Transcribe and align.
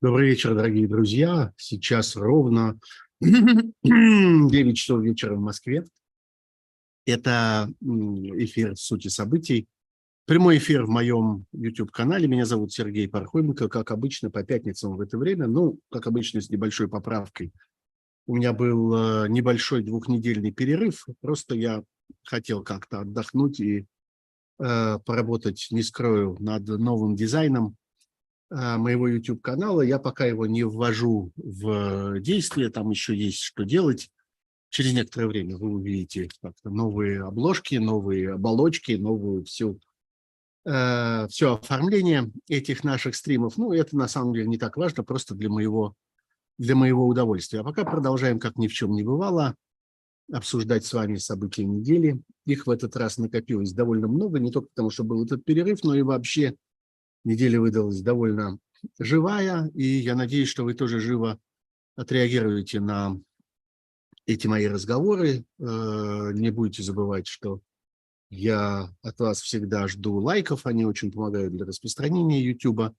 Добрый 0.00 0.28
вечер, 0.28 0.54
дорогие 0.54 0.86
друзья. 0.86 1.52
Сейчас 1.56 2.14
ровно 2.14 2.78
9 3.20 4.76
часов 4.76 5.02
вечера 5.02 5.34
в 5.34 5.40
Москве. 5.40 5.84
Это 7.04 7.68
эфир 7.80 8.76
«Сути 8.76 9.08
событий». 9.08 9.66
Прямой 10.24 10.58
эфир 10.58 10.84
в 10.84 10.88
моем 10.88 11.46
YouTube-канале. 11.50 12.28
Меня 12.28 12.46
зовут 12.46 12.72
Сергей 12.72 13.08
Пархоменко. 13.08 13.68
Как 13.68 13.90
обычно, 13.90 14.30
по 14.30 14.44
пятницам 14.44 14.96
в 14.96 15.00
это 15.00 15.18
время. 15.18 15.48
Ну, 15.48 15.80
как 15.90 16.06
обычно, 16.06 16.40
с 16.40 16.48
небольшой 16.48 16.86
поправкой. 16.86 17.52
У 18.28 18.36
меня 18.36 18.52
был 18.52 18.94
э, 18.94 19.28
небольшой 19.28 19.82
двухнедельный 19.82 20.52
перерыв. 20.52 21.08
Просто 21.20 21.56
я 21.56 21.82
хотел 22.22 22.62
как-то 22.62 23.00
отдохнуть 23.00 23.58
и 23.58 23.86
э, 24.60 24.98
поработать, 25.04 25.66
не 25.72 25.82
скрою, 25.82 26.36
над 26.38 26.68
новым 26.68 27.16
дизайном 27.16 27.76
моего 28.50 29.08
YouTube-канала. 29.08 29.82
Я 29.82 29.98
пока 29.98 30.24
его 30.24 30.46
не 30.46 30.64
ввожу 30.64 31.32
в 31.36 32.20
действие, 32.20 32.70
там 32.70 32.90
еще 32.90 33.16
есть 33.16 33.40
что 33.40 33.64
делать. 33.64 34.10
Через 34.70 34.92
некоторое 34.92 35.26
время 35.26 35.56
вы 35.56 35.70
увидите 35.70 36.28
новые 36.64 37.22
обложки, 37.22 37.76
новые 37.76 38.34
оболочки, 38.34 38.92
новую 38.92 39.44
всю, 39.44 39.80
э, 40.66 41.26
все 41.28 41.54
оформление 41.54 42.30
этих 42.48 42.84
наших 42.84 43.16
стримов. 43.16 43.56
Ну, 43.56 43.72
это 43.72 43.96
на 43.96 44.08
самом 44.08 44.34
деле 44.34 44.46
не 44.46 44.58
так 44.58 44.76
важно, 44.76 45.04
просто 45.04 45.34
для 45.34 45.48
моего, 45.48 45.94
для 46.58 46.74
моего 46.74 47.06
удовольствия. 47.06 47.60
А 47.60 47.64
пока 47.64 47.84
продолжаем, 47.84 48.38
как 48.38 48.56
ни 48.56 48.68
в 48.68 48.72
чем 48.72 48.92
не 48.92 49.02
бывало, 49.02 49.54
обсуждать 50.30 50.84
с 50.84 50.92
вами 50.92 51.16
события 51.16 51.64
недели. 51.64 52.20
Их 52.44 52.66
в 52.66 52.70
этот 52.70 52.94
раз 52.96 53.16
накопилось 53.16 53.72
довольно 53.72 54.08
много, 54.08 54.38
не 54.38 54.50
только 54.50 54.68
потому, 54.68 54.90
что 54.90 55.02
был 55.04 55.24
этот 55.24 55.44
перерыв, 55.44 55.82
но 55.82 55.94
и 55.94 56.02
вообще– 56.02 56.54
Неделя 57.28 57.60
выдалась 57.60 58.00
довольно 58.00 58.58
живая, 58.98 59.70
и 59.74 59.84
я 59.84 60.14
надеюсь, 60.14 60.48
что 60.48 60.64
вы 60.64 60.72
тоже 60.72 60.98
живо 60.98 61.38
отреагируете 61.94 62.80
на 62.80 63.20
эти 64.24 64.46
мои 64.46 64.66
разговоры. 64.66 65.44
Э, 65.58 66.30
не 66.32 66.48
будете 66.48 66.82
забывать, 66.82 67.26
что 67.26 67.60
я 68.30 68.90
от 69.02 69.20
вас 69.20 69.42
всегда 69.42 69.88
жду 69.88 70.14
лайков, 70.14 70.64
они 70.64 70.86
очень 70.86 71.12
помогают 71.12 71.54
для 71.54 71.66
распространения 71.66 72.42
YouTube. 72.42 72.94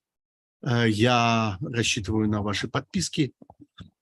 Э, 0.61 0.88
я 0.88 1.58
рассчитываю 1.61 2.30
на 2.30 2.43
ваши 2.43 2.67
подписки. 2.67 3.33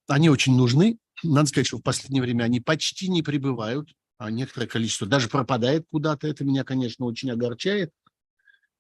Они 0.10 0.30
очень 0.30 0.58
нужны. 0.58 0.98
Надо 1.24 1.48
сказать, 1.48 1.68
что 1.68 1.78
в 1.78 1.84
последнее 1.84 2.22
время 2.22 2.44
они 2.44 2.60
почти 2.60 3.08
не 3.08 3.24
прибывают, 3.24 3.94
а 4.18 4.30
некоторое 4.30 4.68
количество 4.68 5.08
даже 5.08 5.30
пропадает 5.30 5.86
куда-то. 5.90 6.28
Это 6.28 6.44
меня, 6.44 6.66
конечно, 6.66 7.06
очень 7.06 7.32
огорчает 7.32 7.94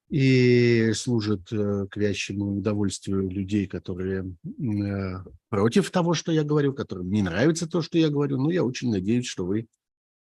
и 0.09 0.93
служит 0.93 1.51
э, 1.51 1.85
к 1.89 1.97
вящему 1.97 2.57
удовольствию 2.57 3.29
людей, 3.29 3.67
которые 3.67 4.23
э, 4.45 5.23
против 5.49 5.91
того, 5.91 6.13
что 6.13 6.31
я 6.31 6.43
говорю, 6.43 6.73
которым 6.73 7.09
не 7.11 7.21
нравится 7.21 7.67
то, 7.67 7.81
что 7.81 7.97
я 7.97 8.09
говорю. 8.09 8.37
Но 8.37 8.49
я 8.49 8.63
очень 8.63 8.89
надеюсь, 8.89 9.25
что 9.25 9.45
вы 9.45 9.67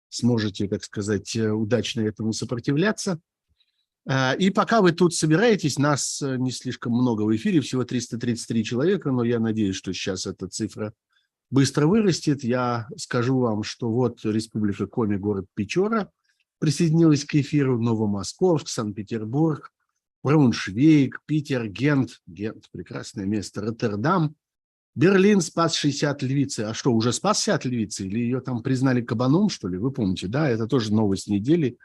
сможете, 0.09 0.67
так 0.67 0.83
сказать, 0.83 1.35
э, 1.35 1.51
удачно 1.51 2.01
этому 2.01 2.33
сопротивляться. 2.33 3.19
А, 4.09 4.33
и 4.33 4.49
пока 4.49 4.81
вы 4.81 4.93
тут 4.93 5.13
собираетесь, 5.13 5.77
нас 5.77 6.23
не 6.23 6.51
слишком 6.51 6.93
много 6.93 7.21
в 7.23 7.35
эфире, 7.35 7.61
всего 7.61 7.83
333 7.83 8.63
человека, 8.63 9.11
но 9.11 9.23
я 9.23 9.39
надеюсь, 9.39 9.75
что 9.75 9.93
сейчас 9.93 10.25
эта 10.25 10.47
цифра 10.47 10.93
быстро 11.51 11.85
вырастет. 11.85 12.43
Я 12.43 12.87
скажу 12.95 13.37
вам, 13.37 13.61
что 13.61 13.91
вот 13.91 14.25
Республика 14.25 14.87
Коми, 14.87 15.17
город 15.17 15.45
Печора– 15.53 16.09
присоединилась 16.59 17.25
к 17.25 17.35
эфиру 17.35 17.81
Новомосковск, 17.81 18.67
Санкт-Петербург, 18.67 19.71
Брауншвейг, 20.23 21.21
Питер, 21.25 21.67
Гент, 21.67 22.21
Гент– 22.25 22.65
прекрасное 22.71 23.25
место, 23.25 23.61
Роттердам, 23.61 24.35
Берлин 24.97 25.41
спас 25.41 25.75
60 25.75 26.23
львицы. 26.23 26.61
А 26.61 26.73
что, 26.73 26.91
уже 26.91 27.13
спас 27.13 27.37
60 27.37 27.65
львицы? 27.65 28.07
Или 28.07 28.19
ее 28.19 28.41
там 28.41 28.63
признали 28.63 29.01
кабаном, 29.01 29.49
что 29.49 29.67
ли? 29.67 29.77
Вы 29.77 29.91
помните, 29.91 30.27
да? 30.27 30.49
Это 30.49 30.65
тоже 30.65 30.91
новость 30.91 31.27
недели. 31.27 31.77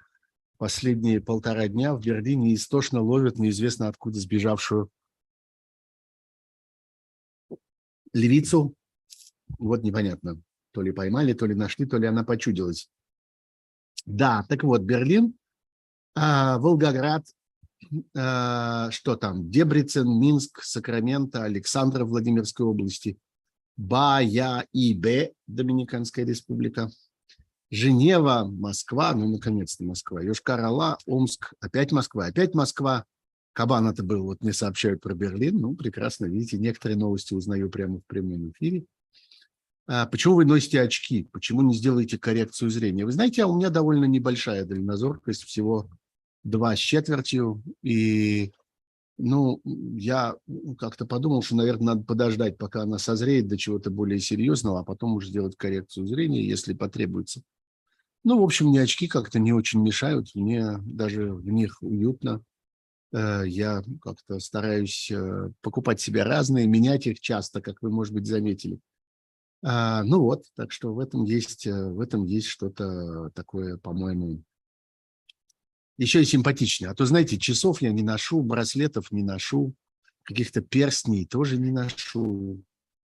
Последние 0.57 1.21
полтора 1.21 1.69
дня 1.69 1.95
в 1.95 2.01
Берлине 2.01 2.55
истошно 2.55 3.03
ловят 3.03 3.39
неизвестно 3.39 3.89
откуда 3.89 4.19
сбежавшую 4.19 4.91
львицу. 8.15 8.75
Вот 9.59 9.83
непонятно, 9.83 10.41
то 10.71 10.81
ли 10.81 10.91
поймали, 10.91 11.35
то 11.35 11.45
ли 11.45 11.55
нашли, 11.55 11.85
то 11.85 11.99
ли 11.99 12.07
она 12.07 12.25
почудилась. 12.25 12.89
Да, 14.07 14.45
так 14.49 14.65
вот, 14.65 14.83
Берлин, 14.83 15.35
э, 16.17 16.59
Волгоград, 16.59 17.25
э, 17.91 18.89
что 18.91 19.17
там, 19.17 19.51
Дебрицен, 19.51 20.09
Минск, 20.19 20.63
Сакраменто, 20.63 21.45
Александра 21.45 22.05
Владимирской 22.05 22.67
области, 22.67 23.19
Бая 23.77 24.67
и 24.73 24.95
Б, 24.95 25.33
Доминиканская 25.47 26.25
республика, 26.25 26.91
Женева, 27.71 28.45
Москва, 28.45 29.15
ну, 29.15 29.29
наконец-то 29.29 29.85
Москва, 29.85 30.23
Йошкар-Ола, 30.23 30.99
Омск, 31.07 31.55
опять 31.59 31.91
Москва, 31.91 32.27
опять 32.27 32.55
Москва, 32.55 33.07
Кабан 33.55 33.87
это 33.89 34.03
был, 34.03 34.25
вот 34.25 34.43
мне 34.43 34.53
сообщают 34.53 35.01
про 35.01 35.15
Берлин, 35.15 35.59
ну, 35.59 35.75
прекрасно, 35.75 36.27
видите, 36.27 36.59
некоторые 36.59 36.99
новости 36.99 37.35
узнаю 37.35 37.71
прямо 37.71 37.99
в 37.99 38.07
прямом 38.07 38.51
эфире. 38.51 38.85
А 39.95 40.07
почему 40.07 40.37
вы 40.37 40.47
носите 40.47 40.81
очки? 40.81 41.29
Почему 41.33 41.61
не 41.61 41.75
сделаете 41.75 42.17
коррекцию 42.17 42.71
зрения? 42.71 43.05
Вы 43.05 43.13
знаете, 43.13 43.43
а 43.43 43.47
у 43.47 43.55
меня 43.55 43.69
довольно 43.69 44.07
небольшая 44.07 44.65
дальнозоркость, 44.65 45.45
всего 45.45 45.87
два 46.45 46.75
с 46.75 46.79
четвертью. 46.79 47.63
И, 47.83 48.53
ну, 49.19 49.61
я 49.67 50.35
как-то 50.79 51.05
подумал, 51.05 51.43
что, 51.43 51.57
наверное, 51.57 51.89
надо 51.89 52.05
подождать, 52.05 52.57
пока 52.57 52.85
она 52.85 52.97
созреет 52.97 53.49
до 53.49 53.59
чего-то 53.59 53.91
более 53.91 54.19
серьезного, 54.19 54.81
а 54.81 54.83
потом 54.83 55.13
уже 55.13 55.29
сделать 55.29 55.59
коррекцию 55.59 56.07
зрения, 56.07 56.43
если 56.43 56.73
потребуется. 56.73 57.43
Ну, 58.25 58.41
в 58.41 58.45
общем, 58.45 58.69
мне 58.69 58.81
очки 58.81 59.09
как-то 59.09 59.39
не 59.39 59.53
очень 59.53 59.83
мешают, 59.83 60.35
мне 60.35 60.79
даже 60.87 61.35
в 61.35 61.51
них 61.51 61.83
уютно. 61.83 62.43
Э, 63.13 63.43
я 63.47 63.83
как-то 64.01 64.39
стараюсь 64.39 65.11
э, 65.11 65.51
покупать 65.61 66.01
себе 66.01 66.23
разные, 66.23 66.67
менять 66.67 67.07
их 67.07 67.21
часто, 67.21 67.61
как 67.61 67.83
вы, 67.83 67.91
может 67.91 68.15
быть, 68.15 68.27
заметили. 68.27 68.81
А, 69.65 70.03
ну 70.03 70.21
вот, 70.21 70.45
так 70.57 70.73
что 70.73 70.93
в 70.93 70.99
этом 70.99 71.25
есть, 71.25 71.67
э, 71.67 71.91
в 71.91 72.01
этом 72.01 72.25
есть 72.25 72.49
что-то 72.49 73.31
такое, 73.31 73.77
по-моему, 73.77 74.43
еще 75.99 76.23
и 76.23 76.25
симпатичнее. 76.25 76.91
А 76.91 76.95
то, 76.95 77.07
знаете, 77.07 77.39
часов 77.39 77.81
я 77.81 77.93
не 77.93 78.03
ношу, 78.03 78.43
браслетов 78.43 79.13
не 79.13 79.23
ношу, 79.23 79.75
каких-то 80.25 80.63
перстней 80.63 81.27
тоже 81.27 81.59
не 81.59 81.71
ношу, 81.71 82.63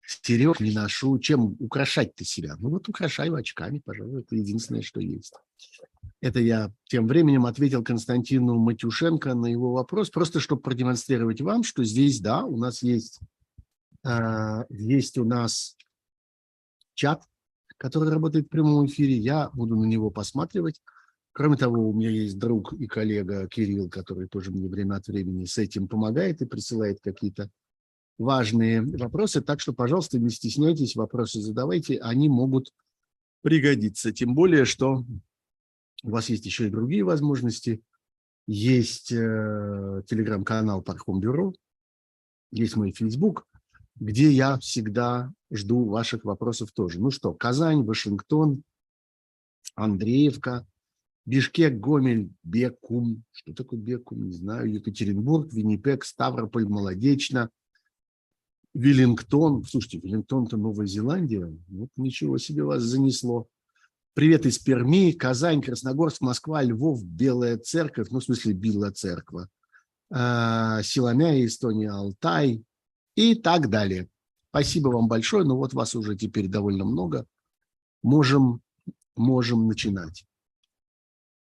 стерег 0.01 0.59
не 0.59 0.71
ношу. 0.71 1.19
Чем 1.19 1.55
украшать-то 1.59 2.25
себя? 2.25 2.55
Ну 2.57 2.69
вот 2.69 2.89
украшаю 2.89 3.35
очками, 3.35 3.79
пожалуй, 3.79 4.21
это 4.21 4.35
единственное, 4.35 4.81
что 4.81 4.99
есть. 4.99 5.33
Это 6.21 6.39
я 6.39 6.73
тем 6.85 7.07
временем 7.07 7.45
ответил 7.45 7.83
Константину 7.83 8.57
Матюшенко 8.57 9.35
на 9.35 9.45
его 9.45 9.71
вопрос, 9.71 10.09
просто 10.09 10.39
чтобы 10.39 10.61
продемонстрировать 10.61 11.41
вам, 11.41 11.63
что 11.63 11.83
здесь, 11.83 12.19
да, 12.19 12.43
у 12.43 12.57
нас 12.57 12.81
есть, 12.81 13.19
э, 14.03 14.65
есть 14.69 15.17
у 15.17 15.23
нас 15.23 15.77
чат, 16.99 17.23
который 17.77 18.09
работает 18.09 18.47
в 18.47 18.49
прямом 18.49 18.85
эфире. 18.87 19.15
Я 19.15 19.49
буду 19.53 19.77
на 19.77 19.85
него 19.85 20.09
посматривать. 20.11 20.81
Кроме 21.31 21.55
того, 21.55 21.89
у 21.89 21.93
меня 21.93 22.09
есть 22.09 22.37
друг 22.37 22.73
и 22.73 22.87
коллега 22.87 23.47
Кирилл, 23.47 23.89
который 23.89 24.27
тоже 24.27 24.51
мне 24.51 24.67
время 24.67 24.95
от 24.95 25.07
времени 25.07 25.45
с 25.45 25.57
этим 25.57 25.87
помогает 25.87 26.41
и 26.41 26.45
присылает 26.45 26.99
какие-то 26.99 27.49
важные 28.17 28.81
вопросы. 28.81 29.41
Так 29.41 29.61
что, 29.61 29.71
пожалуйста, 29.71 30.19
не 30.19 30.29
стесняйтесь, 30.29 30.97
вопросы 30.97 31.39
задавайте, 31.39 31.99
они 31.99 32.27
могут 32.27 32.73
пригодиться. 33.41 34.11
Тем 34.11 34.35
более, 34.35 34.65
что 34.65 35.05
у 36.03 36.09
вас 36.09 36.27
есть 36.27 36.45
еще 36.45 36.67
и 36.67 36.71
другие 36.71 37.03
возможности. 37.03 37.81
Есть 38.45 39.13
э, 39.13 40.01
телеграм-канал 40.07 40.81
Пархом 40.81 41.21
Бюро, 41.21 41.53
есть 42.51 42.75
мой 42.75 42.91
Facebook, 42.91 43.45
где 43.99 44.31
я 44.31 44.57
всегда 44.59 45.31
жду 45.51 45.85
ваших 45.85 46.23
вопросов 46.23 46.71
тоже. 46.71 46.99
Ну 46.99 47.11
что, 47.11 47.33
Казань, 47.33 47.83
Вашингтон, 47.83 48.63
Андреевка, 49.75 50.65
Бишкек, 51.25 51.79
Гомель, 51.79 52.31
Бекум. 52.43 53.23
Что 53.31 53.53
такое 53.53 53.79
Бекум? 53.79 54.27
Не 54.27 54.33
знаю. 54.33 54.71
Екатеринбург, 54.71 55.51
Виннипек, 55.53 56.05
Ставрополь, 56.05 56.65
Молодечно, 56.65 57.49
Веллингтон. 58.73 59.63
Слушайте, 59.65 59.99
Веллингтон-то 59.99 60.57
Новая 60.57 60.87
Зеландия. 60.87 61.53
Вот 61.67 61.89
ничего 61.97 62.37
себе 62.37 62.63
вас 62.63 62.83
занесло. 62.83 63.47
Привет 64.13 64.45
из 64.45 64.59
Перми, 64.59 65.11
Казань, 65.11 65.61
Красногорск, 65.61 66.21
Москва, 66.21 66.63
Львов, 66.63 67.03
Белая 67.03 67.57
Церковь, 67.57 68.09
ну, 68.09 68.19
в 68.19 68.23
смысле, 68.23 68.53
Белая 68.53 68.91
Церква, 68.91 69.47
Силомя, 70.11 71.45
Эстония, 71.45 71.91
Алтай 71.91 72.63
и 73.19 73.35
так 73.35 73.69
далее. 73.69 74.07
Спасибо 74.49 74.87
вам 74.87 75.09
большое. 75.09 75.43
Ну 75.43 75.57
вот 75.57 75.73
вас 75.73 75.93
уже 75.93 76.15
теперь 76.15 76.47
довольно 76.47 76.85
много. 76.85 77.25
Можем, 78.01 78.61
можем 79.17 79.67
начинать. 79.67 80.25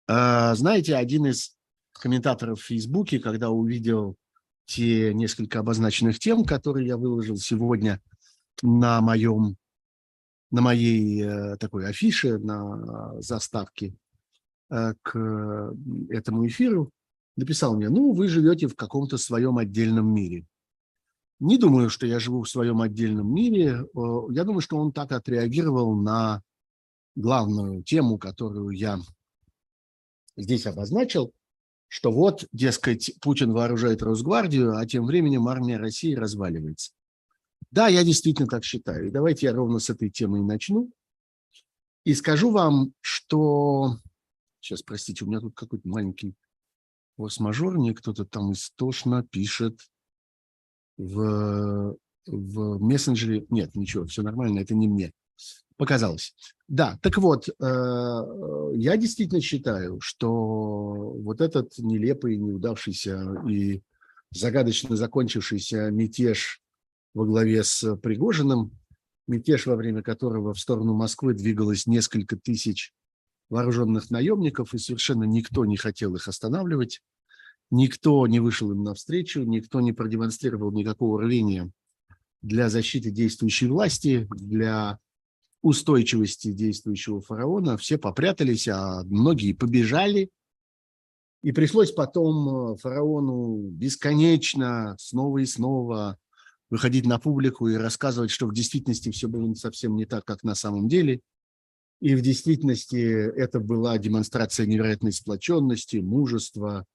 А, 0.06 0.54
знаете, 0.56 0.96
один 0.96 1.26
из 1.26 1.56
комментаторов 1.94 2.60
в 2.60 2.66
Фейсбуке, 2.66 3.20
когда 3.20 3.50
увидел 3.50 4.18
те 4.66 5.14
несколько 5.14 5.60
обозначенных 5.60 6.20
тем, 6.20 6.44
которые 6.44 6.88
я 6.88 6.98
выложил 6.98 7.38
сегодня 7.38 8.02
на 8.62 9.00
моем, 9.00 9.56
на 10.52 10.62
моей 10.62 11.24
э, 11.24 11.56
такой 11.58 11.88
афише, 11.88 12.40
на 12.40 13.22
заставке 13.22 13.96
э, 14.70 14.94
к 15.02 15.74
этому 16.10 16.46
эфиру, 16.46 16.92
написал 17.38 17.78
мне, 17.78 17.88
ну, 17.88 18.12
вы 18.12 18.28
живете 18.28 18.68
в 18.68 18.76
каком-то 18.76 19.18
своем 19.18 19.58
отдельном 19.58 20.14
мире. 20.14 20.46
Не 21.44 21.58
думаю, 21.58 21.90
что 21.90 22.08
я 22.08 22.20
живу 22.20 22.44
в 22.44 22.50
своем 22.50 22.80
отдельном 22.80 23.34
мире. 23.36 23.86
Я 24.32 24.46
думаю, 24.46 24.62
что 24.62 24.78
он 24.78 24.94
так 24.94 25.12
отреагировал 25.12 25.94
на 25.94 26.42
главную 27.16 27.84
тему, 27.84 28.18
которую 28.18 28.70
я 28.70 28.98
здесь 30.38 30.66
обозначил, 30.66 31.34
что 31.90 32.14
вот, 32.14 32.48
дескать, 32.54 33.12
Путин 33.20 33.52
вооружает 33.52 34.02
Росгвардию, 34.02 34.78
а 34.78 34.86
тем 34.86 35.06
временем 35.06 35.50
армия 35.50 35.76
России 35.76 36.16
разваливается. 36.16 36.94
Да, 37.72 37.90
я 37.90 38.06
действительно 38.06 38.48
так 38.48 38.64
считаю. 38.64 39.08
И 39.08 39.12
давайте 39.12 39.48
я 39.48 39.54
ровно 39.54 39.80
с 39.80 39.90
этой 39.90 40.10
темы 40.10 40.40
и 40.40 40.44
начну. 40.44 40.94
И 42.06 42.14
скажу 42.14 42.52
вам, 42.52 42.94
что... 43.02 43.98
Сейчас, 44.62 44.82
простите, 44.82 45.26
у 45.26 45.28
меня 45.28 45.42
тут 45.42 45.56
какой-то 45.56 45.86
маленький 45.90 46.36
форс-мажор, 47.18 47.78
мне 47.78 47.94
кто-то 47.94 48.24
там 48.24 48.54
истошно 48.54 49.24
пишет 49.24 49.78
в, 50.98 51.96
в 52.26 52.80
мессенджере. 52.80 53.46
Нет, 53.50 53.76
ничего, 53.76 54.06
все 54.06 54.22
нормально, 54.22 54.60
это 54.60 54.76
не 54.76 54.88
мне 54.88 55.12
показалось. 55.78 56.34
Да, 56.68 56.98
так 57.02 57.18
вот, 57.18 57.50
э, 57.50 57.52
я 58.76 58.98
действительно 58.98 59.42
считаю, 59.42 60.00
что 60.00 60.32
вот 60.32 61.42
этот 61.42 61.78
нелепый, 61.78 62.38
неудавшийся 62.38 63.44
и 63.48 63.82
загадочно 64.32 64.96
закончившийся 64.96 65.92
мятеж 65.92 66.62
во 67.14 67.26
главе 67.26 67.64
с 67.64 67.96
Пригожиным, 67.98 68.72
мятеж, 69.28 69.66
во 69.66 69.76
время 69.76 70.02
которого 70.02 70.54
в 70.54 70.60
сторону 70.60 70.94
Москвы 70.94 71.34
двигалось 71.34 71.86
несколько 71.86 72.38
тысяч 72.38 72.94
вооруженных 73.50 74.10
наемников, 74.10 74.74
и 74.74 74.78
совершенно 74.78 75.26
никто 75.26 75.66
не 75.66 75.78
хотел 75.78 76.16
их 76.16 76.28
останавливать, 76.28 77.02
никто 77.74 78.26
не 78.28 78.40
вышел 78.40 78.72
им 78.72 78.84
навстречу, 78.84 79.42
никто 79.42 79.82
не 79.82 79.94
продемонстрировал 79.94 80.72
никакого 80.72 81.22
рвения 81.22 81.72
для 82.42 82.70
защиты 82.70 83.10
действующей 83.10 83.68
власти, 83.68 84.28
для 84.30 85.00
устойчивости 85.64 86.52
действующего 86.52 87.22
фараона, 87.22 87.78
все 87.78 87.98
попрятались, 87.98 88.68
а 88.68 89.04
многие 89.06 89.54
побежали. 89.54 90.30
И 91.42 91.52
пришлось 91.52 91.92
потом 91.92 92.74
э, 92.74 92.78
фараону 92.78 93.70
бесконечно 93.70 94.96
снова 95.00 95.40
и 95.40 95.46
снова 95.46 96.18
выходить 96.70 97.06
на 97.06 97.18
публику 97.18 97.68
и 97.70 97.76
рассказывать, 97.76 98.30
что 98.30 98.46
в 98.46 98.54
действительности 98.54 99.10
все 99.10 99.28
было 99.28 99.52
совсем 99.56 99.96
не 99.96 100.06
так, 100.06 100.26
как 100.26 100.44
на 100.44 100.54
самом 100.54 100.88
деле. 100.88 101.22
И 102.02 102.14
в 102.16 102.22
действительности 102.22 102.98
это 102.98 103.60
была 103.60 103.98
демонстрация 103.98 104.66
невероятной 104.66 105.12
сплоченности, 105.12 105.98
мужества, 105.98 106.86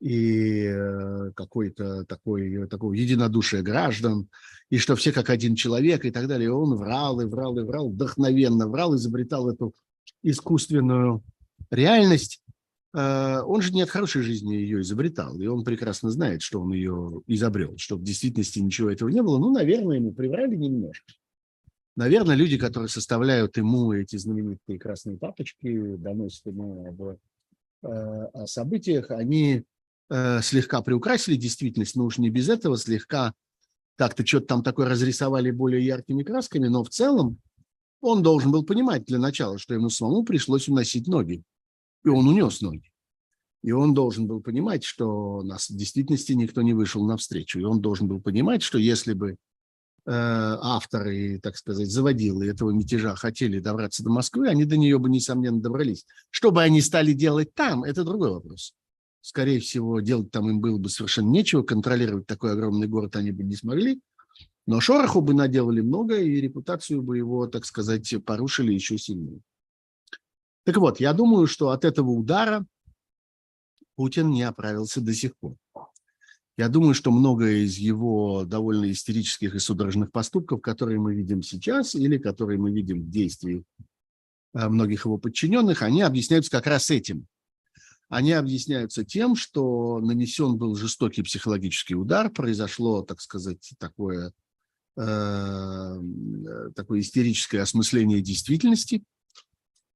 и 0.00 0.64
э, 0.64 1.32
какой-то 1.34 2.04
такой, 2.04 2.66
такого 2.68 2.92
единодушия 2.92 3.62
граждан, 3.62 4.28
и 4.70 4.78
что 4.78 4.96
все 4.96 5.12
как 5.12 5.30
один 5.30 5.56
человек 5.56 6.04
и 6.04 6.10
так 6.10 6.28
далее. 6.28 6.52
Он 6.52 6.74
врал 6.76 7.20
и 7.20 7.24
врал 7.24 7.58
и 7.58 7.62
врал, 7.62 7.90
вдохновенно 7.90 8.68
врал, 8.68 8.94
изобретал 8.94 9.48
эту 9.48 9.74
искусственную 10.22 11.22
реальность. 11.70 12.42
Э, 12.94 13.40
он 13.44 13.60
же 13.60 13.72
не 13.72 13.82
от 13.82 13.90
хорошей 13.90 14.22
жизни 14.22 14.54
ее 14.54 14.82
изобретал, 14.82 15.38
и 15.40 15.46
он 15.46 15.64
прекрасно 15.64 16.10
знает, 16.10 16.42
что 16.42 16.60
он 16.60 16.72
ее 16.72 17.22
изобрел, 17.26 17.74
что 17.76 17.96
в 17.96 18.02
действительности 18.02 18.60
ничего 18.60 18.90
этого 18.90 19.08
не 19.08 19.22
было. 19.22 19.38
Ну, 19.38 19.52
наверное, 19.52 19.96
ему 19.96 20.12
приврали 20.12 20.54
немножко. 20.54 21.12
Наверное, 21.96 22.36
люди, 22.36 22.56
которые 22.56 22.88
составляют 22.88 23.56
ему 23.56 23.92
эти 23.92 24.16
знаменитые 24.16 24.78
красные 24.78 25.16
папочки, 25.16 25.96
доносят 25.96 26.46
ему 26.46 26.86
об, 26.86 27.02
э, 27.02 28.30
о 28.32 28.46
событиях, 28.46 29.10
они 29.10 29.64
э, 30.10 30.40
слегка 30.42 30.82
приукрасили 30.82 31.36
действительность, 31.36 31.96
но 31.96 32.04
уж 32.04 32.18
не 32.18 32.30
без 32.30 32.48
этого, 32.48 32.76
слегка 32.76 33.34
как-то 33.96 34.24
что-то 34.24 34.46
там 34.46 34.62
такое 34.62 34.88
разрисовали 34.88 35.50
более 35.50 35.84
яркими 35.84 36.22
красками, 36.22 36.68
но 36.68 36.84
в 36.84 36.88
целом 36.88 37.38
он 38.00 38.22
должен 38.22 38.52
был 38.52 38.64
понимать 38.64 39.04
для 39.04 39.18
начала, 39.18 39.58
что 39.58 39.74
ему 39.74 39.90
самому 39.90 40.24
пришлось 40.24 40.68
уносить 40.68 41.08
ноги. 41.08 41.42
И 42.04 42.08
он 42.08 42.28
унес 42.28 42.60
ноги. 42.60 42.92
И 43.64 43.72
он 43.72 43.92
должен 43.92 44.28
был 44.28 44.40
понимать, 44.40 44.84
что 44.84 45.42
нас 45.42 45.68
в 45.68 45.76
действительности 45.76 46.32
никто 46.32 46.62
не 46.62 46.74
вышел 46.74 47.04
навстречу. 47.04 47.58
И 47.58 47.64
он 47.64 47.80
должен 47.80 48.06
был 48.06 48.20
понимать, 48.20 48.62
что 48.62 48.78
если 48.78 49.14
бы 49.14 49.30
э, 49.30 49.36
авторы, 50.06 51.40
так 51.42 51.56
сказать, 51.56 51.90
заводилы 51.90 52.46
этого 52.46 52.70
мятежа 52.70 53.16
хотели 53.16 53.58
добраться 53.58 54.04
до 54.04 54.10
Москвы, 54.10 54.48
они 54.48 54.64
до 54.64 54.76
нее 54.76 55.00
бы, 55.00 55.10
несомненно, 55.10 55.60
добрались. 55.60 56.06
Что 56.30 56.52
бы 56.52 56.62
они 56.62 56.80
стали 56.82 57.14
делать 57.14 57.52
там, 57.54 57.82
это 57.82 58.04
другой 58.04 58.30
вопрос 58.30 58.74
скорее 59.20 59.60
всего, 59.60 60.00
делать 60.00 60.30
там 60.30 60.48
им 60.50 60.60
было 60.60 60.78
бы 60.78 60.88
совершенно 60.88 61.28
нечего, 61.28 61.62
контролировать 61.62 62.26
такой 62.26 62.52
огромный 62.52 62.88
город 62.88 63.16
они 63.16 63.32
бы 63.32 63.44
не 63.44 63.56
смогли, 63.56 64.00
но 64.66 64.80
шороху 64.80 65.20
бы 65.20 65.34
наделали 65.34 65.80
много, 65.80 66.20
и 66.20 66.40
репутацию 66.40 67.02
бы 67.02 67.16
его, 67.16 67.46
так 67.46 67.64
сказать, 67.64 68.14
порушили 68.24 68.72
еще 68.72 68.98
сильнее. 68.98 69.40
Так 70.64 70.76
вот, 70.76 71.00
я 71.00 71.12
думаю, 71.14 71.46
что 71.46 71.70
от 71.70 71.84
этого 71.84 72.10
удара 72.10 72.66
Путин 73.96 74.30
не 74.30 74.42
оправился 74.42 75.00
до 75.00 75.14
сих 75.14 75.36
пор. 75.38 75.56
Я 76.58 76.68
думаю, 76.68 76.92
что 76.92 77.10
многое 77.10 77.64
из 77.64 77.78
его 77.78 78.44
довольно 78.44 78.90
истерических 78.90 79.54
и 79.54 79.58
судорожных 79.58 80.12
поступков, 80.12 80.60
которые 80.60 80.98
мы 80.98 81.14
видим 81.14 81.42
сейчас 81.42 81.94
или 81.94 82.18
которые 82.18 82.58
мы 82.58 82.72
видим 82.72 83.02
в 83.02 83.10
действии 83.10 83.64
э, 84.54 84.68
многих 84.68 85.04
его 85.04 85.18
подчиненных, 85.18 85.82
они 85.82 86.02
объясняются 86.02 86.50
как 86.50 86.66
раз 86.66 86.90
этим 86.90 87.26
они 88.08 88.32
объясняются 88.32 89.04
тем, 89.04 89.36
что 89.36 90.00
нанесен 90.00 90.56
был 90.56 90.76
жестокий 90.76 91.22
психологический 91.22 91.94
удар, 91.94 92.30
произошло, 92.30 93.02
так 93.02 93.20
сказать, 93.20 93.74
такое, 93.78 94.32
э, 94.96 96.00
такое 96.74 97.00
истерическое 97.00 97.60
осмысление 97.60 98.22
действительности, 98.22 99.04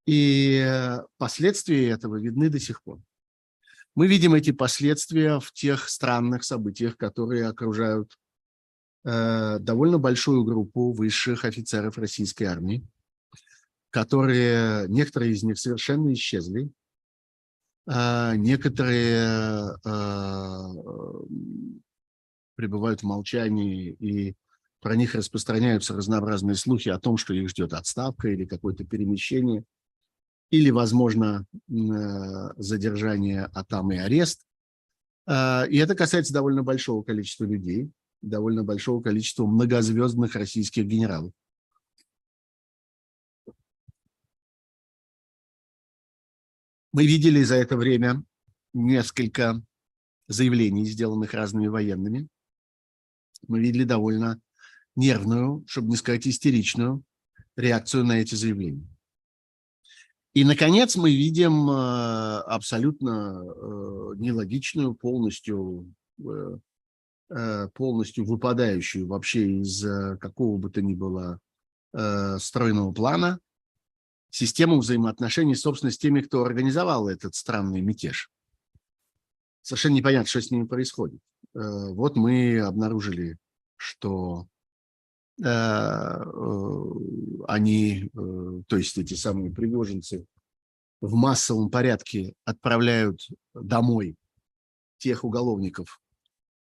и 0.07 0.99
последствия 1.17 1.89
этого 1.89 2.17
видны 2.21 2.51
до 2.51 2.61
сих 2.61 2.83
пор. 2.83 3.01
Мы 3.95 4.09
видим 4.09 4.35
эти 4.35 4.53
последствия 4.53 5.39
в 5.39 5.53
тех 5.53 5.89
странных 5.89 6.45
событиях, 6.45 6.97
которые 6.97 7.47
окружают 7.47 8.19
э, 9.05 9.59
довольно 9.61 9.99
большую 9.99 10.45
группу 10.45 10.93
высших 10.93 11.45
офицеров 11.45 11.99
российской 11.99 12.45
армии, 12.45 12.87
которые, 13.91 14.89
некоторые 14.89 15.33
из 15.33 15.43
них 15.43 15.59
совершенно 15.59 16.13
исчезли, 16.13 16.71
некоторые 17.87 19.77
а, 19.85 20.69
пребывают 22.55 23.01
в 23.01 23.07
молчании, 23.07 23.97
и 23.99 24.35
про 24.81 24.95
них 24.95 25.15
распространяются 25.15 25.95
разнообразные 25.95 26.55
слухи 26.55 26.89
о 26.89 26.99
том, 26.99 27.17
что 27.17 27.35
их 27.35 27.49
ждет 27.49 27.73
отставка 27.73 28.29
или 28.29 28.45
какое-то 28.45 28.85
перемещение, 28.85 29.65
или, 30.51 30.71
возможно, 30.71 31.45
а, 31.69 32.53
задержание, 32.57 33.49
а 33.53 33.65
там 33.65 33.91
и 33.93 33.97
арест. 33.97 34.47
И 35.29 35.77
это 35.77 35.95
касается 35.95 36.33
довольно 36.33 36.65
большого 36.65 37.05
количества 37.05 37.45
людей, 37.45 37.93
довольно 38.23 38.65
большого 38.65 39.01
количества 39.01 39.47
многозвездных 39.47 40.35
российских 40.35 40.87
генералов. 40.87 41.33
Мы 46.93 47.07
видели 47.07 47.43
за 47.43 47.55
это 47.57 47.77
время 47.77 48.23
несколько 48.75 49.63
заявлений, 50.29 50.85
сделанных 50.85 51.33
разными 51.33 51.69
военными. 51.69 52.29
Мы 53.49 53.61
видели 53.61 53.85
довольно 53.85 54.41
нервную, 54.95 55.65
чтобы 55.67 55.89
не 55.89 55.97
сказать 55.97 56.27
истеричную, 56.27 57.03
реакцию 57.57 58.05
на 58.05 58.21
эти 58.21 58.35
заявления. 58.35 58.87
И, 60.35 60.45
наконец, 60.45 60.97
мы 60.97 61.11
видим 61.15 61.71
э, 61.71 62.39
абсолютно 62.41 63.43
э, 63.43 64.15
нелогичную, 64.17 64.95
полностью, 64.95 65.93
э, 66.19 67.69
полностью 67.75 68.25
выпадающую 68.27 69.07
вообще 69.07 69.61
из 69.61 69.83
какого 70.19 70.59
бы 70.59 70.71
то 70.71 70.83
ни 70.83 70.95
было 70.95 71.39
стройного 72.39 72.93
плана 72.93 73.39
систему 74.33 74.79
взаимоотношений, 74.81 75.55
собственно, 75.55 75.93
с 75.93 75.99
теми, 75.99 76.23
кто 76.23 76.43
организовал 76.43 77.09
этот 77.09 77.35
странный 77.35 77.83
мятеж. 77.83 78.31
Совершенно 79.61 79.95
непонятно, 79.95 80.27
что 80.27 80.41
с 80.41 80.51
ними 80.51 80.65
происходит. 80.65 81.21
Э, 81.55 81.93
вот 81.93 82.17
мы 82.17 82.59
обнаружили, 82.61 83.37
что 83.77 84.49
э, 85.39 85.45
э, 85.45 86.93
они, 87.47 88.11
то 88.69 88.77
есть 88.77 88.97
эти 88.97 89.15
самые 89.15 89.53
пригожинцы, 89.53 90.25
в 91.03 91.15
массовом 91.15 91.69
порядке 91.69 92.33
отправляют 92.45 93.29
домой 93.55 94.17
тех 94.99 95.25
уголовников, 95.25 96.01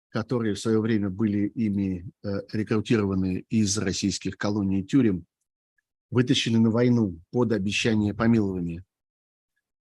которые 0.09 0.55
в 0.55 0.59
свое 0.59 0.81
время 0.81 1.09
были 1.09 1.47
ими 1.47 2.09
рекрутированы 2.51 3.45
из 3.49 3.77
российских 3.77 4.37
колоний 4.37 4.81
и 4.81 4.83
тюрем, 4.83 5.25
вытащили 6.11 6.57
на 6.57 6.69
войну 6.69 7.19
под 7.31 7.53
обещание 7.53 8.13
помилования 8.13 8.85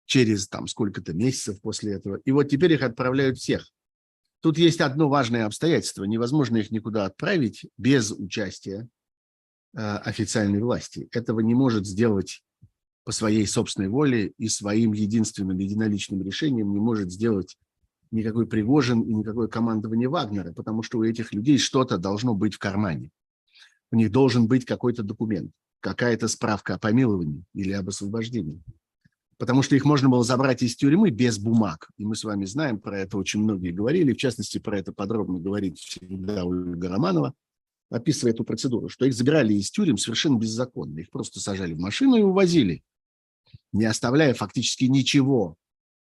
через 0.07 0.49
там 0.49 0.69
сколько-то 0.69 1.13
месяцев 1.13 1.61
после 1.61 1.95
этого. 1.95 2.17
И 2.25 2.31
вот 2.31 2.45
теперь 2.45 2.73
их 2.73 2.83
отправляют 2.83 3.39
всех. 3.39 3.71
Тут 4.41 4.57
есть 4.57 4.81
одно 4.81 5.09
важное 5.09 5.45
обстоятельство. 5.45 6.05
Невозможно 6.05 6.59
их 6.59 6.71
никуда 6.71 7.07
отправить 7.07 7.67
без 7.77 8.13
участия 8.13 8.89
э, 9.77 9.81
официальной 9.81 10.61
власти. 10.61 11.09
Этого 11.13 11.41
не 11.41 11.55
может 11.55 11.87
сделать 11.87 12.43
по 13.05 13.13
своей 13.13 13.47
собственной 13.47 13.89
воле 13.89 14.33
и 14.39 14.49
своим 14.49 14.93
единственным 14.93 15.59
единоличным 15.59 16.23
решением 16.23 16.73
не 16.73 16.79
может 16.79 17.11
сделать 17.11 17.57
никакой 18.11 18.47
Пригожин 18.47 19.03
и 19.03 19.13
никакое 19.13 19.49
командование 19.49 20.09
Вагнера, 20.09 20.53
потому 20.53 20.83
что 20.83 20.99
у 20.99 21.05
этих 21.05 21.33
людей 21.33 21.59
что-то 21.59 21.99
должно 21.99 22.35
быть 22.35 22.55
в 22.55 22.59
кармане. 22.59 23.11
У 23.91 23.97
них 23.97 24.11
должен 24.11 24.47
быть 24.47 24.65
какой-то 24.65 25.03
документ, 25.03 25.53
какая-то 25.81 26.29
справка 26.29 26.75
о 26.75 26.79
помиловании 26.79 27.45
или 27.55 27.73
об 27.73 27.89
освобождении. 27.89 28.63
Потому 29.37 29.63
что 29.63 29.77
их 29.77 29.85
можно 29.85 30.09
было 30.09 30.25
забрать 30.25 30.63
из 30.63 30.75
тюрьмы 30.75 31.11
без 31.11 31.39
бумаг. 31.39 31.91
И 31.97 32.05
мы 32.05 32.17
с 32.17 32.25
вами 32.25 32.45
знаем, 32.45 32.81
про 32.81 32.99
это 32.99 33.17
очень 33.17 33.41
многие 33.41 33.71
говорили, 33.71 34.13
в 34.13 34.17
частности, 34.17 34.59
про 34.59 34.79
это 34.79 34.93
подробно 34.93 35.39
говорит 35.39 35.79
всегда 35.79 36.45
Ольга 36.45 36.89
Романова, 36.89 37.35
описывая 37.91 38.33
эту 38.33 38.45
процедуру, 38.45 38.89
что 38.89 39.05
их 39.05 39.15
забирали 39.15 39.55
из 39.55 39.71
тюрем 39.71 39.97
совершенно 39.97 40.39
беззаконно. 40.39 40.99
Их 40.99 41.11
просто 41.11 41.39
сажали 41.39 41.75
в 41.75 41.79
машину 41.79 42.17
и 42.17 42.23
увозили, 42.23 42.83
не 43.73 43.85
оставляя 43.85 44.35
фактически 44.35 44.85
ничего 44.85 45.57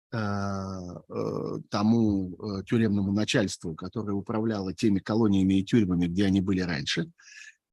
Э, 0.10 0.80
э, 1.10 1.60
тому 1.70 2.38
э, 2.40 2.64
тюремному 2.64 3.12
начальству, 3.12 3.76
которое 3.76 4.14
управляло 4.14 4.74
теми 4.74 5.00
колониями 5.00 5.56
и 5.56 5.66
тюрьмами, 5.66 6.08
где 6.08 6.24
они 6.24 6.40
были 6.40 6.62
раньше, 6.62 7.12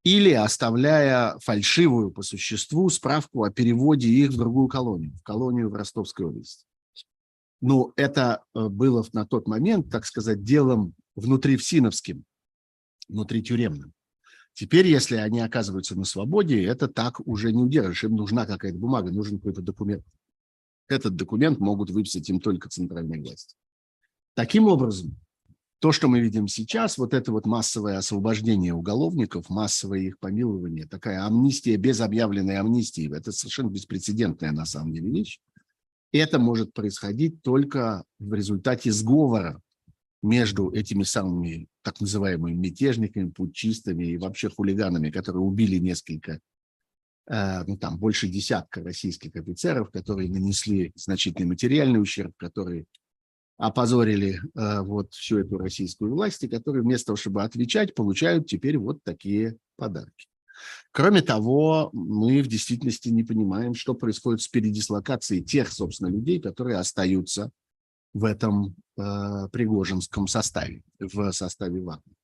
или 0.04 0.30
оставляя 0.32 1.38
фальшивую 1.38 2.10
по 2.10 2.22
существу 2.22 2.88
справку 2.90 3.42
о 3.42 3.50
переводе 3.50 4.08
их 4.08 4.30
в 4.30 4.36
другую 4.36 4.68
колонию, 4.68 5.12
в 5.16 5.22
колонию 5.22 5.70
в 5.70 5.74
Ростовской 5.74 6.26
области. 6.26 6.66
Ну, 7.60 7.92
это 7.96 8.42
было 8.52 9.04
на 9.14 9.26
тот 9.26 9.48
момент, 9.48 9.90
так 9.90 10.04
сказать, 10.04 10.44
делом 10.44 10.94
внутривсиновским, 11.16 12.24
внутритюремным. 13.08 13.94
Теперь, 14.52 14.86
если 14.86 15.16
они 15.16 15.40
оказываются 15.40 15.96
на 15.96 16.04
свободе, 16.04 16.62
это 16.62 16.86
так 16.86 17.26
уже 17.26 17.50
не 17.50 17.62
удержишь. 17.62 18.04
Им 18.04 18.16
нужна 18.16 18.44
какая-то 18.46 18.78
бумага, 18.78 19.10
нужен 19.10 19.38
какой-то 19.38 19.62
документ. 19.62 20.04
Этот 20.86 21.16
документ 21.16 21.58
могут 21.58 21.90
выписать 21.90 22.28
им 22.28 22.40
только 22.40 22.68
центральные 22.68 23.22
власти. 23.22 23.56
Таким 24.34 24.66
образом, 24.66 25.18
то, 25.84 25.92
что 25.92 26.08
мы 26.08 26.20
видим 26.20 26.48
сейчас, 26.48 26.96
вот 26.96 27.12
это 27.12 27.30
вот 27.30 27.44
массовое 27.44 27.98
освобождение 27.98 28.72
уголовников, 28.72 29.50
массовое 29.50 29.98
их 29.98 30.18
помилование, 30.18 30.86
такая 30.86 31.26
амнистия 31.26 31.76
без 31.76 32.00
объявленной 32.00 32.56
амнистии, 32.56 33.14
это 33.14 33.32
совершенно 33.32 33.68
беспрецедентная 33.68 34.52
на 34.52 34.64
самом 34.64 34.94
деле 34.94 35.10
вещь. 35.10 35.40
Это 36.10 36.38
может 36.38 36.72
происходить 36.72 37.42
только 37.42 38.02
в 38.18 38.32
результате 38.32 38.92
сговора 38.92 39.60
между 40.22 40.70
этими 40.70 41.02
самыми 41.02 41.66
так 41.82 42.00
называемыми 42.00 42.54
мятежниками, 42.54 43.28
путчистами 43.28 44.06
и 44.06 44.16
вообще 44.16 44.48
хулиганами, 44.48 45.10
которые 45.10 45.42
убили 45.42 45.76
несколько 45.76 46.40
Э, 47.26 47.64
ну, 47.66 47.76
там 47.76 47.98
больше 47.98 48.28
десятка 48.28 48.82
российских 48.82 49.34
офицеров, 49.34 49.90
которые 49.90 50.28
нанесли 50.28 50.92
значительный 50.94 51.48
материальный 51.48 52.00
ущерб, 52.00 52.34
которые 52.36 52.84
опозорили 53.56 54.40
э, 54.54 54.80
вот 54.80 55.12
всю 55.14 55.38
эту 55.38 55.58
российскую 55.58 56.12
власть, 56.12 56.42
и 56.42 56.48
которые 56.48 56.82
вместо 56.82 57.06
того, 57.06 57.16
чтобы 57.16 57.42
отвечать, 57.42 57.94
получают 57.94 58.46
теперь 58.46 58.78
вот 58.78 59.02
такие 59.04 59.56
подарки. 59.76 60.26
Кроме 60.92 61.22
того, 61.22 61.90
мы 61.92 62.42
в 62.42 62.46
действительности 62.46 63.08
не 63.08 63.24
понимаем, 63.24 63.74
что 63.74 63.94
происходит 63.94 64.42
с 64.42 64.48
передислокацией 64.48 65.42
тех, 65.42 65.72
собственно, 65.72 66.08
людей, 66.08 66.40
которые 66.40 66.78
остаются 66.78 67.50
в 68.12 68.24
этом 68.24 68.76
э, 68.96 69.48
Пригожинском 69.50 70.28
составе, 70.28 70.82
в 71.00 71.32
составе 71.32 71.80
Вагнера 71.80 72.16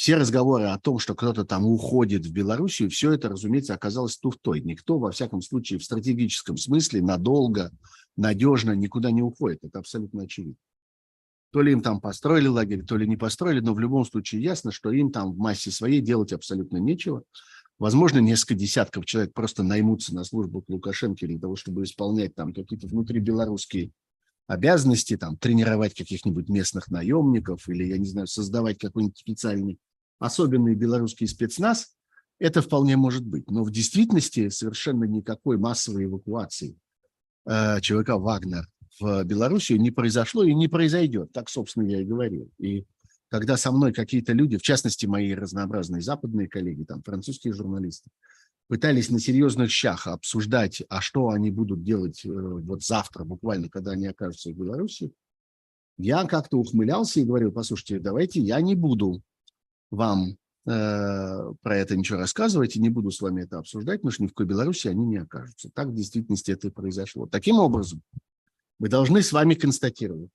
все 0.00 0.16
разговоры 0.16 0.64
о 0.64 0.78
том, 0.78 0.98
что 0.98 1.14
кто-то 1.14 1.44
там 1.44 1.66
уходит 1.66 2.24
в 2.24 2.32
Белоруссию, 2.32 2.88
все 2.88 3.12
это, 3.12 3.28
разумеется, 3.28 3.74
оказалось 3.74 4.16
туфтой. 4.16 4.62
Никто, 4.62 4.98
во 4.98 5.10
всяком 5.10 5.42
случае, 5.42 5.78
в 5.78 5.84
стратегическом 5.84 6.56
смысле 6.56 7.02
надолго, 7.02 7.70
надежно 8.16 8.72
никуда 8.72 9.10
не 9.10 9.22
уходит. 9.22 9.60
Это 9.62 9.78
абсолютно 9.78 10.22
очевидно. 10.22 10.56
То 11.52 11.62
ли 11.62 11.72
им 11.72 11.82
там 11.82 12.00
построили 12.00 12.46
лагерь, 12.46 12.84
то 12.84 12.96
ли 12.96 13.08
не 13.08 13.16
построили, 13.16 13.60
но 13.60 13.74
в 13.74 13.80
любом 13.80 14.04
случае 14.04 14.42
ясно, 14.42 14.70
что 14.70 14.92
им 14.92 15.10
там 15.10 15.32
в 15.32 15.38
массе 15.38 15.70
своей 15.70 16.00
делать 16.00 16.32
абсолютно 16.32 16.76
нечего. 16.76 17.24
Возможно, 17.78 18.18
несколько 18.18 18.54
десятков 18.54 19.06
человек 19.06 19.32
просто 19.32 19.62
наймутся 19.62 20.14
на 20.14 20.22
службу 20.22 20.62
к 20.62 20.68
Лукашенко 20.68 21.26
для 21.26 21.38
того, 21.38 21.56
чтобы 21.56 21.82
исполнять 21.82 22.34
там 22.34 22.52
какие-то 22.52 22.86
внутрибелорусские 22.86 23.90
обязанности, 24.46 25.16
там, 25.16 25.36
тренировать 25.36 25.94
каких-нибудь 25.94 26.48
местных 26.48 26.88
наемников 26.88 27.68
или, 27.68 27.84
я 27.84 27.98
не 27.98 28.06
знаю, 28.06 28.26
создавать 28.26 28.78
какой-нибудь 28.78 29.16
специальный 29.16 29.78
особенный 30.18 30.74
белорусский 30.74 31.26
спецназ, 31.26 31.96
это 32.38 32.62
вполне 32.62 32.96
может 32.96 33.24
быть. 33.24 33.50
Но 33.50 33.64
в 33.64 33.70
действительности 33.70 34.48
совершенно 34.48 35.04
никакой 35.04 35.56
массовой 35.56 36.04
эвакуации 36.04 36.76
э, 37.50 37.80
человека 37.80 38.16
Вагнер 38.16 38.66
в 39.00 39.24
Белоруссию 39.24 39.80
не 39.80 39.90
произошло 39.90 40.44
и 40.44 40.54
не 40.54 40.68
произойдет. 40.68 41.32
Так, 41.32 41.48
собственно, 41.48 41.84
я 41.84 42.00
и 42.00 42.04
говорил. 42.04 42.50
И 42.58 42.84
когда 43.28 43.56
со 43.56 43.72
мной 43.72 43.92
какие-то 43.92 44.32
люди, 44.32 44.56
в 44.56 44.62
частности, 44.62 45.06
мои 45.06 45.34
разнообразные 45.34 46.02
западные 46.02 46.48
коллеги, 46.48 46.84
там, 46.84 47.02
французские 47.02 47.54
журналисты, 47.54 48.10
пытались 48.68 49.10
на 49.10 49.18
серьезных 49.18 49.70
щах 49.70 50.06
обсуждать, 50.06 50.82
а 50.88 51.00
что 51.00 51.30
они 51.30 51.50
будут 51.50 51.82
делать 51.82 52.24
э, 52.24 52.28
вот 52.30 52.84
завтра, 52.84 53.24
буквально, 53.24 53.68
когда 53.68 53.92
они 53.92 54.06
окажутся 54.06 54.50
в 54.50 54.54
Беларуси, 54.54 55.12
я 55.98 56.24
как-то 56.24 56.56
ухмылялся 56.56 57.20
и 57.20 57.24
говорил, 57.24 57.52
послушайте, 57.52 57.98
давайте 57.98 58.40
я 58.40 58.60
не 58.60 58.74
буду 58.74 59.22
вам 59.90 60.36
про 60.64 61.76
это 61.76 61.96
ничего 61.96 62.18
рассказывать 62.18 62.76
и 62.76 62.80
не 62.80 62.90
буду 62.90 63.10
с 63.10 63.20
вами 63.20 63.42
это 63.42 63.58
обсуждать, 63.58 64.00
потому 64.00 64.12
что 64.12 64.22
ни 64.22 64.26
в 64.26 64.30
какой 64.30 64.46
Беларуси 64.46 64.88
они 64.88 65.06
не 65.06 65.16
окажутся. 65.16 65.70
Так 65.74 65.88
в 65.88 65.94
действительности 65.94 66.50
это 66.50 66.68
и 66.68 66.70
произошло. 66.70 67.26
Таким 67.26 67.58
образом, 67.58 68.02
мы 68.78 68.88
должны 68.88 69.22
с 69.22 69.32
вами 69.32 69.54
констатировать, 69.54 70.30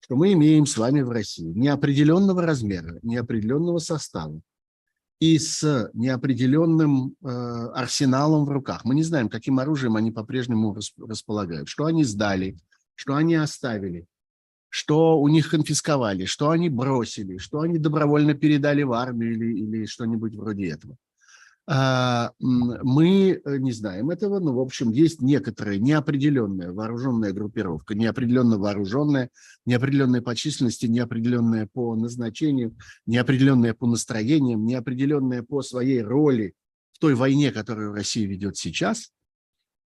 что 0.00 0.16
мы 0.16 0.32
имеем 0.32 0.66
с 0.66 0.76
вами 0.76 1.02
в 1.02 1.10
России 1.10 1.52
неопределенного 1.52 2.42
размера, 2.42 2.98
неопределенного 3.02 3.78
состава 3.78 4.40
и 5.18 5.38
с 5.38 5.90
неопределенным 5.94 7.16
э, 7.22 7.28
арсеналом 7.28 8.44
в 8.44 8.50
руках. 8.50 8.84
Мы 8.84 8.94
не 8.94 9.02
знаем, 9.02 9.28
каким 9.28 9.58
оружием 9.58 9.96
они 9.96 10.12
по-прежнему 10.12 10.76
располагают, 10.98 11.68
что 11.68 11.86
они 11.86 12.04
сдали, 12.04 12.58
что 12.94 13.14
они 13.14 13.34
оставили, 13.34 14.06
что 14.68 15.18
у 15.20 15.28
них 15.28 15.50
конфисковали, 15.50 16.24
что 16.24 16.50
они 16.50 16.68
бросили, 16.68 17.38
что 17.38 17.60
они 17.60 17.78
добровольно 17.78 18.34
передали 18.34 18.82
в 18.82 18.92
армию 18.92 19.32
или, 19.32 19.58
или 19.58 19.86
что-нибудь 19.86 20.34
вроде 20.34 20.68
этого. 20.68 20.96
А, 21.68 22.30
мы 22.38 23.40
э, 23.44 23.56
не 23.58 23.72
знаем 23.72 24.10
этого, 24.10 24.38
но, 24.38 24.54
в 24.54 24.60
общем, 24.60 24.90
есть 24.90 25.20
некоторая 25.20 25.78
неопределенная 25.78 26.72
вооруженная 26.72 27.32
группировка, 27.32 27.96
неопределенно 27.96 28.56
вооруженная, 28.56 29.30
неопределенная 29.64 30.22
по 30.22 30.36
численности, 30.36 30.86
неопределенная 30.86 31.68
по 31.72 31.96
назначению, 31.96 32.76
неопределенная 33.06 33.74
по 33.74 33.88
настроениям, 33.88 34.64
неопределенная 34.64 35.42
по 35.42 35.60
своей 35.62 36.02
роли 36.02 36.54
в 36.92 37.00
той 37.00 37.14
войне, 37.14 37.50
которую 37.50 37.92
Россия 37.92 38.28
ведет 38.28 38.56
сейчас, 38.56 39.10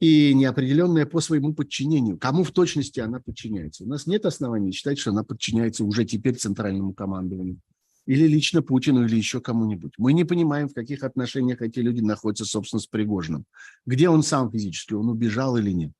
и 0.00 0.34
неопределенная 0.34 1.06
по 1.06 1.20
своему 1.20 1.54
подчинению. 1.54 2.18
Кому 2.18 2.42
в 2.42 2.50
точности 2.52 3.00
она 3.00 3.20
подчиняется? 3.20 3.84
У 3.84 3.86
нас 3.86 4.06
нет 4.06 4.24
оснований 4.26 4.72
считать, 4.72 4.98
что 4.98 5.10
она 5.10 5.22
подчиняется 5.22 5.84
уже 5.84 6.04
теперь 6.04 6.36
центральному 6.36 6.94
командованию 6.94 7.60
или 8.06 8.26
лично 8.26 8.62
Путину, 8.62 9.04
или 9.04 9.14
еще 9.14 9.40
кому-нибудь. 9.40 9.92
Мы 9.98 10.14
не 10.14 10.24
понимаем, 10.24 10.68
в 10.68 10.74
каких 10.74 11.04
отношениях 11.04 11.62
эти 11.62 11.78
люди 11.78 12.00
находятся, 12.00 12.44
собственно, 12.44 12.80
с 12.80 12.86
Пригожиным. 12.86 13.44
Где 13.86 14.08
он 14.08 14.22
сам 14.22 14.50
физически, 14.50 14.94
он 14.94 15.08
убежал 15.08 15.56
или 15.56 15.70
нет. 15.70 15.92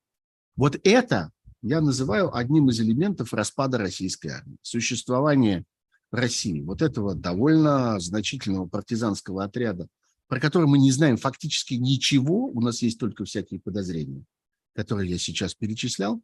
Вот 0.55 0.77
это 0.83 1.31
я 1.61 1.79
называю 1.79 2.35
одним 2.35 2.69
из 2.69 2.81
элементов 2.81 3.33
распада 3.33 3.77
российской 3.77 4.29
армии. 4.29 4.57
Существование 4.61 5.63
России, 6.11 6.61
вот 6.61 6.81
этого 6.81 7.15
довольно 7.15 7.99
значительного 7.99 8.67
партизанского 8.67 9.45
отряда 9.45 9.87
про 10.31 10.39
который 10.39 10.65
мы 10.65 10.77
не 10.77 10.91
знаем 10.91 11.17
фактически 11.17 11.73
ничего, 11.73 12.45
у 12.45 12.61
нас 12.61 12.81
есть 12.81 12.97
только 12.97 13.25
всякие 13.25 13.59
подозрения, 13.59 14.23
которые 14.73 15.09
я 15.09 15.17
сейчас 15.17 15.53
перечислял, 15.55 16.21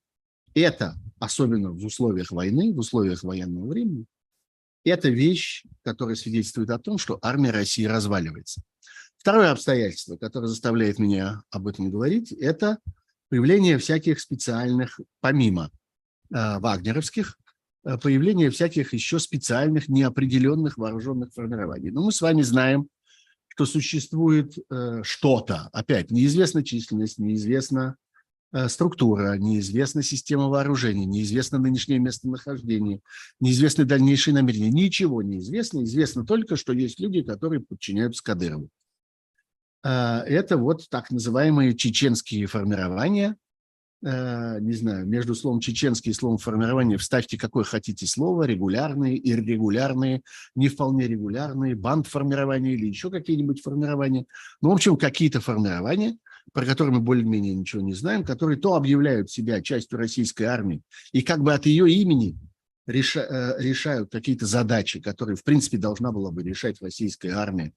это, 0.54 0.96
особенно 1.20 1.72
в 1.72 1.84
условиях 1.84 2.32
войны, 2.32 2.74
в 2.74 2.78
условиях 2.78 3.24
военного 3.24 3.68
времени, 3.68 4.06
это 4.86 5.10
вещь, 5.10 5.66
которая 5.84 6.16
свидетельствует 6.16 6.70
о 6.70 6.80
том, 6.80 6.98
что 6.98 7.20
армия 7.22 7.52
России 7.52 7.84
разваливается. 7.84 8.62
Второе 9.18 9.52
обстоятельство, 9.52 10.16
которое 10.16 10.48
заставляет 10.48 11.00
меня 11.00 11.42
об 11.50 11.68
этом 11.68 11.92
говорить, 11.92 12.32
это 12.32 12.80
появление 13.28 13.78
всяких 13.78 14.22
специальных, 14.22 15.02
помимо 15.20 15.70
э, 16.34 16.60
вагнеровских, 16.60 17.38
э, 17.84 17.98
появление 17.98 18.52
всяких 18.52 18.94
еще 18.94 19.20
специальных 19.20 19.90
неопределенных 19.90 20.78
вооруженных 20.78 21.34
формирований. 21.34 21.92
Но 21.92 22.06
мы 22.06 22.14
с 22.14 22.22
вами 22.22 22.42
знаем, 22.42 22.88
что 23.58 23.66
существует 23.66 24.56
э, 24.70 25.02
что-то, 25.02 25.70
опять, 25.74 26.12
неизвестна 26.12 26.64
численность, 26.64 27.18
неизвестна 27.18 27.96
э, 28.54 28.70
структура, 28.70 29.36
неизвестна 29.36 30.04
система 30.04 30.48
вооружений, 30.48 31.08
неизвестно 31.08 31.58
нынешнее 31.58 31.98
местонахождение, 31.98 33.00
неизвестны 33.40 33.86
дальнейшие 33.86 34.36
намерения. 34.36 34.70
Ничего 34.70 35.24
не 35.24 35.40
известно. 35.40 36.24
Только, 36.24 36.56
что 36.56 36.72
есть 36.72 37.00
люди, 37.00 37.24
которые 37.24 37.62
подчиняются 37.62 38.24
Кадырову. 38.24 38.70
Э, 39.84 40.20
это 40.28 40.58
вот 40.58 40.88
так 40.92 41.10
называемые 41.10 41.76
чеченские 41.76 42.46
формирования, 42.46 43.38
не 44.01 44.74
знаю, 44.74 45.08
между 45.08 45.34
словом 45.34 45.60
чеченский 45.60 46.12
и 46.12 46.13
словом 46.13 46.38
формирование 46.38 46.98
вставьте 46.98 47.38
какое 47.38 47.63
хотите 47.63 48.06
слово, 48.06 48.44
регулярные, 48.44 49.18
иррегулярные, 49.18 50.22
не 50.56 50.68
вполне 50.70 51.08
регулярные, 51.08 51.75
банд 51.75 52.06
формирования 52.06 52.74
или 52.74 52.86
еще 52.86 53.10
какие-нибудь 53.10 53.62
формирования. 53.62 54.25
Ну, 54.62 54.70
в 54.70 54.74
общем, 54.74 54.98
какие-то 54.98 55.42
формирования, 55.42 56.18
про 56.54 56.66
которые 56.66 56.96
мы 56.96 57.01
более-менее 57.01 57.56
ничего 57.56 57.82
не 57.82 57.94
знаем, 57.94 58.24
которые 58.24 58.60
то 58.60 58.75
объявляют 58.75 59.32
себя 59.32 59.62
частью 59.62 59.98
российской 59.98 60.44
армии 60.44 60.82
и 61.12 61.22
как 61.22 61.42
бы 61.42 61.54
от 61.54 61.66
ее 61.66 61.92
имени 61.92 62.38
э, 62.88 62.94
решают 62.94 64.12
какие-то 64.12 64.46
задачи, 64.46 65.01
которые, 65.01 65.36
в 65.36 65.44
принципе, 65.44 65.77
должна 65.77 66.12
была 66.12 66.32
бы 66.32 66.44
решать 66.44 66.82
российская 66.82 67.32
армия 67.32 67.74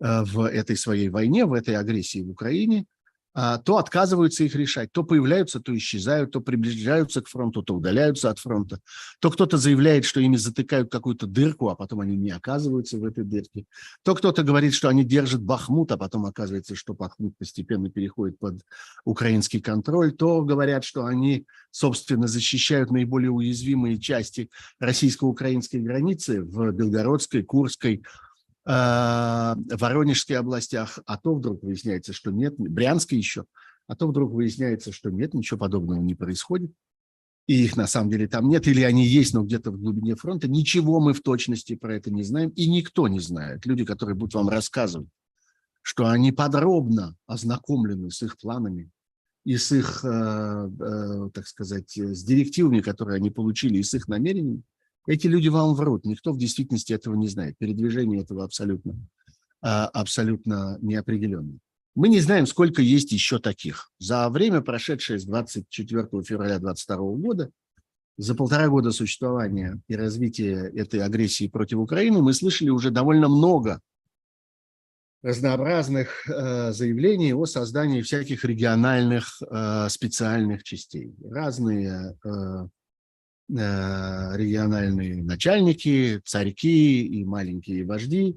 э, 0.00 0.24
в 0.24 0.40
этой 0.40 0.76
своей 0.76 1.08
войне, 1.08 1.46
в 1.46 1.52
этой 1.52 1.76
агрессии 1.76 2.20
в 2.20 2.30
Украине– 2.30 2.84
то 3.34 3.78
отказываются 3.78 4.44
их 4.44 4.54
решать, 4.54 4.92
то 4.92 5.04
появляются, 5.04 5.60
то 5.60 5.74
исчезают, 5.76 6.32
то 6.32 6.40
приближаются 6.40 7.22
к 7.22 7.28
фронту, 7.28 7.62
то 7.62 7.74
удаляются 7.74 8.30
от 8.30 8.38
фронта, 8.38 8.80
то 9.20 9.30
кто-то 9.30 9.56
заявляет, 9.56 10.04
что 10.04 10.20
ими 10.20 10.36
затыкают 10.36 10.90
какую-то 10.90 11.26
дырку, 11.26 11.68
а 11.68 11.74
потом 11.74 12.00
они 12.00 12.16
не 12.16 12.30
оказываются 12.30 12.98
в 12.98 13.04
этой 13.04 13.24
дырке, 13.24 13.64
то 14.02 14.14
кто-то 14.14 14.42
говорит, 14.42 14.74
что 14.74 14.88
они 14.88 15.04
держат 15.04 15.42
Бахмут, 15.42 15.92
а 15.92 15.96
потом 15.96 16.26
оказывается, 16.26 16.74
что 16.74 16.94
Бахмут 16.94 17.36
постепенно 17.38 17.90
переходит 17.90 18.38
под 18.38 18.60
украинский 19.04 19.60
контроль, 19.60 20.12
то 20.12 20.42
говорят, 20.42 20.84
что 20.84 21.06
они, 21.06 21.46
собственно, 21.70 22.26
защищают 22.26 22.90
наиболее 22.90 23.30
уязвимые 23.30 23.98
части 23.98 24.50
российско-украинской 24.78 25.78
границы 25.78 26.42
в 26.42 26.72
Белгородской, 26.72 27.42
Курской, 27.42 28.02
в 28.64 29.56
Воронежской 29.70 30.36
областях, 30.36 31.00
а 31.04 31.18
то 31.18 31.34
вдруг 31.34 31.64
выясняется, 31.64 32.12
что 32.12 32.30
нет, 32.30 32.54
Брянской 32.58 33.18
еще, 33.18 33.44
а 33.88 33.96
то 33.96 34.06
вдруг 34.06 34.32
выясняется, 34.32 34.92
что 34.92 35.10
нет, 35.10 35.34
ничего 35.34 35.58
подобного 35.58 36.00
не 36.00 36.14
происходит, 36.14 36.72
и 37.46 37.64
их 37.64 37.76
на 37.76 37.86
самом 37.86 38.10
деле 38.10 38.28
там 38.28 38.48
нет, 38.48 38.66
или 38.68 38.82
они 38.82 39.04
есть, 39.04 39.34
но 39.34 39.42
где-то 39.42 39.72
в 39.72 39.78
глубине 39.78 40.14
фронта. 40.14 40.48
Ничего 40.48 41.00
мы 41.00 41.12
в 41.12 41.22
точности 41.22 41.74
про 41.74 41.96
это 41.96 42.10
не 42.10 42.22
знаем, 42.22 42.50
и 42.50 42.68
никто 42.68 43.08
не 43.08 43.20
знает. 43.20 43.66
Люди, 43.66 43.84
которые 43.84 44.14
будут 44.14 44.34
вам 44.34 44.48
рассказывать, 44.48 45.08
что 45.82 46.06
они 46.06 46.30
подробно 46.30 47.16
ознакомлены 47.26 48.10
с 48.10 48.22
их 48.22 48.38
планами 48.38 48.90
и 49.44 49.56
с 49.56 49.72
их, 49.72 50.04
э, 50.04 50.08
э, 50.08 51.30
так 51.34 51.48
сказать, 51.48 51.98
с 51.98 52.22
директивами, 52.22 52.80
которые 52.80 53.16
они 53.16 53.30
получили, 53.30 53.78
и 53.78 53.82
с 53.82 53.92
их 53.92 54.06
намерениями, 54.06 54.62
эти 55.06 55.26
люди 55.26 55.48
вам 55.48 55.74
врут. 55.74 56.04
Никто 56.04 56.32
в 56.32 56.38
действительности 56.38 56.92
этого 56.92 57.14
не 57.14 57.28
знает. 57.28 57.56
Передвижение 57.58 58.20
этого 58.20 58.44
абсолютно, 58.44 58.96
а, 59.60 59.86
абсолютно 59.88 60.78
неопределенно. 60.80 61.58
Мы 61.94 62.08
не 62.08 62.20
знаем, 62.20 62.46
сколько 62.46 62.80
есть 62.80 63.12
еще 63.12 63.38
таких. 63.38 63.90
За 63.98 64.28
время, 64.30 64.62
прошедшее 64.62 65.18
с 65.18 65.24
24 65.24 66.22
февраля 66.22 66.58
2022 66.58 66.96
года, 67.16 67.50
за 68.16 68.34
полтора 68.34 68.68
года 68.68 68.92
существования 68.92 69.80
и 69.88 69.96
развития 69.96 70.70
этой 70.74 71.00
агрессии 71.00 71.48
против 71.48 71.78
Украины, 71.78 72.22
мы 72.22 72.32
слышали 72.32 72.70
уже 72.70 72.90
довольно 72.90 73.28
много 73.28 73.80
разнообразных 75.22 76.28
э, 76.28 76.72
заявлений 76.72 77.32
о 77.32 77.46
создании 77.46 78.02
всяких 78.02 78.44
региональных 78.44 79.40
э, 79.42 79.88
специальных 79.88 80.64
частей. 80.64 81.14
Разные 81.24 82.16
Э, 82.24 82.66
региональные 83.52 85.22
начальники, 85.22 86.20
царьки 86.24 87.06
и 87.06 87.24
маленькие 87.24 87.84
вожди, 87.84 88.36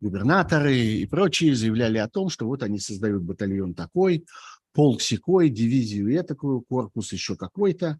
губернаторы 0.00 0.76
и 0.76 1.06
прочие 1.06 1.54
заявляли 1.54 1.98
о 1.98 2.08
том, 2.08 2.28
что 2.28 2.46
вот 2.46 2.62
они 2.62 2.78
создают 2.78 3.22
батальон 3.22 3.74
такой, 3.74 4.26
полк 4.72 5.02
секой, 5.02 5.50
дивизию 5.50 6.14
этакую, 6.14 6.62
корпус 6.62 7.12
еще 7.12 7.36
какой-то. 7.36 7.98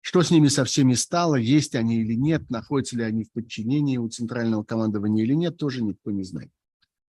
Что 0.00 0.22
с 0.22 0.30
ними 0.32 0.48
со 0.48 0.64
всеми 0.64 0.94
стало, 0.94 1.36
есть 1.36 1.76
они 1.76 2.00
или 2.00 2.14
нет, 2.14 2.50
находятся 2.50 2.96
ли 2.96 3.04
они 3.04 3.24
в 3.24 3.30
подчинении 3.30 3.98
у 3.98 4.08
центрального 4.08 4.64
командования 4.64 5.22
или 5.22 5.34
нет, 5.34 5.56
тоже 5.56 5.82
никто 5.82 6.10
не 6.10 6.24
знает. 6.24 6.50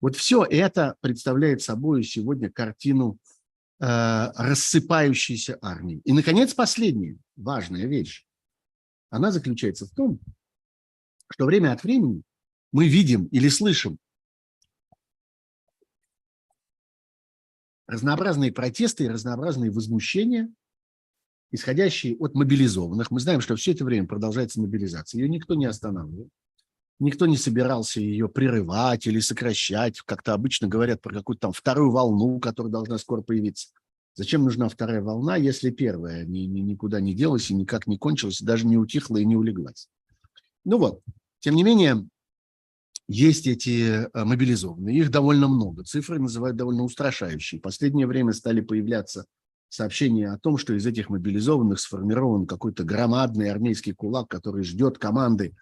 Вот 0.00 0.16
все 0.16 0.44
это 0.44 0.94
представляет 1.00 1.60
собой 1.60 2.02
сегодня 2.04 2.50
картину 2.50 3.18
э, 3.80 4.32
рассыпающейся 4.36 5.58
армии. 5.60 6.00
И, 6.04 6.12
наконец, 6.12 6.54
последняя 6.54 7.18
важная 7.36 7.86
вещь 7.86 8.24
она 9.10 9.30
заключается 9.30 9.86
в 9.86 9.90
том, 9.90 10.20
что 11.30 11.46
время 11.46 11.72
от 11.72 11.82
времени 11.82 12.22
мы 12.72 12.88
видим 12.88 13.26
или 13.26 13.48
слышим 13.48 13.98
разнообразные 17.86 18.52
протесты 18.52 19.04
и 19.04 19.08
разнообразные 19.08 19.70
возмущения, 19.70 20.52
исходящие 21.50 22.16
от 22.18 22.34
мобилизованных. 22.34 23.10
Мы 23.10 23.20
знаем, 23.20 23.40
что 23.40 23.56
все 23.56 23.72
это 23.72 23.84
время 23.84 24.06
продолжается 24.06 24.60
мобилизация. 24.60 25.20
Ее 25.20 25.28
никто 25.28 25.54
не 25.54 25.64
останавливает. 25.64 26.28
Никто 27.00 27.26
не 27.26 27.36
собирался 27.36 28.00
ее 28.00 28.28
прерывать 28.28 29.06
или 29.06 29.20
сокращать. 29.20 30.00
Как-то 30.02 30.34
обычно 30.34 30.68
говорят 30.68 31.00
про 31.00 31.14
какую-то 31.14 31.40
там 31.40 31.52
вторую 31.52 31.90
волну, 31.90 32.40
которая 32.40 32.72
должна 32.72 32.98
скоро 32.98 33.22
появиться. 33.22 33.68
Зачем 34.18 34.42
нужна 34.42 34.68
вторая 34.68 35.00
волна, 35.00 35.36
если 35.36 35.70
первая 35.70 36.24
ни, 36.24 36.40
ни, 36.40 36.58
никуда 36.58 37.00
не 37.00 37.14
делась 37.14 37.52
и 37.52 37.54
никак 37.54 37.86
не 37.86 37.98
кончилась, 37.98 38.40
даже 38.40 38.66
не 38.66 38.76
утихла 38.76 39.18
и 39.18 39.24
не 39.24 39.36
улеглась? 39.36 39.88
Ну 40.64 40.78
вот, 40.78 41.02
тем 41.38 41.54
не 41.54 41.62
менее, 41.62 42.04
есть 43.06 43.46
эти 43.46 44.08
э, 44.12 44.24
мобилизованные. 44.24 44.98
Их 44.98 45.12
довольно 45.12 45.46
много. 45.46 45.84
Цифры 45.84 46.18
называют 46.18 46.56
довольно 46.56 46.82
устрашающие. 46.82 47.60
В 47.60 47.62
последнее 47.62 48.08
время 48.08 48.32
стали 48.32 48.60
появляться 48.60 49.24
сообщения 49.68 50.32
о 50.32 50.38
том, 50.40 50.58
что 50.58 50.74
из 50.74 50.84
этих 50.84 51.10
мобилизованных 51.10 51.78
сформирован 51.78 52.44
какой-то 52.48 52.82
громадный 52.82 53.52
армейский 53.52 53.92
кулак, 53.92 54.26
который 54.26 54.64
ждет 54.64 54.98
команды 54.98 55.54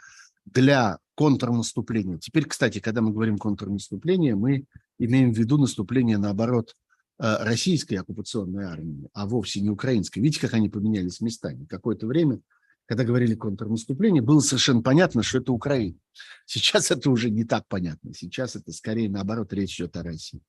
для 0.47 0.97
контрнаступления. 1.15 2.17
Теперь, 2.17 2.47
кстати, 2.47 2.79
когда 2.79 3.03
мы 3.03 3.13
говорим 3.13 3.37
контрнаступление, 3.37 4.35
мы 4.35 4.65
имеем 4.99 5.35
в 5.35 5.37
виду 5.37 5.59
наступление, 5.59 6.17
наоборот, 6.17 6.75
российской 7.19 7.95
оккупационной 7.95 8.65
армии, 8.65 9.09
а 9.13 9.27
вовсе 9.27 9.61
не 9.61 9.71
украинской. 9.71 10.21
Видите, 10.21 10.41
как 10.41 10.55
они 10.55 10.69
поменялись 10.69 11.21
местами. 11.21 11.65
Какое-то 11.65 12.07
время, 12.07 12.41
когда 12.87 13.05
говорили 13.05 13.35
контрнаступление, 13.35 14.23
было 14.23 14.41
совершенно 14.41 14.83
понятно, 14.83 15.23
что 15.23 15.39
это 15.39 15.53
Украина. 15.53 15.97
Сейчас 16.45 16.91
это 16.91 17.11
уже 17.11 17.31
не 17.31 17.45
так 17.45 17.65
понятно. 17.69 18.13
Сейчас 18.15 18.57
это 18.57 18.73
скорее 18.73 19.09
наоборот 19.09 19.53
речь 19.53 19.81
идет 19.81 19.97
о 19.97 20.03
России. 20.03 20.41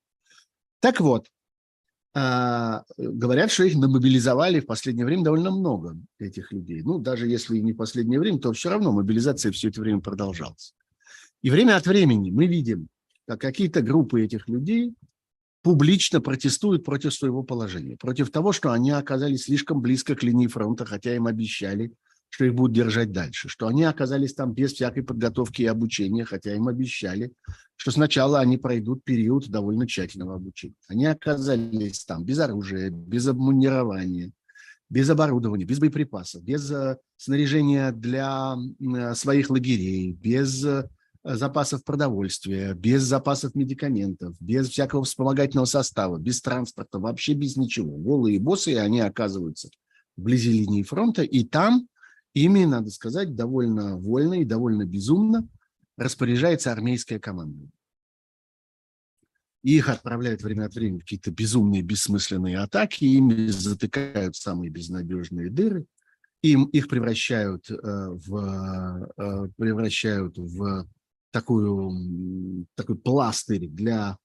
Так 0.79 0.99
вот, 0.99 1.27
а, 2.13 2.83
говорят, 2.97 3.51
что 3.51 3.63
их 3.63 3.75
мобилизовали 3.75 4.59
в 4.59 4.65
последнее 4.65 5.05
время 5.05 5.23
довольно 5.23 5.51
много, 5.51 5.97
этих 6.17 6.51
людей. 6.51 6.81
Ну, 6.81 6.97
даже 6.97 7.27
если 7.27 7.57
и 7.57 7.61
не 7.61 7.73
в 7.73 7.77
последнее 7.77 8.19
время, 8.19 8.39
то 8.39 8.51
все 8.53 8.69
равно 8.69 8.91
мобилизация 8.91 9.51
все 9.51 9.69
это 9.69 9.81
время 9.81 9.99
продолжалась. 9.99 10.73
И 11.43 11.51
время 11.51 11.75
от 11.75 11.85
времени 11.85 12.31
мы 12.31 12.47
видим, 12.47 12.87
как 13.27 13.41
какие-то 13.41 13.81
группы 13.81 14.23
этих 14.23 14.47
людей 14.47 14.95
публично 15.67 16.21
протестуют 16.21 16.85
против 16.85 17.13
своего 17.13 17.43
положения, 17.43 17.97
против 17.97 18.31
того, 18.31 18.53
что 18.53 18.71
они 18.71 18.91
оказались 18.91 19.43
слишком 19.43 19.81
близко 19.81 20.15
к 20.15 20.23
линии 20.23 20.47
фронта, 20.47 20.85
хотя 20.85 21.13
им 21.13 21.27
обещали, 21.27 21.91
что 22.29 22.45
их 22.45 22.55
будут 22.55 22.73
держать 22.73 23.11
дальше, 23.11 23.49
что 23.49 23.67
они 23.67 23.83
оказались 23.83 24.33
там 24.33 24.53
без 24.53 24.71
всякой 24.71 25.03
подготовки 25.03 25.63
и 25.63 25.65
обучения, 25.65 26.23
хотя 26.23 26.55
им 26.55 26.69
обещали, 26.69 27.33
что 27.75 27.91
сначала 27.91 28.39
они 28.39 28.57
пройдут 28.57 29.03
период 29.03 29.49
довольно 29.49 29.85
тщательного 29.85 30.35
обучения. 30.35 30.75
Они 30.87 31.05
оказались 31.05 32.05
там 32.05 32.23
без 32.23 32.39
оружия, 32.39 32.89
без 32.89 33.27
обмунирования, 33.27 34.31
без 34.89 35.09
оборудования, 35.09 35.65
без 35.65 35.79
боеприпасов, 35.79 36.43
без 36.43 36.71
э, 36.71 36.97
снаряжения 37.17 37.91
для 37.91 38.55
э, 38.55 39.15
своих 39.15 39.49
лагерей, 39.49 40.13
без 40.13 40.63
э, 40.63 40.87
запасов 41.35 41.83
продовольствия, 41.83 42.73
без 42.73 43.03
запасов 43.03 43.53
медикаментов, 43.55 44.35
без 44.39 44.69
всякого 44.69 45.03
вспомогательного 45.03 45.65
состава, 45.65 46.17
без 46.17 46.41
транспорта, 46.41 46.99
вообще 46.99 47.33
без 47.33 47.57
ничего. 47.57 47.97
Голые 47.97 48.39
боссы, 48.39 48.75
они 48.77 49.01
оказываются 49.01 49.69
вблизи 50.15 50.51
линии 50.51 50.83
фронта, 50.83 51.23
и 51.23 51.43
там 51.43 51.87
ими, 52.33 52.65
надо 52.65 52.89
сказать, 52.89 53.35
довольно 53.35 53.97
вольно 53.97 54.35
и 54.35 54.45
довольно 54.45 54.85
безумно 54.85 55.47
распоряжается 55.97 56.71
армейская 56.71 57.19
команда. 57.19 57.67
их 59.63 59.89
отправляют 59.89 60.43
время 60.43 60.65
от 60.65 60.75
времени 60.75 60.99
какие-то 60.99 61.31
безумные, 61.31 61.81
бессмысленные 61.81 62.59
атаки, 62.59 63.03
ими 63.03 63.49
затыкают 63.49 64.35
самые 64.35 64.69
безнадежные 64.69 65.49
дыры, 65.49 65.85
им 66.41 66.65
их 66.65 66.87
превращают 66.87 67.67
в 67.69 69.09
превращают 69.57 70.37
в 70.37 70.87
такую 71.31 72.67
такой 72.75 72.97
пластырь 72.97 73.67
для 73.67 74.17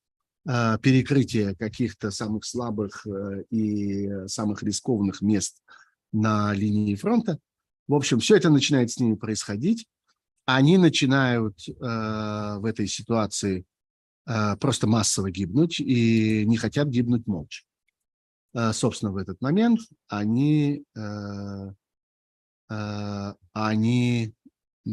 перекрытия 0.45 1.55
каких-то 1.55 2.11
самых 2.11 2.45
слабых 2.45 3.07
и 3.51 4.27
самых 4.27 4.63
рискованных 4.65 5.23
мест 5.23 5.63
на 6.13 6.53
линии 6.53 6.95
фронта. 6.95 7.39
В 7.89 7.95
общем, 7.95 8.21
все 8.21 8.37
это 8.37 8.51
начинает 8.51 8.91
с 8.91 8.99
ними 8.99 9.15
происходить. 9.15 9.87
Они 10.45 10.77
начинают 10.79 11.57
э, 11.69 11.73
в 11.79 12.65
этой 12.65 12.87
ситуации 12.87 13.65
э, 14.27 14.57
просто 14.57 14.87
массово 14.87 15.31
гибнуть 15.31 15.79
и 15.81 16.45
не 16.47 16.57
хотят 16.57 16.89
гибнуть 16.89 17.27
молча. 17.27 17.65
Э, 18.55 18.73
собственно, 18.73 19.13
в 19.13 19.17
этот 19.17 19.41
момент 19.41 19.81
они, 20.09 20.85
э, 20.97 21.71
э, 22.71 23.35
они 23.53 24.35
э, 24.85 24.91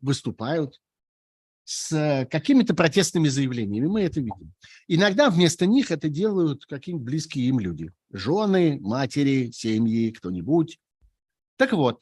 выступают 0.00 0.80
с 1.64 2.26
какими-то 2.30 2.74
протестными 2.74 3.28
заявлениями. 3.28 3.86
Мы 3.86 4.00
это 4.00 4.20
видим. 4.20 4.54
Иногда 4.86 5.28
вместо 5.28 5.66
них 5.66 5.90
это 5.90 6.08
делают 6.08 6.64
какие-нибудь 6.64 7.04
близкие 7.04 7.46
им 7.46 7.60
люди. 7.60 7.92
Жены, 8.10 8.78
матери, 8.80 9.50
семьи, 9.50 10.10
кто-нибудь. 10.10 10.78
Так 11.56 11.72
вот, 11.72 12.00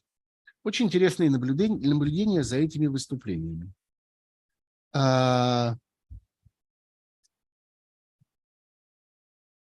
очень 0.62 0.86
интересные 0.86 1.30
наблюдения, 1.30 1.88
наблюдения 1.88 2.44
за 2.44 2.58
этими 2.58 2.86
выступлениями. 2.86 3.72
А, 4.92 5.76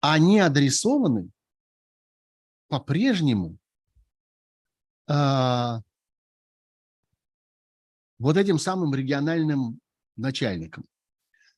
они 0.00 0.38
адресованы 0.38 1.30
по-прежнему 2.68 3.56
а, 5.06 5.80
вот 8.18 8.36
этим 8.36 8.58
самым 8.58 8.94
региональным 8.94 9.80
начальникам, 10.16 10.84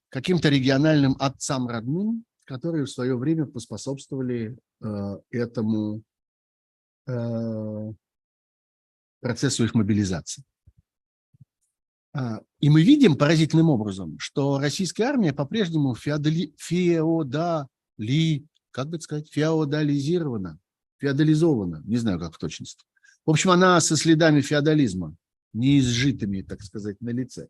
каким-то 0.08 0.48
региональным 0.48 1.16
отцам 1.18 1.68
родным, 1.68 2.24
которые 2.44 2.84
в 2.84 2.90
свое 2.90 3.16
время 3.16 3.46
поспособствовали 3.46 4.58
э, 4.80 5.18
этому 5.30 6.02
э, 7.06 7.92
процессу 9.20 9.64
их 9.64 9.74
мобилизации. 9.74 10.44
А, 12.14 12.40
и 12.60 12.70
мы 12.70 12.82
видим 12.82 13.16
поразительным 13.16 13.68
образом, 13.70 14.18
что 14.18 14.58
российская 14.58 15.04
армия 15.04 15.32
по-прежнему 15.32 15.94
феодали, 15.94 16.54
феодали, 16.56 17.68
как 18.70 18.88
бы 18.88 19.00
сказать, 19.00 19.30
феодализирована, 19.30 20.58
феодализована, 20.98 21.82
не 21.84 21.96
знаю, 21.98 22.18
как 22.18 22.34
в 22.34 22.38
точности. 22.38 22.84
В 23.26 23.30
общем, 23.30 23.50
она 23.50 23.80
со 23.80 23.96
следами 23.96 24.40
феодализма, 24.40 25.14
неизжитыми, 25.52 26.42
так 26.42 26.62
сказать, 26.62 27.00
на 27.00 27.10
лице. 27.10 27.48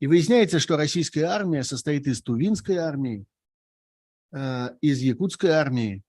И 0.00 0.06
выясняется, 0.06 0.60
что 0.60 0.76
российская 0.76 1.24
армия 1.24 1.64
состоит 1.64 2.06
из 2.06 2.22
Тувинской 2.22 2.76
армии, 2.76 3.26
э, 4.32 4.68
из 4.80 5.00
Якутской 5.00 5.50
армии, 5.50 6.02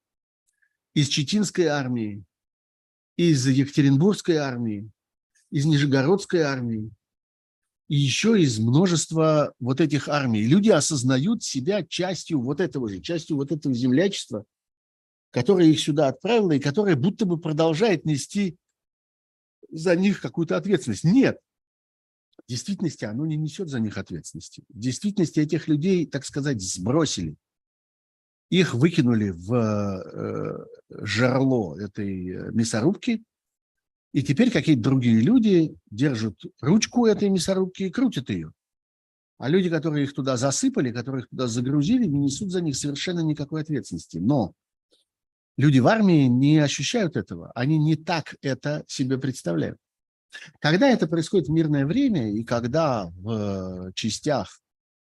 из 0.94 1.08
Читинской 1.08 1.65
армии, 1.65 2.24
из 3.18 3.46
Екатеринбургской 3.48 4.38
армии, 4.38 4.89
из 5.52 5.65
Нижегородской 5.65 6.42
армии, 6.42 6.92
и 7.88 7.96
еще 7.96 8.39
из 8.39 8.60
множества 8.60 9.54
вот 9.60 9.82
этих 9.82 10.08
армий. 10.08 10.46
Люди 10.46 10.70
осознают 10.70 11.44
себя 11.44 11.84
частью 11.84 12.39
вот 12.39 12.62
этого 12.62 12.88
же, 12.88 13.02
частью 13.02 13.36
вот 13.36 13.52
этого 13.52 13.74
землячества, 13.74 14.46
которое 15.32 15.68
их 15.68 15.80
сюда 15.80 16.08
отправило 16.10 16.52
и 16.52 16.60
которое 16.60 16.96
будто 16.96 17.26
бы 17.26 17.39
продолжает 17.39 18.06
нести 18.06 18.58
за 19.71 19.95
них 19.95 20.21
какую-то 20.21 20.58
ответственность. 20.58 21.03
Нет, 21.03 21.39
в 22.38 22.49
действительности 22.49 23.05
оно 23.05 23.25
не 23.25 23.38
несет 23.38 23.69
за 23.69 23.79
них 23.79 23.97
ответственности. 23.97 24.63
В 24.69 24.79
действительности 24.79 25.39
этих 25.39 25.67
людей, 25.67 26.05
так 26.05 26.25
сказать, 26.25 26.62
сбросили. 26.62 27.36
Их 28.49 28.73
выкинули 28.73 29.29
в 29.29 29.53
э, 29.53 30.65
жерло 30.89 31.77
этой 31.79 32.29
э, 32.29 32.51
мясорубки, 32.51 33.23
и 34.12 34.23
теперь 34.23 34.49
какие-то 34.49 34.82
другие 34.82 35.21
люди 35.21 35.75
держат 35.91 36.41
ручку 36.60 37.05
этой 37.05 37.29
мясорубки 37.29 37.84
и 37.84 37.91
крутят 37.91 38.29
ее. 38.29 38.51
А 39.38 39.47
люди, 39.47 39.69
которые 39.69 40.03
их 40.03 40.13
туда 40.13 40.36
засыпали, 40.36 40.91
которые 40.91 41.23
их 41.23 41.29
туда 41.29 41.47
загрузили, 41.47 42.05
не 42.05 42.19
несут 42.19 42.51
за 42.51 42.62
них 42.62 42.75
совершенно 42.75 43.19
никакой 43.19 43.62
ответственности. 43.62 44.17
Но 44.17 44.53
люди 45.60 45.80
в 45.80 45.88
армии 45.88 46.26
не 46.28 46.58
ощущают 46.60 47.17
этого. 47.17 47.52
Они 47.54 47.78
не 47.78 47.98
так 47.98 48.36
это 48.41 48.86
себе 48.88 49.17
представляют. 49.17 49.78
Когда 50.60 50.89
это 50.89 51.06
происходит 51.06 51.50
в 51.50 51.52
мирное 51.52 51.86
время 51.86 52.32
и 52.32 52.45
когда 52.45 53.08
в 53.17 53.91
частях, 53.93 54.62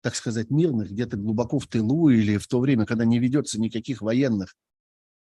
так 0.03 0.17
сказать, 0.17 0.51
мирных, 0.51 0.91
где-то 0.91 1.17
глубоко 1.17 1.61
в 1.61 1.69
тылу 1.69 2.09
или 2.09 2.39
в 2.39 2.49
то 2.49 2.59
время, 2.59 2.87
когда 2.87 3.05
не 3.05 3.21
ведется 3.21 3.61
никаких 3.61 4.03
военных 4.03 4.55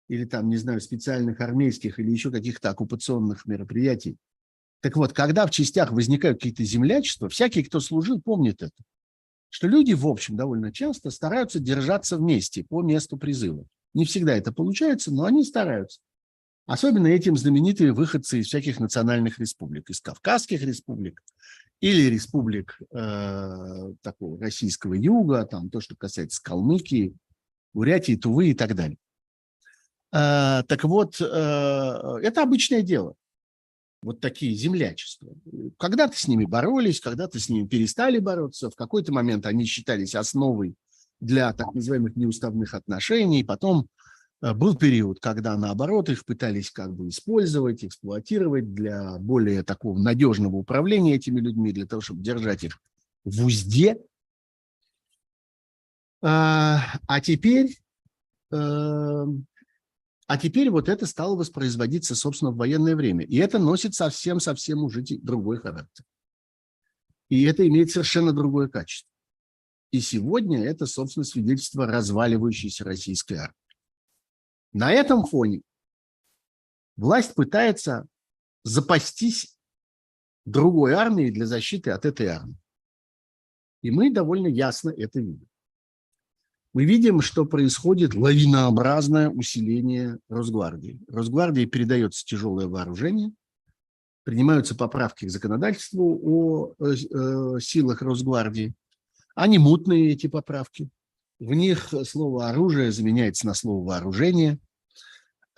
или 0.09 0.25
там, 0.25 0.49
не 0.49 0.57
знаю, 0.57 0.81
специальных 0.81 1.41
армейских 1.41 2.01
или 2.01 2.11
еще 2.11 2.33
каких-то 2.33 2.71
оккупационных 2.71 3.47
мероприятий. 3.47 4.17
Так 4.81 4.97
вот, 4.97 5.13
когда 5.13 5.47
в 5.47 5.53
частях 5.53 5.93
возникают 5.93 6.39
какие-то 6.39 6.65
землячества, 6.65 7.29
всякий, 7.29 7.63
кто 7.63 7.79
служил, 7.79 8.21
помнит 8.21 8.61
это, 8.61 8.83
что 9.51 9.69
люди, 9.69 9.93
в 9.93 10.09
общем, 10.09 10.37
довольно 10.37 10.73
часто 10.73 11.11
стараются 11.11 11.61
держаться 11.61 12.17
вместе 12.17 12.65
по 12.65 12.83
месту 12.83 13.17
призыва. 13.17 13.65
Не 13.95 14.05
всегда 14.05 14.37
это 14.37 14.53
получается, 14.53 15.13
но 15.13 15.25
они 15.25 15.45
стараются. 15.45 16.01
Особенно 16.67 17.09
этим 17.09 17.37
знаменитые 17.37 17.93
выходцы 17.93 18.41
из 18.41 18.47
всяких 18.47 18.79
национальных 18.79 19.39
республик, 19.39 19.91
из 19.91 20.01
Кавказских 20.01 20.63
республик 20.63 21.23
или 21.81 22.09
республик 22.09 22.81
э, 22.93 23.93
такого 24.01 24.41
российского 24.41 24.95
юга, 24.95 25.45
там 25.45 25.69
то, 25.69 25.81
что 25.81 25.97
касается 25.97 26.41
Калмыкии, 26.43 27.15
Бурятии, 27.75 28.15
Тувы 28.15 28.51
и 28.51 28.55
так 28.55 28.77
далее. 28.77 28.97
Э, 30.13 30.63
так 30.69 30.85
вот, 30.85 31.21
э, 31.21 31.25
это 31.25 32.43
обычное 32.43 32.83
дело. 32.83 33.17
Вот 34.01 34.21
такие 34.21 34.55
землячества. 34.55 35.35
Когда-то 35.79 36.17
с 36.17 36.29
ними 36.29 36.45
боролись, 36.45 37.01
когда-то 37.01 37.41
с 37.41 37.49
ними 37.49 37.67
перестали 37.67 38.19
бороться. 38.19 38.71
В 38.71 38.75
какой-то 38.77 39.13
момент 39.13 39.47
они 39.47 39.65
считались 39.65 40.15
основой 40.15 40.75
для 41.23 41.53
так 41.55 41.75
называемых 41.75 42.17
неуставных 42.17 42.75
отношений. 42.75 43.43
Потом 43.45 43.89
Э, 44.43 44.53
был 44.53 44.75
период, 44.75 45.21
когда, 45.21 45.57
наоборот, 45.57 46.09
их 46.09 46.25
пытались 46.25 46.71
как 46.71 46.93
бы 46.95 47.09
использовать, 47.09 47.85
эксплуатировать 47.85 48.75
для 48.75 49.19
более 49.19 49.63
такого 49.63 49.99
надежного 49.99 50.57
управления 50.57 51.15
этими 51.15 51.41
людьми, 51.41 51.73
для 51.73 51.87
того, 51.87 52.03
чтобы 52.03 52.23
держать 52.23 52.65
их 52.65 52.79
в 53.25 53.47
узде. 53.47 53.99
А, 56.25 56.81
а 57.07 57.21
теперь, 57.21 57.79
эм, 58.51 59.47
а 60.27 60.39
теперь 60.39 60.71
вот 60.71 60.89
это 60.89 61.07
стало 61.07 61.37
воспроизводиться, 61.37 62.15
собственно, 62.15 62.51
в 62.51 62.57
военное 62.57 62.97
время. 62.97 63.25
И 63.25 63.37
это 63.37 63.59
носит 63.59 63.95
совсем-совсем 63.95 64.83
уже 64.83 65.03
другой 65.23 65.59
характер. 65.59 66.05
И 67.29 67.45
это 67.45 67.67
имеет 67.67 67.91
совершенно 67.91 68.33
другое 68.33 68.69
качество. 68.69 69.12
И 69.93 70.01
сегодня 70.01 70.65
это, 70.65 70.87
собственно, 70.87 71.23
свидетельство 71.23 71.87
разваливающейся 71.87 72.83
российской 72.83 73.35
армии. 73.35 73.55
На 74.73 74.91
этом 74.91 75.25
фоне 75.27 75.61
власть 76.97 77.35
пытается 77.35 78.07
запастись 78.65 79.57
другой 80.47 80.95
армией 80.95 81.31
для 81.31 81.47
защиты 81.47 81.91
от 81.91 82.07
этой 82.07 82.27
армии. 82.29 82.57
И 83.83 83.91
мы 83.91 84.11
довольно 84.11 84.47
ясно 84.47 84.91
это 84.91 85.21
видим. 85.21 85.49
Мы 86.73 86.87
видим, 86.87 87.21
что 87.21 87.45
происходит 87.45 88.15
лавинообразное 88.15 89.29
усиление 89.29 90.19
Росгвардии. 90.31 91.01
Росгвардии 91.07 91.67
передается 91.67 92.25
тяжелое 92.25 92.67
вооружение, 92.67 93.33
принимаются 94.25 94.75
поправки 94.75 95.27
к 95.27 95.31
законодательству 95.31 96.19
о 96.23 96.75
э, 96.79 96.95
э 96.95 97.61
силах 97.61 98.01
Росгвардии. 98.01 98.75
Они 99.35 99.59
мутные, 99.59 100.13
эти 100.13 100.27
поправки– 100.27 100.89
в 101.43 101.55
них 101.55 101.93
слово 102.05 102.51
«оружие» 102.51 102.93
заменяется 102.93 103.49
на 103.49 103.55
слово 103.55 103.85
«вооружение», 103.85 104.61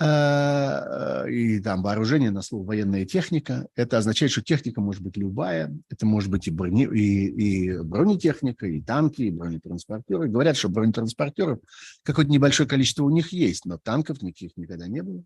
э, 0.01 1.31
и 1.31 1.61
там 1.61 1.83
вооружение 1.83 2.31
на 2.31 2.41
слово 2.41 2.65
военная 2.65 3.05
техника. 3.05 3.69
Это 3.77 3.99
означает, 3.99 4.33
что 4.33 4.41
техника 4.41 4.81
может 4.81 5.03
быть 5.03 5.19
любая. 5.19 5.77
Это 5.91 6.07
может 6.07 6.31
быть 6.31 6.49
и, 6.49 6.51
брони, 6.51 6.85
и, 6.87 7.27
и 7.27 7.79
бронетехника, 7.83 8.67
и 8.67 8.81
танки, 8.81 9.23
и 9.23 9.31
бронетранспортеры. 9.31 10.29
Говорят, 10.29 10.57
что 10.57 10.71
бронетранспортеров 10.71 11.59
какое-то 12.03 12.31
небольшое 12.31 12.67
количество 12.67 13.05
у 13.05 13.11
них 13.11 13.35
есть, 13.35 13.67
но 13.67 13.77
танков 13.77 14.23
никаких 14.23 14.57
никогда 14.57 14.89
не 14.89 15.03
было. 15.03 15.23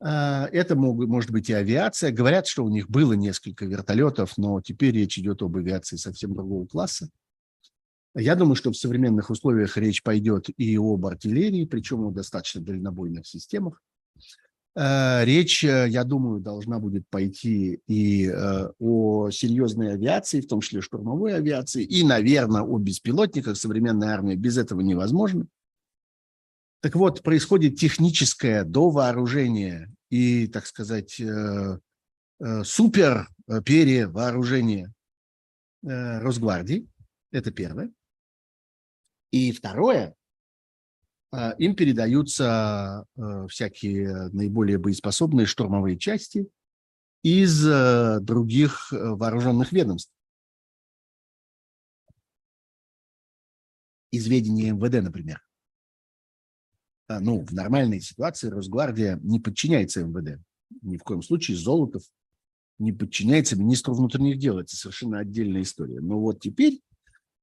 Э, 0.00 0.46
это 0.50 0.74
могут, 0.74 1.08
может 1.08 1.30
быть 1.30 1.50
и 1.50 1.52
авиация. 1.52 2.10
Говорят, 2.10 2.48
что 2.48 2.64
у 2.64 2.68
них 2.68 2.90
было 2.90 3.12
несколько 3.12 3.64
вертолетов, 3.64 4.36
но 4.38 4.60
теперь 4.60 4.96
речь 4.96 5.20
идет 5.20 5.40
об 5.42 5.56
авиации 5.56 5.94
совсем 5.94 6.34
другого 6.34 6.66
класса. 6.66 7.10
Я 8.20 8.34
думаю, 8.34 8.56
что 8.56 8.72
в 8.72 8.76
современных 8.76 9.30
условиях 9.30 9.76
речь 9.76 10.02
пойдет 10.02 10.48
и 10.56 10.76
об 10.76 11.06
артиллерии, 11.06 11.64
причем 11.64 12.04
о 12.04 12.10
достаточно 12.10 12.60
дальнобойных 12.60 13.24
системах. 13.24 13.80
Э, 14.74 15.24
речь, 15.24 15.62
э, 15.62 15.86
я 15.88 16.02
думаю, 16.02 16.40
должна 16.40 16.80
будет 16.80 17.08
пойти 17.08 17.80
и 17.86 18.26
э, 18.26 18.72
о 18.80 19.30
серьезной 19.30 19.92
авиации, 19.92 20.40
в 20.40 20.48
том 20.48 20.60
числе 20.60 20.80
штурмовой 20.80 21.34
авиации, 21.34 21.84
и, 21.84 22.02
наверное, 22.02 22.62
о 22.62 22.78
беспилотниках. 22.78 23.56
Современная 23.56 24.10
армия 24.10 24.34
без 24.34 24.58
этого 24.58 24.80
невозможна. 24.80 25.46
Так 26.80 26.96
вот, 26.96 27.22
происходит 27.22 27.76
техническое 27.76 28.64
довооружение 28.64 29.92
и, 30.10 30.48
так 30.48 30.66
сказать, 30.66 31.20
супер 32.62 33.28
перевооружение 33.64 34.92
Росгвардии. 35.82 36.88
Это 37.32 37.50
первое. 37.50 37.90
И 39.30 39.52
второе, 39.52 40.14
а, 41.30 41.50
им 41.58 41.74
передаются 41.74 43.04
э, 43.16 43.46
всякие 43.48 44.28
наиболее 44.30 44.78
боеспособные 44.78 45.46
штурмовые 45.46 45.98
части 45.98 46.48
из 47.22 47.66
э, 47.66 48.20
других 48.20 48.90
вооруженных 48.90 49.72
ведомств. 49.72 50.12
Из 54.10 54.26
ведения 54.26 54.70
МВД, 54.72 55.02
например. 55.02 55.42
А, 57.08 57.20
ну, 57.20 57.44
в 57.44 57.52
нормальной 57.52 58.00
ситуации 58.00 58.48
Росгвардия 58.48 59.18
не 59.22 59.40
подчиняется 59.40 60.04
МВД. 60.04 60.40
Ни 60.82 60.96
в 60.96 61.02
коем 61.02 61.22
случае 61.22 61.58
Золотов 61.58 62.02
не 62.78 62.92
подчиняется 62.92 63.56
министру 63.56 63.94
внутренних 63.94 64.38
дел. 64.38 64.58
Это 64.58 64.74
совершенно 64.74 65.18
отдельная 65.18 65.62
история. 65.62 66.00
Но 66.00 66.20
вот 66.20 66.40
теперь 66.40 66.80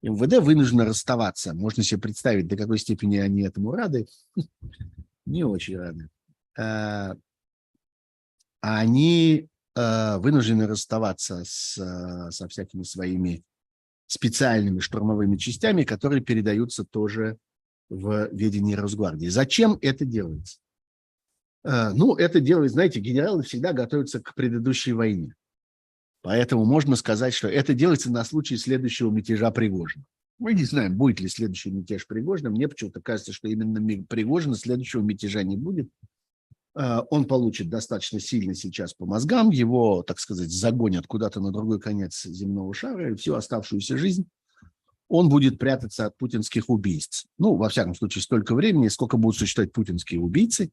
МВД 0.06 0.38
вынуждено 0.38 0.84
расставаться. 0.84 1.52
Можно 1.52 1.82
себе 1.82 2.00
представить, 2.00 2.46
до 2.46 2.56
какой 2.56 2.78
степени 2.78 3.16
они 3.16 3.42
этому 3.42 3.72
рады. 3.72 4.06
Не 5.26 5.44
очень 5.44 5.76
рады. 5.76 6.08
А, 6.56 7.16
они 8.60 9.48
а, 9.74 10.18
вынуждены 10.18 10.68
расставаться 10.68 11.42
с, 11.44 11.76
а, 11.78 12.30
со 12.30 12.46
всякими 12.46 12.84
своими 12.84 13.42
специальными 14.06 14.78
штурмовыми 14.78 15.36
частями, 15.36 15.82
которые 15.82 16.22
передаются 16.22 16.84
тоже 16.84 17.38
в 17.88 18.28
ведение 18.32 18.76
Росгвардии. 18.76 19.26
Зачем 19.26 19.78
это 19.80 20.04
делается? 20.04 20.58
Ну, 21.64 22.14
это 22.14 22.38
делает, 22.38 22.70
знаете, 22.70 23.00
генералы 23.00 23.42
всегда 23.42 23.72
готовятся 23.72 24.20
к 24.20 24.36
предыдущей 24.36 24.92
войне. 24.92 25.34
Поэтому 26.26 26.64
можно 26.64 26.96
сказать, 26.96 27.34
что 27.34 27.46
это 27.46 27.72
делается 27.72 28.10
на 28.10 28.24
случай 28.24 28.56
следующего 28.56 29.12
мятежа 29.12 29.52
Пригожина. 29.52 30.04
Мы 30.40 30.54
не 30.54 30.64
знаем, 30.64 30.96
будет 30.96 31.20
ли 31.20 31.28
следующий 31.28 31.70
мятеж 31.70 32.04
Пригожина. 32.08 32.50
Мне 32.50 32.66
почему-то 32.66 33.00
кажется, 33.00 33.32
что 33.32 33.46
именно 33.46 33.80
Пригожина 34.08 34.56
следующего 34.56 35.02
мятежа 35.02 35.44
не 35.44 35.56
будет. 35.56 35.88
А, 36.74 37.02
он 37.10 37.26
получит 37.26 37.68
достаточно 37.68 38.18
сильно 38.18 38.56
сейчас 38.56 38.92
по 38.92 39.06
мозгам, 39.06 39.50
его, 39.50 40.02
так 40.02 40.18
сказать, 40.18 40.50
загонят 40.50 41.06
куда-то 41.06 41.38
на 41.38 41.52
другой 41.52 41.78
конец 41.78 42.24
земного 42.24 42.74
шара, 42.74 43.12
и 43.12 43.14
всю 43.14 43.34
оставшуюся 43.34 43.96
жизнь 43.96 44.26
он 45.06 45.28
будет 45.28 45.60
прятаться 45.60 46.06
от 46.06 46.18
путинских 46.18 46.68
убийц. 46.68 47.26
Ну, 47.38 47.54
во 47.54 47.68
всяком 47.68 47.94
случае, 47.94 48.22
столько 48.22 48.56
времени, 48.56 48.88
сколько 48.88 49.16
будут 49.16 49.38
существовать 49.38 49.72
путинские 49.72 50.18
убийцы, 50.18 50.70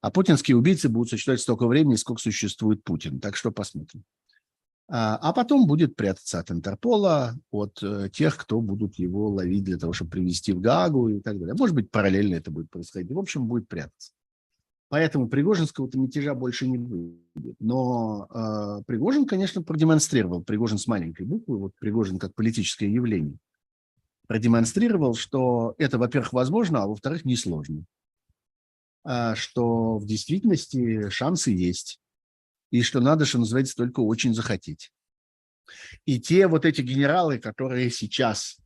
а 0.00 0.10
путинские 0.10 0.56
убийцы 0.56 0.88
будут 0.88 1.10
существовать 1.10 1.42
столько 1.42 1.66
времени, 1.66 1.96
сколько 1.96 2.22
существует 2.22 2.82
Путин. 2.82 3.20
Так 3.20 3.36
что 3.36 3.50
посмотрим. 3.50 4.02
А, 4.86 5.16
а 5.16 5.32
потом 5.32 5.66
будет 5.66 5.96
прятаться 5.96 6.40
от 6.40 6.50
Интерпола, 6.50 7.34
от 7.50 7.82
э, 7.82 8.10
тех, 8.12 8.36
кто 8.36 8.60
будут 8.60 8.96
его 8.96 9.28
ловить 9.28 9.64
для 9.64 9.78
того, 9.78 9.94
чтобы 9.94 10.10
привести 10.10 10.52
в 10.52 10.60
Гаагу 10.60 11.08
и 11.08 11.20
так 11.20 11.38
далее. 11.38 11.54
Может 11.58 11.74
быть, 11.74 11.90
параллельно 11.90 12.34
это 12.34 12.50
будет 12.50 12.70
происходить. 12.70 13.10
В 13.10 13.18
общем, 13.18 13.46
будет 13.46 13.66
прятаться. 13.66 14.12
Поэтому 14.90 15.28
Пригожинского-то 15.28 15.98
мятежа 15.98 16.34
больше 16.34 16.68
не 16.68 16.76
будет. 16.76 17.56
Но 17.60 18.28
э, 18.30 18.82
Пригожин, 18.86 19.24
конечно, 19.24 19.62
продемонстрировал, 19.62 20.44
Пригожин 20.44 20.76
с 20.76 20.86
маленькой 20.86 21.24
буквы, 21.24 21.56
вот 21.56 21.72
Пригожин 21.80 22.18
как 22.18 22.34
политическое 22.34 22.92
явление, 22.92 23.38
продемонстрировал, 24.26 25.14
что 25.14 25.74
это, 25.78 25.98
во-первых, 25.98 26.34
возможно, 26.34 26.82
а 26.82 26.86
во-вторых, 26.86 27.24
несложно. 27.24 27.84
А, 29.02 29.34
что 29.34 29.96
в 29.96 30.04
действительности 30.04 31.08
шансы 31.08 31.50
есть 31.50 31.98
и 32.74 32.82
что 32.82 32.98
надо, 32.98 33.24
что 33.24 33.38
называется, 33.38 33.76
только 33.76 34.00
очень 34.00 34.34
захотеть. 34.34 34.90
И 36.06 36.18
те 36.18 36.48
вот 36.48 36.64
эти 36.64 36.80
генералы, 36.80 37.38
которые 37.38 37.88
сейчас 37.88 38.58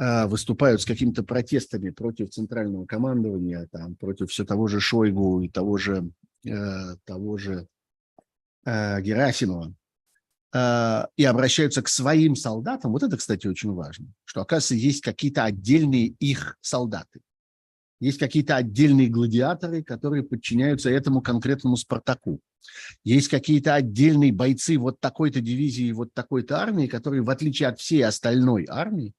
э, 0.00 0.24
выступают 0.24 0.80
с 0.80 0.86
какими-то 0.86 1.24
протестами 1.24 1.90
против 1.90 2.30
центрального 2.30 2.86
командования, 2.86 3.68
там, 3.70 3.96
против 3.96 4.30
все 4.30 4.46
того 4.46 4.66
же 4.66 4.80
Шойгу 4.80 5.42
и 5.42 5.50
того 5.50 5.76
же, 5.76 6.10
э, 6.46 6.96
того 7.04 7.36
же 7.36 7.68
э, 8.64 9.02
Герасимова, 9.02 9.74
э, 10.54 11.06
и 11.18 11.24
обращаются 11.24 11.82
к 11.82 11.88
своим 11.88 12.36
солдатам, 12.36 12.92
вот 12.92 13.02
это, 13.02 13.18
кстати, 13.18 13.46
очень 13.46 13.72
важно, 13.72 14.06
что, 14.24 14.40
оказывается, 14.40 14.74
есть 14.74 15.02
какие-то 15.02 15.44
отдельные 15.44 16.06
их 16.18 16.56
солдаты. 16.62 17.20
Есть 18.00 18.18
какие-то 18.18 18.56
отдельные 18.56 19.08
гладиаторы, 19.08 19.82
которые 19.82 20.24
подчиняются 20.24 20.90
этому 20.90 21.22
конкретному 21.22 21.76
Спартаку. 21.76 22.40
Есть 23.04 23.28
какие-то 23.28 23.74
отдельные 23.74 24.32
бойцы 24.32 24.78
вот 24.78 25.00
такой-то 25.00 25.40
дивизии, 25.40 25.92
вот 25.92 26.12
такой-то 26.12 26.58
армии, 26.58 26.86
которые, 26.86 27.22
в 27.22 27.30
отличие 27.30 27.68
от 27.68 27.78
всей 27.78 28.04
остальной 28.04 28.66
армии, 28.68 29.12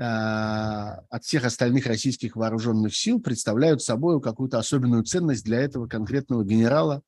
а, 0.00 1.00
от 1.10 1.24
всех 1.24 1.44
остальных 1.44 1.86
российских 1.86 2.36
вооруженных 2.36 2.94
сил, 2.94 3.20
представляют 3.20 3.82
собой 3.82 4.20
какую-то 4.20 4.58
особенную 4.58 5.04
ценность 5.04 5.44
для 5.44 5.60
этого 5.60 5.88
конкретного 5.88 6.44
генерала 6.44 7.02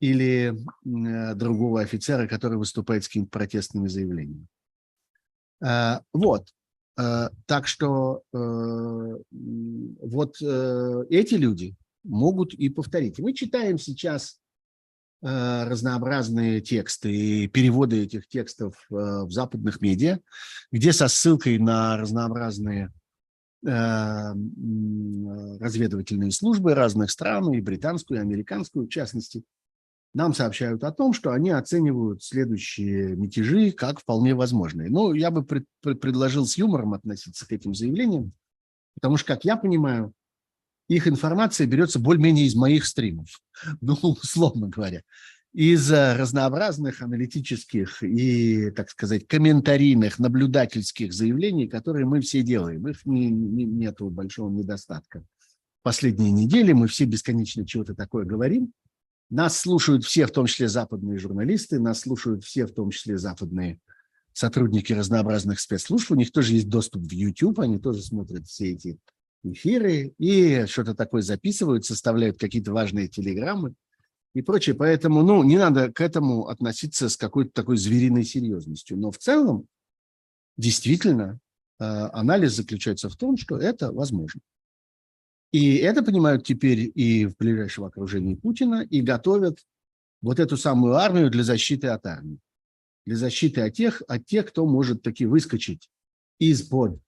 или 0.00 0.54
э, 0.54 1.34
другого 1.34 1.80
офицера, 1.80 2.26
который 2.26 2.58
выступает 2.58 3.04
с 3.04 3.08
какими-то 3.08 3.30
протестными 3.30 3.88
заявлениями. 3.88 4.46
А, 5.62 6.02
вот. 6.12 6.48
А, 6.96 7.30
так 7.46 7.66
что 7.66 8.22
э, 8.32 9.18
вот 10.00 10.36
э, 10.42 11.04
эти 11.10 11.34
люди, 11.34 11.76
могут 12.04 12.54
и 12.54 12.68
повторить. 12.68 13.18
Мы 13.18 13.32
читаем 13.32 13.78
сейчас 13.78 14.38
э, 15.22 15.64
разнообразные 15.64 16.60
тексты 16.60 17.10
и 17.10 17.48
переводы 17.48 18.02
этих 18.02 18.28
текстов 18.28 18.76
э, 18.90 18.94
в 18.94 19.30
западных 19.30 19.80
медиа, 19.80 20.20
где 20.70 20.92
со 20.92 21.08
ссылкой 21.08 21.58
на 21.58 21.96
разнообразные 21.96 22.92
э, 23.66 23.70
разведывательные 25.60 26.30
службы 26.30 26.74
разных 26.74 27.10
стран, 27.10 27.52
и 27.54 27.60
британскую, 27.60 28.20
и 28.20 28.22
американскую 28.22 28.86
в 28.86 28.90
частности, 28.90 29.42
нам 30.14 30.32
сообщают 30.32 30.84
о 30.84 30.92
том, 30.92 31.12
что 31.12 31.32
они 31.32 31.50
оценивают 31.50 32.22
следующие 32.22 33.16
мятежи 33.16 33.72
как 33.72 34.00
вполне 34.00 34.34
возможные. 34.34 34.88
Ну, 34.88 35.12
я 35.12 35.30
бы 35.30 35.44
пред, 35.44 35.66
предложил 35.82 36.46
с 36.46 36.56
юмором 36.56 36.94
относиться 36.94 37.46
к 37.46 37.52
этим 37.52 37.74
заявлениям, 37.74 38.32
потому 38.94 39.16
что, 39.16 39.34
как 39.34 39.44
я 39.44 39.56
понимаю, 39.56 40.12
их 40.88 41.08
информация 41.08 41.66
берется 41.66 41.98
более-менее 41.98 42.46
из 42.46 42.54
моих 42.54 42.86
стримов, 42.86 43.28
ну, 43.80 43.94
условно 44.02 44.68
говоря, 44.68 45.02
из 45.52 45.90
разнообразных 45.90 47.02
аналитических 47.02 48.02
и, 48.02 48.70
так 48.70 48.90
сказать, 48.90 49.26
комментарийных, 49.26 50.18
наблюдательских 50.18 51.12
заявлений, 51.12 51.68
которые 51.68 52.06
мы 52.06 52.20
все 52.20 52.42
делаем. 52.42 52.86
Их 52.88 53.04
не, 53.04 53.30
не, 53.30 53.64
нет 53.64 53.96
большого 54.00 54.50
недостатка. 54.50 55.24
Последние 55.82 56.32
недели 56.32 56.72
мы 56.72 56.88
все 56.88 57.04
бесконечно 57.04 57.66
чего-то 57.66 57.94
такое 57.94 58.24
говорим. 58.24 58.72
Нас 59.30 59.58
слушают 59.58 60.04
все, 60.04 60.26
в 60.26 60.30
том 60.30 60.46
числе 60.46 60.68
западные 60.68 61.18
журналисты, 61.18 61.80
нас 61.80 62.00
слушают 62.00 62.44
все, 62.44 62.66
в 62.66 62.72
том 62.72 62.90
числе 62.90 63.18
западные 63.18 63.80
сотрудники 64.32 64.92
разнообразных 64.92 65.60
спецслужб. 65.60 66.10
У 66.10 66.14
них 66.14 66.30
тоже 66.32 66.54
есть 66.54 66.68
доступ 66.68 67.02
в 67.02 67.12
YouTube, 67.12 67.60
они 67.60 67.78
тоже 67.78 68.02
смотрят 68.02 68.46
все 68.46 68.72
эти 68.72 68.98
эфиры 69.42 70.14
и 70.18 70.66
что-то 70.66 70.94
такое 70.94 71.22
записывают, 71.22 71.84
составляют 71.84 72.38
какие-то 72.38 72.72
важные 72.72 73.08
телеграммы 73.08 73.74
и 74.34 74.42
прочее. 74.42 74.74
Поэтому, 74.74 75.22
ну, 75.22 75.42
не 75.42 75.56
надо 75.56 75.92
к 75.92 76.00
этому 76.00 76.48
относиться 76.48 77.08
с 77.08 77.16
какой-то 77.16 77.52
такой 77.52 77.76
звериной 77.76 78.24
серьезностью. 78.24 78.96
Но 78.98 79.10
в 79.10 79.18
целом, 79.18 79.66
действительно, 80.56 81.38
э, 81.78 81.84
анализ 81.84 82.54
заключается 82.54 83.08
в 83.08 83.16
том, 83.16 83.36
что 83.36 83.56
это 83.56 83.92
возможно. 83.92 84.40
И 85.54 85.76
это 85.76 86.02
понимают 86.02 86.44
теперь 86.44 86.90
и 86.94 87.26
в 87.26 87.36
ближайшем 87.36 87.84
окружении 87.84 88.34
Путина, 88.34 88.82
и 88.82 89.00
готовят 89.00 89.58
вот 90.20 90.40
эту 90.40 90.56
самую 90.56 90.94
армию 90.94 91.30
для 91.30 91.44
защиты 91.44 91.88
от 91.88 92.04
армии. 92.06 92.38
Для 93.06 93.16
защиты 93.16 93.60
от 93.60 93.74
тех, 93.74 94.02
от 94.08 94.26
тех 94.26 94.46
кто 94.46 94.66
может 94.66 95.02
таки 95.02 95.26
выскочить 95.26 95.88
из-под 96.38 96.98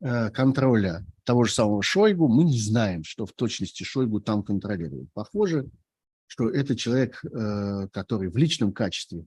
Э, 0.00 0.30
контроля 0.30 1.04
того 1.24 1.44
же 1.44 1.52
самого 1.52 1.82
Шойгу, 1.82 2.28
мы 2.28 2.44
не 2.44 2.58
знаем, 2.58 3.02
что 3.02 3.26
в 3.26 3.32
точности 3.32 3.82
Шойгу 3.82 4.20
там 4.20 4.44
контролирует. 4.44 5.12
Похоже, 5.12 5.68
что 6.26 6.48
это 6.48 6.76
человек, 6.76 7.20
э, 7.24 7.88
который 7.92 8.30
в 8.30 8.36
личном 8.36 8.72
качестве 8.72 9.26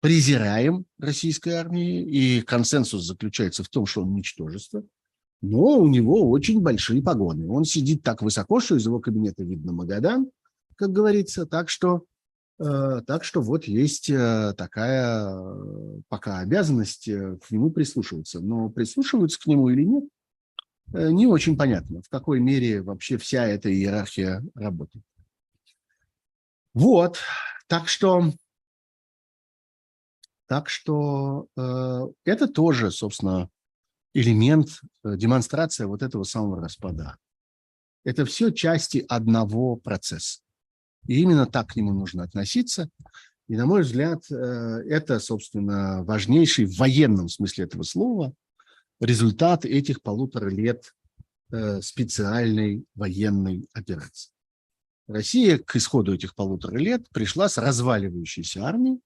презираем 0.00 0.86
российской 0.98 1.50
армии, 1.50 2.02
и 2.02 2.40
консенсус 2.40 3.04
заключается 3.04 3.62
в 3.62 3.68
том, 3.68 3.84
что 3.84 4.02
он 4.02 4.14
ничтожество. 4.14 4.82
Но 5.42 5.78
у 5.78 5.88
него 5.88 6.30
очень 6.30 6.60
большие 6.60 7.02
погоны. 7.02 7.48
Он 7.48 7.64
сидит 7.64 8.02
так 8.02 8.22
высоко, 8.22 8.60
что 8.60 8.76
из 8.76 8.84
его 8.84 9.00
кабинета 9.00 9.42
видно 9.42 9.72
Магадан, 9.72 10.30
как 10.76 10.90
говорится. 10.90 11.46
Так 11.46 11.70
что, 11.70 12.04
э, 12.58 13.00
так 13.06 13.24
что 13.24 13.40
вот 13.40 13.64
есть 13.64 14.10
э, 14.10 14.54
такая 14.56 15.30
э, 15.30 16.00
пока 16.08 16.40
обязанность 16.40 17.08
э, 17.08 17.38
к 17.38 17.50
нему 17.50 17.70
прислушиваться. 17.70 18.40
Но 18.40 18.68
прислушиваются 18.68 19.40
к 19.40 19.46
нему 19.46 19.70
или 19.70 19.84
нет, 19.84 20.04
не 20.92 21.26
очень 21.26 21.56
понятно, 21.56 22.02
в 22.02 22.08
какой 22.08 22.40
мере 22.40 22.82
вообще 22.82 23.16
вся 23.16 23.46
эта 23.46 23.72
иерархия 23.72 24.42
работает. 24.54 25.04
Вот, 26.74 27.18
так 27.66 27.88
что, 27.88 28.32
так 30.46 30.68
что 30.68 31.46
э, 31.56 32.08
это 32.24 32.48
тоже, 32.48 32.90
собственно, 32.90 33.48
элемент, 34.14 34.80
э, 35.04 35.16
демонстрация 35.16 35.86
вот 35.86 36.02
этого 36.02 36.24
самого 36.24 36.60
распада. 36.60 37.16
Это 38.04 38.24
все 38.24 38.50
части 38.50 39.04
одного 39.08 39.76
процесса. 39.76 40.40
И 41.06 41.20
именно 41.20 41.46
так 41.46 41.68
к 41.68 41.76
нему 41.76 41.92
нужно 41.92 42.24
относиться. 42.24 42.88
И, 43.48 43.56
на 43.56 43.66
мой 43.66 43.82
взгляд, 43.82 44.22
э, 44.30 44.34
это, 44.34 45.18
собственно, 45.18 46.02
важнейший 46.04 46.66
в 46.66 46.76
военном 46.78 47.28
смысле 47.28 47.64
этого 47.64 47.82
слова 47.82 48.32
результат 49.00 49.64
этих 49.64 50.02
полутора 50.02 50.50
лет 50.50 50.94
э, 51.52 51.80
специальной 51.80 52.84
военной 52.94 53.68
операции. 53.72 54.32
Россия 55.08 55.58
к 55.58 55.74
исходу 55.74 56.14
этих 56.14 56.34
полутора 56.34 56.78
лет 56.78 57.08
пришла 57.10 57.48
с 57.48 57.58
разваливающейся 57.58 58.64
армией, 58.64 59.00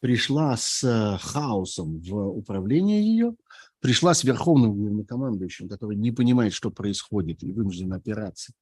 пришла 0.00 0.56
с 0.56 1.18
хаосом 1.20 1.98
в 1.98 2.14
управлении 2.14 3.02
ее, 3.02 3.34
пришла 3.80 4.14
с 4.14 4.24
верховным 4.24 4.74
главнокомандующим, 4.74 5.68
который 5.68 5.96
не 5.96 6.12
понимает, 6.12 6.52
что 6.52 6.70
происходит, 6.70 7.42
и 7.42 7.52
вынужден 7.52 7.92
опираться 7.92 8.52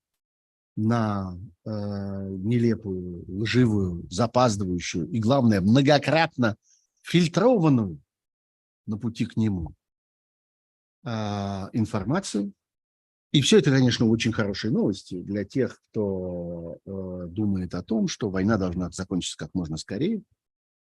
на 0.76 1.38
э, 1.64 1.70
нелепую, 1.70 3.24
лживую, 3.28 4.06
запаздывающую 4.10 5.08
и, 5.08 5.20
главное, 5.20 5.60
многократно 5.60 6.56
фильтрованную 7.02 8.00
на 8.86 8.98
пути 8.98 9.24
к 9.26 9.36
нему 9.36 9.74
э, 11.04 11.10
информацию. 11.72 12.52
И 13.30 13.40
все 13.40 13.58
это, 13.58 13.70
конечно, 13.70 14.06
очень 14.06 14.32
хорошие 14.32 14.72
новости 14.72 15.20
для 15.20 15.44
тех, 15.44 15.80
кто 15.90 16.78
э, 16.84 17.26
думает 17.28 17.74
о 17.74 17.82
том, 17.82 18.08
что 18.08 18.30
война 18.30 18.56
должна 18.56 18.90
закончиться 18.90 19.36
как 19.36 19.50
можно 19.54 19.76
скорее, 19.76 20.22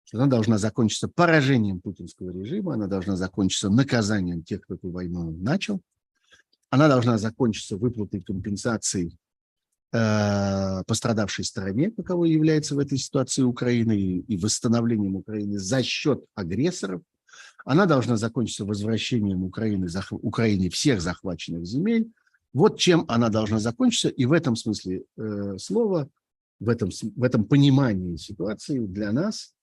что 0.09 0.17
она 0.17 0.27
должна 0.27 0.57
закончиться 0.57 1.07
поражением 1.07 1.83
путинского 1.83 2.31
режима, 2.31 2.73
она 2.73 2.87
должна 2.87 3.15
закончиться 3.15 3.69
наказанием 3.69 4.43
тех, 4.43 4.63
кто 4.63 4.77
эту 4.77 4.91
войну 4.91 5.33
начал, 5.33 5.83
она 6.71 6.89
должна 6.89 7.19
закончиться 7.19 7.77
выплатой 7.77 8.23
компенсаций 8.23 9.19
э, 9.93 10.83
пострадавшей 10.87 11.45
стороне, 11.45 11.91
каковой 11.91 12.31
является 12.31 12.75
в 12.75 12.79
этой 12.79 12.97
ситуации 12.97 13.43
Украина, 13.43 13.93
и, 13.93 14.21
и 14.21 14.39
восстановлением 14.39 15.17
Украины 15.17 15.59
за 15.59 15.83
счет 15.83 16.25
агрессоров. 16.35 17.03
Она 17.67 17.85
должна 17.85 18.17
закончиться 18.17 18.65
возвращением 18.65 19.45
Украины, 19.45 19.89
зах, 19.89 20.11
Украине 20.11 20.71
всех 20.71 21.03
захваченных 21.03 21.67
земель. 21.67 22.11
Вот 22.55 22.79
чем 22.79 23.05
она 23.09 23.29
должна 23.29 23.59
закончиться, 23.59 24.09
и 24.09 24.25
в 24.25 24.33
этом 24.33 24.57
смысле 24.57 25.05
э, 25.19 25.59
слова, 25.59 26.09
в 26.61 26.71
этом, 26.71 26.89
в 27.15 27.23
этом 27.23 27.45
понимании 27.45 28.17
ситуации 28.17 28.79
для 28.79 29.13
нас– 29.13 29.53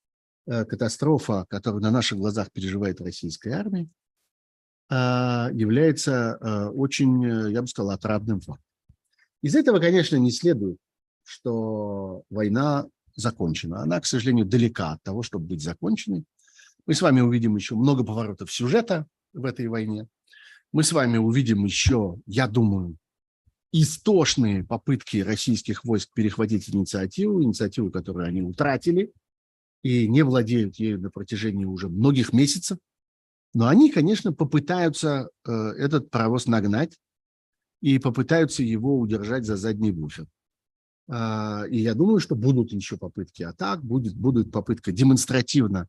катастрофа, 0.45 1.45
которую 1.49 1.81
на 1.81 1.91
наших 1.91 2.17
глазах 2.17 2.51
переживает 2.51 3.01
российская 3.01 3.53
армия, 3.53 3.89
а, 4.87 5.49
является 5.51 6.37
э, 6.39 6.65
очень, 6.67 7.25
э, 7.25 7.51
я 7.51 7.61
бы 7.61 7.67
сказал, 7.67 7.91
отрадным 7.91 8.39
фактом. 8.39 8.63
Из 9.41 9.55
этого, 9.55 9.79
конечно, 9.79 10.15
не 10.17 10.31
следует, 10.31 10.77
что 11.23 12.23
война 12.29 12.85
закончена. 13.15 13.81
Она, 13.81 13.99
к 13.99 14.05
сожалению, 14.05 14.45
далека 14.45 14.91
от 14.91 15.03
того, 15.03 15.23
чтобы 15.23 15.47
быть 15.47 15.63
законченной. 15.63 16.23
Мы 16.85 16.93
с 16.93 17.01
вами 17.01 17.21
увидим 17.21 17.55
еще 17.55 17.75
много 17.75 18.03
поворотов 18.03 18.51
сюжета 18.51 19.07
в 19.33 19.45
этой 19.45 19.67
войне. 19.67 20.07
Мы 20.71 20.83
с 20.83 20.91
вами 20.91 21.17
увидим 21.17 21.65
еще, 21.65 22.17
я 22.27 22.47
думаю, 22.47 22.97
истошные 23.71 24.63
попытки 24.63 25.17
российских 25.17 25.83
войск 25.83 26.13
перехватить 26.13 26.69
инициативу, 26.69 27.41
инициативу, 27.41 27.89
которую 27.89 28.27
они 28.27 28.43
утратили– 28.43 29.11
и 29.85 30.07
не 30.07 30.23
владеют 30.23 30.77
ею 30.77 30.99
на 30.99 31.11
протяжении 31.11 31.65
уже 31.65 31.89
многих 31.89 32.33
месяцев. 32.33 32.79
Но 33.53 33.67
они, 33.67 33.91
конечно, 33.91 34.33
попытаются 34.33 35.29
э, 35.47 35.51
этот 35.51 36.09
паровоз 36.09 36.47
нагнать 36.47 36.97
и 37.81 37.99
попытаются 37.99 38.63
его 38.63 38.99
удержать 38.99 39.45
за 39.45 39.57
задний 39.57 39.91
буфер. 39.91 40.25
Э, 41.07 41.69
и 41.69 41.77
я 41.77 41.93
думаю, 41.93 42.19
что 42.19 42.33
будут 42.35 42.71
еще 42.71 42.97
попытки 42.97 43.43
атак, 43.43 43.83
будет, 43.83 44.15
будет 44.15 44.51
попытка 44.51 44.91
демонстративно 44.91 45.87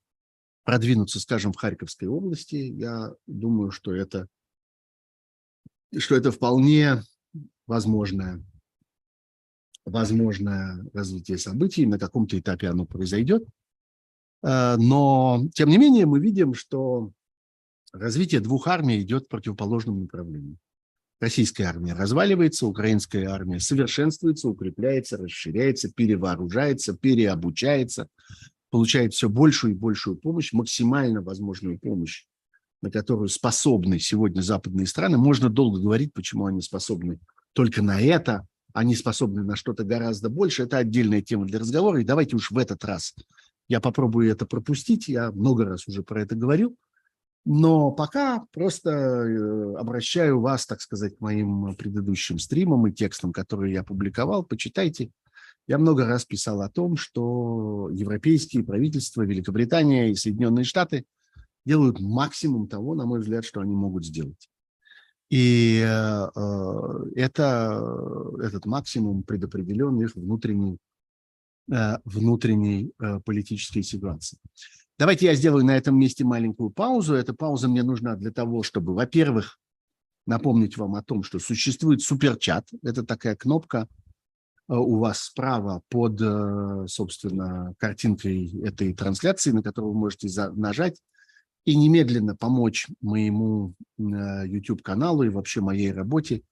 продвинуться, 0.64 1.18
скажем, 1.18 1.54
в 1.54 1.56
Харьковской 1.56 2.06
области. 2.06 2.56
Я 2.56 3.14
думаю, 3.26 3.70
что 3.70 3.94
это, 3.94 4.28
что 5.96 6.16
это 6.16 6.30
вполне 6.32 7.00
возможное, 7.66 8.44
возможное 9.86 10.84
развитие 10.92 11.38
событий. 11.38 11.86
На 11.86 11.98
каком-то 11.98 12.38
этапе 12.38 12.68
оно 12.68 12.84
произойдет. 12.84 13.48
Э, 14.46 14.76
но, 14.76 15.44
тем 15.54 15.68
не 15.68 15.78
менее, 15.78 16.06
мы 16.06 16.20
видим, 16.20 16.54
что 16.54 17.10
развитие 17.92 18.40
двух 18.40 18.68
армий 18.68 19.00
идет 19.00 19.24
в 19.24 19.28
противоположном 19.28 20.02
направлении. 20.02 20.56
Российская 21.18 21.64
армия 21.64 21.94
разваливается, 21.94 22.66
украинская 22.66 23.28
армия 23.30 23.58
совершенствуется, 23.58 24.48
укрепляется, 24.48 25.16
расширяется, 25.16 25.90
перевооружается, 25.90 26.96
переобучается, 26.96 28.08
получает 28.70 29.14
все 29.14 29.28
большую 29.28 29.72
и 29.72 29.76
большую 29.76 30.16
помощь, 30.16 30.52
максимально 30.52 31.22
возможную 31.22 31.78
помощь, 31.78 32.26
на 32.82 32.90
которую 32.90 33.28
способны 33.28 33.98
сегодня 33.98 34.42
западные 34.42 34.86
страны. 34.86 35.16
Можно 35.16 35.48
долго 35.48 35.80
говорить, 35.80 36.12
почему 36.12 36.46
они 36.46 36.60
способны 36.60 37.18
только 37.54 37.82
на 37.82 38.00
это, 38.00 38.46
они 38.74 38.94
способны 38.94 39.42
на 39.42 39.56
что-то 39.56 39.84
гораздо 39.84 40.28
больше. 40.28 40.64
Это 40.64 40.76
отдельная 40.76 41.22
тема 41.22 41.46
для 41.46 41.58
разговора. 41.58 42.02
И 42.02 42.04
давайте 42.04 42.36
уж 42.36 42.50
в 42.50 42.58
этот 42.58 42.84
раз 42.84 43.14
я 43.68 43.80
попробую 43.80 44.30
это 44.30 44.46
пропустить, 44.46 45.08
я 45.08 45.32
много 45.32 45.64
раз 45.64 45.88
уже 45.88 46.02
про 46.02 46.22
это 46.22 46.34
говорил. 46.34 46.76
Но 47.44 47.92
пока 47.92 48.44
просто 48.52 48.90
э, 48.90 49.74
обращаю 49.76 50.40
вас, 50.40 50.66
так 50.66 50.80
сказать, 50.80 51.16
к 51.16 51.20
моим 51.20 51.76
предыдущим 51.76 52.40
стримам 52.40 52.88
и 52.88 52.92
текстам, 52.92 53.32
которые 53.32 53.72
я 53.72 53.84
публиковал. 53.84 54.42
Почитайте. 54.42 55.10
Я 55.68 55.78
много 55.78 56.06
раз 56.06 56.24
писал 56.24 56.60
о 56.62 56.68
том, 56.68 56.96
что 56.96 57.88
европейские 57.92 58.64
правительства, 58.64 59.22
Великобритания 59.22 60.10
и 60.10 60.16
Соединенные 60.16 60.64
Штаты 60.64 61.04
делают 61.64 62.00
максимум 62.00 62.68
того, 62.68 62.96
на 62.96 63.06
мой 63.06 63.20
взгляд, 63.20 63.44
что 63.44 63.60
они 63.60 63.76
могут 63.76 64.04
сделать. 64.04 64.48
И 65.30 65.80
э, 65.84 66.28
э 66.36 67.10
это, 67.14 67.80
этот 68.42 68.66
максимум 68.66 69.22
предопределен 69.22 70.00
их 70.00 70.16
внутренней 70.16 70.78
внутренней 72.04 72.92
э, 73.00 73.20
политической 73.24 73.82
ситуации. 73.82 74.38
Давайте 74.98 75.26
я 75.26 75.34
сделаю 75.34 75.64
на 75.64 75.76
этом 75.76 75.98
месте 75.98 76.24
маленькую 76.24 76.70
паузу. 76.70 77.14
Эта 77.14 77.34
пауза 77.34 77.68
мне 77.68 77.82
нужна 77.82 78.16
для 78.16 78.30
того, 78.30 78.62
чтобы, 78.62 78.94
во-первых, 78.94 79.58
напомнить 80.26 80.76
вам 80.76 80.94
о 80.94 81.02
том, 81.02 81.22
что 81.22 81.38
существует 81.38 82.02
суперчат. 82.02 82.68
Это 82.82 83.04
такая 83.04 83.36
кнопка 83.36 83.88
э, 84.68 84.74
у 84.74 84.98
вас 84.98 85.22
справа 85.22 85.82
под, 85.88 86.20
собственно, 86.90 87.74
картинкой 87.78 88.60
этой 88.62 88.94
трансляции, 88.94 89.50
на 89.50 89.62
которую 89.62 89.92
вы 89.92 89.98
можете 89.98 90.28
нажать 90.52 91.00
и 91.64 91.74
немедленно 91.74 92.36
помочь 92.36 92.86
моему 93.00 93.74
YouTube-каналу 93.98 95.24
и 95.24 95.30
вообще 95.30 95.60
моей 95.60 95.90
работе 95.90 96.42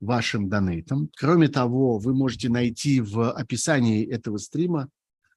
вашим 0.00 0.48
донейтом. 0.48 1.10
Кроме 1.16 1.48
того, 1.48 1.98
вы 1.98 2.14
можете 2.14 2.48
найти 2.48 3.00
в 3.00 3.32
описании 3.32 4.06
этого 4.06 4.38
стрима 4.38 4.88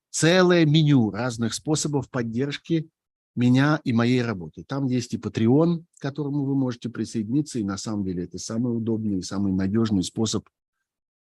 целое 0.10 0.66
меню 0.66 1.12
разных 1.12 1.54
способов 1.54 2.10
поддержки 2.10 2.90
меня 3.36 3.80
и 3.84 3.94
моей 3.94 4.24
работы. 4.24 4.64
Там 4.64 4.88
есть 4.88 5.14
и 5.14 5.18
Patreon, 5.18 5.84
к 5.98 6.02
которому 6.02 6.44
вы 6.44 6.56
можете 6.56 6.90
присоединиться, 6.90 7.60
и 7.60 7.64
на 7.64 7.78
самом 7.78 8.04
деле 8.04 8.24
это 8.24 8.40
самый 8.40 8.76
удобный 8.76 9.20
и 9.20 9.22
самый 9.22 9.54
надежный 9.54 10.04
способ 10.04 10.50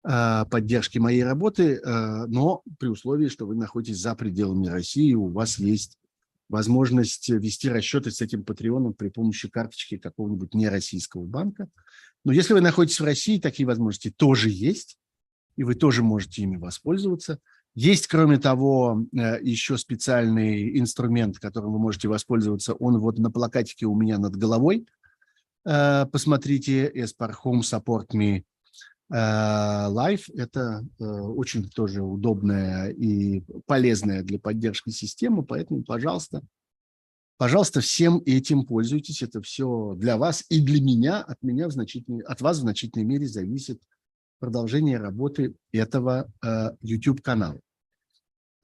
э, 0.02 0.44
поддержки 0.50 0.98
моей 0.98 1.22
работы, 1.22 1.74
э, 1.74 2.26
но 2.26 2.62
при 2.78 2.88
условии, 2.88 3.28
что 3.28 3.46
вы 3.46 3.54
находитесь 3.54 4.00
за 4.00 4.14
пределами 4.14 4.66
России, 4.66 5.12
у 5.12 5.28
вас 5.28 5.58
есть 5.58 5.98
возможность 6.48 7.28
вести 7.28 7.68
расчеты 7.68 8.10
с 8.10 8.22
этим 8.22 8.44
Патреоном 8.44 8.94
при 8.94 9.08
помощи 9.08 9.48
карточки 9.48 9.98
какого-нибудь 9.98 10.54
нероссийского 10.54 11.24
банка. 11.24 11.68
Но 12.26 12.32
если 12.32 12.54
вы 12.54 12.60
находитесь 12.60 12.98
в 12.98 13.04
России, 13.04 13.38
такие 13.38 13.68
возможности 13.68 14.10
тоже 14.10 14.50
есть, 14.50 14.98
и 15.54 15.62
вы 15.62 15.76
тоже 15.76 16.02
можете 16.02 16.42
ими 16.42 16.56
воспользоваться. 16.56 17.38
Есть, 17.76 18.08
кроме 18.08 18.38
того, 18.38 19.06
э, 19.12 19.38
еще 19.42 19.78
специальный 19.78 20.76
инструмент, 20.76 21.38
которым 21.38 21.72
вы 21.72 21.78
можете 21.78 22.08
воспользоваться. 22.08 22.74
Он 22.74 22.98
вот 22.98 23.18
на 23.18 23.30
плакатике 23.30 23.86
у 23.86 23.94
меня 23.94 24.18
над 24.18 24.34
головой. 24.34 24.88
Э, 25.64 26.04
посмотрите 26.10 26.90
Espar 26.90 27.32
Home 27.44 27.60
Support 27.60 28.08
Me 28.16 28.42
Live. 29.08 30.22
Это 30.34 30.84
очень 30.98 31.70
тоже 31.70 32.02
удобная 32.02 32.88
и 32.88 33.44
полезная 33.66 34.24
для 34.24 34.40
поддержки 34.40 34.90
система, 34.90 35.42
поэтому, 35.44 35.84
пожалуйста, 35.84 36.42
Пожалуйста, 37.38 37.80
всем 37.80 38.22
этим 38.24 38.64
пользуйтесь. 38.64 39.22
Это 39.22 39.42
все 39.42 39.94
для 39.96 40.16
вас 40.16 40.44
и 40.48 40.60
для 40.60 40.80
меня, 40.80 41.20
от 41.20 41.42
меня 41.42 41.68
в 41.68 41.72
значительной, 41.72 42.24
от 42.24 42.40
вас 42.40 42.58
в 42.58 42.60
значительной 42.60 43.04
мере 43.04 43.28
зависит 43.28 43.82
продолжение 44.38 44.98
работы 44.98 45.54
этого 45.70 46.30
э, 46.44 46.70
YouTube-канала. 46.80 47.60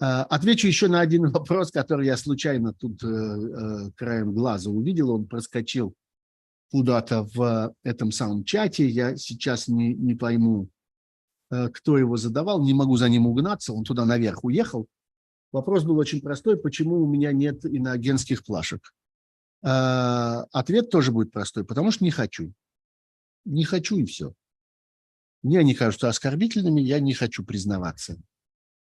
Э, 0.00 0.22
отвечу 0.22 0.68
еще 0.68 0.88
на 0.88 1.00
один 1.00 1.30
вопрос, 1.32 1.70
который 1.70 2.06
я 2.06 2.16
случайно 2.16 2.72
тут 2.72 3.02
э, 3.04 3.06
э, 3.06 3.90
краем 3.94 4.32
глаза 4.32 4.70
увидел. 4.70 5.10
Он 5.10 5.26
проскочил 5.26 5.94
куда-то 6.70 7.24
в 7.34 7.74
этом 7.84 8.10
самом 8.10 8.44
чате. 8.44 8.88
Я 8.88 9.16
сейчас 9.16 9.68
не, 9.68 9.92
не 9.92 10.14
пойму, 10.14 10.70
э, 11.50 11.68
кто 11.68 11.98
его 11.98 12.16
задавал. 12.16 12.64
Не 12.64 12.72
могу 12.72 12.96
за 12.96 13.10
ним 13.10 13.26
угнаться. 13.26 13.74
Он 13.74 13.84
туда 13.84 14.06
наверх 14.06 14.44
уехал. 14.44 14.86
Вопрос 15.52 15.84
был 15.84 15.98
очень 15.98 16.22
простой, 16.22 16.56
почему 16.56 17.02
у 17.02 17.06
меня 17.06 17.30
нет 17.32 17.64
иноагентских 17.66 18.42
плашек. 18.42 18.94
А, 19.62 20.46
ответ 20.50 20.90
тоже 20.90 21.12
будет 21.12 21.30
простой, 21.30 21.64
потому 21.64 21.90
что 21.90 22.04
не 22.04 22.10
хочу. 22.10 22.52
Не 23.44 23.64
хочу 23.64 23.98
и 23.98 24.06
все. 24.06 24.32
Мне 25.42 25.58
они 25.58 25.74
кажутся 25.74 26.08
оскорбительными, 26.08 26.80
я 26.80 27.00
не 27.00 27.12
хочу 27.14 27.44
признаваться 27.44 28.14
э, 28.14 28.18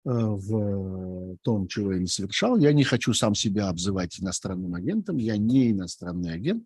в 0.03 1.37
том, 1.41 1.67
чего 1.67 1.93
я 1.93 1.99
не 1.99 2.07
совершал. 2.07 2.57
Я 2.57 2.73
не 2.73 2.83
хочу 2.83 3.13
сам 3.13 3.33
себя 3.33 3.69
обзывать 3.69 4.19
иностранным 4.19 4.75
агентом. 4.75 5.17
Я 5.17 5.37
не 5.37 5.71
иностранный 5.71 6.33
агент. 6.33 6.65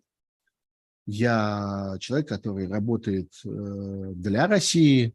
Я 1.06 1.96
человек, 2.00 2.28
который 2.28 2.66
работает 2.66 3.32
э, 3.44 4.12
для 4.14 4.48
России, 4.48 5.14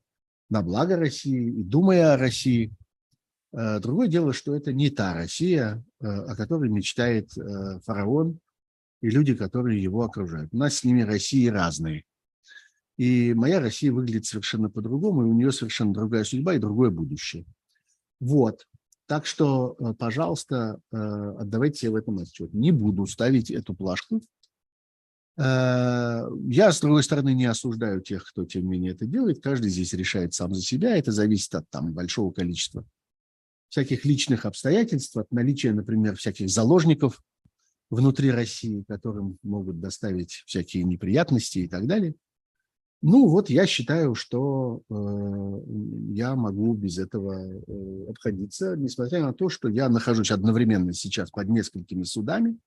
на 0.50 0.62
благо 0.62 0.96
России 0.96 1.60
и 1.60 1.64
думая 1.64 2.14
о 2.14 2.18
России– 2.18 2.74
другое 3.54 4.08
дело, 4.08 4.34
что 4.34 4.56
это 4.56 4.74
не 4.74 4.90
та 4.90 5.14
Россия, 5.14 5.84
э, 6.02 6.08
о 6.08 6.36
которой 6.36 6.70
мечтает 6.70 7.30
э, 7.38 7.80
фараон 7.86 8.40
и 9.02 9.10
люди, 9.12 9.36
которые 9.36 9.82
его 9.82 10.02
окружают. 10.02 10.50
У 10.54 10.58
нас 10.58 10.78
с 10.78 10.84
ними 10.84 11.04
России 11.04 11.48
разные. 11.48 12.04
И 12.98 13.36
моя 13.36 13.60
Россия 13.60 13.92
выглядит 13.92 14.26
совершенно 14.26 14.72
по-другому, 14.72 15.22
и 15.22 15.30
у 15.30 15.34
нее 15.34 15.52
совершенно 15.52 15.94
другая 15.94 16.24
судьба 16.24 16.56
и 16.56 16.60
другое 16.60 16.90
будущее. 16.90 17.46
Вот. 18.20 18.66
Так 19.06 19.26
что, 19.26 19.76
пожалуйста, 20.00 20.80
отдавайте 20.92 21.80
себе 21.80 21.92
в 21.92 21.96
этом 21.96 22.20
отчет. 22.20 22.54
Не 22.54 22.72
буду 22.72 23.06
ставить 23.06 23.52
эту 23.52 23.74
плашку. 23.74 24.22
Я, 25.36 26.72
с 26.72 26.80
другой 26.80 27.04
стороны, 27.04 27.34
не 27.34 27.46
осуждаю 27.46 28.02
тех, 28.02 28.24
кто, 28.26 28.46
тем 28.46 28.64
не 28.64 28.70
менее, 28.70 28.92
это 28.94 29.06
делает. 29.06 29.42
Каждый 29.44 29.70
здесь 29.72 29.94
решает 29.94 30.34
сам 30.34 30.54
за 30.54 30.62
себя. 30.62 30.96
Это 30.96 31.12
зависит 31.12 31.54
от 31.56 31.70
там, 31.70 31.92
большого 31.92 32.32
количества 32.32 32.86
всяких 33.74 34.06
личных 34.06 34.46
обстоятельств, 34.46 35.18
от 35.18 35.32
наличия, 35.32 35.74
например, 35.74 36.16
всяких 36.16 36.48
заложников 36.48 37.24
внутри 37.90 38.30
России, 38.30 38.86
которым 38.88 39.40
могут 39.42 39.80
доставить 39.80 40.44
всякие 40.46 40.84
неприятности 40.84 41.58
и 41.60 41.68
так 41.68 41.88
далее. 41.88 42.14
Ну 43.02 43.28
вот 43.28 43.50
я 43.50 43.66
считаю, 43.66 44.14
что 44.14 44.84
э, 44.92 44.94
я 46.14 46.36
могу 46.36 46.76
без 46.76 47.00
этого 47.00 47.34
э, 47.34 48.10
обходиться, 48.10 48.76
несмотря 48.78 49.22
на 49.24 49.34
то, 49.34 49.50
что 49.50 49.70
я 49.70 49.90
нахожусь 49.90 50.30
одновременно 50.30 50.94
сейчас 50.94 51.32
под 51.32 51.50
несколькими 51.50 52.04
судами. 52.04 52.60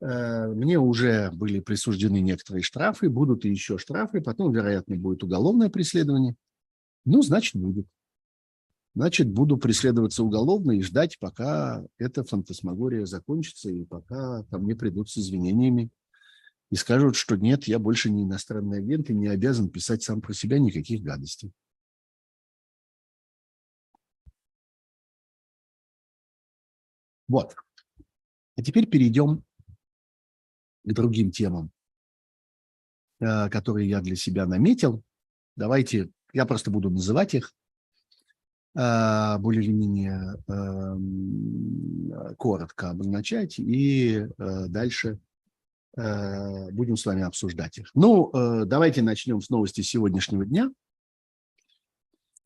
Э, 0.00 0.46
мне 0.46 0.78
уже 0.78 1.30
были 1.32 1.60
присуждены 1.60 2.22
некоторые 2.22 2.62
штрафы, 2.62 3.10
будут 3.10 3.44
и 3.44 3.50
еще 3.50 3.76
штрафы, 3.76 4.22
потом, 4.22 4.50
вероятно, 4.50 4.96
будет 4.96 5.22
уголовное 5.22 5.68
преследование. 5.68 6.36
Ну, 7.04 7.20
значит, 7.20 7.60
будет 7.60 7.86
значит, 8.96 9.30
буду 9.30 9.58
преследоваться 9.58 10.24
уголовно 10.24 10.72
и 10.72 10.80
ждать, 10.80 11.18
пока 11.18 11.84
эта 11.98 12.24
фантасмагория 12.24 13.04
закончится 13.04 13.70
и 13.70 13.84
пока 13.84 14.42
ко 14.44 14.58
мне 14.58 14.74
придут 14.74 15.10
с 15.10 15.18
извинениями 15.18 15.90
и 16.70 16.76
скажут, 16.76 17.14
что 17.14 17.36
нет, 17.36 17.64
я 17.64 17.78
больше 17.78 18.10
не 18.10 18.24
иностранный 18.24 18.78
агент 18.78 19.10
и 19.10 19.14
не 19.14 19.28
обязан 19.28 19.68
писать 19.68 20.02
сам 20.02 20.22
про 20.22 20.32
себя 20.32 20.58
никаких 20.58 21.02
гадостей. 21.02 21.52
Вот. 27.28 27.54
А 28.56 28.62
теперь 28.62 28.86
перейдем 28.86 29.44
к 30.84 30.92
другим 30.94 31.32
темам, 31.32 31.70
э, 33.20 33.50
которые 33.50 33.90
я 33.90 34.00
для 34.00 34.16
себя 34.16 34.46
наметил. 34.46 35.02
Давайте, 35.54 36.08
я 36.32 36.46
просто 36.46 36.70
буду 36.70 36.88
называть 36.88 37.34
их. 37.34 37.52
А, 38.78 39.38
более 39.38 39.62
или 39.62 39.72
менее 39.72 40.36
эм, 40.48 42.12
коротко 42.36 42.90
обозначать, 42.90 43.58
и 43.58 44.16
э, 44.18 44.66
дальше 44.68 45.18
э, 45.96 46.70
будем 46.72 46.98
с 46.98 47.06
вами 47.06 47.22
обсуждать 47.22 47.78
их. 47.78 47.90
Ну, 47.94 48.30
э, 48.34 48.66
давайте 48.66 49.00
начнем 49.00 49.40
с 49.40 49.48
новости 49.48 49.80
сегодняшнего 49.80 50.44
дня. 50.44 50.70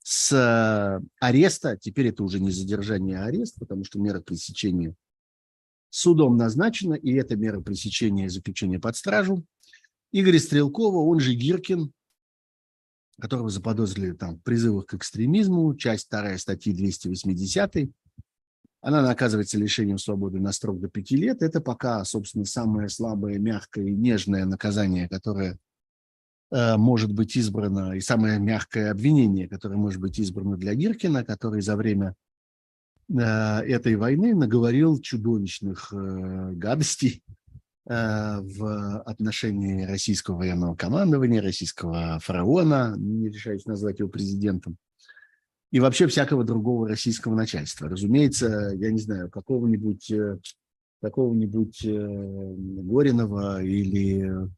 С 0.04 1.02
ареста, 1.18 1.76
теперь 1.76 2.08
это 2.08 2.22
уже 2.22 2.38
не 2.38 2.52
задержание, 2.52 3.18
а 3.18 3.24
арест, 3.24 3.56
потому 3.58 3.84
что 3.84 3.98
мера 3.98 4.20
пресечения 4.20 4.94
судом 5.88 6.36
назначена, 6.36 6.94
и 6.94 7.12
это 7.14 7.34
мера 7.34 7.60
пресечения 7.60 8.26
и 8.26 8.28
заключения 8.28 8.78
под 8.78 8.96
стражу. 8.96 9.44
Игорь 10.12 10.38
Стрелкова, 10.38 10.98
он 10.98 11.18
же 11.18 11.34
Гиркин, 11.34 11.92
которого 13.20 13.50
заподозрили 13.50 14.12
там 14.12 14.36
в 14.36 14.42
призывах 14.42 14.86
к 14.86 14.94
экстремизму, 14.94 15.74
часть 15.76 16.06
вторая 16.06 16.38
статьи 16.38 16.72
280 16.72 17.90
она 18.82 19.02
наказывается 19.02 19.58
лишением 19.58 19.98
свободы 19.98 20.40
на 20.40 20.52
срок 20.52 20.80
до 20.80 20.88
пяти 20.88 21.16
лет. 21.16 21.42
Это 21.42 21.60
пока, 21.60 22.02
собственно, 22.04 22.46
самое 22.46 22.88
слабое, 22.88 23.38
мягкое 23.38 23.88
и 23.88 23.94
нежное 23.94 24.46
наказание, 24.46 25.08
которое 25.08 25.58
э, 26.50 26.76
может 26.76 27.12
быть 27.12 27.36
избрано, 27.36 27.92
и 27.92 28.00
самое 28.00 28.38
мягкое 28.38 28.90
обвинение, 28.90 29.48
которое 29.48 29.76
может 29.76 30.00
быть 30.00 30.18
избрано 30.18 30.56
для 30.56 30.74
Гиркина, 30.74 31.24
который 31.24 31.60
за 31.60 31.76
время 31.76 32.14
э, 33.10 33.20
этой 33.20 33.96
войны 33.96 34.34
наговорил 34.34 34.98
чудовищных 34.98 35.92
э, 35.92 36.52
гадостей 36.54 37.22
в 37.90 39.00
отношении 39.00 39.82
российского 39.82 40.36
военного 40.36 40.76
командования, 40.76 41.42
российского 41.42 42.20
фараона, 42.20 42.94
не 42.96 43.28
решаюсь 43.28 43.66
назвать 43.66 43.98
его 43.98 44.08
президентом, 44.08 44.76
и 45.72 45.80
вообще 45.80 46.06
всякого 46.06 46.44
другого 46.44 46.88
российского 46.88 47.34
начальства. 47.34 47.88
Разумеется, 47.88 48.72
я 48.76 48.92
не 48.92 49.00
знаю, 49.00 49.28
какого-нибудь 49.28 50.10
э, 50.12 50.38
какого-нибудь 51.02 51.84
э, 51.84 52.54
Горинова 52.56 53.60
или 53.62 54.48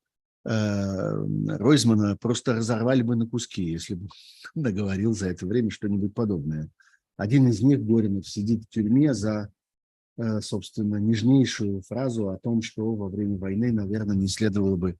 э, 0.44 1.56
Ройзмана 1.56 2.16
просто 2.16 2.54
разорвали 2.54 3.00
бы 3.00 3.16
на 3.16 3.26
куски, 3.26 3.62
если 3.62 3.94
бы 3.94 4.08
договорил 4.54 5.14
за 5.14 5.30
это 5.30 5.46
время 5.46 5.70
что-нибудь 5.70 6.12
подобное. 6.12 6.68
Один 7.16 7.48
из 7.48 7.62
них, 7.62 7.82
Горинов, 7.82 8.28
сидит 8.28 8.64
в 8.64 8.68
тюрьме 8.68 9.14
за 9.14 9.50
Э, 9.61 9.61
собственно, 10.40 10.96
нежнейшую 10.96 11.82
фразу 11.82 12.28
о 12.28 12.38
том, 12.38 12.62
что 12.62 12.94
во 12.94 13.08
время 13.08 13.38
войны, 13.38 13.72
наверное, 13.72 14.16
не 14.16 14.28
следовало 14.28 14.76
бы 14.76 14.98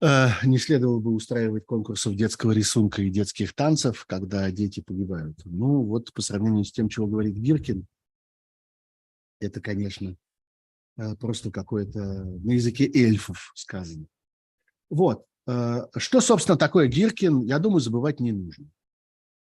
э, 0.00 0.28
не 0.44 0.58
следовало 0.58 1.00
бы 1.00 1.12
устраивать 1.12 1.66
конкурсов 1.66 2.14
детского 2.14 2.52
рисунка 2.52 3.02
и 3.02 3.10
детских 3.10 3.54
танцев, 3.54 4.04
когда 4.06 4.50
дети 4.50 4.80
погибают. 4.80 5.40
Ну, 5.44 5.82
вот 5.82 6.12
по 6.12 6.22
сравнению 6.22 6.64
с 6.64 6.72
тем, 6.72 6.88
чего 6.88 7.06
говорит 7.06 7.34
Гиркин, 7.34 7.86
это, 9.40 9.60
конечно, 9.60 10.16
э, 10.96 11.16
просто 11.16 11.50
какое-то 11.50 12.00
на 12.00 12.52
языке 12.52 12.90
эльфов 12.92 13.52
сказано. 13.54 14.06
Вот. 14.90 15.24
Что, 15.96 16.20
собственно, 16.20 16.56
такое 16.56 16.86
Гиркин, 16.86 17.42
я 17.42 17.58
думаю, 17.58 17.80
забывать 17.80 18.20
не 18.20 18.32
нужно. 18.32 18.70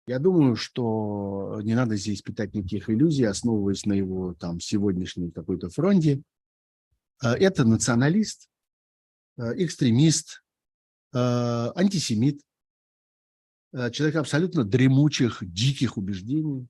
Я 0.07 0.19
думаю, 0.19 0.55
что 0.55 1.59
не 1.63 1.73
надо 1.73 1.95
здесь 1.95 2.21
питать 2.21 2.53
никаких 2.53 2.91
иллюзий, 2.91 3.23
основываясь 3.23 3.85
на 3.85 3.93
его 3.93 4.35
там 4.35 4.59
сегодняшнем 4.59 5.31
какой-то 5.31 5.69
фронте. 5.69 6.21
Э, 7.23 7.29
это 7.29 7.65
националист, 7.65 8.47
э, 9.37 9.63
экстремист, 9.63 10.43
э, 11.13 11.17
антисемит, 11.17 12.41
человек 13.91 14.15
абсолютно 14.15 14.63
дремучих, 14.63 15.39
диких 15.41 15.97
убеждений, 15.97 16.65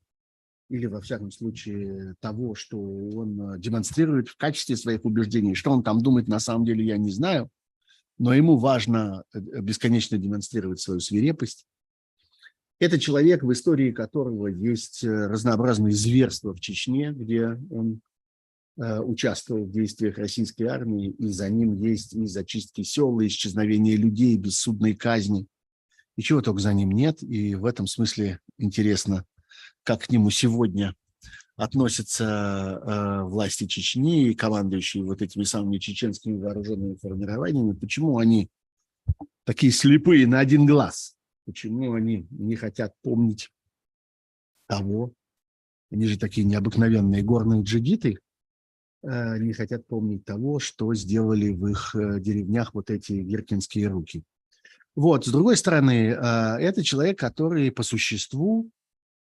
или, 0.70 0.88
во 0.88 1.02
всяком 1.02 1.30
случае, 1.30 2.16
того, 2.20 2.56
что 2.56 2.82
он 2.82 3.60
демонстрирует 3.60 4.30
в 4.30 4.38
качестве 4.38 4.76
своих 4.76 5.06
убеждений. 5.06 5.54
Что 5.54 5.70
он 5.70 5.84
там 5.84 6.02
думает, 6.02 6.28
на 6.28 6.40
самом 6.40 6.66
деле, 6.66 6.84
я 6.84 6.98
не 6.98 7.12
знаю, 7.12 7.52
но 8.18 8.34
ему 8.34 8.58
важно 8.58 9.24
бесконечно 9.34 10.18
демонстрировать 10.18 10.80
свою 10.80 11.00
свирепость, 11.00 11.68
это 12.80 13.00
человек, 13.00 13.44
в 13.44 13.52
истории 13.52 13.92
которого 13.92 14.48
есть 14.48 15.04
э, 15.04 15.28
разнообразные 15.28 15.94
зверства 15.94 16.54
в 16.54 16.60
Чечне, 16.60 17.12
где 17.12 17.60
он 17.70 18.02
э, 18.78 19.00
участвовал 19.00 19.66
в 19.66 19.72
действиях 19.72 20.18
российской 20.18 20.64
армии, 20.64 21.12
и 21.12 21.28
за 21.28 21.50
ним 21.50 21.82
есть 21.82 22.14
и 22.14 22.26
зачистки 22.26 22.84
сел, 22.84 23.20
и 23.20 23.28
исчезновение 23.28 23.96
людей, 23.96 24.38
бессудные 24.38 24.96
казни. 24.96 25.48
И 26.18 26.22
чего 26.22 26.42
только 26.42 26.60
за 26.62 26.74
ним 26.74 26.92
нет. 26.92 27.24
И 27.24 27.56
в 27.56 27.66
этом 27.66 27.88
смысле 27.88 28.40
интересно, 28.58 29.26
как 29.84 30.04
к 30.04 30.10
нему 30.10 30.30
сегодня 30.30 30.96
относятся 31.56 32.26
э, 32.86 33.24
власти 33.24 33.66
Чечни 33.68 34.30
и 34.30 34.36
командующие 34.36 35.04
вот 35.06 35.22
этими 35.22 35.44
самыми 35.44 35.78
чеченскими 35.78 36.38
вооруженными 36.42 36.96
формированиями. 36.96 37.72
Почему 37.72 38.18
они 38.18 38.50
такие 39.46 39.72
слепые 39.72 40.28
на 40.28 40.40
один 40.40 40.66
глаз? 40.66 41.15
Почему 41.46 41.94
они 41.94 42.28
не 42.32 42.56
хотят 42.56 42.94
помнить 43.02 43.52
того, 44.68 45.14
они 45.92 46.08
же 46.08 46.18
такие 46.18 46.46
необыкновенные 46.46 47.22
горные 47.22 47.62
джигиты, 47.62 48.20
э, 49.04 49.38
не 49.38 49.54
хотят 49.54 49.86
помнить 49.86 50.26
того, 50.26 50.60
что 50.60 50.94
сделали 50.96 51.52
в 51.52 51.68
их 51.68 51.96
э, 51.96 52.20
деревнях 52.20 52.74
вот 52.74 52.90
эти 52.90 53.14
гиркинские 53.14 53.88
руки. 53.88 54.24
Вот, 54.96 55.26
с 55.26 55.30
другой 55.30 55.58
стороны, 55.58 56.10
э, 56.10 56.16
это 56.60 56.84
человек, 56.84 57.20
который 57.20 57.72
по 57.72 57.84
существу 57.84 58.72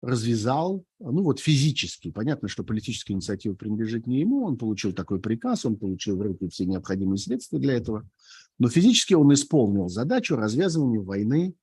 развязал, 0.03 0.85
ну 1.01 1.23
вот 1.23 1.41
физически, 1.41 2.11
понятно, 2.11 2.49
что 2.49 2.63
политическая 2.63 3.15
инициатива 3.15 3.55
принадлежит 3.55 4.07
не 4.07 4.21
ему, 4.21 4.45
он 4.45 4.57
получил 4.57 4.93
такой 4.93 5.21
приказ, 5.21 5.65
он 5.65 5.77
получил 5.77 6.17
в 6.17 6.23
руки 6.23 6.49
все 6.49 6.67
необходимые 6.67 7.19
средства 7.19 7.59
для 7.59 7.75
этого, 7.75 8.09
но 8.59 8.69
физически 8.69 9.15
он 9.15 9.33
исполнил 9.35 9.89
задачу 9.89 10.37
развязывания 10.37 11.01
войны 11.01 11.55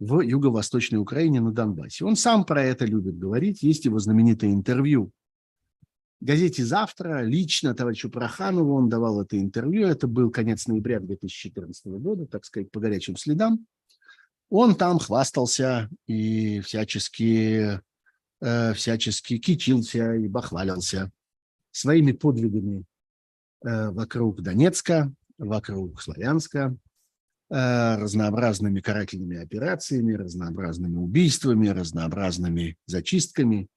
в 0.00 0.22
юго-восточной 0.22 0.98
Украине 0.98 1.40
на 1.40 1.52
Донбассе. 1.52 2.04
Он 2.04 2.16
сам 2.16 2.44
про 2.44 2.64
это 2.64 2.86
любит 2.86 3.18
говорить, 3.18 3.62
есть 3.62 3.84
его 3.84 3.98
знаменитое 3.98 4.50
интервью. 4.50 5.12
В 6.20 6.24
газете 6.24 6.64
«Завтра», 6.64 7.22
лично 7.22 7.74
товарищу 7.74 8.10
Проханову 8.10 8.74
он 8.74 8.88
давал 8.88 9.22
это 9.22 9.38
интервью, 9.38 9.86
это 9.86 10.06
был 10.06 10.30
конец 10.30 10.66
ноября 10.66 11.00
2014 11.00 11.86
года, 11.86 12.26
так 12.26 12.44
сказать, 12.44 12.70
по 12.70 12.80
горячим 12.80 13.16
следам, 13.16 13.66
он 14.48 14.74
там 14.74 14.98
хвастался 14.98 15.88
и 16.06 16.60
всячески, 16.60 17.80
э, 18.40 18.74
всячески 18.74 19.38
кичился 19.38 20.14
и 20.14 20.28
бахвалился 20.28 21.10
своими 21.70 22.12
подвигами 22.12 22.84
э, 23.64 23.90
вокруг 23.90 24.42
Донецка, 24.42 25.12
вокруг 25.38 26.02
Славянска, 26.02 26.76
разнообразными 27.50 28.80
карательными 28.80 29.36
операциями, 29.42 30.12
разнообразными 30.14 30.96
убийствами, 30.96 31.68
разнообразными 31.68 32.76
зачистками, 32.86 33.68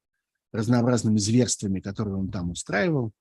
разнообразными 0.52 1.18
зверствами, 1.18 1.80
которые 1.80 2.16
он 2.16 2.30
там 2.30 2.52
устраивал. 2.52 3.12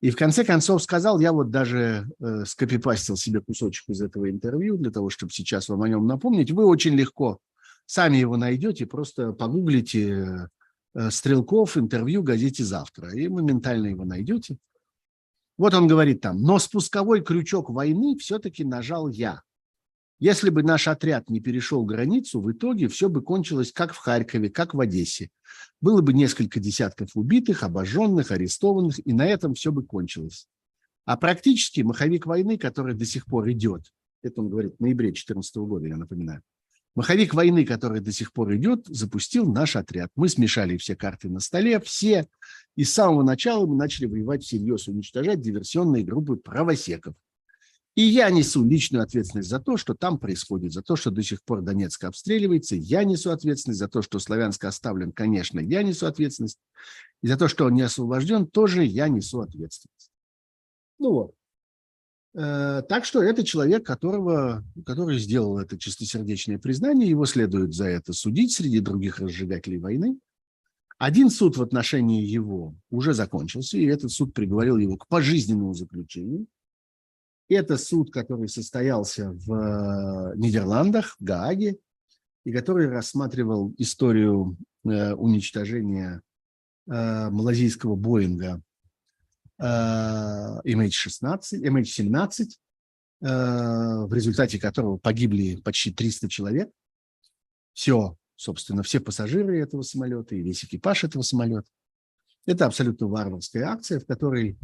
И 0.00 0.10
в 0.10 0.16
конце 0.16 0.44
концов 0.44 0.82
сказал, 0.82 1.20
я 1.20 1.32
вот 1.32 1.50
даже 1.50 2.08
э, 2.18 2.44
скопипастил 2.44 3.16
себе 3.16 3.40
кусочек 3.40 3.88
из 3.90 4.02
этого 4.02 4.28
интервью 4.28 4.76
для 4.76 4.90
того, 4.90 5.10
чтобы 5.10 5.32
сейчас 5.32 5.68
вам 5.68 5.82
о 5.82 5.88
нем 5.88 6.06
напомнить. 6.06 6.50
Вы 6.50 6.64
очень 6.64 6.94
легко 6.94 7.38
сами 7.86 8.16
его 8.16 8.36
найдете, 8.36 8.86
просто 8.86 9.32
погуглите 9.32 10.48
э, 10.94 11.10
Стрелков 11.10 11.76
интервью 11.76 12.22
газете 12.22 12.64
«Завтра» 12.64 13.12
и 13.12 13.28
моментально 13.28 13.86
его 13.86 14.04
найдете. 14.04 14.56
Вот 15.56 15.74
он 15.74 15.86
говорит 15.86 16.20
там, 16.20 16.40
но 16.42 16.58
спусковой 16.58 17.22
крючок 17.22 17.70
войны 17.70 18.16
все-таки 18.18 18.64
нажал 18.64 19.08
я. 19.08 19.42
Если 20.22 20.50
бы 20.50 20.62
наш 20.62 20.86
отряд 20.86 21.30
не 21.30 21.40
перешел 21.40 21.84
границу, 21.84 22.40
в 22.40 22.52
итоге 22.52 22.86
все 22.86 23.08
бы 23.08 23.22
кончилось 23.22 23.72
как 23.72 23.92
в 23.92 23.96
Харькове, 23.96 24.50
как 24.50 24.72
в 24.72 24.78
Одессе. 24.78 25.30
Было 25.80 26.00
бы 26.00 26.12
несколько 26.12 26.60
десятков 26.60 27.16
убитых, 27.16 27.64
обожженных, 27.64 28.30
арестованных, 28.30 29.04
и 29.04 29.12
на 29.12 29.26
этом 29.26 29.54
все 29.54 29.72
бы 29.72 29.82
кончилось. 29.84 30.46
А 31.06 31.16
практически 31.16 31.80
маховик 31.80 32.26
войны, 32.26 32.56
который 32.56 32.94
до 32.94 33.04
сих 33.04 33.26
пор 33.26 33.50
идет, 33.50 33.92
это 34.22 34.42
он 34.42 34.48
говорит 34.48 34.76
в 34.78 34.80
ноябре 34.80 35.08
2014 35.08 35.56
года, 35.56 35.88
я 35.88 35.96
напоминаю, 35.96 36.42
маховик 36.94 37.34
войны, 37.34 37.64
который 37.64 37.98
до 37.98 38.12
сих 38.12 38.32
пор 38.32 38.54
идет, 38.54 38.86
запустил 38.86 39.52
наш 39.52 39.74
отряд. 39.74 40.12
Мы 40.14 40.28
смешали 40.28 40.76
все 40.76 40.94
карты 40.94 41.30
на 41.30 41.40
столе, 41.40 41.80
все, 41.80 42.28
и 42.76 42.84
с 42.84 42.94
самого 42.94 43.24
начала 43.24 43.66
мы 43.66 43.74
начали 43.74 44.06
воевать 44.06 44.44
всерьез, 44.44 44.86
уничтожать 44.86 45.40
диверсионные 45.40 46.04
группы 46.04 46.36
правосеков. 46.36 47.16
И 47.94 48.02
я 48.02 48.30
несу 48.30 48.64
личную 48.64 49.02
ответственность 49.02 49.50
за 49.50 49.60
то, 49.60 49.76
что 49.76 49.94
там 49.94 50.18
происходит, 50.18 50.72
за 50.72 50.82
то, 50.82 50.96
что 50.96 51.10
до 51.10 51.22
сих 51.22 51.42
пор 51.42 51.60
Донецк 51.60 52.02
обстреливается. 52.04 52.74
Я 52.74 53.04
несу 53.04 53.30
ответственность 53.30 53.80
за 53.80 53.88
то, 53.88 54.00
что 54.00 54.18
Славянск 54.18 54.64
оставлен, 54.64 55.12
конечно, 55.12 55.60
я 55.60 55.82
несу 55.82 56.06
ответственность. 56.06 56.58
И 57.22 57.26
за 57.26 57.36
то, 57.36 57.48
что 57.48 57.66
он 57.66 57.74
не 57.74 57.82
освобожден, 57.82 58.46
тоже 58.46 58.84
я 58.84 59.08
несу 59.08 59.40
ответственность. 59.40 60.10
Ну 60.98 61.12
вот. 61.12 61.34
Э, 62.34 62.82
так 62.88 63.04
что 63.04 63.22
это 63.22 63.44
человек, 63.44 63.84
которого, 63.84 64.64
который 64.86 65.18
сделал 65.18 65.58
это 65.58 65.78
чистосердечное 65.78 66.58
признание, 66.58 67.10
его 67.10 67.26
следует 67.26 67.74
за 67.74 67.88
это 67.88 68.14
судить 68.14 68.52
среди 68.52 68.80
других 68.80 69.18
разжигателей 69.18 69.78
войны. 69.78 70.18
Один 70.96 71.28
суд 71.28 71.58
в 71.58 71.62
отношении 71.62 72.24
его 72.24 72.74
уже 72.88 73.12
закончился, 73.12 73.76
и 73.76 73.84
этот 73.84 74.12
суд 74.12 74.32
приговорил 74.32 74.78
его 74.78 74.96
к 74.96 75.08
пожизненному 75.08 75.74
заключению– 75.74 76.46
это 77.52 77.76
суд, 77.76 78.12
который 78.12 78.48
состоялся 78.48 79.32
в 79.32 79.52
э, 79.52 80.36
Нидерландах, 80.36 81.16
в 81.18 81.24
Гааге, 81.24 81.78
и 82.44 82.52
который 82.52 82.88
рассматривал 82.88 83.74
историю 83.78 84.56
э, 84.84 85.12
уничтожения 85.14 86.22
э, 86.88 87.30
малазийского 87.30 87.96
Боинга 87.96 88.60
MH16, 89.60 90.64
MH17, 91.52 92.46
в 93.20 94.12
результате 94.12 94.58
которого 94.58 94.96
погибли 94.96 95.54
почти 95.60 95.92
300 95.92 96.28
человек. 96.28 96.70
Все, 97.72 98.16
собственно, 98.34 98.82
все 98.82 98.98
пассажиры 98.98 99.60
этого 99.60 99.82
самолета 99.82 100.34
и 100.34 100.42
весь 100.42 100.64
экипаж 100.64 101.04
этого 101.04 101.22
самолета. 101.22 101.68
Это 102.44 102.66
абсолютно 102.66 103.06
варварская 103.06 103.68
акция, 103.68 104.00
в 104.00 104.06
которой 104.06 104.58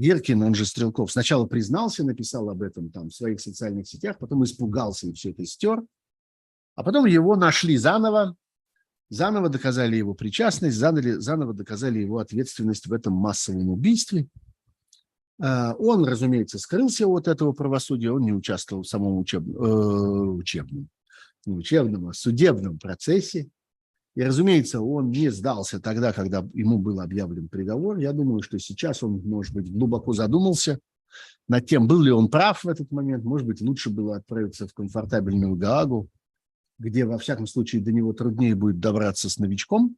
Еркин, 0.00 0.42
он 0.42 0.54
же 0.54 0.64
Стрелков, 0.64 1.12
сначала 1.12 1.44
признался, 1.44 2.02
написал 2.04 2.48
об 2.48 2.62
этом 2.62 2.90
там 2.90 3.10
в 3.10 3.14
своих 3.14 3.38
социальных 3.38 3.86
сетях, 3.86 4.16
потом 4.18 4.42
испугался 4.44 5.06
и 5.06 5.12
все 5.12 5.30
это 5.30 5.44
стер. 5.44 5.82
А 6.74 6.82
потом 6.82 7.04
его 7.04 7.36
нашли 7.36 7.76
заново, 7.76 8.34
заново 9.10 9.50
доказали 9.50 9.96
его 9.96 10.14
причастность, 10.14 10.78
заново, 10.78 11.20
заново 11.20 11.52
доказали 11.52 11.98
его 11.98 12.16
ответственность 12.16 12.86
в 12.86 12.94
этом 12.94 13.12
массовом 13.12 13.68
убийстве. 13.68 14.26
А, 15.38 15.74
он, 15.74 16.06
разумеется, 16.06 16.58
скрылся 16.58 17.06
от 17.06 17.28
этого 17.28 17.52
правосудия, 17.52 18.10
он 18.10 18.22
не 18.22 18.32
участвовал 18.32 18.84
в 18.84 18.88
самом 18.88 19.18
учебном, 19.18 19.56
э, 19.62 20.30
учебном, 20.30 20.88
не 21.44 21.52
учебном, 21.52 22.08
а 22.08 22.14
судебном 22.14 22.78
процессе. 22.78 23.50
И, 24.16 24.22
разумеется, 24.22 24.80
он 24.80 25.10
не 25.10 25.30
сдался 25.30 25.80
тогда, 25.80 26.12
когда 26.12 26.46
ему 26.52 26.78
был 26.78 27.00
объявлен 27.00 27.48
приговор. 27.48 27.98
Я 27.98 28.12
думаю, 28.12 28.42
что 28.42 28.58
сейчас 28.58 29.02
он, 29.02 29.20
может 29.24 29.54
быть, 29.54 29.72
глубоко 29.72 30.12
задумался 30.12 30.80
над 31.48 31.66
тем, 31.66 31.86
был 31.86 32.00
ли 32.00 32.10
он 32.10 32.28
прав 32.28 32.64
в 32.64 32.68
этот 32.68 32.90
момент. 32.90 33.24
Может 33.24 33.46
быть, 33.46 33.60
лучше 33.60 33.90
было 33.90 34.16
отправиться 34.16 34.66
в 34.66 34.74
комфортабельную 34.74 35.54
Гаагу, 35.54 36.08
где, 36.78 37.04
во 37.04 37.18
всяком 37.18 37.46
случае, 37.46 37.82
до 37.82 37.92
него 37.92 38.12
труднее 38.12 38.54
будет 38.54 38.80
добраться 38.80 39.28
с 39.30 39.38
новичком. 39.38 39.96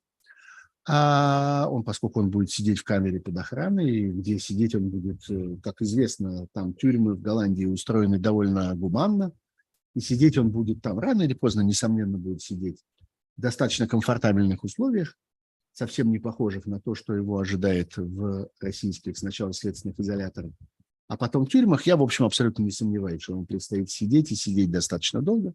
А 0.86 1.68
он, 1.70 1.84
поскольку 1.84 2.20
он 2.20 2.30
будет 2.30 2.50
сидеть 2.50 2.80
в 2.80 2.84
камере 2.84 3.20
под 3.20 3.36
охраной, 3.38 4.10
где 4.10 4.38
сидеть 4.40 4.74
он 4.74 4.90
будет, 4.90 5.22
э, 5.30 5.56
как 5.62 5.80
известно, 5.80 6.48
там 6.52 6.74
тюрьмы 6.74 7.14
в 7.14 7.20
Голландии 7.20 7.66
устроены 7.66 8.18
довольно 8.18 8.74
гуманно, 8.74 9.30
и 9.94 10.00
сидеть 10.00 10.36
он 10.38 10.50
будет 10.50 10.82
там 10.82 10.98
рано 10.98 11.22
или 11.22 11.34
поздно, 11.34 11.60
несомненно, 11.60 12.18
будет 12.18 12.42
сидеть 12.42 12.82
достаточно 13.36 13.88
комфортабельных 13.88 14.64
условиях, 14.64 15.16
совсем 15.72 16.10
не 16.10 16.18
похожих 16.18 16.66
на 16.66 16.80
то, 16.80 16.94
что 16.94 17.14
его 17.14 17.38
ожидает 17.38 17.96
в 17.96 18.48
российских 18.60 19.16
сначала 19.16 19.52
следственных 19.52 19.98
изоляторах, 19.98 20.52
а 21.08 21.16
потом 21.16 21.44
в 21.44 21.48
тюрьмах, 21.50 21.86
я, 21.86 21.96
в 21.96 22.02
общем, 22.02 22.24
абсолютно 22.24 22.62
не 22.62 22.70
сомневаюсь, 22.70 23.22
что 23.22 23.34
ему 23.34 23.44
предстоит 23.44 23.90
сидеть 23.90 24.32
и 24.32 24.34
сидеть 24.34 24.70
достаточно 24.70 25.20
долго. 25.20 25.54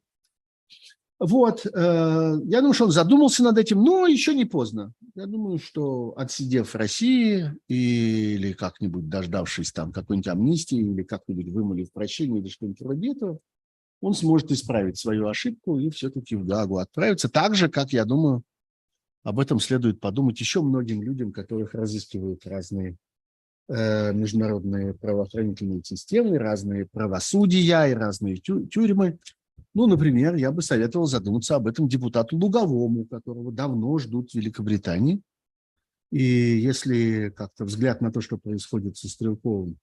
Вот, 1.19 1.65
э, 1.65 1.69
я 2.45 2.59
думаю, 2.59 2.73
что 2.73 2.85
он 2.85 2.91
задумался 2.91 3.43
над 3.43 3.57
этим, 3.57 3.81
но 3.81 4.05
еще 4.05 4.35
не 4.35 4.45
поздно. 4.45 4.93
Я 5.15 5.25
думаю, 5.25 5.57
что 5.57 6.13
отсидев 6.15 6.69
в 6.69 6.75
России 6.75 7.51
или 7.67 8.53
как-нибудь 8.53 9.09
дождавшись 9.09 9.71
там 9.71 9.91
какой-нибудь 9.91 10.27
амнистии 10.27 10.77
или 10.77 11.01
как-нибудь 11.01 11.49
вымолив 11.49 11.91
прощение 11.91 12.39
или 12.39 12.49
что-нибудь 12.49 12.81
вроде 12.81 13.11
этого, 13.13 13.39
он 14.01 14.13
сможет 14.13 14.51
исправить 14.51 14.97
свою 14.97 15.27
ошибку 15.27 15.79
и 15.79 15.89
все-таки 15.89 16.35
в 16.35 16.45
Гаагу 16.45 16.77
отправиться. 16.77 17.29
Так 17.29 17.55
же, 17.55 17.69
как, 17.69 17.93
я 17.93 18.05
думаю, 18.05 18.43
об 19.23 19.39
этом 19.39 19.59
следует 19.59 19.99
подумать 19.99 20.39
еще 20.39 20.61
многим 20.61 21.01
людям, 21.01 21.31
которых 21.31 21.73
разыскивают 21.73 22.45
разные 22.45 22.95
э, 23.67 24.13
международные 24.13 24.93
правоохранительные 24.93 25.83
системы, 25.83 26.37
разные 26.37 26.85
правосудия 26.85 27.85
и 27.87 27.93
разные 27.93 28.37
тю 28.37 28.65
тюрьмы. 28.67 29.19
Ну, 29.73 29.85
например, 29.87 30.35
я 30.35 30.51
бы 30.51 30.61
советовал 30.61 31.07
задуматься 31.07 31.55
об 31.55 31.67
этом 31.67 31.87
депутату 31.87 32.37
Луговому, 32.37 33.05
которого 33.05 33.51
давно 33.51 33.97
ждут 33.97 34.31
в 34.31 34.35
Великобритании. 34.35 35.21
И 36.11 36.23
если 36.23 37.29
как-то 37.29 37.65
взгляд 37.65 38.01
на 38.01 38.11
то, 38.11 38.21
что 38.21 38.37
происходит 38.37 38.95
со 38.97 39.09
Стрелковым, 39.09 39.77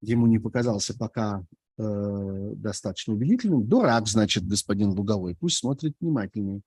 ему 0.00 0.26
не 0.26 0.38
показался 0.38 0.96
пока 0.96 1.44
достаточно 1.76 3.14
убедительным, 3.14 3.66
дурак, 3.66 4.06
значит, 4.06 4.46
господин 4.46 4.90
Луговой, 4.90 5.34
пусть 5.34 5.58
смотрит 5.58 5.94
внимательнее. 6.00 6.60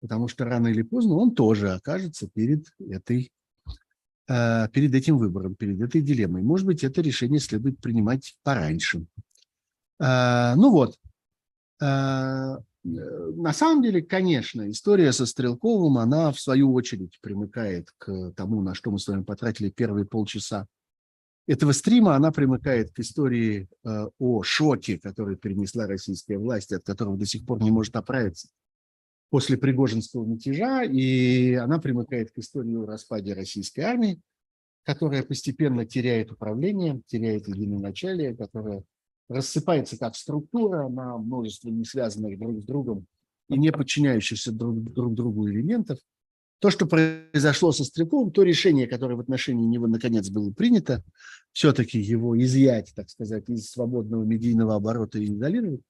Потому 0.00 0.28
что 0.28 0.44
рано 0.44 0.68
или 0.68 0.82
поздно 0.82 1.14
он 1.14 1.34
тоже 1.34 1.72
окажется 1.72 2.28
перед 2.28 2.66
этой 2.78 3.32
э, 4.28 4.68
перед 4.68 4.94
этим 4.94 5.18
выбором, 5.18 5.54
перед 5.54 5.80
этой 5.80 6.02
дилеммой. 6.02 6.42
Может 6.42 6.66
быть, 6.66 6.84
это 6.84 7.00
решение 7.00 7.40
следует 7.40 7.80
принимать 7.80 8.36
пораньше. 8.42 9.06
Э, 9.98 10.54
ну 10.54 10.70
вот, 10.70 10.96
э, 11.80 12.56
на 12.84 13.52
самом 13.52 13.82
деле, 13.82 14.00
конечно, 14.02 14.70
история 14.70 15.12
со 15.12 15.26
Стрелковым, 15.26 15.98
она 15.98 16.30
в 16.30 16.38
свою 16.38 16.72
очередь 16.72 17.18
примыкает 17.20 17.88
к 17.98 18.32
тому, 18.36 18.62
на 18.62 18.74
что 18.74 18.92
мы 18.92 19.00
с 19.00 19.08
вами 19.08 19.24
потратили 19.24 19.70
первые 19.70 20.06
полчаса 20.06 20.66
этого 21.46 21.72
стрима. 21.72 22.16
Она 22.16 22.32
примыкает 22.32 22.92
к 22.92 22.98
истории 23.00 23.68
э, 23.84 24.08
о 24.18 24.42
шоке, 24.42 24.98
который 24.98 25.36
перенесла 25.36 25.86
российская 25.86 26.38
власть, 26.38 26.72
от 26.72 26.84
которого 26.84 27.16
до 27.16 27.26
сих 27.26 27.46
пор 27.46 27.62
не 27.62 27.70
может 27.70 27.96
оправиться 27.96 28.48
после 29.30 29.56
Пригожинского 29.56 30.24
мятежа. 30.24 30.82
И 30.84 31.54
она 31.54 31.78
примыкает 31.78 32.30
к 32.32 32.38
истории 32.38 32.76
о 32.76 32.86
распаде 32.86 33.32
российской 33.34 33.80
армии, 33.80 34.20
которая 34.84 35.22
постепенно 35.22 35.84
теряет 35.84 36.32
управление, 36.32 37.00
теряет 37.06 37.48
единоначалие, 37.48 38.36
которая 38.36 38.82
рассыпается 39.28 39.98
как 39.98 40.14
структура 40.14 40.88
на 40.88 41.18
множество 41.18 41.68
не 41.68 41.84
связанных 41.84 42.38
друг 42.38 42.62
с 42.62 42.64
другом 42.64 43.06
и 43.48 43.58
не 43.58 43.72
подчиняющихся 43.72 44.52
друг, 44.52 44.82
друг 44.92 45.14
другу 45.14 45.48
элементов. 45.48 45.98
То, 46.58 46.70
что 46.70 46.86
произошло 46.86 47.70
со 47.72 47.84
Стрелковым, 47.84 48.30
то 48.30 48.42
решение, 48.42 48.86
которое 48.86 49.14
в 49.14 49.20
отношении 49.20 49.66
него 49.66 49.86
наконец 49.86 50.30
было 50.30 50.50
принято, 50.50 51.02
все-таки 51.52 51.98
его 51.98 52.38
изъять, 52.42 52.92
так 52.94 53.10
сказать, 53.10 53.48
из 53.48 53.70
свободного 53.70 54.24
медийного 54.24 54.74
оборота 54.74 55.18
и 55.18 55.26
изолировать, 55.26 55.82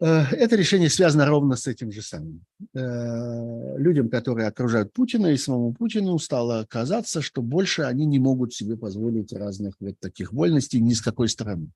э, 0.00 0.06
это 0.32 0.56
решение 0.56 0.90
связано 0.90 1.24
ровно 1.24 1.56
с 1.56 1.66
этим 1.66 1.90
же 1.90 2.02
самым. 2.02 2.44
Э, 2.74 3.78
людям, 3.78 4.10
которые 4.10 4.46
окружают 4.46 4.92
Путина 4.92 5.28
и 5.28 5.38
самому 5.38 5.72
Путину, 5.72 6.18
стало 6.18 6.66
казаться, 6.68 7.22
что 7.22 7.40
больше 7.40 7.82
они 7.82 8.04
не 8.04 8.18
могут 8.18 8.52
себе 8.52 8.76
позволить 8.76 9.32
разных 9.32 9.74
вот 9.80 9.98
таких 10.00 10.34
вольностей 10.34 10.80
ни 10.80 10.92
с 10.92 11.00
какой 11.00 11.30
стороны 11.30 11.70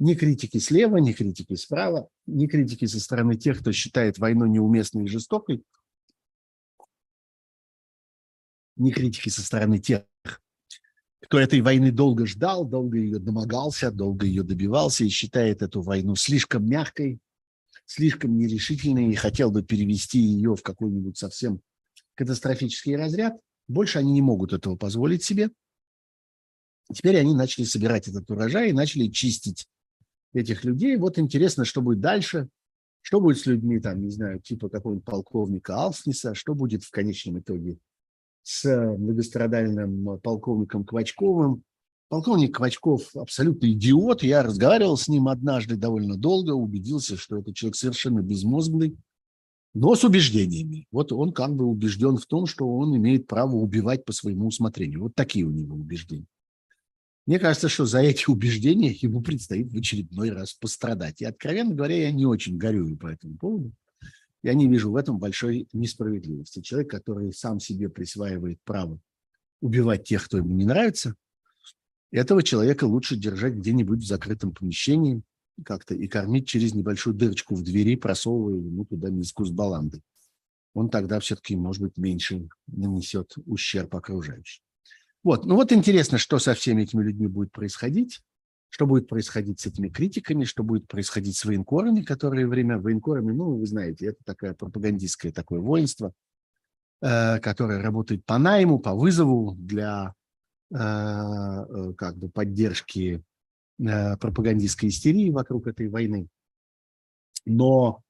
ни 0.00 0.14
критики 0.14 0.58
слева, 0.58 0.96
ни 0.96 1.12
критики 1.12 1.54
справа, 1.54 2.08
ни 2.26 2.46
критики 2.46 2.86
со 2.86 2.98
стороны 2.98 3.36
тех, 3.36 3.60
кто 3.60 3.70
считает 3.70 4.18
войну 4.18 4.46
неуместной 4.46 5.04
и 5.04 5.08
жестокой, 5.08 5.62
ни 8.80 8.90
критики 8.90 9.28
со 9.28 9.42
стороны 9.42 9.78
тех, 9.78 10.04
кто 11.22 11.38
этой 11.38 11.60
войны 11.60 11.92
долго 11.92 12.26
ждал, 12.26 12.64
долго 12.64 12.98
ее 12.98 13.18
домогался, 13.18 13.92
долго 13.92 14.26
ее 14.26 14.42
добивался 14.42 15.04
и 15.04 15.08
считает 15.08 15.62
эту 15.62 15.82
войну 15.82 16.16
слишком 16.16 16.68
мягкой, 16.68 17.20
слишком 17.86 18.36
нерешительной 18.36 19.10
и 19.10 19.14
хотел 19.14 19.50
бы 19.50 19.62
перевести 19.62 20.18
ее 20.18 20.56
в 20.56 20.62
какой-нибудь 20.62 21.16
совсем 21.18 21.60
катастрофический 22.16 22.96
разряд. 22.96 23.38
Больше 23.68 23.98
они 23.98 24.12
не 24.12 24.22
могут 24.22 24.52
этого 24.52 24.76
позволить 24.76 25.22
себе. 25.22 25.50
Теперь 26.92 27.16
они 27.18 27.34
начали 27.34 27.64
собирать 27.64 28.08
этот 28.08 28.28
урожай 28.30 28.70
и 28.70 28.74
начали 28.74 29.06
чистить 29.06 29.68
этих 30.32 30.64
людей. 30.64 30.96
Вот 30.96 31.18
интересно, 31.18 31.64
что 31.64 31.80
будет 31.80 32.00
дальше, 32.00 32.48
что 33.02 33.20
будет 33.20 33.38
с 33.38 33.46
людьми, 33.46 33.78
там, 33.78 34.02
не 34.02 34.10
знаю, 34.10 34.40
типа 34.40 34.68
какого-нибудь 34.68 35.04
полковника 35.04 35.76
Алсниса, 35.76 36.34
что 36.34 36.54
будет 36.54 36.82
в 36.82 36.90
конечном 36.90 37.38
итоге 37.38 37.78
с 38.42 38.64
многострадальным 38.96 40.18
полковником 40.20 40.84
Квачковым. 40.84 41.62
Полковник 42.08 42.56
Квачков 42.56 43.14
абсолютно 43.14 43.70
идиот. 43.70 44.22
Я 44.22 44.42
разговаривал 44.42 44.96
с 44.96 45.06
ним 45.06 45.28
однажды 45.28 45.76
довольно 45.76 46.16
долго, 46.16 46.50
убедился, 46.50 47.16
что 47.16 47.38
это 47.38 47.54
человек 47.54 47.76
совершенно 47.76 48.20
безмозглый, 48.20 48.96
но 49.74 49.94
с 49.94 50.02
убеждениями. 50.02 50.86
Вот 50.90 51.12
он 51.12 51.32
как 51.32 51.54
бы 51.54 51.66
убежден 51.66 52.16
в 52.16 52.26
том, 52.26 52.46
что 52.46 52.68
он 52.68 52.96
имеет 52.96 53.28
право 53.28 53.54
убивать 53.54 54.04
по 54.04 54.12
своему 54.12 54.48
усмотрению. 54.48 55.02
Вот 55.02 55.14
такие 55.14 55.44
у 55.44 55.50
него 55.50 55.76
убеждения. 55.76 56.26
Мне 57.26 57.38
кажется, 57.38 57.68
что 57.68 57.86
за 57.86 58.00
эти 58.00 58.28
убеждения 58.28 58.90
ему 58.90 59.22
предстоит 59.22 59.70
в 59.72 59.76
очередной 59.76 60.30
раз 60.30 60.54
пострадать. 60.54 61.20
И, 61.20 61.24
откровенно 61.24 61.74
говоря, 61.74 61.96
я 61.96 62.10
не 62.10 62.26
очень 62.26 62.56
горюю 62.56 62.96
по 62.96 63.06
этому 63.06 63.36
поводу. 63.36 63.72
Я 64.42 64.54
не 64.54 64.68
вижу 64.68 64.90
в 64.90 64.96
этом 64.96 65.18
большой 65.18 65.68
несправедливости. 65.72 66.60
Человек, 66.60 66.90
который 66.90 67.32
сам 67.32 67.60
себе 67.60 67.88
присваивает 67.88 68.58
право 68.64 68.98
убивать 69.60 70.04
тех, 70.04 70.24
кто 70.24 70.38
ему 70.38 70.54
не 70.54 70.64
нравится, 70.64 71.14
этого 72.10 72.42
человека 72.42 72.84
лучше 72.84 73.16
держать 73.16 73.54
где-нибудь 73.54 74.00
в 74.00 74.06
закрытом 74.06 74.52
помещении 74.52 75.22
как-то 75.64 75.94
и 75.94 76.08
кормить 76.08 76.48
через 76.48 76.74
небольшую 76.74 77.14
дырочку 77.14 77.54
в 77.54 77.62
двери, 77.62 77.96
просовывая 77.96 78.56
ему 78.56 78.84
туда 78.84 79.10
миску 79.10 79.44
с 79.44 79.50
баландой. 79.50 80.02
Он 80.72 80.88
тогда 80.88 81.20
все-таки, 81.20 81.56
может 81.56 81.82
быть, 81.82 81.96
меньше 81.96 82.48
нанесет 82.66 83.34
ущерб 83.46 83.94
окружающим. 83.94 84.62
Вот, 85.22 85.44
ну 85.44 85.56
вот 85.56 85.72
интересно, 85.72 86.16
что 86.16 86.38
со 86.38 86.54
всеми 86.54 86.82
этими 86.82 87.02
людьми 87.02 87.26
будет 87.26 87.52
происходить, 87.52 88.22
что 88.70 88.86
будет 88.86 89.08
происходить 89.08 89.60
с 89.60 89.66
этими 89.66 89.88
критиками, 89.88 90.44
что 90.44 90.62
будет 90.62 90.86
происходить 90.86 91.36
с 91.36 91.44
военкорами, 91.44 92.02
которые 92.02 92.46
время 92.46 92.78
военкорами, 92.78 93.32
ну, 93.32 93.56
вы 93.56 93.66
знаете, 93.66 94.06
это 94.06 94.18
такое 94.24 94.54
пропагандистское 94.54 95.32
такое 95.32 95.58
воинство, 95.58 96.12
э, 97.02 97.40
которое 97.40 97.82
работает 97.82 98.24
по 98.24 98.38
найму, 98.38 98.78
по 98.78 98.94
вызову 98.94 99.56
для 99.58 100.14
э, 100.70 100.76
э, 100.76 101.92
как 101.94 102.16
бы 102.16 102.30
поддержки 102.30 103.22
пропагандистской 103.76 104.90
истерии 104.90 105.30
вокруг 105.30 105.66
этой 105.66 105.88
войны. 105.88 106.28
Но 107.46 108.02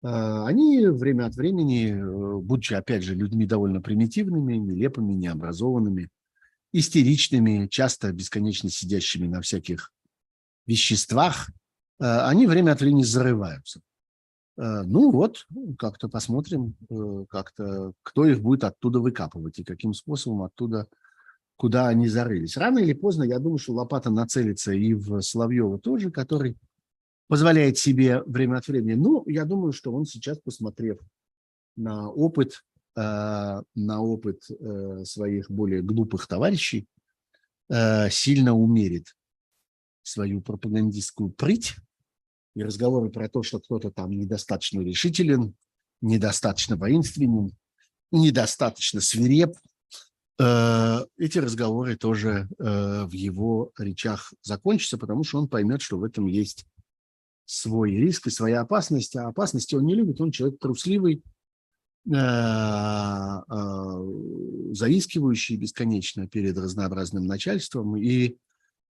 они 0.00 0.86
время 0.86 1.26
от 1.26 1.34
времени, 1.34 1.92
будучи, 2.40 2.74
опять 2.74 3.02
же, 3.02 3.16
людьми 3.16 3.46
довольно 3.46 3.82
примитивными, 3.82 4.54
нелепыми, 4.54 5.14
необразованными, 5.14 6.08
истеричными, 6.72 7.66
часто 7.66 8.12
бесконечно 8.12 8.70
сидящими 8.70 9.26
на 9.26 9.40
всяких 9.40 9.90
веществах, 10.68 11.48
э, 12.00 12.04
они 12.04 12.46
время 12.46 12.72
от 12.72 12.80
времени 12.80 13.02
зарываются. 13.02 13.80
Э, 14.56 14.82
ну 14.84 15.10
вот, 15.10 15.46
как-то 15.78 16.08
посмотрим, 16.08 16.76
э, 16.90 17.24
как-то 17.28 17.92
кто 18.02 18.26
их 18.26 18.40
будет 18.40 18.64
оттуда 18.64 19.00
выкапывать 19.00 19.58
и 19.58 19.64
каким 19.64 19.94
способом 19.94 20.42
оттуда, 20.42 20.86
куда 21.56 21.88
они 21.88 22.08
зарылись. 22.08 22.56
Рано 22.56 22.78
или 22.78 22.92
поздно, 22.92 23.24
я 23.24 23.38
думаю, 23.40 23.58
что 23.58 23.72
лопата 23.72 24.10
нацелится 24.10 24.72
и 24.72 24.94
в 24.94 25.20
Соловьева 25.22 25.78
тоже, 25.78 26.10
который 26.10 26.56
позволяет 27.26 27.78
себе 27.78 28.22
время 28.26 28.58
от 28.58 28.68
времени. 28.68 28.94
Ну, 28.94 29.24
я 29.26 29.44
думаю, 29.44 29.72
что 29.72 29.92
он 29.92 30.04
сейчас, 30.04 30.38
посмотрев 30.38 30.98
на 31.76 32.08
опыт 32.10 32.62
на 32.96 34.00
опыт 34.00 34.42
своих 35.04 35.48
более 35.52 35.82
глупых 35.82 36.26
товарищей, 36.26 36.88
сильно 37.70 38.54
умерит 38.54 39.14
свою 40.08 40.40
пропагандистскую 40.40 41.30
прыть 41.30 41.76
и 42.54 42.62
разговоры 42.62 43.10
про 43.10 43.28
то, 43.28 43.42
что 43.42 43.60
кто-то 43.60 43.90
там 43.90 44.10
недостаточно 44.10 44.80
решителен, 44.80 45.54
недостаточно 46.00 46.76
воинственен, 46.76 47.52
недостаточно 48.10 49.00
свиреп, 49.00 49.56
эти 50.38 51.38
разговоры 51.38 51.96
тоже 51.96 52.48
в 52.58 53.10
его 53.12 53.72
речах 53.76 54.32
закончатся, 54.42 54.96
потому 54.96 55.24
что 55.24 55.38
он 55.38 55.48
поймет, 55.48 55.82
что 55.82 55.98
в 55.98 56.04
этом 56.04 56.26
есть 56.26 56.64
свой 57.44 57.90
риск 57.90 58.28
и 58.28 58.30
своя 58.30 58.60
опасность. 58.60 59.16
А 59.16 59.26
опасности 59.26 59.74
он 59.74 59.84
не 59.84 59.96
любит, 59.96 60.20
он 60.20 60.30
человек 60.30 60.60
трусливый, 60.60 61.24
Э, 62.10 63.42
э, 63.50 64.72
заискивающий 64.72 65.56
бесконечно 65.56 66.26
перед 66.26 66.56
разнообразным 66.56 67.26
начальством, 67.26 67.96
и 67.98 68.28
э, 68.28 68.34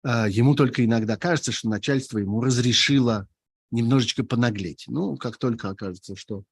ему 0.03 0.55
только 0.55 0.85
иногда 0.85 1.17
кажется, 1.17 1.51
что 1.51 1.69
начальство 1.69 2.17
ему 2.17 2.41
разрешило 2.41 3.27
немножечко 3.71 4.23
понаглеть. 4.23 4.85
Ну, 4.87 5.17
как 5.17 5.37
только 5.37 5.69
окажется, 5.69 6.15
что 6.15 6.43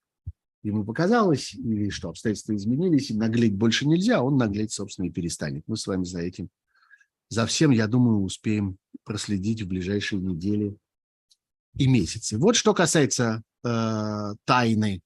ему 0.63 0.83
показалось, 0.83 1.53
или 1.53 1.89
что 1.89 2.09
обстоятельства 2.09 2.55
изменились, 2.55 3.11
и 3.11 3.15
наглеть 3.15 3.55
больше 3.55 3.87
нельзя, 3.87 4.21
он 4.21 4.37
наглеть, 4.37 4.71
собственно, 4.71 5.05
и 5.05 5.11
перестанет. 5.11 5.63
Мы 5.67 5.77
с 5.77 5.85
вами 5.87 6.03
за 6.03 6.19
этим, 6.21 6.49
за 7.29 7.45
всем, 7.45 7.71
я 7.71 7.87
думаю, 7.87 8.21
успеем 8.21 8.77
проследить 9.03 9.61
в 9.61 9.67
ближайшие 9.67 10.21
недели 10.21 10.75
и 11.77 11.87
месяцы. 11.87 12.37
Вот 12.37 12.55
что 12.55 12.73
касается 12.73 13.43
э, 13.63 14.33
тайны 14.45 15.01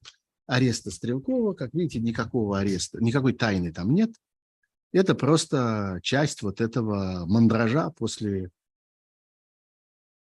ареста 0.48 0.92
Стрелкова. 0.92 1.54
Как 1.54 1.74
видите, 1.74 2.00
никакого 2.00 2.60
ареста, 2.60 3.04
никакой 3.04 3.34
тайны 3.34 3.72
там 3.72 3.94
нет. 3.94 4.12
Это 4.92 5.14
просто 5.14 6.00
часть 6.02 6.42
вот 6.42 6.62
этого 6.62 7.26
мандража 7.26 7.92
после 7.92 8.52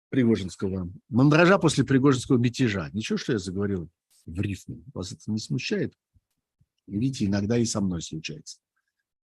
Пригожинского, 0.10 0.90
мандража 1.10 1.58
после 1.58 1.84
Пригожинского 1.84 2.38
мятежа. 2.38 2.90
Ничего, 2.94 3.18
что 3.18 3.34
я 3.34 3.40
заговорил 3.40 3.90
в 4.26 4.40
рифме. 4.42 4.84
Вас 4.94 5.12
это 5.12 5.32
не 5.32 5.40
смущает? 5.40 5.94
Видите, 6.86 7.26
иногда 7.26 7.58
и 7.58 7.66
со 7.66 7.82
мной 7.82 8.02
случается. 8.02 8.60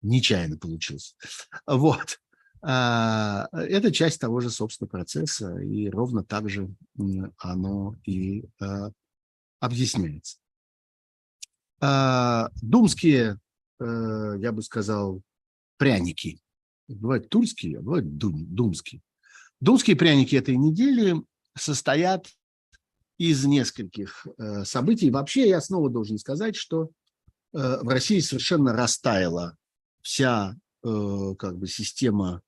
нечаянно 0.03 0.59
получилось. 0.59 1.17
Вот. 1.67 2.21
А, 2.65 3.49
это 3.53 3.91
часть 3.93 4.21
того 4.21 4.41
же, 4.41 4.51
собственно, 4.51 4.89
процесса, 4.89 5.59
и 5.59 5.89
ровно 5.89 6.25
так 6.25 6.49
же 6.49 6.73
оно 7.39 7.97
и 8.05 8.45
а, 8.61 8.91
объясняется. 9.59 10.39
А, 11.81 12.51
думские, 12.61 13.41
э, 13.81 14.35
я 14.39 14.53
бы 14.53 14.63
сказал, 14.63 15.21
пряники. 15.83 16.39
Бывают 16.87 17.29
тульские, 17.29 17.79
а 17.79 17.83
бывают 17.83 18.17
дум, 18.17 18.47
думские. 18.47 19.03
Думские 19.61 19.97
пряники 19.97 20.37
этой 20.37 20.57
недели 20.57 21.17
состоят 21.59 22.29
из 23.19 23.45
нескольких 23.45 24.25
э, 24.39 24.65
событий. 24.65 25.11
Вообще, 25.11 25.49
я 25.49 25.61
снова 25.61 25.91
должен 25.91 26.19
сказать, 26.19 26.55
что 26.55 26.85
э, 27.53 27.79
в 27.83 27.89
России 27.89 28.21
совершенно 28.21 28.73
растаяла 28.73 29.57
вся 30.03 30.57
как 30.83 31.59
бы 31.59 31.69
система 31.69 32.43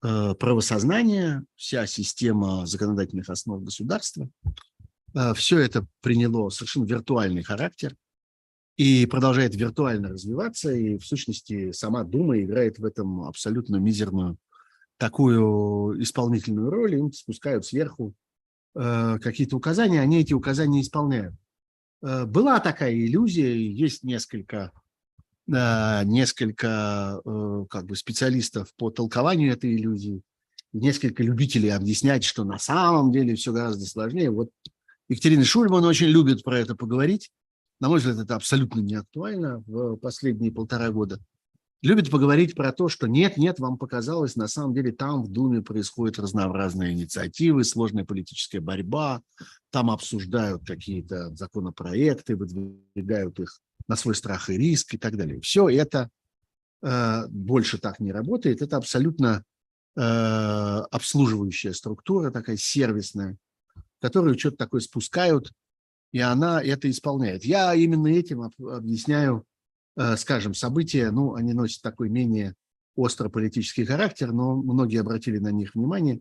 правосознания, 0.00 1.44
вся 1.56 1.86
система 1.86 2.66
законодательных 2.66 3.28
основ 3.28 3.62
государства. 3.62 4.30
Все 5.34 5.58
это 5.58 5.86
приняло 6.00 6.48
совершенно 6.48 6.86
виртуальный 6.86 7.42
характер 7.42 7.94
и 8.76 9.06
продолжает 9.06 9.54
виртуально 9.54 10.10
развиваться, 10.10 10.72
и 10.72 10.98
в 10.98 11.06
сущности 11.06 11.72
сама 11.72 12.04
Дума 12.04 12.40
играет 12.40 12.78
в 12.78 12.84
этом 12.84 13.22
абсолютно 13.22 13.76
мизерную 13.76 14.36
такую 14.98 16.02
исполнительную 16.02 16.70
роль, 16.70 16.94
им 16.94 17.12
спускают 17.12 17.66
сверху 17.66 18.14
э, 18.74 19.18
какие-то 19.20 19.56
указания, 19.56 20.00
они 20.00 20.20
эти 20.20 20.32
указания 20.32 20.80
исполняют. 20.80 21.34
Э, 22.02 22.24
была 22.24 22.60
такая 22.60 22.94
иллюзия, 22.94 23.54
есть 23.56 24.04
несколько, 24.04 24.72
э, 25.52 26.04
несколько 26.04 27.20
э, 27.24 27.66
как 27.68 27.86
бы 27.86 27.96
специалистов 27.96 28.72
по 28.76 28.90
толкованию 28.90 29.52
этой 29.52 29.74
иллюзии, 29.74 30.22
несколько 30.72 31.22
любителей 31.22 31.70
объяснять, 31.70 32.24
что 32.24 32.44
на 32.44 32.58
самом 32.58 33.12
деле 33.12 33.34
все 33.34 33.52
гораздо 33.52 33.84
сложнее. 33.86 34.30
Вот 34.30 34.50
Екатерина 35.08 35.44
Шульман 35.44 35.84
очень 35.84 36.08
любит 36.08 36.42
про 36.42 36.58
это 36.58 36.74
поговорить, 36.74 37.30
на 37.80 37.88
мой 37.88 37.98
взгляд, 37.98 38.18
это 38.18 38.36
абсолютно 38.36 38.80
не 38.80 38.94
актуально 38.94 39.62
в 39.66 39.96
последние 39.96 40.52
полтора 40.52 40.90
года, 40.90 41.20
любит 41.82 42.10
поговорить 42.10 42.54
про 42.54 42.72
то, 42.72 42.88
что 42.88 43.06
нет, 43.06 43.36
нет, 43.36 43.58
вам 43.58 43.78
показалось, 43.78 44.36
на 44.36 44.48
самом 44.48 44.74
деле 44.74 44.92
там 44.92 45.22
в 45.22 45.28
Думе 45.28 45.62
происходят 45.62 46.18
разнообразные 46.18 46.92
инициативы, 46.92 47.64
сложная 47.64 48.04
политическая 48.04 48.60
борьба, 48.60 49.22
там 49.70 49.90
обсуждают 49.90 50.64
какие-то 50.66 51.34
законопроекты, 51.34 52.36
выдвигают 52.36 53.38
их 53.40 53.60
на 53.88 53.96
свой 53.96 54.14
страх 54.14 54.50
и 54.50 54.56
риск 54.56 54.94
и 54.94 54.98
так 54.98 55.16
далее. 55.16 55.40
Все 55.40 55.68
это 55.68 56.10
э, 56.82 57.26
больше 57.28 57.78
так 57.78 58.00
не 58.00 58.12
работает, 58.12 58.62
это 58.62 58.78
абсолютно 58.78 59.44
э, 59.96 60.00
обслуживающая 60.00 61.72
структура, 61.72 62.30
такая 62.30 62.56
сервисная, 62.56 63.36
которую 64.00 64.38
что-то 64.38 64.56
такое 64.56 64.80
спускают 64.80 65.52
и 66.12 66.20
она 66.20 66.62
это 66.62 66.88
исполняет. 66.90 67.44
Я 67.44 67.74
именно 67.74 68.08
этим 68.08 68.42
объясняю, 68.42 69.44
э, 69.96 70.16
скажем, 70.16 70.54
события, 70.54 71.10
ну, 71.10 71.34
они 71.34 71.52
носят 71.52 71.82
такой 71.82 72.08
менее 72.08 72.54
остро 72.94 73.28
политический 73.28 73.84
характер, 73.84 74.32
но 74.32 74.56
многие 74.56 75.00
обратили 75.00 75.38
на 75.38 75.52
них 75.52 75.74
внимание. 75.74 76.20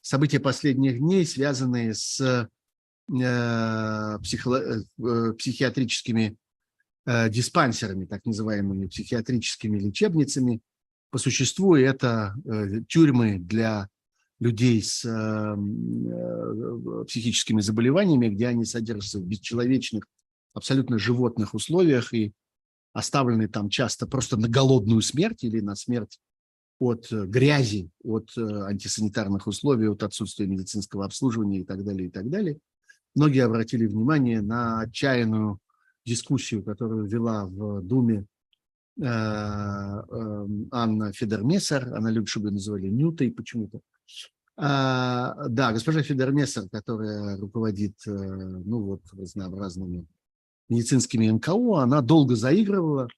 События 0.00 0.40
последних 0.40 0.98
дней, 0.98 1.24
связанные 1.26 1.94
с 1.94 2.20
э, 2.20 4.18
психо, 4.22 4.50
э, 4.56 5.32
психиатрическими 5.34 6.36
диспансерами, 7.06 8.04
так 8.04 8.24
называемыми 8.26 8.86
психиатрическими 8.86 9.78
лечебницами. 9.78 10.60
По 11.10 11.18
существу 11.18 11.74
это 11.74 12.34
тюрьмы 12.88 13.38
для 13.38 13.88
людей 14.40 14.82
с 14.82 15.04
эм, 15.04 16.08
э, 16.08 17.04
психическими 17.04 17.60
заболеваниями, 17.60 18.28
где 18.28 18.48
они 18.48 18.64
содержатся 18.64 19.20
в 19.20 19.26
бесчеловечных, 19.26 20.04
абсолютно 20.54 20.98
животных 20.98 21.54
условиях 21.54 22.12
и 22.14 22.32
оставлены 22.92 23.48
там 23.48 23.68
часто 23.68 24.06
просто 24.06 24.36
на 24.38 24.48
голодную 24.48 25.02
смерть 25.02 25.44
или 25.44 25.60
на 25.60 25.76
смерть 25.76 26.18
от 26.78 27.12
э, 27.12 27.26
грязи, 27.26 27.90
от 28.02 28.30
э, 28.38 28.40
антисанитарных 28.40 29.46
условий, 29.46 29.88
от 29.88 30.02
отсутствия 30.02 30.46
медицинского 30.46 31.04
обслуживания 31.04 31.60
и 31.60 31.64
так 31.64 31.84
далее, 31.84 32.08
и 32.08 32.10
так 32.10 32.30
далее. 32.30 32.58
Многие 33.14 33.44
обратили 33.44 33.86
внимание 33.86 34.40
на 34.40 34.80
отчаянную 34.80 35.58
дискуссию, 36.06 36.64
которую 36.64 37.06
вела 37.06 37.44
в 37.44 37.82
Думе 37.82 38.24
эм, 38.98 40.68
Анна 40.70 41.12
Федермессер, 41.12 41.94
она 41.94 42.10
любит, 42.10 42.28
чтобы 42.28 42.46
ее 42.48 42.52
называли 42.52 42.88
Нютой 42.88 43.30
почему-то. 43.30 43.80
А, 44.62 45.48
да, 45.48 45.72
госпожа 45.72 46.02
Федермессер, 46.02 46.68
которая 46.68 47.38
руководит 47.38 47.94
э, 48.06 48.10
ну, 48.10 48.82
вот, 48.82 49.00
разнообразными 49.12 50.06
медицинскими 50.68 51.30
НКО, 51.30 51.80
она 51.80 52.02
долго 52.02 52.36
заигрывала, 52.36 53.08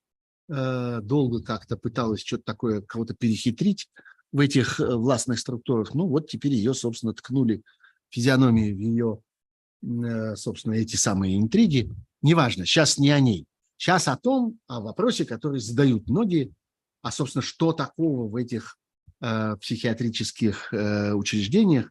э, 0.48 1.00
долго 1.02 1.42
как-то 1.42 1.76
пыталась 1.76 2.22
что-то 2.22 2.44
такое, 2.44 2.80
кого-то 2.80 3.14
перехитрить 3.14 3.88
в 4.30 4.38
этих 4.38 4.78
э, 4.78 4.94
властных 4.94 5.40
структурах. 5.40 5.94
Ну 5.94 6.06
вот 6.06 6.28
теперь 6.28 6.52
ее, 6.52 6.74
собственно, 6.74 7.12
ткнули 7.12 7.64
физиономии 8.10 8.72
в 8.72 8.78
ее, 8.78 10.36
собственно, 10.36 10.74
эти 10.74 10.94
самые 10.94 11.40
интриги. 11.40 11.90
Неважно, 12.20 12.66
сейчас 12.66 12.98
не 12.98 13.10
о 13.10 13.18
ней. 13.18 13.46
Сейчас 13.78 14.06
о 14.06 14.16
том, 14.16 14.60
о 14.68 14.80
вопросе, 14.80 15.24
который 15.24 15.58
задают 15.58 16.08
многие, 16.08 16.52
а, 17.00 17.10
собственно, 17.10 17.42
что 17.42 17.72
такого 17.72 18.28
в 18.28 18.36
этих 18.36 18.76
Э, 19.24 19.56
психиатрических 19.60 20.72
э, 20.72 21.12
учреждениях. 21.12 21.88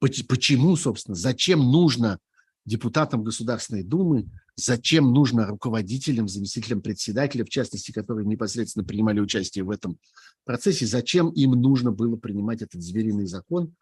Почему, 0.00 0.74
собственно, 0.74 1.14
зачем 1.14 1.60
нужно 1.60 2.18
депутатам 2.64 3.22
Государственной 3.22 3.84
Думы, 3.84 4.28
зачем 4.56 5.12
нужно 5.12 5.46
руководителям, 5.46 6.26
заместителям 6.26 6.82
председателя, 6.82 7.44
в 7.44 7.50
частности, 7.50 7.92
которые 7.92 8.26
непосредственно 8.26 8.84
принимали 8.84 9.20
участие 9.20 9.62
в 9.62 9.70
этом 9.70 9.96
процессе, 10.44 10.84
зачем 10.84 11.28
им 11.28 11.52
нужно 11.52 11.92
было 11.92 12.16
принимать 12.16 12.62
этот 12.62 12.82
звериный 12.82 13.26
закон, 13.26 13.76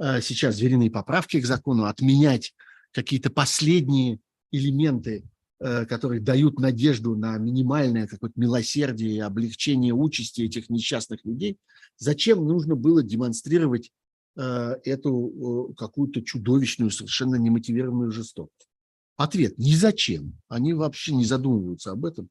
э, 0.00 0.20
сейчас 0.20 0.56
звериные 0.56 0.90
поправки 0.90 1.40
к 1.40 1.46
закону, 1.46 1.84
отменять 1.84 2.52
какие-то 2.90 3.30
последние 3.30 4.18
элементы, 4.50 5.22
которые 5.60 6.20
дают 6.20 6.58
надежду 6.58 7.14
на 7.16 7.36
минимальное 7.36 8.06
какое-то 8.06 8.40
милосердие 8.40 9.16
и 9.16 9.20
облегчение 9.20 9.92
участи 9.92 10.42
этих 10.42 10.70
несчастных 10.70 11.24
людей– 11.24 11.58
Зачем 12.00 12.42
нужно 12.46 12.76
было 12.76 13.02
демонстрировать 13.02 13.92
э, 14.34 14.76
эту 14.84 15.70
э, 15.70 15.74
какую-то 15.74 16.22
чудовищную, 16.22 16.90
совершенно 16.90 17.36
немотивированную 17.36 18.10
жестокость? 18.10 18.68
Ответ– 19.16 19.56
ни 19.58 19.74
зачем. 19.74 20.40
Они 20.48 20.72
вообще 20.72 21.14
не 21.14 21.26
задумываются 21.26 21.92
об 21.92 22.06
этом. 22.06 22.30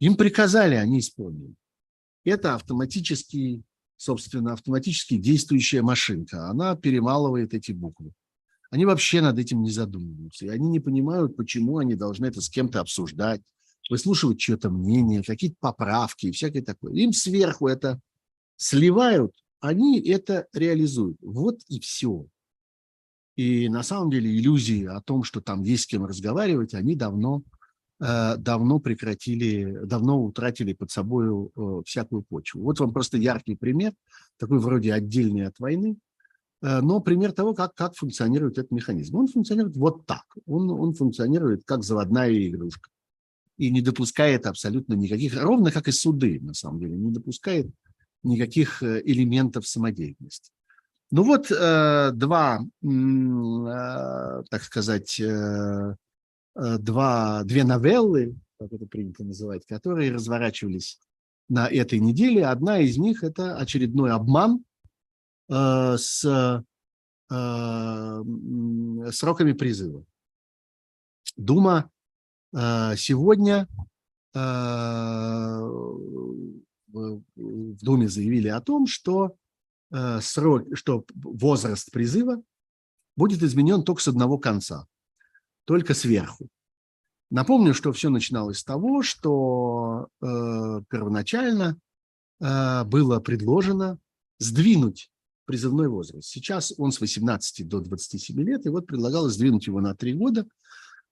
Им 0.00 0.16
приказали, 0.16 0.74
они 0.74 0.98
исполнили. 0.98 1.54
Это 2.24 2.56
автоматически, 2.56 3.62
собственно, 3.96 4.52
автоматически 4.52 5.16
действующая 5.16 5.82
машинка. 5.82 6.48
Она 6.48 6.74
перемалывает 6.74 7.54
эти 7.54 7.70
буквы. 7.70 8.10
Они 8.74 8.86
вообще 8.86 9.20
над 9.20 9.38
этим 9.38 9.62
не 9.62 9.70
задумываются. 9.70 10.46
И 10.46 10.48
они 10.48 10.68
не 10.68 10.80
понимают, 10.80 11.36
почему 11.36 11.78
они 11.78 11.94
должны 11.94 12.26
это 12.26 12.40
с 12.40 12.50
кем-то 12.50 12.80
обсуждать, 12.80 13.40
выслушивать 13.88 14.40
чье-то 14.40 14.68
мнение, 14.68 15.22
какие-то 15.22 15.54
поправки 15.60 16.26
и 16.26 16.32
всякое 16.32 16.60
такое. 16.60 16.92
Им 16.94 17.12
сверху 17.12 17.68
это 17.68 18.00
сливают, 18.56 19.32
они 19.60 20.00
это 20.00 20.48
реализуют. 20.52 21.18
Вот 21.22 21.60
и 21.68 21.78
все. 21.78 22.26
И 23.36 23.68
на 23.68 23.84
самом 23.84 24.10
деле 24.10 24.36
иллюзии 24.36 24.86
о 24.86 25.00
том, 25.00 25.22
что 25.22 25.40
там 25.40 25.62
есть 25.62 25.84
с 25.84 25.86
кем 25.86 26.04
разговаривать, 26.04 26.74
они 26.74 26.96
давно, 26.96 27.44
э, 28.00 28.36
давно 28.38 28.80
прекратили, 28.80 29.82
давно 29.84 30.20
утратили 30.20 30.72
под 30.72 30.90
собой 30.90 31.28
э, 31.54 31.82
всякую 31.86 32.22
почву. 32.24 32.62
Вот 32.62 32.80
вам 32.80 32.92
просто 32.92 33.18
яркий 33.18 33.54
пример, 33.54 33.92
такой 34.36 34.58
вроде 34.58 34.92
отдельный 34.92 35.46
от 35.46 35.60
войны, 35.60 35.96
но 36.64 37.00
пример 37.00 37.32
того, 37.32 37.52
как, 37.52 37.74
как 37.74 37.94
функционирует 37.94 38.56
этот 38.56 38.70
механизм. 38.70 39.16
Он 39.16 39.28
функционирует 39.28 39.76
вот 39.76 40.06
так. 40.06 40.24
Он, 40.46 40.70
он 40.70 40.94
функционирует 40.94 41.64
как 41.66 41.84
заводная 41.84 42.32
игрушка. 42.32 42.88
И 43.58 43.70
не 43.70 43.82
допускает 43.82 44.46
абсолютно 44.46 44.94
никаких, 44.94 45.40
ровно 45.40 45.70
как 45.70 45.88
и 45.88 45.92
суды, 45.92 46.40
на 46.40 46.54
самом 46.54 46.80
деле, 46.80 46.96
не 46.96 47.12
допускает 47.12 47.70
никаких 48.22 48.82
э, 48.82 49.02
элементов 49.04 49.68
самодеятельности. 49.68 50.50
Ну 51.10 51.22
вот 51.22 51.52
э, 51.52 52.10
два, 52.12 52.60
э, 52.82 54.42
так 54.50 54.62
сказать, 54.62 55.20
э, 55.20 55.94
э, 56.56 56.78
два, 56.78 57.44
две 57.44 57.64
новеллы, 57.64 58.36
как 58.58 58.72
это 58.72 58.86
принято 58.86 59.22
называть, 59.22 59.66
которые 59.66 60.12
разворачивались 60.12 60.98
на 61.48 61.68
этой 61.68 62.00
неделе. 62.00 62.46
Одна 62.46 62.80
из 62.80 62.96
них– 62.96 63.22
это 63.22 63.56
очередной 63.56 64.10
обман 64.10 64.56
э, 64.56 64.60
с 65.48 66.64
э, 67.30 68.22
сроками 69.12 69.52
призыва. 69.52 70.04
Дума 71.36 71.90
э, 72.52 72.96
сегодня 72.96 73.68
э, 74.34 74.38
в 76.94 77.22
Думе 77.36 78.08
заявили 78.08 78.48
о 78.48 78.60
том, 78.60 78.86
что, 78.86 79.36
э, 79.90 80.20
срок, 80.20 80.66
что 80.74 81.04
возраст 81.14 81.90
призыва 81.90 82.42
будет 83.16 83.42
изменен 83.42 83.82
только 83.82 84.02
с 84.02 84.08
одного 84.08 84.38
конца, 84.38 84.86
только 85.64 85.94
сверху. 85.94 86.48
Напомню, 87.30 87.74
что 87.74 87.92
все 87.92 88.10
начиналось 88.10 88.58
с 88.58 88.64
того, 88.64 89.02
что 89.02 90.08
э, 90.20 90.82
первоначально 90.88 91.78
э, 92.40 92.84
было 92.84 93.18
предложено 93.18 93.98
сдвинуть 94.38 95.10
призывной 95.44 95.88
возраст. 95.88 96.28
Сейчас 96.28 96.72
он 96.78 96.92
с 96.92 97.00
18 97.00 97.66
до 97.68 97.80
27 97.80 98.40
лет, 98.42 98.66
и 98.66 98.68
вот 98.68 98.86
предлагалось 98.86 99.34
сдвинуть 99.34 99.66
его 99.66 99.80
на 99.80 99.94
3 99.94 100.14
года, 100.14 100.46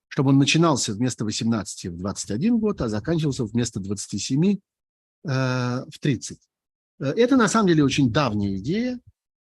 чтобы 0.08 0.30
он 0.30 0.38
начинался 0.38 0.92
вместо 0.92 1.24
18 1.24 1.86
в 1.86 1.96
21 1.96 2.58
год, 2.58 2.80
а 2.80 2.88
заканчивался 2.88 3.44
вместо 3.44 3.80
27 3.80 4.44
э, 4.44 4.58
в 5.24 5.98
30. 6.00 6.38
Э, 7.00 7.04
это 7.04 7.36
на 7.36 7.48
самом 7.48 7.68
деле 7.68 7.84
очень 7.84 8.10
давняя 8.12 8.56
идея, 8.56 9.00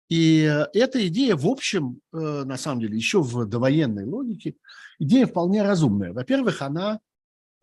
и 0.10 0.42
эта 0.74 1.08
идея, 1.08 1.36
в 1.36 1.48
общем, 1.48 2.00
э, 2.14 2.44
на 2.46 2.58
самом 2.58 2.82
деле, 2.82 2.96
еще 2.96 3.22
в 3.22 3.46
довоенной 3.46 4.06
логике, 4.06 4.56
идея 5.00 5.26
вполне 5.26 5.64
разумная. 5.64 6.14
Во-первых, 6.14 6.62
она, 6.62 7.00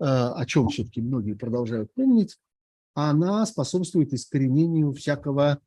э, 0.00 0.04
о 0.04 0.44
чем 0.46 0.68
все-таки 0.68 1.00
многие 1.00 1.34
продолжают 1.34 1.94
помнить, 1.94 2.38
она 2.94 3.46
способствует 3.46 4.12
искоренению 4.12 4.92
всякого, 4.92 5.52
э, 5.52 5.58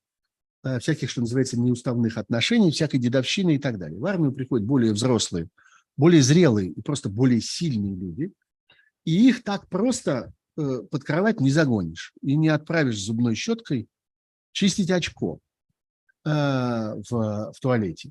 всяких, 0.80 1.10
что 1.10 1.22
называется, 1.22 1.60
неуставных 1.60 2.18
отношений, 2.18 2.72
всякой 2.72 2.98
дедовщины 2.98 3.56
и 3.56 3.60
так 3.60 3.78
далее. 3.78 4.00
В 4.00 4.06
армию 4.06 4.32
приходят 4.32 4.66
более 4.66 4.94
взрослые, 4.94 5.48
более 5.98 6.22
зрелые 6.22 6.70
и 6.70 6.82
просто 6.82 7.10
более 7.10 7.42
сильные 7.42 7.96
люди, 7.96 8.32
и 9.04 9.30
их 9.30 9.44
так 9.44 9.68
просто 9.70 10.34
под 10.56 11.04
кровать 11.04 11.40
не 11.40 11.52
загонишь 11.52 12.14
и 12.22 12.36
не 12.36 12.48
отправишь 12.48 13.04
зубной 13.04 13.36
щеткой 13.36 13.88
чистить 14.54 14.90
очко. 14.90 15.40
Э, 16.26 16.96
в, 17.08 17.52
в 17.52 17.60
туалете, 17.62 18.10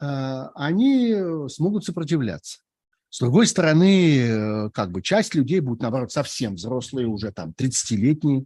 э, 0.00 0.06
они 0.54 1.16
смогут 1.48 1.84
сопротивляться. 1.84 2.60
С 3.08 3.18
другой 3.18 3.48
стороны, 3.48 4.18
э, 4.18 4.70
как 4.70 4.92
бы 4.92 5.02
часть 5.02 5.34
людей 5.34 5.58
будут, 5.58 5.82
наоборот, 5.82 6.12
совсем 6.12 6.54
взрослые, 6.54 7.08
уже 7.08 7.32
там 7.32 7.52
30-летние, 7.58 8.44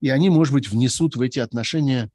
и 0.00 0.08
они, 0.08 0.30
может 0.30 0.54
быть, 0.54 0.70
внесут 0.70 1.16
в 1.16 1.20
эти 1.20 1.40
отношения 1.40 2.08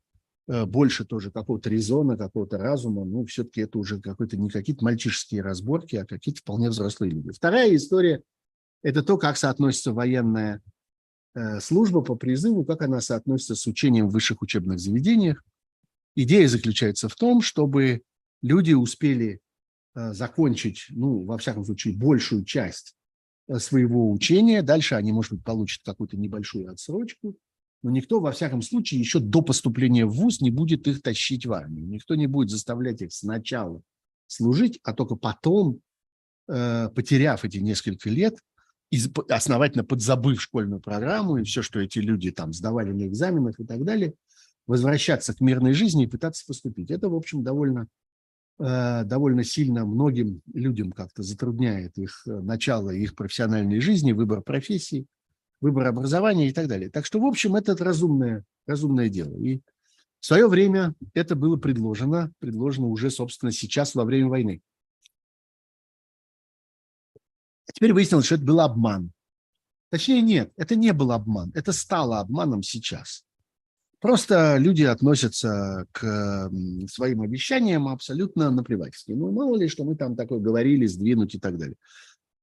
больше 0.47 1.05
тоже 1.05 1.31
какого-то 1.31 1.69
резона, 1.69 2.17
какого-то 2.17 2.57
разума. 2.57 3.05
Ну, 3.05 3.25
все-таки 3.25 3.61
это 3.61 3.77
уже 3.77 4.01
какой-то 4.01 4.37
не 4.37 4.49
какие-то 4.49 4.83
мальчишеские 4.83 5.41
разборки, 5.41 5.95
а 5.95 6.05
какие-то 6.05 6.41
вполне 6.41 6.69
взрослые 6.69 7.11
люди. 7.11 7.31
Вторая 7.31 7.73
история– 7.75 8.21
это 8.83 9.03
то, 9.03 9.17
как 9.17 9.37
соотносится 9.37 9.93
военная 9.93 10.61
служба 11.59 12.01
по 12.01 12.15
призыву, 12.15 12.63
как 12.63 12.83
она 12.83 13.01
соотносится 13.01 13.55
с 13.55 13.65
учением 13.65 14.07
в 14.07 14.11
высших 14.11 14.41
учебных 14.41 14.79
заведениях. 14.79 15.43
Идея 16.15 16.47
заключается 16.47 17.09
в 17.09 17.15
том, 17.15 17.41
чтобы 17.41 18.03
люди 18.43 18.73
успели 18.73 19.39
э, 19.95 20.13
закончить, 20.13 20.85
ну, 20.89 21.23
во 21.25 21.39
всяком 21.39 21.65
случае, 21.65 21.97
большую 21.97 22.45
часть 22.45 22.95
э, 23.47 23.57
своего 23.57 24.11
учения. 24.11 24.61
Дальше 24.61 24.93
они, 24.93 25.11
может 25.11 25.31
быть, 25.31 25.43
получат 25.43 25.81
какую-то 25.83 26.17
небольшую 26.17 26.71
отсрочку, 26.71 27.35
но 27.83 27.91
никто, 27.91 28.19
во 28.19 28.31
всяком 28.31 28.61
случае, 28.61 28.99
еще 28.99 29.19
до 29.19 29.41
поступления 29.41 30.05
в 30.05 30.13
ВУЗ 30.13 30.41
не 30.41 30.49
будет 30.49 30.87
их 30.87 31.01
тащить 31.01 31.45
в 31.45 31.53
армию. 31.53 31.87
Никто 31.87 32.15
не 32.15 32.27
будет 32.27 32.49
заставлять 32.49 33.01
их 33.01 33.13
сначала 33.13 33.81
служить, 34.27 34.79
а 34.83 34.93
только 34.93 35.15
потом, 35.15 35.81
э, 36.47 36.89
потеряв 36.89 37.45
эти 37.45 37.57
несколько 37.57 38.09
лет, 38.09 38.39
основательно 39.29 39.83
подзабыв 39.83 40.41
школьную 40.41 40.79
программу 40.79 41.37
и 41.37 41.43
все, 41.43 41.61
что 41.61 41.79
эти 41.79 41.99
люди 41.99 42.31
там 42.31 42.53
сдавали 42.53 42.91
на 42.91 43.07
экзаменах 43.07 43.59
и 43.59 43.65
так 43.65 43.83
далее– 43.83 44.13
возвращаться 44.67 45.33
к 45.33 45.41
мирной 45.41 45.73
жизни 45.73 46.05
и 46.05 46.07
пытаться 46.07 46.45
поступить. 46.45 46.91
Это, 46.91 47.09
в 47.09 47.15
общем, 47.15 47.43
довольно, 47.43 47.87
э, 48.59 49.03
довольно 49.03 49.43
сильно 49.43 49.85
многим 49.85 50.41
людям 50.53 50.91
как-то 50.91 51.23
затрудняет 51.23 51.97
их 51.97 52.23
э, 52.27 52.39
начало 52.39 52.91
их 52.91 53.15
профессиональной 53.15 53.79
жизни, 53.79 54.13
выбор 54.13 54.41
профессии, 54.41 55.05
выбор 55.63 55.87
образования 55.87 56.49
и 56.49 56.53
так 56.53 56.67
далее. 56.67 56.89
Так 56.89 57.05
что, 57.05 57.19
в 57.21 57.25
общем, 57.25 57.55
это 57.55 57.75
разумное, 57.77 58.43
разумное 58.67 59.07
дело. 59.07 59.35
И 59.37 59.61
в 60.19 60.25
свое 60.25 60.47
время 60.47 60.93
это 61.13 61.35
было 61.35 61.55
предложено, 61.55 62.33
предложено 62.39 62.87
уже, 62.87 63.09
собственно, 63.09 63.51
сейчас, 63.51 63.95
во 63.95 64.03
время 64.03 64.27
войны. 64.27 64.61
А 67.15 67.71
теперь 67.73 67.93
выяснилось, 67.93 68.25
что 68.25 68.35
это 68.35 68.43
был 68.43 68.59
обман. 68.59 69.11
Точнее, 69.89 70.21
нет, 70.21 70.51
это 70.57 70.75
не 70.75 70.91
был 70.91 71.13
обман, 71.13 71.51
это 71.55 71.71
стало 71.71 72.19
обманом 72.19 72.61
сейчас. 72.61 73.23
Просто 74.01 74.57
люди 74.57 74.83
относятся 74.83 75.85
к 75.93 76.51
своим 76.89 77.21
обещаниям 77.21 77.87
абсолютно 77.87 78.51
наплевательски. 78.51 79.13
Ну, 79.13 79.31
мало 79.31 79.55
ли, 79.55 79.69
что 79.69 79.85
мы 79.85 79.95
там 79.95 80.17
такое 80.17 80.41
говорили, 80.41 80.87
сдвинуть 80.87 81.35
и 81.35 81.39
так 81.39 81.57
далее. 81.57 81.77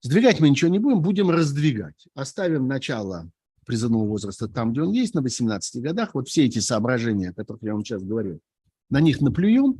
Сдвигать 0.03 0.41
мы 0.41 0.49
ничего 0.49 0.71
не 0.71 0.79
будем, 0.79 1.03
будем 1.03 1.31
раздвигать. 1.31 2.07
Оставим 2.15 2.67
начало 2.67 3.31
призывного 3.67 4.07
возраста 4.07 4.49
там, 4.49 4.73
где 4.73 4.83
он 4.83 4.93
есть, 4.93 5.15
на 5.15 5.23
18 5.23 5.83
годах. 5.83 6.15
Вот 6.15 6.29
все 6.29 6.47
эти 6.47 6.59
соображения, 6.59 7.31
о 7.31 7.35
которых 7.35 7.63
я 7.63 7.75
вам 7.75 7.85
сейчас 7.85 8.03
говорю, 8.03 8.41
на 8.89 9.01
них 9.01 9.21
наплюем, 9.21 9.77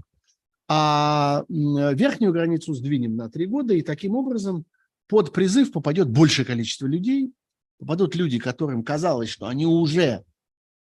а 0.69 1.45
верхнюю 1.49 2.33
границу 2.33 2.75
сдвинем 2.75 3.17
на 3.17 3.29
3 3.29 3.47
года, 3.47 3.75
и 3.75 3.83
таким 3.83 4.15
образом 4.15 4.65
под 5.09 5.33
призыв 5.33 5.73
попадет 5.73 6.09
большее 6.09 6.47
количество 6.47 6.87
людей, 6.87 7.33
попадут 7.79 8.15
люди, 8.15 8.39
которым 8.39 8.85
казалось, 8.85 9.31
что 9.31 9.47
они 9.47 9.67
уже 9.67 10.23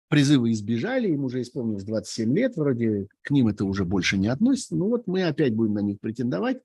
призывы 0.08 0.52
избежали, 0.52 1.08
им 1.08 1.24
уже 1.24 1.40
исполнилось 1.40 1.84
27 1.84 2.36
лет, 2.36 2.56
вроде 2.56 3.08
к 3.22 3.30
ним 3.30 3.48
это 3.48 3.64
уже 3.64 3.84
больше 3.84 4.18
не 4.18 4.28
относится. 4.28 4.76
Ну 4.76 4.88
вот 4.88 5.06
мы 5.06 5.24
опять 5.24 5.54
будем 5.54 5.74
на 5.74 5.80
них 5.80 5.98
претендовать, 5.98 6.58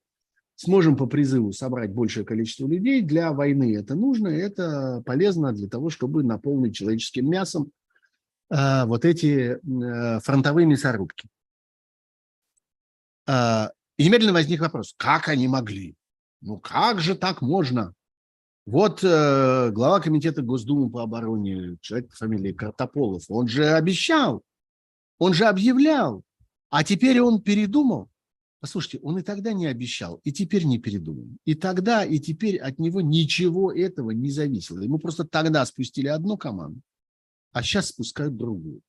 сможем 0.56 0.96
по 0.96 1.06
призыву 1.06 1.52
собрать 1.52 1.92
большее 1.92 2.24
количество 2.24 2.66
людей. 2.66 3.02
Для 3.02 3.32
войны 3.32 3.76
это 3.76 3.94
нужно, 3.94 4.28
это 4.28 5.02
полезно 5.06 5.52
для 5.52 5.68
того, 5.68 5.90
чтобы 5.90 6.24
наполнить 6.24 6.74
человеческим 6.74 7.30
мясом 7.30 7.70
э, 8.50 8.84
вот 8.86 9.04
эти 9.04 9.58
э, 9.58 10.20
фронтовые 10.20 10.66
мясорубки. 10.66 11.28
Э, 13.28 13.68
и 13.98 14.04
немедленно 14.06 14.32
возник 14.32 14.60
вопрос, 14.60 14.94
как 14.96 15.28
они 15.28 15.46
могли? 15.46 15.94
Ну 16.40 16.58
как 16.58 17.00
же 17.00 17.14
так 17.14 17.42
можно? 17.42 17.94
Вот 18.66 19.04
э, 19.04 19.70
глава 19.70 20.00
комитета 20.00 20.42
Госдумы 20.42 20.90
по 20.90 21.02
обороне, 21.02 21.76
человек 21.80 22.10
по 22.10 22.16
фамилии 22.16 22.52
Картополов, 22.52 23.24
он 23.28 23.46
же 23.46 23.68
обещал, 23.68 24.42
он 25.18 25.34
же 25.34 25.44
объявлял, 25.44 26.22
а 26.70 26.82
теперь 26.82 27.20
он 27.20 27.40
передумал. 27.40 28.08
Послушайте, 28.60 29.00
он 29.02 29.18
и 29.18 29.22
тогда 29.22 29.52
не 29.52 29.66
обещал, 29.66 30.20
и 30.24 30.32
теперь 30.32 30.64
не 30.64 30.78
передумал. 30.78 31.28
И 31.44 31.54
тогда, 31.54 32.04
и 32.04 32.18
теперь 32.18 32.56
от 32.56 32.78
него 32.78 33.00
ничего 33.00 33.70
этого 33.70 34.12
не 34.12 34.30
зависело. 34.30 34.80
Ему 34.80 34.98
просто 34.98 35.24
тогда 35.24 35.64
спустили 35.66 36.08
одну 36.08 36.36
команду, 36.36 36.80
а 37.52 37.62
сейчас 37.62 37.88
спускают 37.88 38.36
другую. 38.36 38.80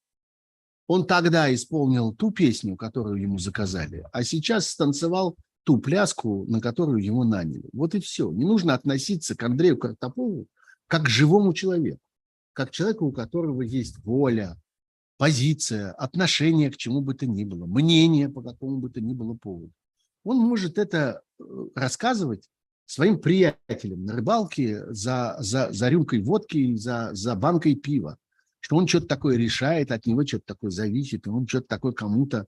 Он 0.88 1.06
тогда 1.06 1.54
исполнил 1.54 2.14
ту 2.14 2.32
песню, 2.32 2.78
которую 2.78 3.22
ему 3.22 3.40
заказали, 3.40 4.06
а 4.14 4.24
сейчас 4.24 4.70
станцевал 4.70 5.36
ту 5.64 5.80
пляску, 5.80 6.46
на 6.48 6.62
которую 6.62 7.04
его 7.04 7.26
наняли. 7.26 7.70
Вот 7.74 7.94
и 7.94 8.00
все. 8.00 8.32
Не 8.32 8.46
нужно 8.46 8.74
относиться 8.74 9.36
к 9.36 9.44
Андрею 9.44 9.78
Картопову 9.78 10.48
как 10.88 11.04
к 11.04 11.10
живому 11.10 11.54
человеку, 11.54 12.00
как 12.54 12.70
к 12.70 12.72
человеку, 12.72 13.08
у 13.08 13.12
которого 13.12 13.62
есть 13.62 13.98
воля, 14.06 14.58
позиция, 15.18 15.92
отношение 15.94 16.72
к 16.72 16.78
чему 16.78 17.02
бы 17.02 17.14
то 17.14 17.26
ни 17.26 17.44
было, 17.44 17.66
мнение 17.66 18.30
по 18.30 18.42
какому 18.42 18.78
бы 18.78 18.90
то 18.90 19.02
ни 19.02 19.14
было 19.14 19.34
поводу. 19.34 19.72
Он 20.24 20.38
может 20.38 20.78
это 20.78 21.22
э, 21.40 21.44
рассказывать 21.76 22.50
своим 22.86 23.20
приятелям 23.20 24.06
на 24.06 24.14
рыбалке 24.14 24.86
за, 24.94 25.36
за, 25.40 25.72
за 25.72 25.90
рюмкой 25.90 26.22
водки, 26.22 26.76
за, 26.76 27.10
за 27.14 27.36
банкой 27.36 27.76
пива, 27.76 28.18
что 28.60 28.78
он 28.78 28.88
что-то 28.88 29.08
такое 29.08 29.38
решает, 29.38 29.92
от 29.92 30.06
него 30.06 30.26
что-то 30.26 30.46
такое 30.46 30.72
зависит, 30.72 31.28
и 31.28 31.30
он 31.30 31.48
что-то 31.48 31.68
такое 31.68 31.94
кому-то 31.94 32.46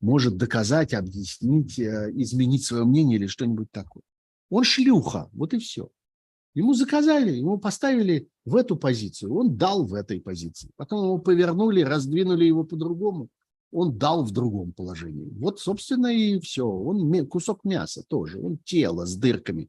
может 0.00 0.36
доказать, 0.36 0.94
объяснить, 0.94 1.78
э, 1.78 2.10
изменить 2.14 2.64
свое 2.64 2.84
мнение 2.84 3.18
или 3.18 3.26
что-нибудь 3.26 3.70
такое. 3.70 4.02
Он 4.48 4.64
шлюха, 4.64 5.28
вот 5.32 5.54
и 5.54 5.58
все. 5.58 5.90
Ему 6.54 6.74
заказали, 6.74 7.32
ему 7.32 7.58
поставили 7.58 8.28
в 8.44 8.56
эту 8.56 8.76
позицию, 8.76 9.34
он 9.34 9.56
дал 9.56 9.86
в 9.86 9.94
этой 9.94 10.20
позиции. 10.20 10.70
Потом 10.76 11.04
его 11.04 11.18
повернули, 11.18 11.82
раздвинули 11.82 12.44
его 12.44 12.64
по-другому, 12.64 13.28
он 13.72 13.96
дал 13.98 14.24
в 14.24 14.32
другом 14.32 14.72
положении. 14.72 15.30
Вот, 15.38 15.60
собственно, 15.60 16.08
и 16.08 16.40
все. 16.40 16.66
Он 16.66 17.26
кусок 17.26 17.64
мяса 17.64 18.02
тоже, 18.08 18.40
он 18.40 18.58
тело 18.64 19.06
с 19.06 19.14
дырками, 19.16 19.68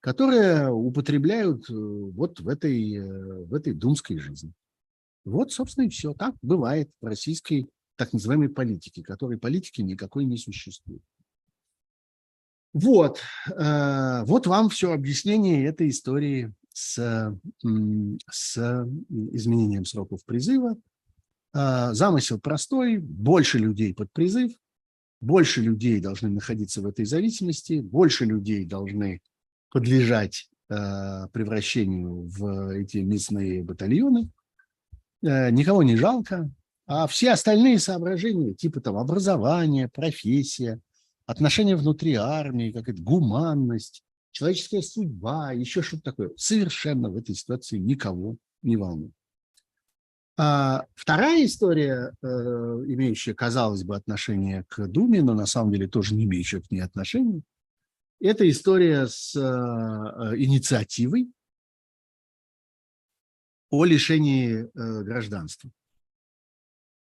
которое 0.00 0.70
употребляют 0.70 1.68
э, 1.68 1.74
вот 1.74 2.40
в 2.40 2.48
этой, 2.48 2.96
э, 2.96 3.44
в 3.44 3.52
этой 3.52 3.74
думской 3.74 4.18
жизни. 4.18 4.52
Вот, 5.24 5.52
собственно, 5.52 5.84
и 5.84 5.90
все. 5.90 6.14
Так 6.14 6.34
бывает 6.42 6.90
в 7.02 7.06
российской 7.06 7.68
так 7.96 8.12
называемой 8.12 8.48
политики, 8.48 9.02
которой 9.02 9.38
политики 9.38 9.82
никакой 9.82 10.24
не 10.24 10.36
существует. 10.36 11.02
Вот, 12.74 13.20
э, 13.56 14.24
вот 14.26 14.46
вам 14.46 14.68
все 14.68 14.92
объяснение 14.92 15.64
этой 15.64 15.88
истории 15.88 16.52
с, 16.72 17.32
с 18.30 18.86
изменением 19.08 19.84
сроков 19.84 20.24
призыва. 20.26 20.76
Замысел 21.52 22.40
простой, 22.40 22.98
больше 22.98 23.58
людей 23.60 23.94
под 23.94 24.12
призыв, 24.12 24.50
больше 25.20 25.62
людей 25.62 26.00
должны 26.00 26.28
находиться 26.28 26.82
в 26.82 26.86
этой 26.86 27.04
зависимости, 27.04 27.74
больше 27.74 28.24
людей 28.24 28.64
должны 28.64 29.20
подлежать 29.70 30.50
превращению 30.66 32.26
в 32.26 32.70
эти 32.74 32.98
мясные 32.98 33.62
батальоны. 33.62 34.30
Никого 35.22 35.84
не 35.84 35.94
жалко, 35.94 36.50
а 36.86 37.06
все 37.06 37.30
остальные 37.30 37.78
соображения, 37.78 38.52
типа 38.52 38.80
там 38.80 38.96
образование, 38.96 39.88
профессия, 39.88 40.80
отношения 41.26 41.76
внутри 41.76 42.14
армии, 42.14 42.72
как 42.72 42.88
это 42.88 43.02
гуманность, 43.02 44.02
человеческая 44.32 44.82
судьба, 44.82 45.52
еще 45.52 45.82
что-то 45.82 46.02
такое, 46.02 46.30
совершенно 46.36 47.10
в 47.10 47.16
этой 47.16 47.34
ситуации 47.34 47.78
никого 47.78 48.36
не 48.62 48.76
волнует. 48.76 49.12
А 50.36 50.84
вторая 50.94 51.44
история, 51.44 52.12
э, 52.20 52.26
имеющая, 52.26 53.34
казалось 53.34 53.84
бы, 53.84 53.94
отношение 53.94 54.64
к 54.68 54.88
Думе, 54.88 55.22
но 55.22 55.34
на 55.34 55.46
самом 55.46 55.72
деле 55.72 55.86
тоже 55.86 56.14
не 56.14 56.24
имеющая 56.24 56.60
к 56.60 56.70
ней 56.72 56.80
отношения, 56.80 57.42
это 58.20 58.48
история 58.48 59.06
с 59.06 59.36
э, 59.36 60.36
инициативой 60.36 61.30
о 63.70 63.84
лишении 63.84 64.64
э, 64.64 65.02
гражданства. 65.02 65.70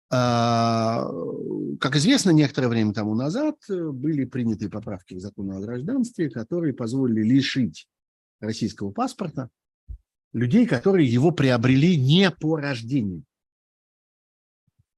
А, 0.09 1.05
как 1.81 1.97
известно, 1.97 2.31
некоторое 2.31 2.69
время 2.69 2.93
тому 2.93 3.15
назад 3.15 3.57
э, 3.69 3.91
были 3.91 4.25
приняты 4.25 4.69
поправки 4.69 5.15
к 5.15 5.21
закону 5.21 5.57
о 5.57 5.61
гражданстве, 5.61 6.31
которые 6.31 6.75
позволили 6.75 7.23
лишить 7.23 7.89
российского 8.39 8.93
паспорта 8.93 9.51
людей, 10.33 10.67
которые 10.67 11.09
его 11.09 11.33
приобрели 11.33 11.97
не 11.97 12.31
по 12.31 12.57
рождению. 12.57 13.25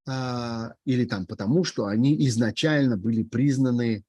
А, 0.07 0.75
или 0.85 1.07
там 1.07 1.27
потому, 1.27 1.65
что 1.65 1.87
они 1.87 2.27
изначально 2.29 2.99
были 2.99 3.23
признаны 3.23 4.05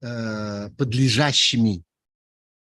э, 0.00 0.70
подлежащими 0.70 1.84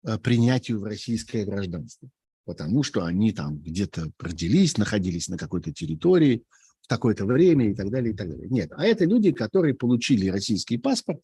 э, 0.05 0.17
принятию 0.17 0.81
в 0.81 0.83
российское 0.83 1.45
гражданство. 1.45 2.09
Потому 2.43 2.83
что 2.83 3.05
они 3.05 3.31
там 3.31 3.57
где-то 3.59 4.11
родились, 4.19 4.77
находились 4.77 5.29
на 5.29 5.37
какой-то 5.37 5.71
территории– 5.71 6.43
в 6.83 6.87
такое-то 6.87 7.25
время 7.25 7.71
и 7.71 7.73
так 7.73 7.89
далее, 7.89 8.13
и 8.13 8.15
так 8.15 8.29
далее. 8.29 8.47
Нет, 8.49 8.71
а 8.75 8.85
это 8.85 9.05
люди, 9.05 9.31
которые 9.31 9.73
получили 9.73 10.27
российский 10.27 10.77
паспорт, 10.77 11.21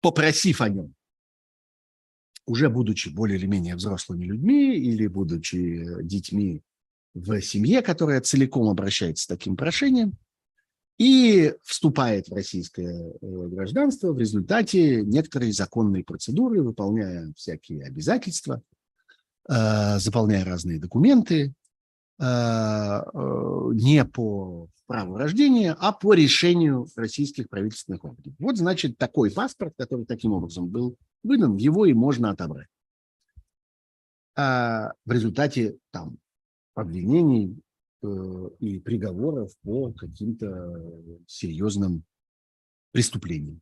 попросив 0.00 0.60
о 0.62 0.68
нем, 0.68 0.94
уже 2.46 2.70
будучи 2.70 3.10
более 3.10 3.38
или 3.38 3.46
менее 3.46 3.76
взрослыми 3.76 4.24
людьми 4.24 4.74
или 4.74 5.06
будучи 5.06 6.02
детьми 6.02 6.62
в 7.14 7.40
семье, 7.42 7.82
которая 7.82 8.22
целиком 8.22 8.68
обращается 8.68 9.24
с 9.24 9.26
таким 9.26 9.56
прошением, 9.56 10.16
и 10.98 11.54
вступает 11.62 12.28
в 12.28 12.34
российское 12.34 13.12
э, 13.12 13.16
гражданство 13.20 14.12
в 14.12 14.18
результате 14.18 15.02
некоторой 15.02 15.52
законной 15.52 16.04
процедуры, 16.04 16.62
выполняя 16.62 17.32
всякие 17.34 17.84
обязательства, 17.84 18.62
э, 19.48 19.98
заполняя 19.98 20.44
разные 20.44 20.78
документы, 20.78 21.54
Э, 21.54 21.61
э, 21.61 21.61
не 22.18 24.04
по 24.04 24.68
праву 24.86 25.16
рождения, 25.16 25.74
а 25.78 25.92
по 25.92 26.12
решению 26.12 26.86
российских 26.96 27.48
правительственных 27.48 28.04
органов. 28.04 28.34
Вот, 28.38 28.58
значит, 28.58 28.98
такой 28.98 29.30
паспорт, 29.30 29.74
который 29.78 30.04
таким 30.04 30.32
образом 30.32 30.68
был 30.68 30.96
выдан, 31.22 31.56
его 31.56 31.86
и 31.86 31.94
можно 31.94 32.30
отобрать. 32.30 32.68
А 34.36 34.92
в 35.04 35.12
результате 35.12 35.78
там 35.90 36.18
обвинений 36.74 37.58
э, 38.02 38.48
и 38.60 38.78
приговоров 38.80 39.52
по 39.62 39.92
каким-то 39.92 41.20
серьезным 41.26 42.04
преступлениям. 42.92 43.60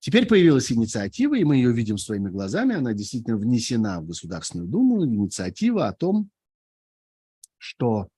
Теперь 0.00 0.26
появилась 0.26 0.70
инициатива, 0.70 1.34
и 1.34 1.44
мы 1.44 1.56
ее 1.56 1.72
видим 1.72 1.96
своими 1.96 2.28
глазами. 2.28 2.74
Она 2.74 2.92
действительно 2.92 3.36
внесена 3.36 4.00
в 4.00 4.06
Государственную 4.06 4.68
Думу. 4.68 5.06
Инициатива 5.06 5.88
о 5.88 5.94
том, 5.94 6.28
что 7.64 8.08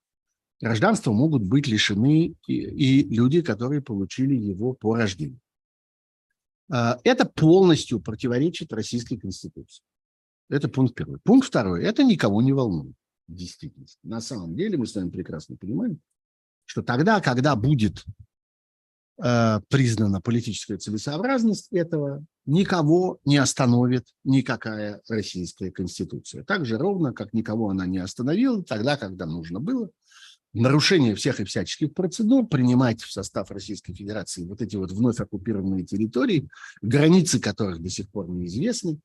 гражданства 0.60 1.12
могут 1.12 1.42
быть 1.42 1.68
лишены 1.68 2.34
и, 2.48 2.52
и 2.52 3.14
люди, 3.14 3.42
которые 3.42 3.80
получили 3.80 4.34
его 4.34 4.72
по 4.72 4.96
рождению. 4.96 5.38
А, 6.68 6.98
это 7.04 7.26
полностью 7.26 8.00
противоречит 8.00 8.72
Российской 8.72 9.16
Конституции. 9.16 9.84
Это 10.48 10.68
пункт 10.68 10.96
первый. 10.96 11.20
Пункт 11.20 11.46
второй. 11.46 11.84
Это 11.84 12.02
никого 12.02 12.42
не 12.42 12.52
волнует 12.52 12.96
в 13.28 13.34
действительности. 13.34 14.00
На 14.02 14.20
самом 14.20 14.56
деле 14.56 14.76
мы 14.76 14.86
с 14.86 14.94
вами 14.96 15.10
прекрасно 15.10 15.56
понимаем, 15.56 16.00
что 16.64 16.82
тогда, 16.82 17.20
когда 17.20 17.54
будет 17.54 18.04
э, 19.22 19.60
признана 19.68 20.20
политическая 20.20 20.76
целесообразность 20.76 21.72
этого, 21.72 22.24
никого 22.46 23.18
не 23.24 23.36
остановит 23.36 24.06
никакая 24.24 25.02
российская 25.08 25.70
конституция. 25.70 26.44
Так 26.44 26.64
же 26.64 26.78
ровно, 26.78 27.12
как 27.12 27.32
никого 27.32 27.70
она 27.70 27.86
не 27.86 27.98
остановила 27.98 28.62
тогда, 28.62 28.96
когда 28.96 29.26
нужно 29.26 29.60
было 29.60 29.90
нарушение 30.52 31.14
всех 31.14 31.40
и 31.40 31.44
всяческих 31.44 31.92
процедур, 31.92 32.46
принимать 32.46 33.02
в 33.02 33.12
состав 33.12 33.50
Российской 33.50 33.92
Федерации 33.92 34.44
вот 34.44 34.62
эти 34.62 34.76
вот 34.76 34.90
вновь 34.90 35.20
оккупированные 35.20 35.84
территории, 35.84 36.48
границы 36.80 37.40
которых 37.40 37.82
до 37.82 37.90
сих 37.90 38.08
пор 38.08 38.30
неизвестны, 38.30 38.98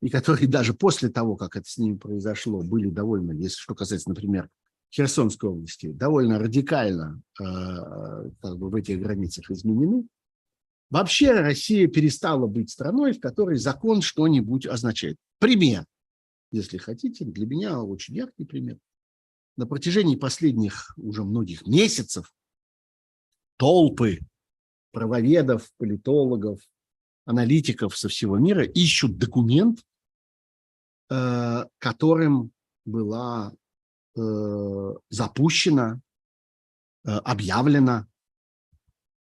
и 0.00 0.08
которые 0.08 0.48
даже 0.48 0.74
после 0.74 1.08
того, 1.08 1.36
как 1.36 1.56
это 1.56 1.68
с 1.68 1.78
ними 1.78 1.96
произошло, 1.96 2.62
были 2.62 2.88
довольно, 2.88 3.32
если 3.32 3.56
что 3.56 3.74
касается, 3.74 4.08
например, 4.08 4.48
Херсонской 4.90 5.50
области, 5.50 5.92
довольно 5.92 6.38
радикально 6.38 7.20
э, 7.40 7.44
как 7.44 8.58
бы 8.58 8.70
в 8.70 8.74
этих 8.74 9.00
границах 9.00 9.50
изменены. 9.50 10.06
Вообще 10.90 11.32
Россия 11.32 11.86
перестала 11.86 12.46
быть 12.46 12.70
страной, 12.70 13.12
в 13.12 13.20
которой 13.20 13.58
закон 13.58 14.00
что-нибудь 14.00 14.66
означает. 14.66 15.16
Пример, 15.38 15.84
если 16.50 16.78
хотите, 16.78 17.24
для 17.24 17.46
меня 17.46 17.82
очень 17.82 18.16
яркий 18.16 18.44
пример. 18.44 18.78
На 19.56 19.66
протяжении 19.66 20.16
последних 20.16 20.94
уже 20.96 21.24
многих 21.24 21.66
месяцев 21.66 22.32
толпы 23.56 24.20
правоведов, 24.92 25.68
политологов, 25.76 26.60
аналитиков 27.26 27.96
со 27.96 28.08
всего 28.08 28.38
мира 28.38 28.64
ищут 28.64 29.18
документ, 29.18 29.84
э, 31.10 31.64
которым 31.78 32.52
была 32.86 33.52
э, 34.16 34.94
запущена, 35.10 36.00
э, 37.04 37.10
объявлена 37.10 38.06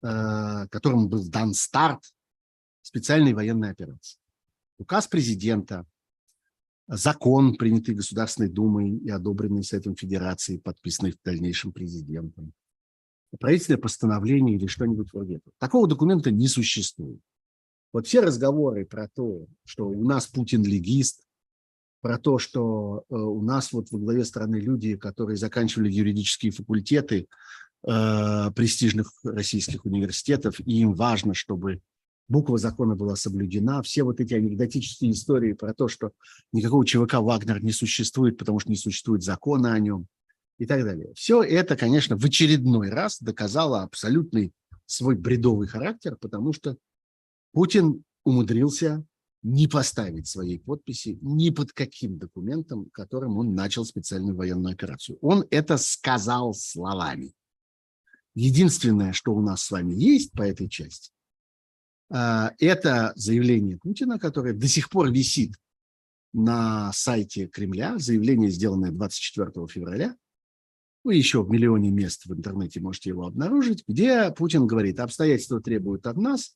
Э, 0.01 0.65
которому 0.71 1.09
был 1.09 1.27
дан 1.27 1.53
старт 1.53 2.13
специальной 2.81 3.33
военной 3.33 3.71
операции. 3.71 4.17
Указ 4.77 5.07
президента, 5.07 5.85
закон, 6.87 7.57
принятый 7.57 7.95
Государственной 7.95 8.47
Думой 8.47 8.91
и 8.91 9.09
одобренный 9.09 9.61
Советом 9.61 9.97
Федерации, 9.97 10.57
подписанный 10.57 11.11
в 11.11 11.17
дальнейшем 11.21 11.73
президентом, 11.73 12.53
правительственное 13.41 13.81
постановление 13.81 14.55
или 14.55 14.67
что-нибудь 14.67 15.11
вроде 15.11 15.35
этого. 15.35 15.51
Такого 15.57 15.85
документа 15.85 16.31
не 16.31 16.47
существует. 16.47 17.19
Вот 17.91 18.07
все 18.07 18.21
разговоры 18.21 18.85
про 18.85 19.09
то, 19.09 19.47
что 19.65 19.85
у 19.85 20.05
нас 20.05 20.27
Путин 20.27 20.63
легист, 20.63 21.27
про 21.99 22.17
то, 22.17 22.37
что 22.37 23.03
э, 23.09 23.15
у 23.15 23.41
нас 23.41 23.73
вот 23.73 23.91
во 23.91 23.99
главе 23.99 24.23
страны 24.23 24.61
люди, 24.61 24.95
которые 24.95 25.35
заканчивали 25.35 25.91
юридические 25.91 26.53
факультеты, 26.53 27.27
э, 27.87 28.51
престижных 28.55 29.11
российских 29.23 29.85
университетов, 29.85 30.59
и 30.59 30.81
им 30.81 30.93
важно, 30.93 31.33
чтобы 31.33 31.81
буква 32.27 32.57
закона 32.57 32.95
была 32.95 33.15
соблюдена. 33.15 33.81
Все 33.81 34.03
вот 34.03 34.19
эти 34.19 34.33
анекдотические 34.33 35.11
истории 35.11 35.53
про 35.53 35.73
то, 35.73 35.87
что 35.87 36.11
никакого 36.53 36.85
ЧВК 36.85 37.15
«Вагнер» 37.15 37.63
не 37.63 37.71
существует, 37.71 38.37
потому 38.37 38.59
что 38.59 38.69
не 38.69 38.77
существует 38.77 39.23
закона 39.23 39.73
о 39.73 39.79
нем 39.79 40.07
и 40.57 40.65
так 40.65 40.83
далее. 40.83 41.11
Все 41.15 41.41
это, 41.41 41.75
конечно, 41.75 42.17
в 42.17 42.23
очередной 42.23 42.89
раз 42.89 43.19
доказало 43.19 43.81
абсолютный 43.81 44.51
свой 44.85 45.15
бредовый 45.15 45.67
характер, 45.67 46.17
потому 46.19 46.53
что 46.53 46.77
Путин 47.51 48.03
умудрился 48.23 49.03
не 49.41 49.67
поставить 49.67 50.27
своей 50.27 50.59
подписи 50.59 51.17
ни 51.21 51.49
под 51.49 51.71
каким 51.71 52.17
документом, 52.17 52.89
которым 52.91 53.37
он 53.37 53.55
начал 53.55 53.85
специальную 53.85 54.35
военную 54.35 54.73
операцию. 54.73 55.17
Он 55.21 55.45
это 55.49 55.77
сказал 55.77 56.53
словами. 56.53 57.33
Единственное, 58.35 59.13
что 59.13 59.33
у 59.33 59.41
нас 59.41 59.63
с 59.63 59.71
вами 59.71 59.93
есть 59.93 60.31
по 60.31 60.43
этой 60.43 60.69
части, 60.69 61.11
а, 62.11 62.51
это 62.59 63.13
заявление 63.15 63.77
Путина, 63.77 64.19
которое 64.19 64.53
до 64.53 64.67
сих 64.67 64.89
пор 64.89 65.11
висит 65.11 65.53
на 66.33 66.91
сайте 66.93 67.47
Кремля, 67.47 67.97
заявление, 67.97 68.49
сделанное 68.49 68.91
24 68.91 69.67
февраля. 69.67 70.15
Вы 71.03 71.15
еще 71.15 71.43
в 71.43 71.49
миллионе 71.49 71.91
мест 71.91 72.25
в 72.25 72.33
интернете 72.33 72.81
можете 72.81 73.09
его 73.09 73.25
обнаружить, 73.25 73.83
где 73.87 74.31
Путин 74.31 74.67
говорит, 74.67 74.99
обстоятельства 74.99 75.61
требуют 75.61 76.05
от 76.07 76.17
нас 76.17 76.55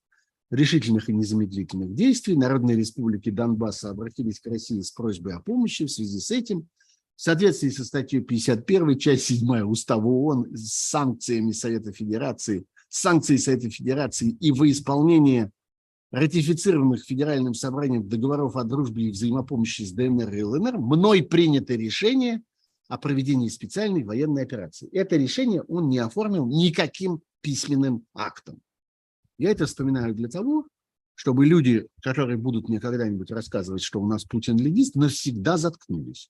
решительных 0.51 1.09
и 1.09 1.13
незамедлительных 1.13 1.93
действий. 1.95 2.35
Народные 2.35 2.77
республики 2.77 3.29
Донбасса 3.29 3.89
обратились 3.89 4.39
к 4.39 4.47
России 4.47 4.81
с 4.81 4.91
просьбой 4.91 5.33
о 5.33 5.39
помощи 5.39 5.85
в 5.85 5.91
связи 5.91 6.19
с 6.19 6.29
этим. 6.29 6.67
В 7.15 7.21
соответствии 7.21 7.69
со 7.69 7.83
статьей 7.83 8.21
51, 8.21 8.97
часть 8.97 9.25
7 9.25 9.61
Устава 9.61 10.05
ООН 10.05 10.55
с 10.55 10.89
санкциями 10.89 11.51
Совета 11.51 11.91
Федерации, 11.91 12.65
санкции 12.89 13.37
Совета 13.37 13.69
Федерации 13.69 14.31
и 14.39 14.51
во 14.51 14.69
исполнение 14.69 15.51
ратифицированных 16.11 17.03
Федеральным 17.05 17.55
собранием 17.55 18.07
договоров 18.07 18.55
о 18.55 18.63
дружбе 18.63 19.05
и 19.05 19.11
взаимопомощи 19.11 19.81
с 19.81 19.91
ДНР 19.93 20.33
и 20.33 20.43
ЛНР, 20.43 20.77
мной 20.77 21.23
принято 21.23 21.73
решение 21.73 22.43
о 22.87 22.99
проведении 22.99 23.47
специальной 23.47 24.03
военной 24.03 24.43
операции. 24.43 24.89
Это 24.91 25.15
решение 25.15 25.63
он 25.63 25.89
не 25.89 25.97
оформил 25.97 26.45
никаким 26.45 27.21
письменным 27.41 28.05
актом. 28.13 28.61
Я 29.39 29.49
это 29.49 29.65
вспоминаю 29.65 30.13
для 30.13 30.29
того, 30.29 30.67
чтобы 31.15 31.45
люди, 31.45 31.87
которые 32.01 32.37
будут 32.37 32.69
мне 32.69 32.79
когда-нибудь 32.79 33.31
рассказывать, 33.31 33.81
что 33.81 33.99
у 33.99 34.07
нас 34.07 34.23
Путин 34.23 34.57
легист, 34.57 34.95
навсегда 34.95 35.57
заткнулись. 35.57 36.29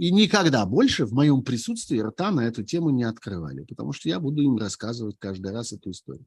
И 0.00 0.10
никогда 0.12 0.64
больше 0.64 1.04
в 1.04 1.12
моем 1.12 1.42
присутствии 1.42 1.98
рта 1.98 2.30
на 2.30 2.40
эту 2.40 2.62
тему 2.62 2.88
не 2.88 3.02
открывали, 3.02 3.64
потому 3.64 3.92
что 3.92 4.08
я 4.08 4.18
буду 4.18 4.40
им 4.40 4.56
рассказывать 4.56 5.16
каждый 5.18 5.52
раз 5.52 5.74
эту 5.74 5.90
историю. 5.90 6.24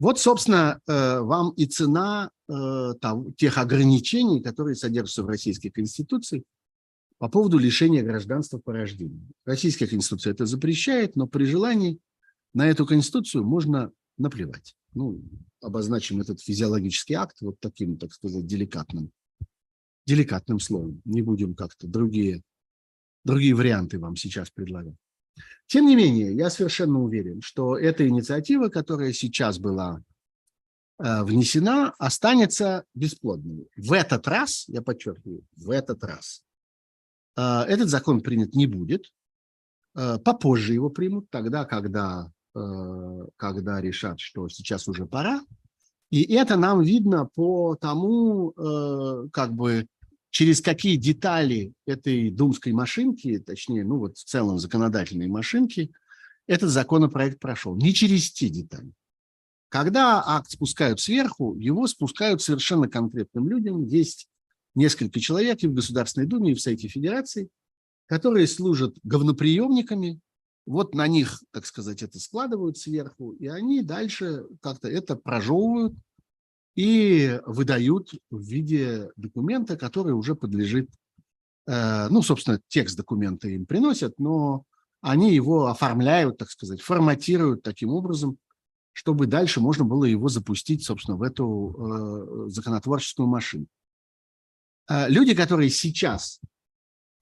Вот, 0.00 0.18
собственно, 0.18 0.80
э, 0.88 1.20
вам 1.20 1.50
и 1.50 1.66
цена 1.66 2.32
э, 2.48 2.94
тех 3.36 3.56
ограничений, 3.56 4.42
которые 4.42 4.74
содержатся 4.74 5.22
в 5.22 5.26
Российской 5.26 5.68
Конституции 5.68 6.42
по 7.18 7.28
поводу 7.28 7.56
лишения 7.56 8.02
гражданства 8.02 8.58
по 8.58 8.72
рождению. 8.72 9.28
Российская 9.44 9.86
Конституция 9.86 10.32
это 10.32 10.44
запрещает, 10.44 11.14
но 11.14 11.28
при 11.28 11.44
желании 11.44 12.00
на 12.52 12.66
эту 12.68 12.84
Конституцию 12.84 13.44
можно 13.44 13.92
наплевать. 14.18 14.74
Ну, 14.92 15.22
обозначим 15.60 16.20
этот 16.20 16.40
физиологический 16.40 17.14
акт 17.14 17.42
вот 17.42 17.60
таким, 17.60 17.96
так 17.96 18.12
сказать, 18.12 18.44
деликатным, 18.44 19.12
деликатным 20.10 20.58
словом. 20.58 21.00
Не 21.04 21.22
будем 21.22 21.54
как-то 21.54 21.86
другие, 21.86 22.42
другие 23.24 23.54
варианты 23.54 23.98
вам 23.98 24.16
сейчас 24.16 24.50
предлагать. 24.50 24.96
Тем 25.68 25.86
не 25.86 25.94
менее, 25.94 26.34
я 26.34 26.50
совершенно 26.50 27.00
уверен, 27.00 27.40
что 27.42 27.78
эта 27.78 28.06
инициатива, 28.08 28.68
которая 28.68 29.12
сейчас 29.12 29.60
была 29.60 30.02
э, 30.98 31.22
внесена, 31.22 31.94
останется 31.98 32.84
бесплодной. 32.94 33.68
В 33.76 33.92
этот 33.92 34.26
раз, 34.26 34.64
я 34.66 34.82
подчеркиваю, 34.82 35.44
в 35.56 35.70
этот 35.70 36.02
раз 36.02 36.42
э, 37.36 37.42
этот 37.68 37.88
закон 37.88 38.20
принят 38.20 38.52
не 38.52 38.66
будет. 38.66 39.12
Э, 39.94 40.18
попозже 40.18 40.74
его 40.74 40.90
примут, 40.90 41.30
тогда, 41.30 41.64
когда 41.64 42.32
когда 43.36 43.80
решат, 43.80 44.18
что 44.18 44.48
сейчас 44.48 44.88
уже 44.88 45.06
пора. 45.06 45.40
И 46.10 46.34
это 46.34 46.56
нам 46.56 46.82
видно 46.82 47.26
по 47.32 47.76
тому, 47.76 48.50
как 49.30 49.52
бы 49.52 49.86
через 50.30 50.60
какие 50.60 50.96
детали 50.96 51.72
этой 51.86 52.30
думской 52.30 52.72
машинки, 52.72 53.38
точнее, 53.38 53.84
ну 53.84 53.98
вот 53.98 54.16
в 54.16 54.24
целом 54.24 54.58
законодательной 54.58 55.28
машинки, 55.28 55.92
этот 56.46 56.70
законопроект 56.70 57.38
прошел. 57.38 57.76
Не 57.76 57.92
через 57.92 58.32
те 58.32 58.48
детали. 58.48 58.92
Когда 59.68 60.22
акт 60.24 60.50
спускают 60.50 61.00
сверху, 61.00 61.54
его 61.56 61.86
спускают 61.86 62.42
совершенно 62.42 62.88
конкретным 62.88 63.48
людям. 63.48 63.84
Есть 63.84 64.28
несколько 64.74 65.20
человек 65.20 65.62
и 65.62 65.68
в 65.68 65.74
Государственной 65.74 66.26
Думе, 66.26 66.52
и 66.52 66.54
в 66.54 66.60
Совете 66.60 66.88
Федерации, 66.88 67.48
которые 68.06 68.48
служат 68.48 68.96
говноприемниками, 69.04 70.20
вот 70.66 70.94
на 70.94 71.06
них, 71.06 71.42
так 71.52 71.66
сказать, 71.66 72.02
это 72.02 72.18
складывают 72.18 72.78
сверху, 72.78 73.32
и 73.32 73.46
они 73.46 73.82
дальше 73.82 74.44
как-то 74.60 74.88
это 74.88 75.16
прожевывают 75.16 75.94
и 76.74 77.40
выдают 77.46 78.12
в 78.30 78.40
виде 78.40 79.10
документа, 79.16 79.76
который 79.76 80.12
уже 80.12 80.34
подлежит, 80.34 80.88
э, 81.66 82.08
ну, 82.08 82.22
собственно, 82.22 82.60
текст 82.68 82.96
документа 82.96 83.48
им 83.48 83.66
приносят, 83.66 84.18
но 84.18 84.64
они 85.00 85.34
его 85.34 85.66
оформляют, 85.66 86.38
так 86.38 86.50
сказать, 86.50 86.80
форматируют 86.80 87.62
таким 87.62 87.90
образом, 87.90 88.38
чтобы 88.92 89.26
дальше 89.26 89.60
можно 89.60 89.84
было 89.84 90.04
его 90.04 90.28
запустить, 90.28 90.84
собственно, 90.84 91.16
в 91.16 91.22
эту 91.22 92.46
э, 92.46 92.50
законотворческую 92.50 93.28
машину. 93.28 93.66
Э, 94.88 95.08
люди, 95.08 95.34
которые 95.34 95.70
сейчас 95.70 96.40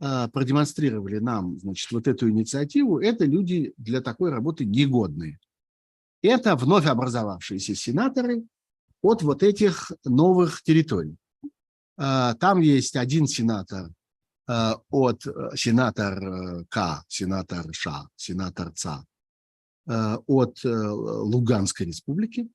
продемонстрировали 0.00 1.18
нам, 1.18 1.58
значит, 1.58 1.90
вот 1.90 2.06
эту 2.06 2.30
инициативу, 2.30 3.00
это 3.00 3.24
люди 3.24 3.74
для 3.76 4.00
такой 4.00 4.30
работы 4.30 4.64
негодные. 4.64 5.40
Это 6.22 6.54
вновь 6.54 6.86
образовавшиеся 6.86 7.74
сенаторы 7.74 8.44
от 9.02 9.22
вот 9.22 9.42
этих 9.42 9.92
новых 10.04 10.62
территорий. 10.62 11.16
А, 11.96 12.34
там 12.34 12.60
есть 12.60 12.96
один 12.96 13.26
сенатор 13.26 13.90
а, 14.46 14.76
от 14.90 15.26
э, 15.26 15.56
сенатор 15.56 16.22
э, 16.22 16.64
К, 16.68 17.04
сенатор 17.08 17.66
Ш, 17.72 18.08
сенатор 18.16 18.72
Ц 18.72 19.04
от 19.86 20.64
э, 20.64 20.68
Луганской 20.68 21.86
республики, 21.86 22.50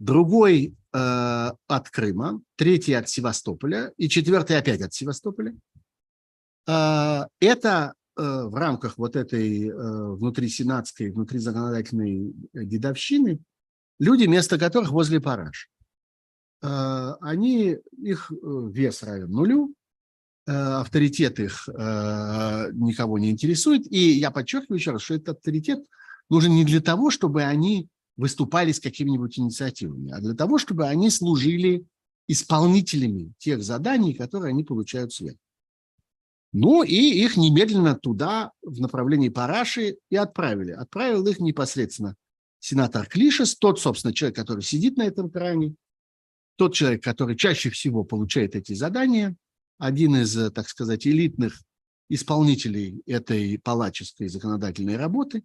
другой 0.00 0.74
от 0.90 1.88
Крыма, 1.90 2.42
третий 2.56 2.92
от 2.94 3.08
Севастополя 3.08 3.92
и 3.96 4.08
четвертый 4.08 4.58
опять 4.58 4.82
от 4.82 4.92
Севастополя– 4.92 5.56
а, 6.68 7.28
это 7.40 7.94
в 8.14 8.54
рамках 8.54 8.98
вот 8.98 9.16
этой 9.16 9.72
внутрисенатской, 9.72 11.10
внутризаконодательной 11.10 12.34
дедовщины 12.52 13.40
люди, 14.02 14.24
место 14.24 14.58
которых 14.58 14.90
возле 14.90 15.20
параж. 15.20 15.70
А, 16.60 17.14
они, 17.20 17.78
их 17.98 18.32
э, 18.32 18.70
вес 18.72 19.02
равен 19.02 19.30
нулю, 19.30 19.74
авторитет 20.44 21.38
их 21.38 21.68
никого 21.68 23.16
не 23.16 23.30
интересует. 23.30 23.86
И 23.92 24.18
я 24.18 24.32
подчеркиваю 24.32 24.76
еще 24.76 24.90
раз, 24.90 25.02
что 25.02 25.14
этот 25.14 25.36
авторитет 25.36 25.78
нужен 26.28 26.52
не 26.52 26.64
для 26.64 26.80
того, 26.80 27.10
чтобы 27.10 27.44
они 27.44 27.88
выступали 28.16 28.72
с 28.72 28.80
какими-нибудь 28.80 29.38
инициативами, 29.38 30.10
а 30.10 30.20
для 30.20 30.34
того, 30.34 30.58
чтобы 30.58 30.88
они 30.88 31.10
служили 31.10 31.86
исполнителями 32.26 33.32
тех 33.38 33.62
заданий, 33.62 34.14
которые 34.14 34.50
они 34.50 34.64
получают 34.64 35.12
сверху. 35.12 35.38
Ну 36.52 36.82
и 36.82 36.96
их 36.96 37.36
немедленно 37.36 37.94
туда, 37.94 38.50
в 38.62 38.80
направлении 38.80 39.28
Параши, 39.28 39.98
и 40.10 40.16
отправили. 40.16 40.72
Отправил 40.72 41.24
их 41.28 41.38
непосредственно 41.38 42.16
сенатор 42.62 43.06
Клишес, 43.06 43.56
тот, 43.56 43.80
собственно, 43.80 44.14
человек, 44.14 44.36
который 44.36 44.62
сидит 44.62 44.96
на 44.96 45.02
этом 45.02 45.28
кране, 45.28 45.74
тот 46.56 46.74
человек, 46.74 47.02
который 47.02 47.36
чаще 47.36 47.70
всего 47.70 48.04
получает 48.04 48.54
эти 48.54 48.72
задания, 48.72 49.34
один 49.78 50.14
из, 50.14 50.52
так 50.52 50.68
сказать, 50.68 51.04
элитных 51.04 51.60
исполнителей 52.08 53.02
этой 53.04 53.58
палаческой 53.58 54.28
законодательной 54.28 54.96
работы, 54.96 55.42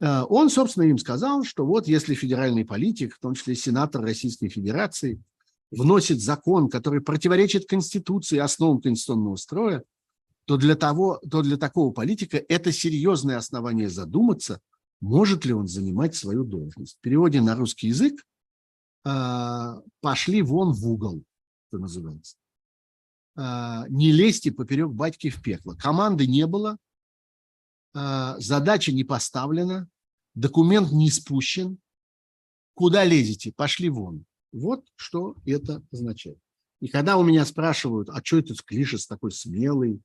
э, 0.00 0.22
он, 0.22 0.48
собственно, 0.48 0.84
им 0.84 0.96
сказал, 0.96 1.44
что 1.44 1.66
вот 1.66 1.86
если 1.86 2.14
федеральный 2.14 2.64
политик, 2.64 3.16
в 3.16 3.20
том 3.20 3.34
числе 3.34 3.54
сенатор 3.54 4.00
Российской 4.00 4.48
Федерации, 4.48 5.22
вносит 5.70 6.22
закон, 6.22 6.70
который 6.70 7.02
противоречит 7.02 7.66
Конституции, 7.66 8.38
основам 8.38 8.80
конституционного 8.80 9.36
строя, 9.36 9.84
то 10.46 10.56
для, 10.56 10.76
того, 10.76 11.20
то 11.30 11.42
для 11.42 11.58
такого 11.58 11.92
политика 11.92 12.42
это 12.48 12.72
серьезное 12.72 13.36
основание 13.36 13.90
задуматься, 13.90 14.60
может 15.02 15.44
ли 15.44 15.52
он 15.52 15.66
занимать 15.66 16.14
свою 16.14 16.44
должность. 16.44 16.96
В 16.96 17.00
переводе 17.00 17.40
на 17.42 17.56
русский 17.56 17.88
язык 17.88 18.24
э, 19.04 19.80
«пошли 20.00 20.42
вон 20.42 20.72
в 20.72 20.88
угол», 20.88 21.24
что 21.68 21.78
называется. 21.78 22.36
Э, 23.36 23.82
«Не 23.88 24.12
лезьте 24.12 24.52
поперек 24.52 24.90
батьки 24.90 25.28
в 25.28 25.42
пекло». 25.42 25.74
Команды 25.74 26.28
не 26.28 26.46
было, 26.46 26.78
э, 27.94 28.34
задача 28.38 28.92
не 28.92 29.02
поставлена, 29.02 29.88
документ 30.34 30.92
не 30.92 31.10
спущен. 31.10 31.78
Куда 32.74 33.04
лезете? 33.04 33.52
Пошли 33.52 33.90
вон. 33.90 34.24
Вот 34.52 34.86
что 34.94 35.34
это 35.44 35.82
означает. 35.90 36.38
И 36.80 36.86
когда 36.86 37.16
у 37.16 37.24
меня 37.24 37.44
спрашивают, 37.44 38.08
а 38.08 38.22
что 38.24 38.38
этот 38.38 38.62
Клишес 38.62 39.08
такой 39.08 39.32
смелый, 39.32 40.00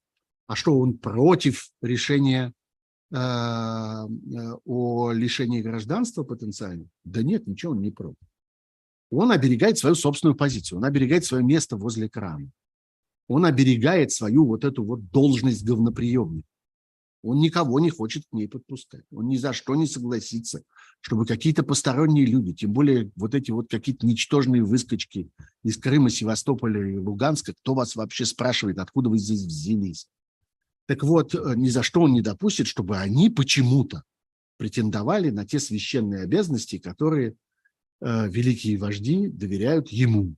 а 0.47 0.55
что 0.55 0.79
он 0.79 0.97
против 0.97 1.69
решения 1.83 2.51
о 3.11 4.07
лишении 5.11 5.61
гражданства 5.61 6.23
потенциально? 6.23 6.85
Да 7.03 7.23
нет, 7.23 7.47
ничего 7.47 7.71
он 7.71 7.81
не 7.81 7.91
против. 7.91 8.17
Он 9.09 9.31
оберегает 9.31 9.77
свою 9.77 9.95
собственную 9.95 10.35
позицию, 10.35 10.79
он 10.79 10.85
оберегает 10.85 11.23
свое 11.23 11.43
место 11.43 11.77
возле 11.77 12.07
экрана. 12.07 12.49
Он 13.27 13.45
оберегает 13.45 14.11
свою 14.11 14.45
вот 14.45 14.63
эту 14.63 14.83
вот 14.83 15.09
должность 15.11 15.63
говноприемника. 15.63 16.47
Он 17.23 17.39
никого 17.39 17.79
не 17.79 17.89
хочет 17.89 18.23
к 18.29 18.33
ней 18.33 18.47
подпускать. 18.47 19.03
Он 19.11 19.27
ни 19.27 19.37
за 19.37 19.51
что 19.51 19.75
не 19.75 19.87
согласится, 19.87 20.61
чтобы 21.01 21.25
какие-то 21.25 21.63
посторонние 21.63 22.25
люди, 22.25 22.53
тем 22.53 22.71
более 22.71 23.11
вот 23.15 23.35
эти 23.35 23.51
вот 23.51 23.69
какие-то 23.69 24.05
ничтожные 24.05 24.63
выскочки 24.63 25.29
из 25.63 25.77
Крыма, 25.77 26.09
Севастополя 26.09 26.89
и 26.89 26.97
Луганска, 26.97 27.53
кто 27.53 27.73
вас 27.73 27.95
вообще 27.95 28.25
спрашивает, 28.25 28.77
откуда 28.77 29.09
вы 29.09 29.17
здесь 29.17 29.43
взялись? 29.43 30.07
Так 30.87 31.03
вот, 31.03 31.35
э, 31.35 31.53
ни 31.55 31.69
за 31.69 31.83
что 31.83 32.01
он 32.01 32.13
не 32.13 32.21
допустит, 32.21 32.67
чтобы 32.67 32.97
они 32.97 33.29
почему-то 33.29 34.03
претендовали 34.57 35.29
на 35.29 35.45
те 35.45 35.59
священные 35.59 36.23
обязанности, 36.23 36.79
которые 36.79 37.35
э, 38.01 38.27
великие 38.29 38.77
вожди 38.77 39.27
доверяют 39.27 39.89
ему, 39.89 40.35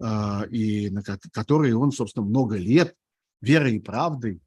э, 0.00 0.48
и 0.50 0.90
на 0.90 1.02
которые 1.02 1.76
он, 1.76 1.92
собственно, 1.92 2.26
много 2.26 2.56
лет 2.56 2.94
верой 3.40 3.76
и 3.76 3.80
правдой 3.80 4.40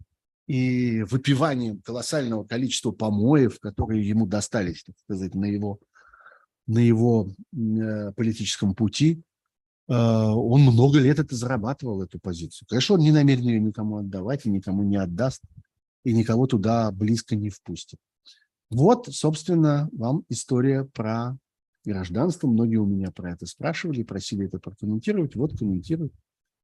и 0.48 1.02
выпиванием 1.04 1.82
колоссального 1.82 2.44
количества 2.44 2.92
помоев, 2.92 3.60
которые 3.60 4.08
ему 4.08 4.28
достались, 4.28 4.84
так 4.84 4.96
сказать, 5.00 5.34
на 5.34 5.46
его, 5.46 5.80
на 6.68 6.80
его 6.80 7.30
э, 7.54 8.12
политическом 8.12 8.76
пути, 8.76 9.24
он 9.88 10.62
много 10.62 11.00
лет 11.00 11.20
это 11.20 11.36
зарабатывал, 11.36 12.02
эту 12.02 12.20
позицию. 12.20 12.68
Конечно, 12.68 12.96
он 12.96 13.02
не 13.02 13.12
намерен 13.12 13.44
ее 13.44 13.60
никому 13.60 13.98
отдавать 13.98 14.46
и 14.46 14.50
никому 14.50 14.84
не 14.84 14.98
отдаст, 14.98 15.44
и 16.04 16.14
никого 16.14 16.48
туда 16.48 16.92
близко 16.92 17.36
не 17.36 17.50
впустит. 17.50 18.00
Вот, 18.70 19.08
собственно, 19.12 19.90
вам 19.92 20.24
история 20.30 20.86
про 20.86 21.38
гражданство. 21.86 22.48
Многие 22.48 22.78
у 22.78 22.86
меня 22.86 23.12
про 23.12 23.32
это 23.32 23.46
спрашивали, 23.46 24.04
просили 24.04 24.48
это 24.48 24.60
прокомментировать. 24.60 25.36
Вот 25.36 25.58
комментировать 25.58 26.14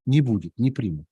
не 0.06 0.22
будет, 0.22 0.57
не 0.57 0.72
примут. 0.72 1.06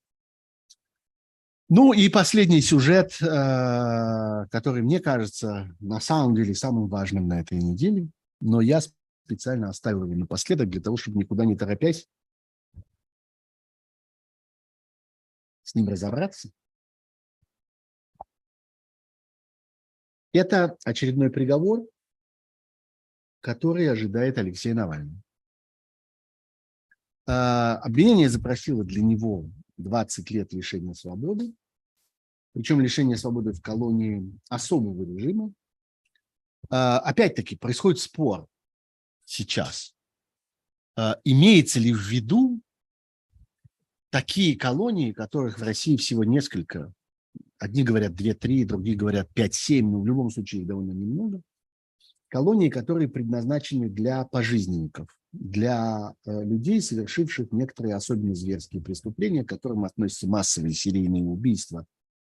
Ну 1.70 1.94
и 1.94 2.10
последний 2.10 2.62
сюжет, 2.62 3.16
э, 3.22 4.46
который 4.50 4.82
мне 4.82 5.00
кажется 5.00 5.70
на 5.80 6.00
самом 6.00 6.36
деле 6.36 6.56
самым 6.56 6.88
важным 6.88 7.28
на 7.28 7.42
этой 7.42 7.60
неделе, 7.60 8.10
но 8.42 8.60
я 8.60 8.80
специально 9.30 9.70
оставил 9.70 10.06
его 10.06 10.16
напоследок 10.16 10.70
для 10.70 10.82
того, 10.82 10.98
чтобы 10.98 11.20
никуда 11.20 11.46
не 11.46 11.56
торопясь 11.56 12.10
с 15.62 15.76
ним 15.76 15.88
разобраться. 15.88 16.50
Это 20.34 20.78
очередной 20.84 21.30
приговор, 21.30 21.88
который 23.42 23.90
ожидает 23.90 24.40
Алексей 24.40 24.74
Навальный. 24.74 25.22
Э, 27.28 27.78
обвинение 27.84 28.30
запросило 28.30 28.84
для 28.84 29.04
него 29.04 29.46
20 29.78 30.32
лет 30.32 30.54
лишения 30.54 30.94
свободы, 30.94 31.54
причем 32.54 32.82
лишение 32.82 33.16
свободы 33.16 33.54
в 33.54 33.62
колонии 33.62 34.40
особого 34.50 35.04
режима. 35.04 35.54
А, 36.72 37.00
опять-таки 37.00 37.56
происходит 37.56 38.00
спор 38.00 38.48
сейчас. 39.30 39.94
А, 40.98 41.20
имеется 41.24 41.80
ли 41.80 41.94
в 41.94 42.00
виду 42.00 42.62
такие 44.10 44.58
колонии, 44.58 45.12
которых 45.12 45.60
в 45.60 45.64
России 45.64 45.98
всего 45.98 46.24
несколько? 46.24 46.92
Одни 47.60 47.84
говорят 47.84 48.14
2-3, 48.14 48.66
другие 48.66 48.98
говорят 48.98 49.30
5-7, 49.36 49.82
но 49.84 50.02
в 50.02 50.08
любом 50.08 50.30
случае 50.30 50.62
их 50.62 50.68
довольно 50.68 50.92
немного. 50.92 51.42
Колонии, 52.30 52.70
которые 52.70 53.08
предназначены 53.08 53.90
для 53.90 54.24
пожизненников, 54.24 55.16
для 55.32 56.14
э, 56.26 56.44
людей, 56.44 56.82
совершивших 56.82 57.52
некоторые 57.52 57.96
особенно 57.96 58.36
зверские 58.36 58.82
преступления, 58.82 59.44
к 59.44 59.50
которым 59.50 59.84
относятся 59.84 60.28
массовые 60.28 60.74
серийные 60.74 61.24
убийства 61.24 61.86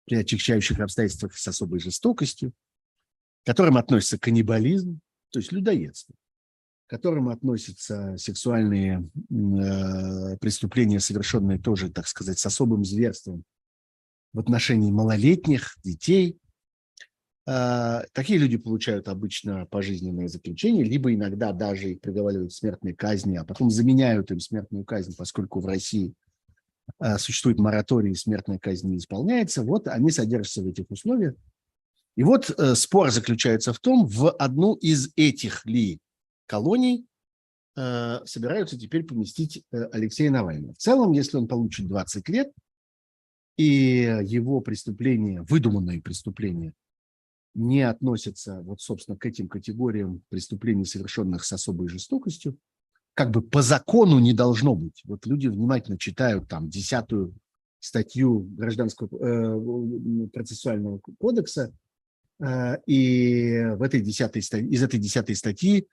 при 0.06 0.16
отягчающих 0.16 0.80
обстоятельствах 0.80 1.36
с 1.36 1.46
особой 1.46 1.78
жестокостью, 1.78 2.52
к 3.42 3.46
которым 3.46 3.76
относится 3.76 4.18
каннибализм, 4.18 5.00
то 5.30 5.38
есть 5.38 5.52
людоедство, 5.52 6.14
к 6.86 6.90
которым 6.90 7.28
относятся 7.28 8.16
сексуальные 8.18 9.08
э, 9.30 10.36
преступления, 10.38 11.00
совершенные 11.00 11.58
тоже, 11.58 11.90
так 11.90 12.06
сказать, 12.06 12.38
с 12.38 12.46
особым 12.46 12.84
зверством 12.84 13.44
в 14.32 14.38
отношении 14.38 14.90
малолетних, 14.90 15.76
детей, 15.82 16.38
а, 17.44 18.04
такие 18.12 18.38
люди 18.38 18.56
получают 18.56 19.08
обычно 19.08 19.66
пожизненное 19.66 20.28
заключение, 20.28 20.84
либо 20.84 21.12
иногда 21.12 21.52
даже 21.52 21.92
их 21.92 22.00
приговаривают 22.00 22.52
к 22.52 22.54
смертной 22.54 22.94
казни, 22.94 23.36
а 23.36 23.44
потом 23.44 23.70
заменяют 23.70 24.30
им 24.30 24.38
смертную 24.38 24.84
казнь, 24.84 25.14
поскольку 25.16 25.60
в 25.60 25.66
России 25.66 26.14
а, 26.98 27.18
существует 27.18 27.58
мораторий, 27.58 28.14
смертная 28.14 28.58
казнь 28.58 28.88
не 28.88 28.98
исполняется. 28.98 29.62
Вот 29.62 29.88
они 29.88 30.10
содержатся 30.10 30.62
в 30.62 30.68
этих 30.68 30.90
условиях. 30.90 31.34
И 32.14 32.24
вот 32.24 32.50
э, 32.50 32.74
спор 32.74 33.10
заключается 33.10 33.72
в 33.72 33.78
том, 33.78 34.06
в 34.06 34.30
одну 34.32 34.74
из 34.74 35.10
этих 35.16 35.64
ли 35.64 35.98
колоний 36.52 37.06
э, 37.76 38.18
собираются 38.26 38.78
теперь 38.78 39.04
поместить 39.04 39.64
э, 39.72 39.84
Алексея 39.90 40.30
Навального. 40.30 40.74
В 40.74 40.78
целом, 40.78 41.12
если 41.12 41.38
он 41.38 41.48
получит 41.48 41.88
20 41.88 42.28
лет, 42.28 42.52
и 43.56 44.20
его 44.22 44.60
преступления, 44.60 45.40
выдуманные 45.48 46.02
преступления, 46.02 46.74
не 47.54 47.80
относятся 47.80 48.60
вот, 48.62 48.82
собственно, 48.82 49.16
к 49.16 49.24
этим 49.24 49.48
категориям 49.48 50.22
преступлений, 50.28 50.84
совершенных 50.84 51.44
с 51.44 51.52
особой 51.54 51.88
жестокостью, 51.88 52.58
как 53.14 53.30
бы 53.30 53.40
по 53.40 53.62
закону 53.62 54.18
не 54.18 54.34
должно 54.34 54.74
быть. 54.74 55.00
Вот 55.04 55.24
люди 55.24 55.48
внимательно 55.48 55.96
читают 55.98 56.48
там 56.48 56.68
десятую 56.68 57.34
статью 57.80 58.40
Гражданского 58.58 59.08
э, 59.08 60.28
процессуального 60.28 61.00
кодекса, 61.18 61.72
э, 62.40 62.76
и 62.86 63.64
в 63.74 63.80
этой 63.80 64.02
десятой, 64.02 64.40
из 64.40 64.82
этой 64.82 65.00
десятой 65.00 65.34
статьи 65.34 65.88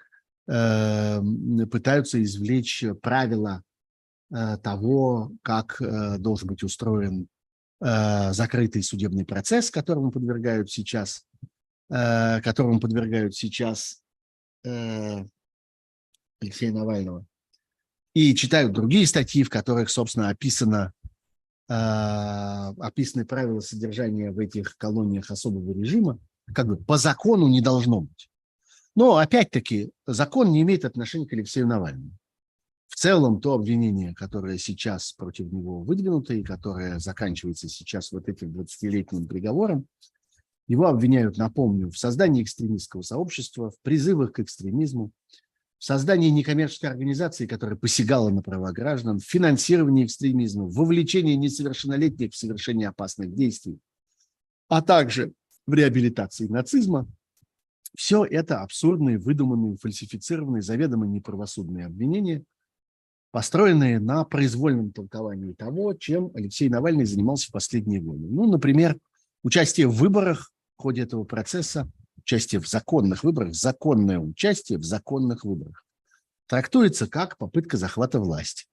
пытаются 0.49 2.21
извлечь 2.23 2.83
правила 3.03 3.61
э, 4.33 4.57
того, 4.57 5.31
как 5.43 5.79
э, 5.79 6.17
должен 6.17 6.47
быть 6.47 6.63
устроен 6.63 7.27
э, 7.81 8.33
закрытый 8.33 8.81
судебный 8.81 9.25
процесс, 9.25 9.69
которому 9.69 10.11
подвергают 10.11 10.71
сейчас 10.71 11.25
которому 11.91 12.79
подвергают 12.79 13.33
сейчас 13.33 14.03
Алексея 14.63 15.41
Навального, 16.71 17.25
и 18.13 18.35
читают 18.35 18.73
другие 18.73 19.07
статьи, 19.07 19.41
в 19.41 19.49
которых, 19.49 19.89
собственно, 19.89 20.29
описано, 20.29 20.93
описаны 21.67 23.25
правила 23.25 23.59
содержания 23.59 24.29
в 24.29 24.37
этих 24.37 24.77
колониях 24.77 25.31
особого 25.31 25.73
режима, 25.73 26.19
как 26.53 26.67
бы 26.67 26.77
по 26.77 26.99
закону 26.99 27.47
не 27.47 27.59
должно 27.59 28.01
быть. 28.01 28.28
Но, 28.95 29.17
опять-таки, 29.17 29.91
закон 30.05 30.51
не 30.51 30.61
имеет 30.61 30.85
отношения 30.85 31.27
к 31.27 31.33
Алексею 31.33 31.67
Навальному. 31.67 32.11
В 32.87 32.95
целом, 32.95 33.39
то 33.39 33.53
обвинение, 33.53 34.13
которое 34.13 34.57
сейчас 34.57 35.13
против 35.13 35.51
него 35.51 35.81
выдвинуто 35.81 36.33
и 36.33 36.43
которое 36.43 36.99
заканчивается 36.99 37.69
сейчас 37.69 38.11
вот 38.11 38.27
этим 38.27 38.49
20-летним 38.49 39.27
приговором, 39.27 39.87
его 40.67 40.87
обвиняют, 40.87 41.37
напомню, 41.37 41.89
в 41.89 41.97
создании 41.97 42.43
экстремистского 42.43 43.01
сообщества, 43.01 43.71
в 43.71 43.79
призывах 43.81 44.33
к 44.33 44.39
экстремизму, 44.39 45.11
в 45.79 45.83
создании 45.83 46.29
некоммерческой 46.29 46.89
организации, 46.89 47.47
которая 47.47 47.77
посягала 47.77 48.29
на 48.29 48.43
права 48.43 48.71
граждан, 48.71 49.19
в 49.19 49.23
финансировании 49.23 50.05
экстремизма, 50.05 50.65
в 50.65 50.73
вовлечении 50.73 51.35
несовершеннолетних 51.35 52.33
в 52.33 52.37
совершение 52.37 52.89
опасных 52.89 53.33
действий, 53.33 53.79
а 54.67 54.81
также 54.81 55.33
в 55.65 55.73
реабилитации 55.73 56.47
нацизма. 56.47 57.07
Все 57.95 58.25
это 58.25 58.61
абсурдные, 58.61 59.17
выдуманные, 59.17 59.77
фальсифицированные, 59.77 60.61
заведомо 60.61 61.05
неправосудные 61.05 61.85
обвинения, 61.85 62.43
построенные 63.31 63.99
на 63.99 64.23
произвольном 64.23 64.91
толковании 64.91 65.53
того, 65.53 65.93
чем 65.93 66.31
Алексей 66.33 66.69
Навальный 66.69 67.05
занимался 67.05 67.49
в 67.49 67.51
последние 67.51 68.01
годы. 68.01 68.27
Ну, 68.27 68.49
например, 68.49 68.97
участие 69.43 69.87
в 69.87 69.95
выборах 69.95 70.51
в 70.77 70.81
ходе 70.81 71.01
этого 71.01 71.23
процесса 71.23 71.91
участие 72.17 72.61
в 72.61 72.67
законных 72.67 73.23
выборах, 73.23 73.53
законное 73.55 74.19
участие 74.19 74.77
в 74.77 74.83
законных 74.83 75.43
выборах 75.43 75.83
трактуется 76.47 77.07
как 77.07 77.37
попытка 77.37 77.77
захвата 77.77 78.19
власти. 78.19 78.65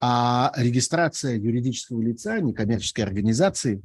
А 0.00 0.52
регистрация 0.56 1.36
юридического 1.36 2.00
лица, 2.00 2.40
некоммерческой 2.40 3.04
организации, 3.04 3.82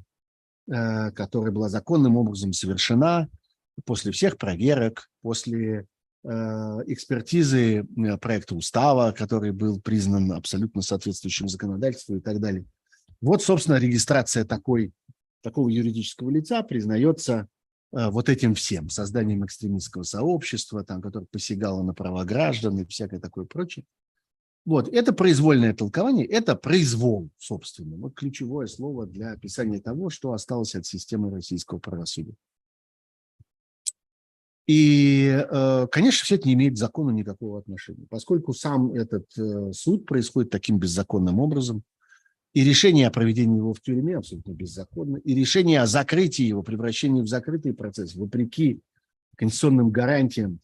э, 0.67 1.11
которая 1.11 1.51
была 1.51 1.69
законным 1.69 2.17
образом 2.17 2.53
совершена 2.53 3.29
после 3.85 4.11
всех 4.11 4.37
проверок, 4.37 5.09
после 5.21 5.87
э, 6.23 6.29
экспертизы 6.87 7.85
проекта 8.19 8.55
устава, 8.55 9.11
который 9.11 9.51
был 9.51 9.79
признан 9.79 10.31
абсолютно 10.31 10.81
соответствующим 10.81 11.47
законодательству 11.47 12.15
и 12.15 12.21
так 12.21 12.39
далее. 12.39 12.65
Вот, 13.21 13.43
собственно, 13.43 13.77
регистрация 13.77 14.45
такой 14.45 14.91
такого 15.41 15.69
юридического 15.69 16.29
лица 16.29 16.61
признается 16.63 17.47
э, 17.93 18.09
вот 18.09 18.29
этим 18.29 18.55
всем, 18.55 18.89
созданием 18.89 19.45
экстремистского 19.45 20.03
сообщества, 20.03 20.83
там, 20.83 21.01
которое 21.01 21.25
посягало 21.25 21.83
на 21.83 21.93
права 21.93 22.23
граждан 22.23 22.79
и 22.79 22.85
всякое 22.85 23.19
такое 23.19 23.45
прочее. 23.45 23.85
Вот, 24.63 24.87
это 24.89 25.11
произвольное 25.11 25.73
толкование, 25.73 26.25
это 26.25 26.55
произвол, 26.55 27.31
собственно. 27.37 27.97
Вот 27.97 28.13
ключевое 28.13 28.67
слово 28.67 29.07
для 29.07 29.31
описания 29.31 29.79
того, 29.79 30.11
что 30.11 30.33
осталось 30.33 30.75
от 30.75 30.85
системы 30.85 31.31
российского 31.31 31.79
правосудия. 31.79 32.35
И, 34.67 35.27
э, 35.27 35.87
конечно, 35.91 36.23
все 36.23 36.35
это 36.35 36.47
не 36.47 36.53
имеет 36.53 36.75
к 36.75 36.77
закону 36.77 37.09
никакого 37.11 37.59
отношения, 37.59 38.05
поскольку 38.09 38.53
сам 38.53 38.91
этот 38.91 39.25
э, 39.37 39.71
суд 39.73 40.05
происходит 40.05 40.51
таким 40.51 40.77
беззаконным 40.77 41.39
образом, 41.39 41.83
и 42.53 42.63
решение 42.63 43.07
о 43.07 43.11
проведении 43.11 43.57
его 43.57 43.73
в 43.73 43.81
тюрьме 43.81 44.17
абсолютно 44.17 44.51
беззаконно, 44.51 45.17
и 45.17 45.33
решение 45.33 45.81
о 45.81 45.87
закрытии 45.87 46.43
его, 46.43 46.63
превращении 46.63 47.21
в 47.21 47.27
закрытый 47.27 47.73
процесс, 47.73 48.15
вопреки 48.15 48.81
конституционным 49.37 49.89
гарантиям 49.89 50.59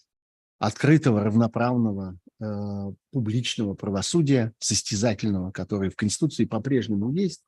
открытого, 0.59 1.23
равноправного, 1.23 2.17
э, 2.39 2.91
публичного 3.11 3.73
правосудия, 3.73 4.53
состязательного, 4.59 5.51
которое 5.51 5.89
в 5.89 5.95
Конституции 5.95 6.45
по-прежнему 6.45 7.11
есть, 7.13 7.43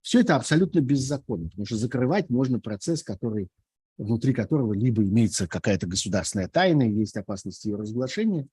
Все 0.00 0.20
это 0.20 0.34
абсолютно 0.34 0.80
беззаконно, 0.80 1.48
потому 1.48 1.64
что 1.64 1.76
закрывать 1.76 2.28
можно 2.28 2.58
процесс, 2.58 3.04
который, 3.04 3.48
внутри 3.98 4.32
которого 4.32 4.72
либо 4.72 5.02
имеется 5.02 5.46
какая-то 5.46 5.86
государственная 5.86 6.48
тайна, 6.48 6.82
есть 6.82 7.16
опасность 7.16 7.64
ее 7.64 7.76
разглашения, 7.76 8.46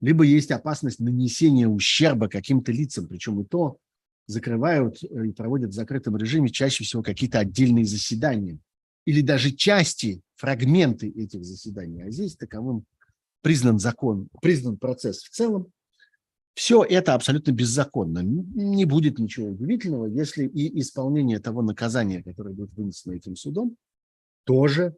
либо 0.00 0.24
есть 0.24 0.50
опасность 0.50 1.00
нанесения 1.00 1.68
ущерба 1.68 2.28
каким-то 2.28 2.72
лицам, 2.72 3.06
причем 3.06 3.40
и 3.40 3.44
то 3.44 3.78
закрывают 4.26 5.02
э, 5.02 5.28
и 5.28 5.32
проводят 5.32 5.70
в 5.70 5.74
закрытом 5.74 6.16
режиме 6.16 6.50
чаще 6.50 6.84
всего 6.84 7.02
какие-то 7.02 7.38
отдельные 7.38 7.84
заседания 7.84 8.58
или 9.04 9.20
даже 9.20 9.50
части, 9.50 10.22
фрагменты 10.36 11.08
этих 11.08 11.44
заседаний. 11.44 12.02
А 12.02 12.10
здесь 12.10 12.36
таковым 12.36 12.84
признан 13.42 13.78
закон, 13.78 14.28
признан 14.40 14.78
процесс 14.78 15.22
в 15.22 15.30
целом. 15.30 15.66
Все 16.54 16.84
это 16.84 17.14
абсолютно 17.14 17.50
беззаконно. 17.50 18.20
Не 18.20 18.84
будет 18.84 19.18
ничего 19.18 19.48
удивительного, 19.48 20.06
если 20.06 20.46
и 20.46 20.80
исполнение 20.80 21.40
того 21.40 21.62
наказания, 21.62 22.22
которое 22.22 22.54
будет 22.54 22.72
вынесено 22.74 23.12
этим 23.12 23.36
судом, 23.36 23.76
тоже 24.44 24.96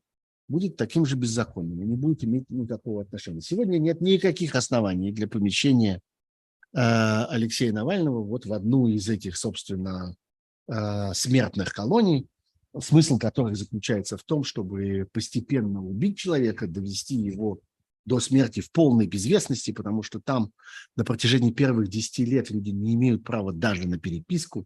будет 0.48 0.76
таким 0.76 1.04
же 1.04 1.16
беззаконным 1.16 1.82
и 1.82 1.86
не 1.86 1.96
будет 1.96 2.24
иметь 2.24 2.48
никакого 2.48 3.02
отношения. 3.02 3.40
Сегодня 3.40 3.78
нет 3.78 4.00
никаких 4.00 4.54
оснований 4.54 5.12
для 5.12 5.26
помещения 5.26 5.96
э, 5.96 6.00
Алексея 6.74 7.72
Навального 7.72 8.22
вот 8.22 8.46
в 8.46 8.52
одну 8.52 8.86
из 8.86 9.08
этих, 9.08 9.36
собственно, 9.36 10.14
э, 10.68 11.14
смертных 11.14 11.72
колоний, 11.72 12.26
смысл 12.80 13.18
которых 13.18 13.56
заключается 13.56 14.16
в 14.16 14.22
том, 14.22 14.44
чтобы 14.44 15.08
постепенно 15.12 15.82
убить 15.82 16.18
человека, 16.18 16.66
довести 16.66 17.16
его 17.16 17.60
до 18.04 18.20
смерти 18.20 18.60
в 18.60 18.70
полной 18.70 19.08
безвестности, 19.08 19.72
потому 19.72 20.02
что 20.02 20.20
там 20.20 20.52
на 20.94 21.04
протяжении 21.04 21.50
первых 21.50 21.88
10 21.88 22.20
лет 22.20 22.50
люди 22.50 22.70
не 22.70 22.94
имеют 22.94 23.24
права 23.24 23.52
даже 23.52 23.88
на 23.88 23.98
переписку, 23.98 24.64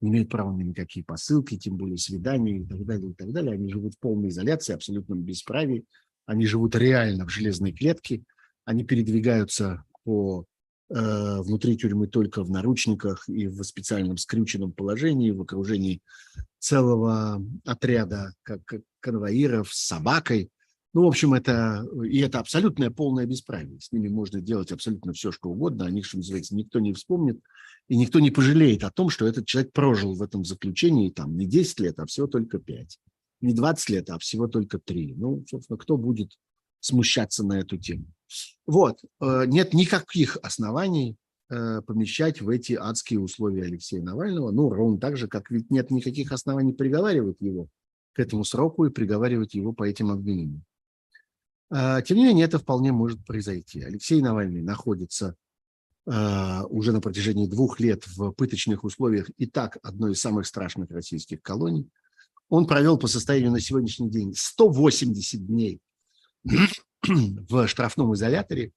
не 0.00 0.10
имеют 0.10 0.30
права 0.30 0.52
на 0.52 0.62
никакие 0.62 1.04
посылки, 1.04 1.56
тем 1.56 1.76
более 1.76 1.98
свидания 1.98 2.58
и 2.58 2.64
так 2.64 2.84
далее, 2.84 3.10
и 3.10 3.14
так 3.14 3.32
далее. 3.32 3.54
Они 3.54 3.70
живут 3.70 3.94
в 3.94 3.98
полной 3.98 4.28
изоляции, 4.28 4.74
абсолютном 4.74 5.22
бесправии. 5.22 5.84
Они 6.26 6.46
живут 6.46 6.76
реально 6.76 7.26
в 7.26 7.30
железной 7.30 7.72
клетке. 7.72 8.22
Они 8.64 8.84
передвигаются 8.84 9.84
по 10.04 10.44
э, 10.90 10.94
внутри 11.40 11.76
тюрьмы 11.76 12.06
только 12.06 12.42
в 12.42 12.50
наручниках 12.50 13.28
и 13.28 13.48
в 13.48 13.62
специальном 13.64 14.16
скрюченном 14.16 14.72
положении, 14.72 15.30
в 15.30 15.42
окружении 15.42 16.00
целого 16.58 17.42
отряда 17.64 18.32
как 18.42 18.60
конвоиров 19.00 19.72
с 19.72 19.86
собакой, 19.86 20.50
ну, 20.94 21.04
в 21.04 21.06
общем, 21.06 21.34
это, 21.34 21.86
и 22.04 22.18
это 22.20 22.38
абсолютное 22.38 22.90
полное 22.90 23.26
бесправие. 23.26 23.78
С 23.78 23.92
ними 23.92 24.08
можно 24.08 24.40
делать 24.40 24.72
абсолютно 24.72 25.12
все, 25.12 25.30
что 25.30 25.50
угодно. 25.50 25.84
О 25.84 25.90
них, 25.90 26.06
что 26.06 26.16
называется, 26.16 26.56
никто 26.56 26.80
не 26.80 26.94
вспомнит. 26.94 27.40
И 27.88 27.96
никто 27.96 28.20
не 28.20 28.30
пожалеет 28.30 28.84
о 28.84 28.90
том, 28.90 29.10
что 29.10 29.26
этот 29.26 29.46
человек 29.46 29.72
прожил 29.72 30.14
в 30.14 30.22
этом 30.22 30.44
заключении 30.44 31.10
там 31.10 31.36
не 31.36 31.46
10 31.46 31.80
лет, 31.80 31.98
а 31.98 32.06
всего 32.06 32.26
только 32.26 32.58
5. 32.58 32.98
Не 33.42 33.52
20 33.52 33.90
лет, 33.90 34.10
а 34.10 34.18
всего 34.18 34.48
только 34.48 34.78
3. 34.78 35.14
Ну, 35.16 35.44
собственно, 35.48 35.78
кто 35.78 35.96
будет 35.96 36.32
смущаться 36.80 37.44
на 37.44 37.60
эту 37.60 37.76
тему? 37.76 38.06
Вот. 38.66 38.98
Э, 39.20 39.44
нет 39.46 39.74
никаких 39.74 40.38
оснований 40.42 41.16
э, 41.50 41.82
помещать 41.82 42.40
в 42.40 42.48
эти 42.48 42.72
адские 42.72 43.20
условия 43.20 43.64
Алексея 43.64 44.02
Навального. 44.02 44.50
Ну, 44.52 44.70
ровно 44.70 44.98
так 44.98 45.18
же, 45.18 45.28
как 45.28 45.50
ведь 45.50 45.70
нет 45.70 45.90
никаких 45.90 46.32
оснований 46.32 46.72
приговаривать 46.72 47.40
его 47.40 47.68
к 48.14 48.20
этому 48.20 48.44
сроку 48.44 48.86
и 48.86 48.90
приговаривать 48.90 49.54
его 49.54 49.72
по 49.72 49.84
этим 49.84 50.10
обвинениям. 50.10 50.64
А, 51.70 52.00
тем 52.02 52.16
не 52.16 52.24
менее, 52.24 52.46
это 52.46 52.58
вполне 52.58 52.92
может 52.92 53.24
произойти. 53.24 53.82
Алексей 53.82 54.20
Навальный 54.22 54.62
находится 54.62 55.36
а, 56.06 56.64
уже 56.66 56.92
на 56.92 57.00
протяжении 57.00 57.46
двух 57.46 57.80
лет 57.80 58.06
в 58.06 58.32
пыточных 58.32 58.84
условиях 58.84 59.30
и 59.36 59.46
так 59.46 59.76
одной 59.82 60.12
из 60.12 60.20
самых 60.20 60.46
страшных 60.46 60.90
российских 60.90 61.42
колоний. 61.42 61.88
Он 62.48 62.66
провел 62.66 62.96
по 62.96 63.06
состоянию 63.06 63.50
на 63.50 63.60
сегодняшний 63.60 64.10
день 64.10 64.32
180 64.34 65.46
дней 65.46 65.80
в 67.06 67.68
штрафном 67.68 68.14
изоляторе, 68.14 68.72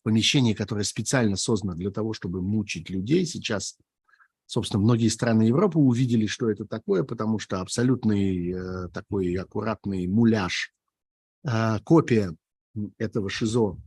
в 0.00 0.02
помещении, 0.02 0.54
которое 0.54 0.82
специально 0.82 1.36
создано 1.36 1.74
для 1.74 1.92
того, 1.92 2.12
чтобы 2.12 2.42
мучить 2.42 2.90
людей. 2.90 3.24
Сейчас, 3.24 3.78
собственно, 4.46 4.82
многие 4.82 5.06
страны 5.08 5.42
Европы 5.42 5.78
увидели, 5.78 6.26
что 6.26 6.50
это 6.50 6.64
такое, 6.64 7.04
потому 7.04 7.38
что 7.38 7.60
абсолютный 7.60 8.50
э, 8.50 8.88
такой 8.88 9.32
аккуратный 9.36 10.08
муляж 10.08 10.72
копия 11.84 12.36
этого 12.98 13.28
ШИЗО 13.28 13.78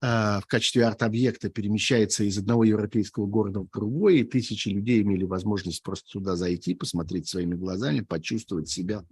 а, 0.00 0.40
в 0.40 0.46
качестве 0.46 0.86
арт-объекта 0.86 1.50
перемещается 1.50 2.22
из 2.22 2.38
одного 2.38 2.62
европейского 2.62 3.26
города 3.26 3.60
в 3.60 3.70
другой, 3.70 4.20
и 4.20 4.24
тысячи 4.24 4.68
людей 4.68 5.02
имели 5.02 5.24
возможность 5.24 5.82
просто 5.82 6.08
туда 6.10 6.36
зайти, 6.36 6.74
посмотреть 6.74 7.28
своими 7.28 7.56
глазами, 7.56 8.00
почувствовать 8.00 8.68
себя 8.68 9.04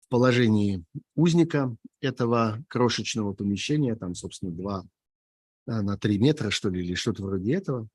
в 0.00 0.08
положении 0.08 0.82
узника 1.14 1.76
этого 2.00 2.60
крошечного 2.66 3.34
помещения, 3.34 3.94
там, 3.94 4.16
собственно, 4.16 4.50
два 4.50 4.84
а, 5.66 5.82
на 5.82 5.96
три 5.96 6.18
метра, 6.18 6.50
что 6.50 6.70
ли, 6.70 6.84
или 6.84 6.94
что-то 6.94 7.22
вроде 7.22 7.54
этого. 7.54 7.88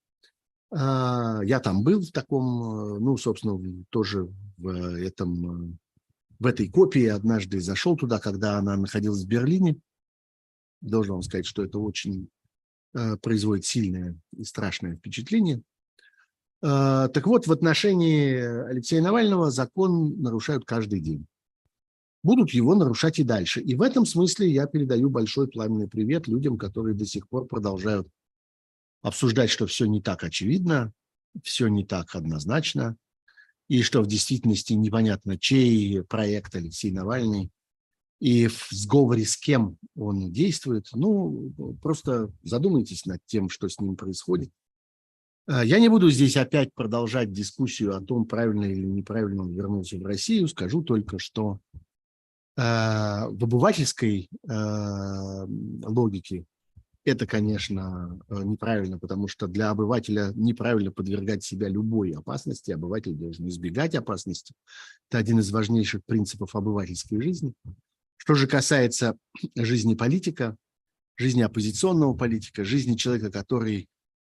Я 0.72 1.62
там 1.64 1.84
был 1.84 2.02
в 2.02 2.12
таком, 2.12 3.00
ну, 3.00 3.16
собственно, 3.18 3.86
тоже 3.92 4.28
в 4.58 4.68
этом 4.98 5.78
в 6.40 6.46
этой 6.46 6.70
копии 6.70 7.06
однажды 7.06 7.62
зашел 7.62 7.96
туда, 7.96 8.20
когда 8.20 8.58
она 8.58 8.76
находилась 8.76 9.24
в 9.24 9.28
Берлине. 9.28 9.78
Должен 10.82 11.14
вам 11.14 11.22
сказать, 11.22 11.46
что 11.46 11.64
это 11.64 11.80
очень 11.80 12.30
э, 12.94 13.18
производит 13.18 13.66
сильное 13.66 14.18
и 14.36 14.44
страшное 14.44 14.96
впечатление. 14.96 15.62
Э, 16.62 17.10
так 17.14 17.26
вот, 17.26 17.48
в 17.48 17.52
отношении 17.52 18.36
Алексея 18.70 19.02
Навального 19.02 19.52
закон 19.52 20.22
нарушают 20.22 20.66
каждый 20.66 21.00
день. 21.00 21.26
Будут 22.24 22.52
его 22.52 22.76
нарушать 22.76 23.20
и 23.20 23.24
дальше. 23.24 23.62
И 23.62 23.76
в 23.76 23.82
этом 23.82 24.06
смысле 24.06 24.50
я 24.50 24.66
передаю 24.66 25.10
большой 25.10 25.48
пламенный 25.48 25.88
привет 25.88 26.28
людям, 26.28 26.58
которые 26.58 26.96
до 26.96 27.06
сих 27.06 27.30
пор 27.30 27.46
продолжают 27.46 28.08
обсуждать, 29.04 29.52
что 29.52 29.68
все 29.68 29.86
не 29.86 30.02
так 30.02 30.24
очевидно, 30.24 30.92
все 31.44 31.68
не 31.68 31.86
так 31.86 32.16
однозначно, 32.16 32.98
и 33.68 33.82
что 33.82 34.02
в 34.02 34.08
действительности 34.08 34.74
непонятно, 34.74 35.38
чей 35.38 36.04
проект 36.04 36.56
Алексей 36.56 36.92
Навальный 36.92 37.52
и 38.20 38.48
в 38.48 38.68
сговоре 38.72 39.26
с 39.26 39.38
кем 39.38 39.78
он 39.96 40.32
действует. 40.32 40.88
Ну, 40.94 41.52
просто 41.82 42.32
задумайтесь 42.44 43.06
над 43.06 43.20
тем, 43.26 43.50
что 43.50 43.68
с 43.68 43.80
ним 43.80 43.96
происходит. 43.96 44.52
А, 45.48 45.64
я 45.64 45.80
не 45.80 45.90
буду 45.90 46.10
здесь 46.10 46.38
опять 46.38 46.74
продолжать 46.74 47.32
дискуссию 47.32 47.96
о 47.96 48.02
том, 48.02 48.26
правильно 48.26 48.66
или 48.66 48.86
неправильно 48.86 49.44
он 49.44 49.54
вернулся 49.54 49.98
в 49.98 50.06
Россию. 50.06 50.48
Скажу 50.48 50.82
только, 50.82 51.20
что 51.20 51.60
э, 52.58 52.62
в 52.62 53.44
обывательской 53.44 54.30
э, 54.48 55.46
логике 55.84 56.46
это, 57.06 57.28
конечно, 57.28 58.20
э, 58.30 58.44
неправильно, 58.44 58.98
потому 58.98 59.28
что 59.28 59.48
для 59.48 59.70
обывателя 59.70 60.32
неправильно 60.34 60.92
подвергать 60.92 61.44
себя 61.44 61.70
любой 61.70 62.12
опасности. 62.12 62.72
Обыватель 62.72 63.14
должен 63.14 63.48
избегать 63.48 63.94
опасности. 63.94 64.54
Это 65.10 65.20
один 65.20 65.40
из 65.40 65.52
важнейших 65.52 66.04
принципов 66.04 66.56
обывательской 66.56 67.22
жизни. 67.22 67.54
Что 68.18 68.34
же 68.34 68.48
касается 68.48 69.18
жизни 69.56 69.94
политика, 69.94 70.58
жизни 71.16 71.44
оппозиционного 71.44 72.16
политика, 72.16 72.66
жизни 72.66 72.96
человека, 72.96 73.32
который 73.32 73.88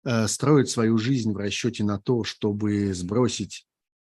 э, 0.04 0.28
строит 0.28 0.70
свою 0.70 0.98
жизнь 0.98 1.32
в 1.32 1.38
расчете 1.38 1.86
на 1.86 2.00
то, 2.00 2.26
чтобы 2.26 2.94
сбросить 2.94 3.66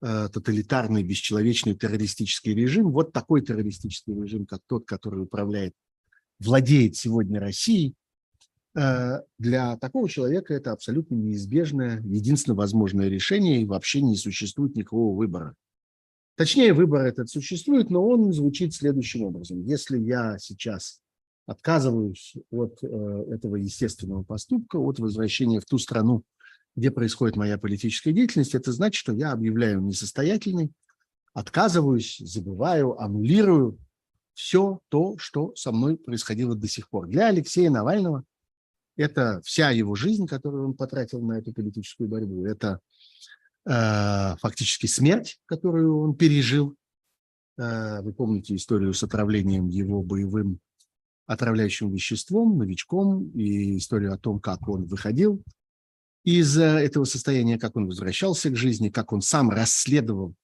э, 0.00 0.30
тоталитарный, 0.32 1.02
бесчеловечный 1.02 1.74
террористический 1.74 2.54
режим, 2.54 2.92
вот 2.92 3.12
такой 3.12 3.42
террористический 3.42 4.14
режим, 4.14 4.46
как 4.46 4.60
тот, 4.66 4.86
который 4.86 5.22
управляет, 5.22 5.74
владеет 6.38 6.96
сегодня 6.96 7.40
Россией, 7.40 7.94
для 8.74 9.76
такого 9.78 10.08
человека 10.08 10.54
это 10.54 10.72
абсолютно 10.72 11.14
неизбежное, 11.14 12.00
единственно 12.02 12.54
возможное 12.54 13.08
решение, 13.08 13.62
и 13.62 13.66
вообще 13.66 14.02
не 14.02 14.16
существует 14.16 14.76
никакого 14.76 15.16
выбора. 15.16 15.54
Точнее, 16.36 16.72
выбор 16.72 17.06
этот 17.06 17.28
существует, 17.28 17.90
но 17.90 18.06
он 18.06 18.32
звучит 18.32 18.72
следующим 18.72 19.24
образом. 19.24 19.60
Если 19.64 19.98
я 19.98 20.38
сейчас 20.38 21.00
отказываюсь 21.46 22.36
от 22.50 22.78
э, 22.82 22.86
этого 23.30 23.56
естественного 23.56 24.22
поступка, 24.22 24.76
от 24.76 25.00
возвращения 25.00 25.60
в 25.60 25.64
ту 25.64 25.78
страну, 25.78 26.22
где 26.76 26.92
происходит 26.92 27.36
моя 27.36 27.58
политическая 27.58 28.12
деятельность, 28.12 28.54
это 28.54 28.70
значит, 28.70 29.00
что 29.00 29.12
я 29.12 29.32
объявляю 29.32 29.80
несостоятельной, 29.80 30.70
отказываюсь, 31.32 32.18
забываю, 32.18 33.00
аннулирую 33.00 33.78
все 34.34 34.78
то, 34.90 35.18
что 35.18 35.52
со 35.56 35.72
мной 35.72 35.96
происходило 35.96 36.54
до 36.54 36.68
сих 36.68 36.88
пор. 36.88 37.08
Для 37.08 37.26
Алексея 37.26 37.70
Навального– 37.70 38.22
это 38.98 39.40
вся 39.42 39.70
его 39.70 39.94
жизнь, 39.94 40.26
которую 40.26 40.66
он 40.66 40.74
потратил 40.74 41.22
на 41.22 41.38
эту 41.38 41.52
политическую 41.52 42.08
борьбу. 42.08 42.44
Это 42.44 42.80
э, 43.64 44.36
фактически 44.40 44.86
смерть, 44.86 45.38
которую 45.46 45.98
он 46.00 46.14
пережил. 46.16 46.76
Э, 47.56 48.02
вы 48.02 48.12
помните 48.12 48.54
историю 48.54 48.92
с 48.92 49.02
отравлением 49.02 49.68
его 49.68 50.02
боевым 50.02 50.60
отравляющим 51.26 51.90
веществом, 51.90 52.58
новичком, 52.58 53.30
и 53.32 53.76
историю 53.76 54.14
о 54.14 54.18
том, 54.18 54.40
как 54.40 54.66
он 54.66 54.86
выходил 54.86 55.42
из 56.24 56.58
этого 56.58 57.04
состояния, 57.04 57.58
как 57.58 57.76
он 57.76 57.86
возвращался 57.86 58.50
к 58.50 58.56
жизни, 58.56 58.88
как 58.88 59.12
он 59.12 59.20
сам 59.20 59.50
расследовал 59.50 60.34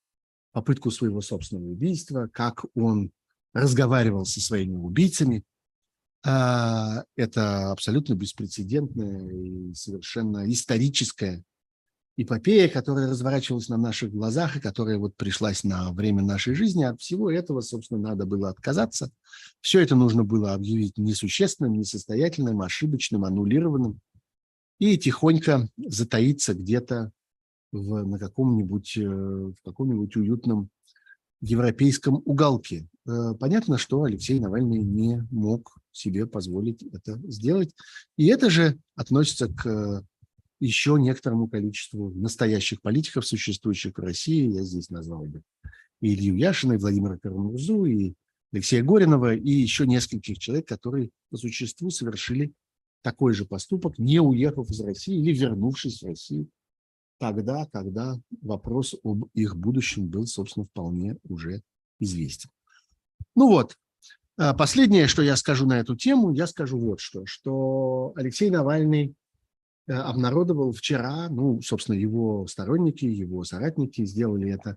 попытку 0.52 0.90
своего 0.90 1.20
собственного 1.20 1.70
убийства, 1.70 2.28
как 2.32 2.64
он 2.74 3.10
разговаривал 3.52 4.24
со 4.24 4.40
своими 4.40 4.76
убийцами. 4.76 5.42
А, 6.26 7.04
это 7.16 7.70
абсолютно 7.70 8.14
беспрецедентная 8.14 9.28
и 9.28 9.74
совершенно 9.74 10.50
историческая 10.50 11.44
эпопея, 12.16 12.68
которая 12.68 13.10
разворачивалась 13.10 13.68
на 13.68 13.76
наших 13.76 14.10
глазах 14.10 14.56
и 14.56 14.60
которая 14.60 14.96
вот 14.98 15.16
пришлась 15.16 15.64
на 15.64 15.92
время 15.92 16.22
нашей 16.22 16.54
жизни. 16.54 16.84
От 16.84 17.00
всего 17.00 17.30
этого, 17.30 17.60
собственно, 17.60 18.00
надо 18.00 18.24
было 18.24 18.48
отказаться. 18.48 19.10
Все 19.60 19.80
это 19.80 19.96
нужно 19.96 20.24
было 20.24 20.54
объявить 20.54 20.96
несущественным, 20.96 21.74
несостоятельным, 21.74 22.62
ошибочным, 22.62 23.24
аннулированным 23.24 24.00
и 24.78 24.96
тихонько 24.96 25.68
затаиться 25.76 26.54
где-то 26.54 27.10
в, 27.72 28.04
на 28.04 28.18
каком-нибудь, 28.18 28.96
э, 28.96 29.08
в 29.08 29.56
каком-нибудь 29.62 30.16
уютном 30.16 30.70
европейском 31.42 32.22
уголке. 32.24 32.86
Э, 33.06 33.34
понятно, 33.38 33.76
что 33.76 34.04
Алексей 34.04 34.40
Навальный 34.40 34.82
не 34.82 35.26
мог 35.30 35.76
себе 35.96 36.26
позволить 36.26 36.82
это 36.82 37.20
сделать. 37.24 37.74
И 38.16 38.26
это 38.26 38.50
же 38.50 38.78
относится 38.96 39.48
к 39.48 40.04
еще 40.60 40.96
некоторому 40.98 41.48
количеству 41.48 42.10
настоящих 42.10 42.80
политиков, 42.80 43.26
существующих 43.26 43.96
в 43.96 44.00
России. 44.00 44.52
Я 44.52 44.64
здесь 44.64 44.90
назвал 44.90 45.24
бы 45.24 45.42
и 46.00 46.14
Илью 46.14 46.36
Яшина, 46.36 46.74
и 46.74 46.78
Владимира 46.78 47.18
Карамурзу, 47.18 47.84
и 47.86 48.14
Алексея 48.52 48.82
Горинова, 48.82 49.34
и 49.34 49.50
еще 49.50 49.86
нескольких 49.86 50.38
человек, 50.38 50.68
которые 50.68 51.10
по 51.30 51.36
существу 51.36 51.90
совершили 51.90 52.52
такой 53.02 53.34
же 53.34 53.44
поступок, 53.44 53.98
не 53.98 54.20
уехав 54.20 54.70
из 54.70 54.80
России 54.80 55.18
или 55.18 55.32
вернувшись 55.32 56.02
в 56.02 56.06
Россию 56.06 56.48
тогда, 57.18 57.66
когда 57.72 58.18
вопрос 58.42 58.94
об 59.02 59.26
их 59.34 59.56
будущем 59.56 60.08
был, 60.08 60.26
собственно, 60.26 60.66
вполне 60.66 61.16
уже 61.24 61.62
известен. 61.98 62.50
Ну 63.34 63.48
вот, 63.48 63.76
последнее, 64.36 65.06
что 65.06 65.22
я 65.22 65.36
скажу 65.36 65.66
на 65.66 65.78
эту 65.78 65.96
тему, 65.96 66.32
я 66.32 66.46
скажу 66.46 66.78
вот 66.78 67.00
что, 67.00 67.24
что 67.26 68.12
Алексей 68.16 68.50
Навальный 68.50 69.14
э, 69.86 69.92
обнародовал 69.92 70.72
вчера, 70.72 71.28
ну, 71.28 71.60
собственно, 71.62 71.96
его 71.96 72.46
сторонники, 72.46 73.04
его 73.04 73.44
соратники 73.44 74.04
сделали 74.04 74.50
это 74.50 74.76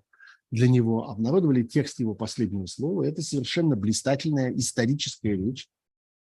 для 0.50 0.68
него, 0.68 1.08
обнародовали 1.10 1.62
текст 1.62 2.00
его 2.00 2.14
последнего 2.14 2.66
слова. 2.66 3.02
Это 3.02 3.20
совершенно 3.22 3.76
блистательная 3.76 4.54
историческая 4.54 5.36
речь. 5.36 5.68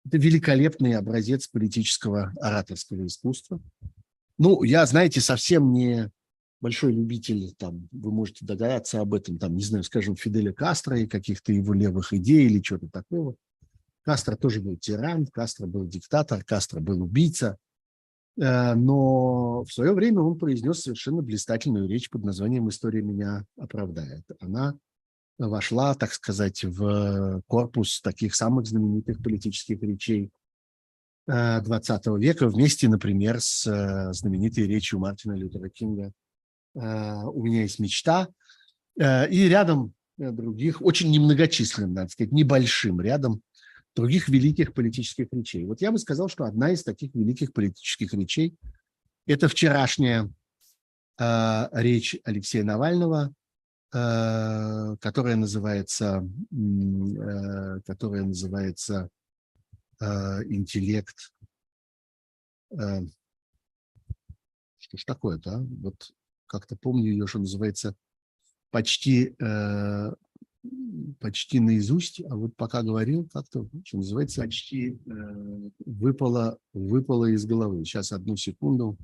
Это 0.06 0.18
великолепный 0.18 0.94
образец 0.94 1.48
политического 1.48 2.34
ораторского 2.40 3.06
искусства. 3.06 3.60
Ну, 4.38 4.64
я, 4.64 4.86
знаете, 4.86 5.20
совсем 5.20 5.74
не 5.74 6.12
большой 6.60 6.94
любитель, 6.94 7.54
там, 7.58 7.88
вы 7.92 8.12
можете 8.12 8.46
догадаться 8.46 9.02
об 9.02 9.14
этом, 9.14 9.38
там, 9.38 9.56
не 9.56 9.64
знаю, 9.64 9.84
скажем, 9.84 10.16
Фиделя 10.16 10.54
Кастро 10.54 11.00
и 11.00 11.08
каких-то 11.08 11.54
его 11.54 11.74
левых 11.74 12.14
идей 12.14 12.46
или 12.46 12.62
чего-то 12.62 12.90
такого. 12.90 13.36
Кастро 14.04 14.36
тоже 14.36 14.62
был 14.62 14.78
тиран, 14.78 15.28
Кастро 15.28 15.68
был 15.68 15.86
диктатор, 15.86 16.44
Кастро 16.44 16.80
был 16.80 17.04
убийца. 17.04 17.58
Э, 18.40 18.74
но 18.74 19.64
в 19.64 19.72
свое 19.72 19.94
время 19.94 20.22
он 20.22 20.38
произнес 20.38 20.82
совершенно 20.82 21.22
блистательную 21.22 21.88
речь 21.88 22.10
под 22.10 22.24
названием 22.24 22.70
«История 22.70 23.02
меня 23.02 23.46
оправдает». 23.58 24.24
Она 24.40 24.78
вошла, 25.38 25.94
так 25.94 26.14
сказать, 26.14 26.64
в 26.64 27.44
корпус 27.48 28.02
таких 28.02 28.34
самых 28.34 28.66
знаменитых 28.66 29.22
политических 29.22 29.82
речей 29.84 30.32
20 31.28 32.08
э, 32.08 32.18
века 32.18 32.48
вместе, 32.48 32.88
например, 32.88 33.42
с 33.42 33.68
э, 33.68 34.14
знаменитой 34.14 34.66
речью 34.66 35.00
Мартина 35.00 35.34
Лютера 35.34 35.70
Кинга 35.70 36.14
у 36.80 37.44
меня 37.44 37.62
есть 37.64 37.80
мечта. 37.80 38.28
Э, 39.00 39.30
и 39.30 39.48
рядом 39.48 39.94
э, 40.18 40.32
других, 40.32 40.82
очень 40.82 41.12
немногочисленным, 41.12 41.94
надо 41.94 42.10
сказать, 42.10 42.32
небольшим 42.32 43.00
рядом 43.02 43.42
других 43.96 44.30
великих 44.30 44.74
политических 44.74 45.28
речей. 45.32 45.66
Вот 45.66 45.82
я 45.82 45.92
бы 45.92 45.98
сказал, 45.98 46.30
что 46.30 46.46
одна 46.46 46.72
из 46.72 46.84
таких 46.84 47.14
великих 47.16 47.54
политических 47.54 48.14
речей– 48.14 48.56
это 49.26 49.48
вчерашняя 49.48 50.32
э, 51.20 51.70
речь 51.74 52.16
Алексея 52.24 52.64
Навального, 52.64 53.34
э, 53.94 54.96
которая 55.00 55.36
называется, 55.36 56.28
э, 56.52 57.82
которая 57.86 58.24
называется 58.24 59.10
э, 60.00 60.06
«Интеллект». 60.46 61.34
Э, 62.72 63.02
что 64.80 64.98
ж 64.98 65.04
такое-то, 65.06 65.56
а? 65.56 65.66
Вот 65.82 66.12
как-то 66.48 66.76
помню 66.76 67.12
ее, 67.12 67.28
что 67.28 67.40
называется, 67.40 67.96
почти, 68.72 69.36
э, 69.40 70.14
почти 71.20 71.60
наизусть, 71.60 72.22
а 72.30 72.36
вот 72.36 72.56
пока 72.56 72.84
говорил, 72.84 73.28
как-то, 73.32 73.68
что 73.86 73.98
называется, 73.98 74.42
почти 74.42 74.92
э, 74.92 75.70
выпало, 75.86 76.58
выпало 76.74 77.26
из 77.26 77.46
головы. 77.46 77.86
Сейчас, 77.86 78.12
одну 78.12 78.36
секунду. 78.36 78.98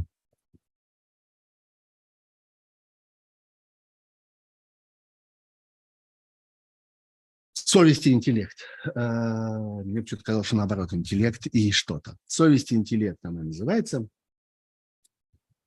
Совесть 7.53 8.06
и 8.06 8.11
интеллект. 8.11 8.57
Э, 8.94 9.82
мне 9.84 10.02
почему-то 10.02 10.24
казалось, 10.24 10.48
что 10.48 10.57
наоборот, 10.57 10.94
интеллект 10.94 11.48
и 11.48 11.72
что-то. 11.72 12.18
Совесть 12.28 12.72
и 12.72 12.76
интеллект 12.76 13.18
она 13.24 13.44
называется. 13.44 14.07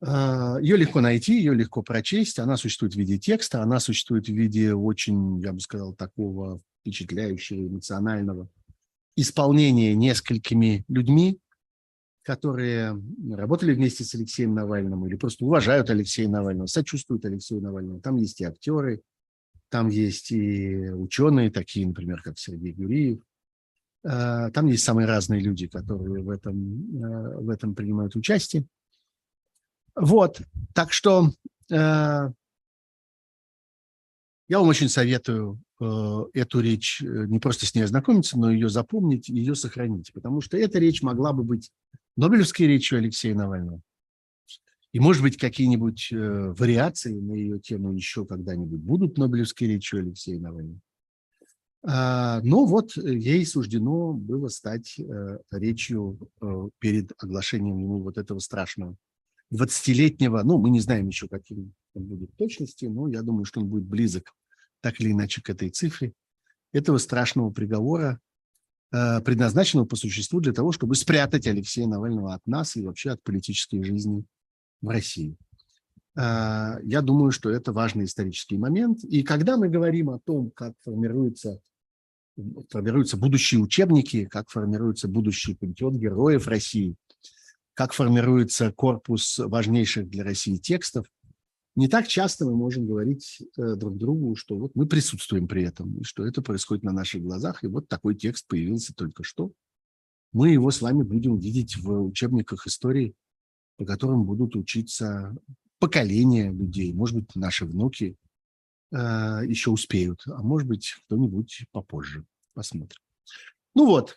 А, 0.02 0.58
ее 0.60 0.76
легко 0.76 1.00
найти, 1.00 1.36
ее 1.36 1.54
легко 1.54 1.82
прочесть. 1.82 2.38
Она 2.38 2.56
существует 2.56 2.94
в 2.94 2.98
виде 2.98 3.18
текста, 3.18 3.62
она 3.62 3.80
существует 3.80 4.26
в 4.28 4.32
виде 4.32 4.74
очень, 4.74 5.40
я 5.40 5.52
бы 5.52 5.60
сказал, 5.60 5.94
такого 5.94 6.60
впечатляющего, 6.80 7.66
эмоционального 7.66 8.48
исполнения 9.16 9.94
несколькими 9.94 10.84
людьми, 10.88 11.40
которые 12.22 13.00
работали 13.30 13.72
вместе 13.72 14.04
с 14.04 14.14
Алексеем 14.14 14.54
Навальным 14.54 15.06
или 15.06 15.16
просто 15.16 15.44
уважают 15.44 15.88
Алексея 15.90 16.28
Навального, 16.28 16.66
сочувствуют 16.66 17.24
Алексею 17.24 17.62
Навальному. 17.62 18.00
Там 18.00 18.16
есть 18.16 18.40
и 18.40 18.44
актеры, 18.44 19.02
там 19.70 19.88
есть 19.88 20.30
и 20.32 20.90
ученые, 20.90 21.50
такие, 21.50 21.86
например, 21.86 22.22
как 22.22 22.38
Сергей 22.38 22.72
Гуриев. 22.72 23.20
А, 24.04 24.50
там 24.50 24.66
есть 24.66 24.84
самые 24.84 25.06
разные 25.06 25.40
люди, 25.40 25.66
которые 25.66 26.22
в 26.22 26.30
этом, 26.30 27.02
а, 27.02 27.40
в 27.40 27.48
этом 27.48 27.74
принимают 27.74 28.14
участие. 28.16 28.66
Вот, 29.96 30.42
так 30.74 30.92
что 30.92 31.32
э, 31.70 31.74
я 34.48 34.58
вам 34.58 34.68
очень 34.68 34.90
советую 34.90 35.58
э, 35.80 36.24
эту 36.34 36.60
речь 36.60 37.02
э, 37.02 37.24
не 37.26 37.38
просто 37.38 37.64
с 37.64 37.74
ней 37.74 37.82
ознакомиться, 37.82 38.38
но 38.38 38.50
ее 38.50 38.68
запомнить, 38.68 39.30
ее 39.30 39.54
сохранить, 39.54 40.12
потому 40.12 40.42
что 40.42 40.58
эта 40.58 40.78
речь 40.78 41.02
могла 41.02 41.32
бы 41.32 41.42
быть 41.44 41.70
Нобелевской 42.16 42.66
речью 42.66 42.98
Алексея 42.98 43.34
Навального. 43.34 43.80
И, 44.92 45.00
может 45.00 45.22
быть, 45.22 45.38
какие-нибудь 45.38 46.12
э, 46.12 46.52
вариации 46.52 47.18
на 47.18 47.32
ее 47.32 47.58
тему 47.58 47.94
еще 47.94 48.26
когда-нибудь 48.26 48.80
будут 48.80 49.16
Нобелевской 49.16 49.66
речью 49.66 50.00
Алексея 50.00 50.38
Навального. 50.38 50.80
А, 51.88 52.40
но 52.42 52.66
вот 52.66 52.96
ей 52.96 53.46
суждено 53.46 54.12
было 54.12 54.48
стать 54.48 54.98
э, 54.98 55.38
речью 55.52 56.18
э, 56.42 56.68
перед 56.80 57.12
оглашением 57.16 57.78
ему 57.78 58.00
вот 58.00 58.18
этого 58.18 58.40
страшного 58.40 58.96
20-летнего, 59.52 60.42
ну, 60.42 60.58
мы 60.58 60.70
не 60.70 60.80
знаем 60.80 61.06
еще, 61.08 61.28
каким 61.28 61.72
он 61.94 62.04
будет 62.04 62.30
в 62.32 62.36
точности, 62.36 62.86
но 62.86 63.08
я 63.08 63.22
думаю, 63.22 63.44
что 63.44 63.60
он 63.60 63.68
будет 63.68 63.84
близок 63.84 64.34
так 64.80 65.00
или 65.00 65.12
иначе 65.12 65.42
к 65.42 65.50
этой 65.50 65.70
цифре, 65.70 66.12
этого 66.72 66.98
страшного 66.98 67.50
приговора, 67.50 68.20
э, 68.92 69.20
предназначенного 69.20 69.86
по 69.86 69.96
существу 69.96 70.40
для 70.40 70.52
того, 70.52 70.72
чтобы 70.72 70.94
спрятать 70.94 71.46
Алексея 71.46 71.86
Навального 71.86 72.34
от 72.34 72.46
нас 72.46 72.76
и 72.76 72.82
вообще 72.82 73.10
от 73.10 73.22
политической 73.22 73.82
жизни 73.82 74.24
в 74.82 74.88
России. 74.88 75.36
Э, 76.16 76.78
я 76.82 77.02
думаю, 77.02 77.30
что 77.30 77.50
это 77.50 77.72
важный 77.72 78.04
исторический 78.04 78.58
момент. 78.58 79.04
И 79.04 79.22
когда 79.22 79.56
мы 79.56 79.68
говорим 79.68 80.10
о 80.10 80.18
том, 80.18 80.50
как 80.50 80.74
формируются, 80.84 81.60
формируются 82.70 83.16
будущие 83.16 83.60
учебники, 83.60 84.26
как 84.26 84.50
формируется 84.50 85.08
будущий 85.08 85.54
пантеон 85.54 85.98
героев 85.98 86.46
России, 86.46 86.96
как 87.76 87.92
формируется 87.92 88.72
корпус 88.72 89.38
важнейших 89.38 90.08
для 90.08 90.24
России 90.24 90.56
текстов, 90.56 91.06
не 91.76 91.88
так 91.88 92.08
часто 92.08 92.46
мы 92.46 92.56
можем 92.56 92.86
говорить 92.86 93.42
э, 93.58 93.74
друг 93.74 93.98
другу, 93.98 94.34
что 94.34 94.56
вот 94.56 94.72
мы 94.74 94.86
присутствуем 94.86 95.46
при 95.46 95.62
этом, 95.62 95.98
и 95.98 96.02
что 96.02 96.26
это 96.26 96.40
происходит 96.40 96.84
на 96.84 96.92
наших 96.92 97.22
глазах, 97.22 97.62
и 97.62 97.66
вот 97.66 97.86
такой 97.86 98.14
текст 98.14 98.48
появился 98.48 98.94
только 98.94 99.22
что. 99.24 99.52
Мы 100.32 100.52
его 100.52 100.70
с 100.70 100.80
вами 100.80 101.02
будем 101.02 101.38
видеть 101.38 101.76
в 101.76 102.02
учебниках 102.02 102.66
истории, 102.66 103.14
по 103.76 103.84
которым 103.84 104.24
будут 104.24 104.56
учиться 104.56 105.36
поколения 105.78 106.50
людей, 106.50 106.94
может 106.94 107.16
быть, 107.16 107.36
наши 107.36 107.66
внуки 107.66 108.16
э, 108.90 108.96
еще 109.46 109.70
успеют, 109.70 110.22
а 110.24 110.42
может 110.42 110.66
быть, 110.66 110.94
кто-нибудь 111.04 111.66
попозже. 111.72 112.24
Посмотрим. 112.54 113.02
Ну 113.74 113.84
вот, 113.84 114.16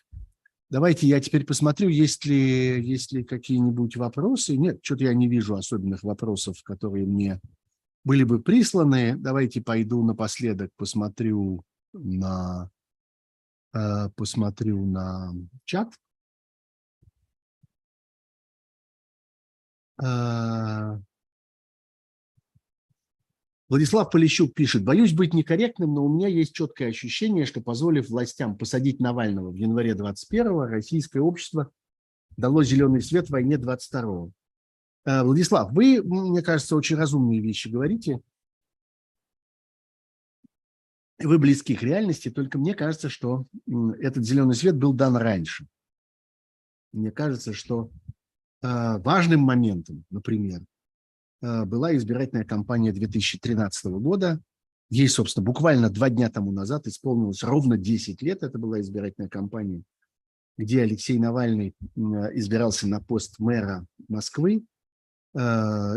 Давайте 0.69 1.07
я 1.07 1.19
теперь 1.19 1.45
посмотрю, 1.45 1.89
есть 1.89 2.25
ли, 2.25 2.79
есть 2.81 3.11
ли 3.11 3.23
какие-нибудь 3.23 3.95
вопросы. 3.97 4.55
Нет, 4.55 4.79
что-то 4.83 5.05
я 5.05 5.15
не 5.15 5.27
вижу 5.27 5.55
особенных 5.55 6.03
вопросов, 6.03 6.61
которые 6.63 7.07
мне 7.07 7.41
были 8.03 8.23
бы 8.23 8.39
присланы. 8.39 9.15
Давайте 9.17 9.61
пойду 9.61 10.03
напоследок, 10.03 10.71
посмотрю 10.75 11.63
на, 11.93 12.69
э, 13.73 14.09
посмотрю 14.15 14.85
на 14.85 15.33
чат. 15.65 15.91
Э, 20.01 20.99
Владислав 23.69 24.09
Полищук 24.09 24.55
пишет, 24.55 24.83
боюсь 24.83 25.13
быть 25.13 25.35
некорректным, 25.35 25.93
но 25.93 26.03
у 26.03 26.09
меня 26.09 26.27
есть 26.27 26.53
четкое 26.53 26.89
ощущение, 26.89 27.45
что 27.45 27.61
позволив 27.61 28.09
властям 28.09 28.57
посадить 28.57 28.99
Навального 28.99 29.51
в 29.51 29.55
январе 29.55 29.93
21-го, 29.93 30.65
российское 30.65 31.19
общество 31.19 31.71
дало 32.35 32.63
зеленый 32.63 33.01
свет 33.01 33.29
войне 33.29 33.57
22-го. 33.57 34.31
Э, 35.05 35.21
Владислав, 35.23 35.71
вы, 35.71 36.01
мне 36.01 36.41
кажется, 36.41 36.75
очень 36.75 36.95
разумные 36.95 37.41
вещи 37.41 37.67
говорите. 37.67 38.21
Вы 41.19 41.37
близки 41.37 41.75
к 41.75 41.83
реальности, 41.83 42.31
только 42.31 42.57
мне 42.57 42.73
кажется, 42.73 43.09
что 43.09 43.45
этот 43.99 44.25
зеленый 44.25 44.55
свет 44.55 44.77
был 44.77 44.93
дан 44.93 45.15
раньше. 45.15 45.67
Мне 46.91 47.11
кажется, 47.11 47.53
что 47.53 47.91
э, 48.63 48.97
важным 48.99 49.41
моментом, 49.41 50.05
например, 50.09 50.61
была 51.41 51.95
избирательная 51.95 52.44
кампания 52.44 52.91
2013 52.91 53.86
года. 53.86 54.41
Ей, 54.90 55.07
собственно, 55.07 55.45
буквально 55.45 55.90
два 55.90 56.10
дня 56.10 56.30
тому 56.30 56.52
назад 56.52 56.88
исполнилось 56.88 57.44
ровно 57.44 57.78
10 57.78 58.22
лет. 58.24 58.41
Это 58.41 58.57
была 58.57 58.82
избирательная 58.82 59.30
кампания, 59.30 59.84
где 60.57 60.82
Алексей 60.82 61.20
Навальный 61.20 61.76
избирался 61.95 62.88
на 62.88 62.99
пост 62.99 63.38
мэра 63.38 63.86
Москвы 64.07 64.66
э, 65.36 65.40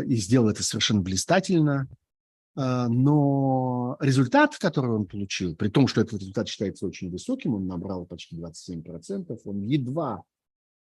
и 0.05 0.15
сделал 0.17 0.49
это 0.49 0.61
совершенно 0.61 1.01
блистательно. 1.01 1.87
Э, 2.55 2.85
но 2.87 3.97
результат, 3.99 4.59
который 4.59 4.91
он 4.91 5.07
получил, 5.07 5.55
при 5.55 5.69
том, 5.69 5.87
что 5.87 6.01
этот 6.01 6.19
результат 6.19 6.47
считается 6.47 6.85
очень 6.85 7.09
высоким, 7.09 7.55
он 7.55 7.65
набрал 7.65 8.05
почти 8.05 8.35
27%, 8.35 9.39
он 9.43 9.61
едва 9.61 10.23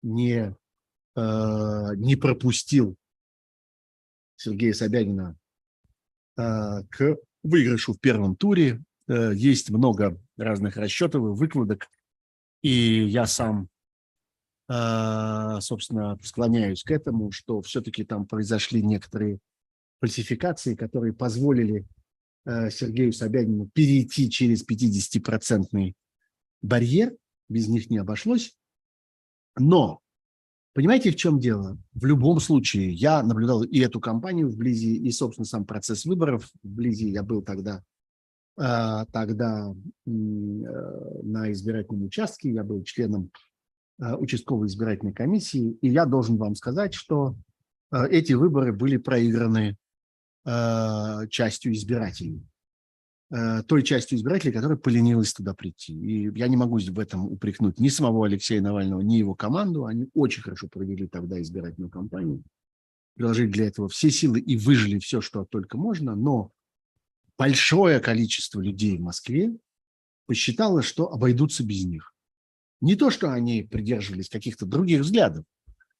не, 0.02 0.54
не 1.16 2.16
пропустил 2.16 2.96
Сергея 4.38 4.72
Собянина 4.72 5.36
а, 6.36 6.82
к 6.84 7.16
выигрышу 7.42 7.92
в 7.92 8.00
первом 8.00 8.36
туре. 8.36 8.82
Э, 9.08 9.32
есть 9.34 9.70
много 9.70 10.20
разных 10.36 10.76
расчетов 10.76 11.22
и 11.22 11.38
выкладок, 11.38 11.88
и 12.62 13.04
я 13.04 13.26
сам, 13.26 13.68
а, 14.68 15.60
собственно, 15.60 16.16
склоняюсь 16.22 16.84
к 16.84 16.90
этому, 16.90 17.32
что 17.32 17.60
все-таки 17.62 18.04
там 18.04 18.26
произошли 18.26 18.82
некоторые 18.82 19.40
фальсификации, 20.00 20.76
которые 20.76 21.12
позволили 21.12 21.86
э, 22.44 22.70
Сергею 22.70 23.12
Собянину 23.12 23.68
перейти 23.74 24.30
через 24.30 24.64
50-процентный 24.64 25.94
барьер, 26.62 27.16
без 27.48 27.66
них 27.68 27.90
не 27.90 27.98
обошлось. 27.98 28.56
Но 29.56 30.00
Понимаете, 30.78 31.10
в 31.10 31.16
чем 31.16 31.40
дело? 31.40 31.76
В 31.92 32.04
любом 32.04 32.38
случае, 32.38 32.92
я 32.92 33.20
наблюдал 33.24 33.64
и 33.64 33.80
эту 33.80 33.98
кампанию 33.98 34.48
вблизи, 34.48 34.94
и, 34.94 35.10
собственно, 35.10 35.44
сам 35.44 35.64
процесс 35.64 36.04
выборов 36.04 36.48
вблизи. 36.62 37.10
Я 37.10 37.24
был 37.24 37.42
тогда, 37.42 37.82
э, 38.56 39.04
тогда 39.12 39.74
э, 39.74 40.10
на 40.10 41.50
избирательном 41.50 42.04
участке, 42.04 42.52
я 42.52 42.62
был 42.62 42.84
членом 42.84 43.32
э, 44.00 44.14
участковой 44.14 44.68
избирательной 44.68 45.12
комиссии, 45.12 45.72
и 45.82 45.88
я 45.88 46.06
должен 46.06 46.36
вам 46.36 46.54
сказать, 46.54 46.94
что 46.94 47.34
эти 47.90 48.34
выборы 48.34 48.72
были 48.72 48.98
проиграны 48.98 49.76
частью 51.28 51.72
избирателей. 51.72 52.40
Э, 53.30 53.62
той 53.62 53.82
частью 53.82 54.16
избирателей, 54.16 54.52
которая 54.52 54.78
поленилась 54.78 55.34
туда 55.34 55.52
прийти. 55.52 55.92
И 55.92 56.32
я 56.38 56.48
не 56.48 56.56
могу 56.56 56.78
в 56.78 56.98
этом 56.98 57.26
упрекнуть 57.26 57.78
ни 57.78 57.88
самого 57.88 58.24
Алексея 58.24 58.62
Навального, 58.62 59.02
ни 59.02 59.16
его 59.16 59.34
команду. 59.34 59.84
Они 59.84 60.08
очень 60.14 60.42
хорошо 60.42 60.66
провели 60.68 61.06
тогда 61.06 61.40
избирательную 61.42 61.90
кампанию, 61.90 62.42
приложили 63.14 63.50
для 63.50 63.66
этого 63.66 63.90
все 63.90 64.10
силы 64.10 64.40
и 64.40 64.56
выжили 64.56 64.98
все, 64.98 65.20
что 65.20 65.44
только 65.44 65.76
можно. 65.76 66.16
Но 66.16 66.52
большое 67.36 68.00
количество 68.00 68.62
людей 68.62 68.96
в 68.96 69.02
Москве 69.02 69.54
посчитало, 70.24 70.80
что 70.80 71.12
обойдутся 71.12 71.62
без 71.64 71.84
них. 71.84 72.14
Не 72.80 72.96
то, 72.96 73.10
что 73.10 73.30
они 73.30 73.62
придерживались 73.62 74.30
каких-то 74.30 74.64
других 74.64 75.02
взглядов, 75.02 75.44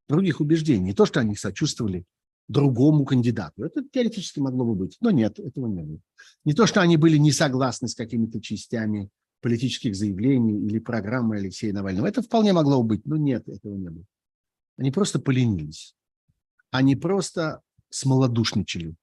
других 0.09 0.41
убеждений, 0.41 0.85
не 0.85 0.95
то, 0.95 1.05
что 1.05 1.21
они 1.21 1.37
сочувствовали 1.37 2.07
другому 2.49 3.05
кандидату. 3.05 3.63
Это 3.63 3.85
теоретически 3.85 4.41
могло 4.41 4.65
бы 4.65 4.75
быть, 4.75 4.97
но 5.01 5.11
нет, 5.11 5.39
этого 5.39 5.67
не 5.67 5.83
было. 5.83 6.01
Не 6.45 6.55
то, 6.55 6.67
что 6.67 6.81
они 6.81 6.97
были 6.97 7.19
не 7.19 7.31
согласны 7.31 7.89
с 7.89 7.95
какими-то 7.95 8.41
частями 8.41 9.11
политических 9.41 9.95
заявлений 9.95 10.67
или 10.67 10.79
программы 10.79 11.37
Алексея 11.37 11.73
Навального. 11.73 12.07
Это 12.07 12.23
вполне 12.23 12.53
могло 12.53 12.83
быть, 12.83 13.07
но 13.07 13.17
нет, 13.17 13.49
этого 13.49 13.77
не 13.77 13.91
было. 13.91 14.05
Они 14.77 14.91
просто 14.91 15.19
поленились. 15.19 15.95
Они 16.71 16.97
просто 16.97 17.61
смолодушничали. 17.91 18.95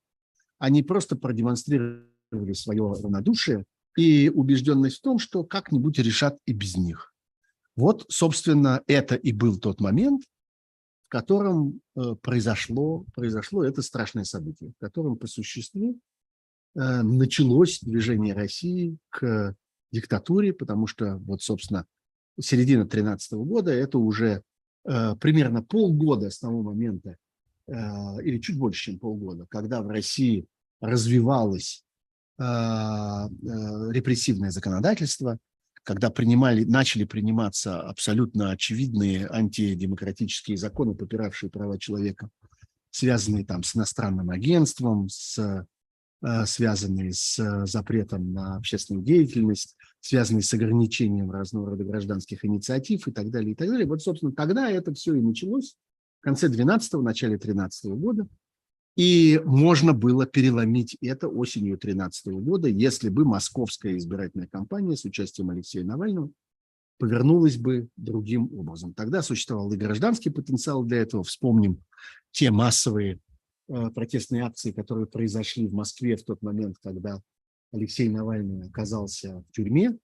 Они 0.58 0.84
просто 0.84 1.16
продемонстрировали 1.16 2.54
свое 2.54 2.94
равнодушие 2.94 3.66
и 3.98 4.30
убежденность 4.30 4.98
в 4.98 5.02
том, 5.02 5.20
что 5.20 5.44
как-нибудь 5.44 6.00
решат 6.00 6.38
и 6.46 6.54
без 6.54 6.76
них. 6.76 7.14
Вот, 7.76 8.06
собственно, 8.10 8.82
это 8.88 9.16
и 9.16 9.32
был 9.32 9.58
тот 9.58 9.82
момент, 9.82 10.24
в 11.06 11.10
котором 11.10 11.82
э, 11.96 12.16
произошло, 12.22 13.06
произошло 13.14 13.64
это 13.64 13.82
страшное 13.82 14.24
событие, 14.24 14.72
в 14.72 14.84
котором 14.84 15.18
по 15.18 15.28
существу 15.28 16.00
э, 16.76 17.02
началось 17.04 17.80
движение 17.82 18.34
России 18.34 18.98
к 19.10 19.56
диктатуре, 19.92 20.52
потому 20.52 20.88
что 20.88 21.18
вот, 21.18 21.44
собственно, 21.44 21.86
середина 22.40 22.84
2013 22.84 23.34
года– 23.34 23.72
это 23.74 24.00
уже 24.00 24.42
э, 24.86 25.16
примерно 25.18 25.62
полгода 25.64 26.30
с 26.30 26.40
того 26.40 26.64
момента, 26.64 27.18
или 27.68 28.38
чуть 28.38 28.60
больше, 28.60 28.92
чем 28.92 29.00
полгода, 29.00 29.48
когда 29.50 29.82
в 29.82 29.88
России 29.88 30.46
развивалось 30.82 31.84
репрессивное 32.38 34.52
законодательство, 34.52 35.40
когда 35.86 36.10
принимали, 36.10 36.64
начали 36.64 37.04
приниматься 37.04 37.80
абсолютно 37.80 38.50
очевидные 38.50 39.28
антидемократические 39.30 40.58
законы, 40.58 40.96
попиравшие 40.96 41.52
права 41.52 41.78
человека, 41.78 42.30
связанные 42.90 43.46
там 43.46 43.62
с 43.64 43.76
иностранным 43.76 44.32
агентством, 44.32 45.08
с, 45.10 45.38
э, 46.24 46.46
связанные 46.48 47.14
с 47.14 47.66
запретом 47.68 48.34
на 48.34 48.56
общественную 48.56 49.06
деятельность, 49.06 49.78
связанные 50.00 50.42
с 50.42 50.52
ограничением 50.56 51.30
разного 51.30 51.70
рода 51.70 51.84
гражданских 51.84 52.44
инициатив 52.44 53.08
и 53.08 53.12
так 53.12 53.30
далее, 53.30 53.52
и 53.52 53.56
так 53.56 53.70
далее. 53.70 53.86
Вот, 53.86 54.02
собственно, 54.02 54.32
тогда 54.32 54.70
это 54.70 54.92
все 54.92 55.14
и 55.14 55.22
началось, 55.22 55.76
в 56.20 56.24
конце 56.24 56.48
12-го, 56.48 57.04
начале 57.04 57.38
13 57.38 57.92
-го 57.92 57.96
года. 57.96 58.28
И 58.96 59.42
можно 59.44 59.94
было 59.94 60.26
переломить 60.26 60.98
это 61.02 61.28
осенью 61.28 61.78
2013 61.78 62.28
года, 62.28 62.70
если 62.70 63.10
бы 63.10 63.26
московская 63.26 63.98
избирательная 63.98 64.48
кампания 64.48 64.96
с 64.96 65.04
участием 65.04 65.50
Алексея 65.50 65.84
Навального 65.84 66.32
повернулась 66.98 67.58
бы 67.58 67.90
другим 67.98 68.50
образом. 68.54 68.94
Тогда 68.94 69.22
существовал 69.22 69.72
и 69.74 69.78
гражданский 69.78 70.30
потенциал 70.30 70.84
для 70.84 71.00
этого. 71.00 71.24
Вспомним 71.24 71.84
те 72.32 72.52
массовые 72.52 73.20
э, 73.68 73.90
протестные 73.90 74.44
акции, 74.44 74.72
которые 74.72 75.08
произошли 75.08 75.68
в 75.68 75.74
Москве 75.74 76.16
в 76.16 76.24
тот 76.24 76.42
момент, 76.42 76.78
когда 76.82 77.22
Алексей 77.74 78.08
Навальный 78.08 78.68
оказался 78.68 79.44
в 79.50 79.52
тюрьме, 79.52 79.98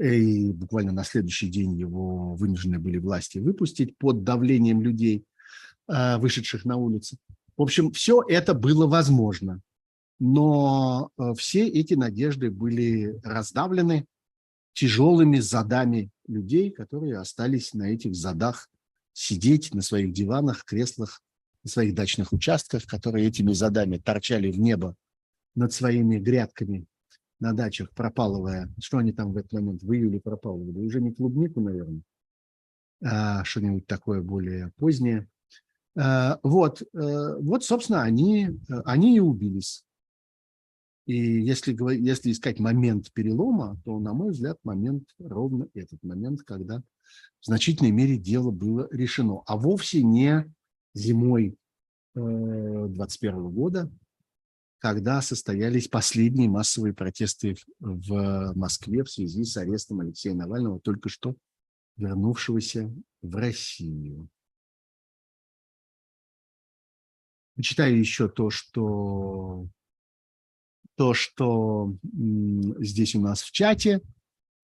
и 0.00 0.50
буквально 0.50 0.90
на 0.90 1.04
следующий 1.04 1.48
день 1.48 1.78
его 1.78 2.34
вынуждены 2.34 2.80
были 2.80 2.98
власти 2.98 3.38
выпустить 3.38 3.96
под 3.96 4.24
давлением 4.24 4.82
людей, 4.82 5.24
э, 5.86 6.18
вышедших 6.18 6.64
на 6.64 6.76
улицы. 6.76 7.16
В 7.56 7.62
общем, 7.62 7.92
все 7.92 8.22
это 8.28 8.54
было 8.54 8.86
возможно, 8.86 9.60
но 10.18 11.10
э, 11.18 11.34
все 11.36 11.66
эти 11.68 11.94
надежды 11.94 12.50
были 12.50 13.20
раздавлены 13.22 14.06
тяжелыми 14.72 15.38
задами 15.38 16.10
людей, 16.26 16.70
которые 16.70 17.18
остались 17.18 17.74
на 17.74 17.84
этих 17.84 18.14
задах 18.14 18.68
сидеть 19.12 19.72
на 19.72 19.82
своих 19.82 20.12
диванах, 20.12 20.64
креслах, 20.64 21.22
на 21.62 21.70
своих 21.70 21.94
дачных 21.94 22.32
участках, 22.32 22.86
которые 22.86 23.28
этими 23.28 23.52
задами 23.52 23.98
торчали 23.98 24.50
в 24.50 24.58
небо 24.58 24.96
над 25.54 25.72
своими 25.72 26.18
грядками 26.18 26.86
на 27.40 27.52
дачах, 27.52 27.90
пропалывая, 27.92 28.72
что 28.80 28.98
они 28.98 29.12
там 29.12 29.32
в 29.32 29.36
этот 29.36 29.52
момент 29.52 29.82
в 29.82 29.92
июле 29.92 30.20
пропалывали, 30.20 30.78
уже 30.78 31.00
не 31.00 31.12
клубнику, 31.12 31.60
наверное, 31.60 32.02
а 33.02 33.44
что-нибудь 33.44 33.86
такое 33.86 34.22
более 34.22 34.72
позднее. 34.76 35.28
Э, 35.96 36.36
вот, 36.42 36.82
э, 36.82 37.36
вот, 37.40 37.64
собственно, 37.64 38.02
они, 38.02 38.46
э, 38.46 38.80
они 38.84 39.16
и 39.16 39.20
убились. 39.20 39.84
И 41.06 41.16
если, 41.16 41.76
если 41.94 42.32
искать 42.32 42.58
момент 42.58 43.12
перелома, 43.12 43.80
то, 43.84 43.98
на 44.00 44.14
мой 44.14 44.30
взгляд, 44.30 44.58
момент 44.64 45.08
ровно 45.18 45.68
этот 45.74 46.02
момент, 46.02 46.42
когда 46.42 46.82
в 47.40 47.46
значительной 47.46 47.90
мере 47.90 48.16
дело 48.16 48.50
было 48.50 48.88
решено. 48.90 49.42
А 49.46 49.56
вовсе 49.56 50.02
не 50.02 50.50
зимой 50.94 51.56
2021 52.14 53.34
э, 53.34 53.50
года, 53.50 53.90
когда 54.78 55.20
состоялись 55.22 55.88
последние 55.88 56.48
массовые 56.48 56.94
протесты 56.94 57.56
в 57.80 58.52
Москве 58.54 59.04
в 59.04 59.10
связи 59.10 59.44
с 59.44 59.56
арестом 59.56 60.00
Алексея 60.00 60.34
Навального, 60.34 60.80
только 60.80 61.08
что 61.08 61.36
вернувшегося 61.96 62.92
в 63.22 63.36
Россию. 63.36 64.28
Читаю 67.60 67.98
еще 67.98 68.28
то, 68.28 68.50
что 68.50 69.66
то, 70.96 71.14
что 71.14 71.94
здесь 72.80 73.14
у 73.14 73.20
нас 73.20 73.42
в 73.42 73.50
чате. 73.52 74.00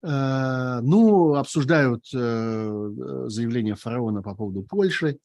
Э, 0.03 0.79
ну, 0.81 1.35
обсуждают 1.35 2.05
э, 2.13 3.25
заявление 3.27 3.75
фараона 3.75 4.21
по 4.21 4.35
поводу 4.35 4.63
Польши. 4.63 5.19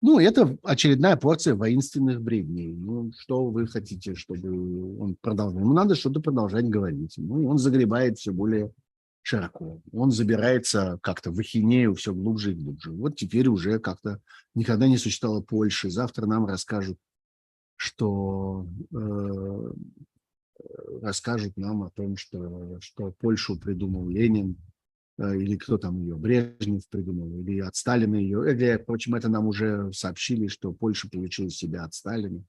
Ну, 0.00 0.18
это 0.18 0.58
очередная 0.62 1.16
порция 1.16 1.54
воинственных 1.54 2.20
бредней. 2.20 2.74
Ну, 2.74 3.12
что 3.18 3.46
вы 3.46 3.66
хотите, 3.66 4.14
чтобы 4.14 5.00
он 5.00 5.16
продолжал? 5.20 5.60
Ему 5.60 5.72
надо 5.72 5.94
что-то 5.94 6.20
продолжать 6.20 6.68
говорить. 6.68 7.14
Ну, 7.16 7.40
и 7.40 7.46
он 7.46 7.58
загребает 7.58 8.18
все 8.18 8.32
более 8.32 8.72
широко. 9.22 9.80
Он 9.92 10.10
забирается 10.10 10.98
как-то 11.02 11.30
в 11.30 11.38
ахинею 11.38 11.94
все 11.94 12.12
глубже 12.12 12.52
и 12.52 12.54
глубже. 12.54 12.90
Вот 12.90 13.16
теперь 13.16 13.48
уже 13.48 13.78
как-то 13.78 14.20
никогда 14.54 14.88
не 14.88 14.98
существовало 14.98 15.40
Польши. 15.40 15.90
Завтра 15.90 16.26
нам 16.26 16.46
расскажут, 16.46 16.98
что 17.76 18.66
э, 18.92 19.72
расскажут 21.00 21.56
нам 21.56 21.84
о 21.84 21.90
том, 21.90 22.16
что, 22.16 22.78
что 22.80 23.12
Польшу 23.12 23.58
придумал 23.58 24.08
Ленин, 24.08 24.56
э, 25.18 25.36
или 25.36 25.56
кто 25.56 25.78
там 25.78 26.00
ее, 26.00 26.16
Брежнев 26.16 26.88
придумал, 26.88 27.40
или 27.40 27.60
от 27.60 27.76
Сталина 27.76 28.16
ее. 28.16 28.50
Или, 28.50 28.78
впрочем, 28.82 29.14
это 29.14 29.28
нам 29.28 29.46
уже 29.46 29.92
сообщили, 29.92 30.48
что 30.48 30.72
Польша 30.72 31.08
получила 31.08 31.50
себя 31.50 31.84
от 31.84 31.94
Сталина, 31.94 32.42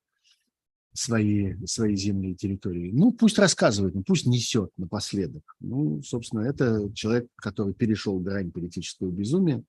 свои, 0.94 1.56
свои 1.65 1.95
земли 1.95 2.32
и 2.32 2.36
территории. 2.36 2.91
Ну, 2.91 3.11
пусть 3.11 3.40
рассказывает, 3.40 3.95
ну, 3.95 4.03
пусть 4.03 4.26
несет 4.26 4.72
напоследок. 4.78 5.44
Ну, 5.60 6.02
собственно, 6.03 6.41
это 6.41 6.91
человек, 6.94 7.28
который 7.36 7.74
перешел 7.74 8.20
грань 8.20 8.52
политического 8.52 9.10
безумия, 9.10 9.64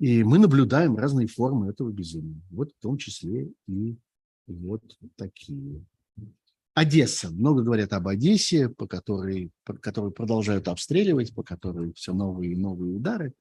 и 0.00 0.22
мы 0.24 0.38
наблюдаем 0.38 0.96
разные 0.96 1.26
формы 1.26 1.68
этого 1.68 1.90
безумия. 1.90 2.40
Вот 2.50 2.70
в 2.70 2.82
том 2.82 2.98
числе 2.98 3.52
и 3.66 3.96
вот 4.46 4.82
такие. 5.16 5.84
Одесса. 6.74 7.30
Много 7.30 7.62
говорят 7.62 7.92
об 7.92 8.06
Одессе, 8.06 8.68
по 8.68 8.86
которой, 8.86 9.50
по 9.64 9.74
которой 9.74 10.12
продолжают 10.12 10.68
обстреливать, 10.68 11.34
по 11.34 11.42
которой 11.42 11.92
все 11.94 12.14
новые 12.14 12.52
и 12.52 12.56
новые 12.56 12.94
удары. 12.94 13.32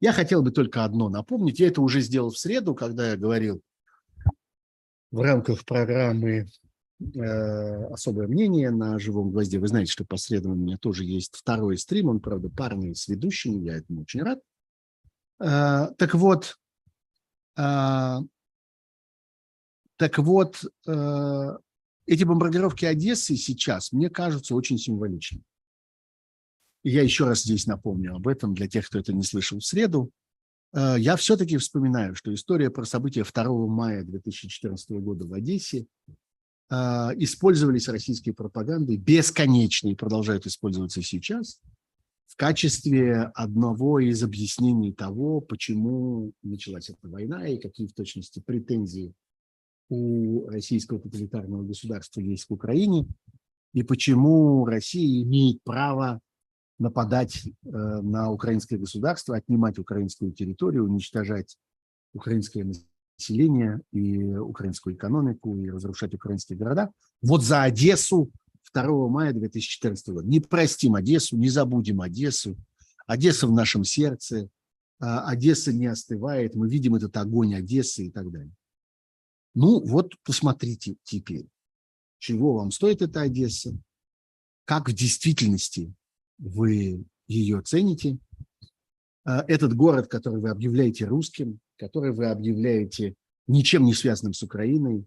Я 0.00 0.12
хотел 0.12 0.42
бы 0.42 0.52
только 0.52 0.84
одно 0.84 1.08
напомнить. 1.08 1.58
Я 1.58 1.66
это 1.66 1.82
уже 1.82 2.00
сделал 2.00 2.30
в 2.30 2.38
среду, 2.38 2.76
когда 2.76 3.10
я 3.10 3.16
говорил 3.16 3.60
в 5.16 5.20
рамках 5.22 5.64
программы 5.64 6.46
э, 7.00 7.84
«Особое 7.86 8.28
мнение» 8.28 8.70
на 8.70 8.98
«Живом 8.98 9.30
гвозде». 9.30 9.58
Вы 9.58 9.68
знаете, 9.68 9.90
что 9.90 10.04
по 10.04 10.18
средам 10.18 10.52
у 10.52 10.56
меня 10.56 10.76
тоже 10.76 11.04
есть 11.04 11.34
второй 11.34 11.78
стрим. 11.78 12.10
Он, 12.10 12.20
правда, 12.20 12.50
парный 12.50 12.94
с 12.94 13.08
ведущим. 13.08 13.62
Я 13.62 13.76
этому 13.76 14.02
очень 14.02 14.22
рад. 14.22 14.40
Э, 15.40 15.88
так 15.96 16.14
вот, 16.14 16.58
э, 17.56 18.18
так 19.96 20.18
вот, 20.18 20.62
эти 22.06 22.22
бомбардировки 22.22 22.84
Одессы 22.84 23.34
сейчас, 23.36 23.92
мне 23.92 24.10
кажутся, 24.10 24.54
очень 24.54 24.76
символичными. 24.76 25.42
Я 26.84 27.02
еще 27.02 27.24
раз 27.24 27.42
здесь 27.42 27.66
напомню 27.66 28.14
об 28.14 28.28
этом 28.28 28.54
для 28.54 28.68
тех, 28.68 28.86
кто 28.86 28.98
это 28.98 29.14
не 29.14 29.22
слышал 29.22 29.58
в 29.58 29.64
среду. 29.64 30.10
Э, 30.76 30.96
я 30.98 31.16
все-таки 31.16 31.56
вспоминаю, 31.56 32.14
что 32.14 32.32
история 32.32 32.70
про 32.70 32.84
события 32.84 33.24
2 33.24 33.66
мая 33.66 34.04
2014 34.04 34.90
года 35.00 35.26
в 35.26 35.32
Одессе 35.32 35.86
э, 36.70 36.74
использовались 37.16 37.88
российской 37.88 38.32
пропагандой 38.32 38.98
бесконечно 38.98 39.88
и 39.88 39.94
продолжают 39.94 40.46
использоваться 40.46 41.02
сейчас 41.02 41.60
в 42.26 42.36
качестве 42.36 43.32
одного 43.34 44.00
из 44.00 44.22
объяснений 44.22 44.92
того, 44.92 45.40
почему 45.40 46.32
началась 46.42 46.90
эта 46.90 47.08
война 47.08 47.48
и 47.48 47.58
какие 47.58 47.86
в 47.86 47.94
точности 47.94 48.42
претензии 48.44 49.14
у 49.88 50.46
российского 50.48 51.00
тоталитарного 51.00 51.62
государства 51.62 52.20
есть 52.20 52.44
к 52.44 52.50
Украине, 52.50 53.06
и 53.72 53.82
почему 53.84 54.66
Россия 54.66 55.22
имеет 55.22 55.62
право 55.62 56.20
нападать 56.78 57.44
э, 57.46 57.68
на 57.70 58.30
украинское 58.30 58.78
государство, 58.78 59.36
отнимать 59.36 59.78
украинскую 59.78 60.32
территорию, 60.32 60.84
уничтожать 60.84 61.56
украинское 62.12 62.70
население 63.18 63.80
и 63.92 64.36
украинскую 64.36 64.94
экономику, 64.94 65.56
и 65.58 65.70
разрушать 65.70 66.14
украинские 66.14 66.58
города. 66.58 66.90
Вот 67.22 67.42
за 67.42 67.62
Одессу 67.62 68.30
2 68.72 69.08
мая 69.08 69.32
2014 69.32 70.08
года. 70.08 70.26
Не 70.26 70.40
простим 70.40 70.94
Одессу, 70.94 71.36
не 71.36 71.48
забудем 71.48 72.00
Одессу. 72.00 72.56
Одесса 73.06 73.46
в 73.46 73.52
нашем 73.52 73.84
сердце, 73.84 74.48
а 74.98 75.28
Одесса 75.28 75.72
не 75.72 75.86
остывает, 75.86 76.54
мы 76.54 76.68
видим 76.68 76.94
этот 76.94 77.16
огонь 77.16 77.54
Одессы 77.54 78.06
и 78.06 78.10
так 78.10 78.30
далее. 78.30 78.52
Ну 79.54 79.80
вот 79.86 80.14
посмотрите 80.24 80.96
теперь, 81.04 81.46
чего 82.18 82.54
вам 82.54 82.70
стоит 82.70 83.02
эта 83.02 83.22
Одесса, 83.22 83.78
как 84.64 84.88
в 84.88 84.92
действительности 84.92 85.94
вы 86.38 87.04
ее 87.26 87.60
цените. 87.62 88.18
А, 89.24 89.44
этот 89.48 89.74
город, 89.74 90.08
который 90.08 90.40
вы 90.40 90.50
объявляете 90.50 91.06
русским, 91.06 91.60
который 91.76 92.12
вы 92.12 92.26
объявляете 92.26 93.14
ничем 93.46 93.84
не 93.84 93.94
связанным 93.94 94.32
с 94.32 94.42
Украиной, 94.42 95.06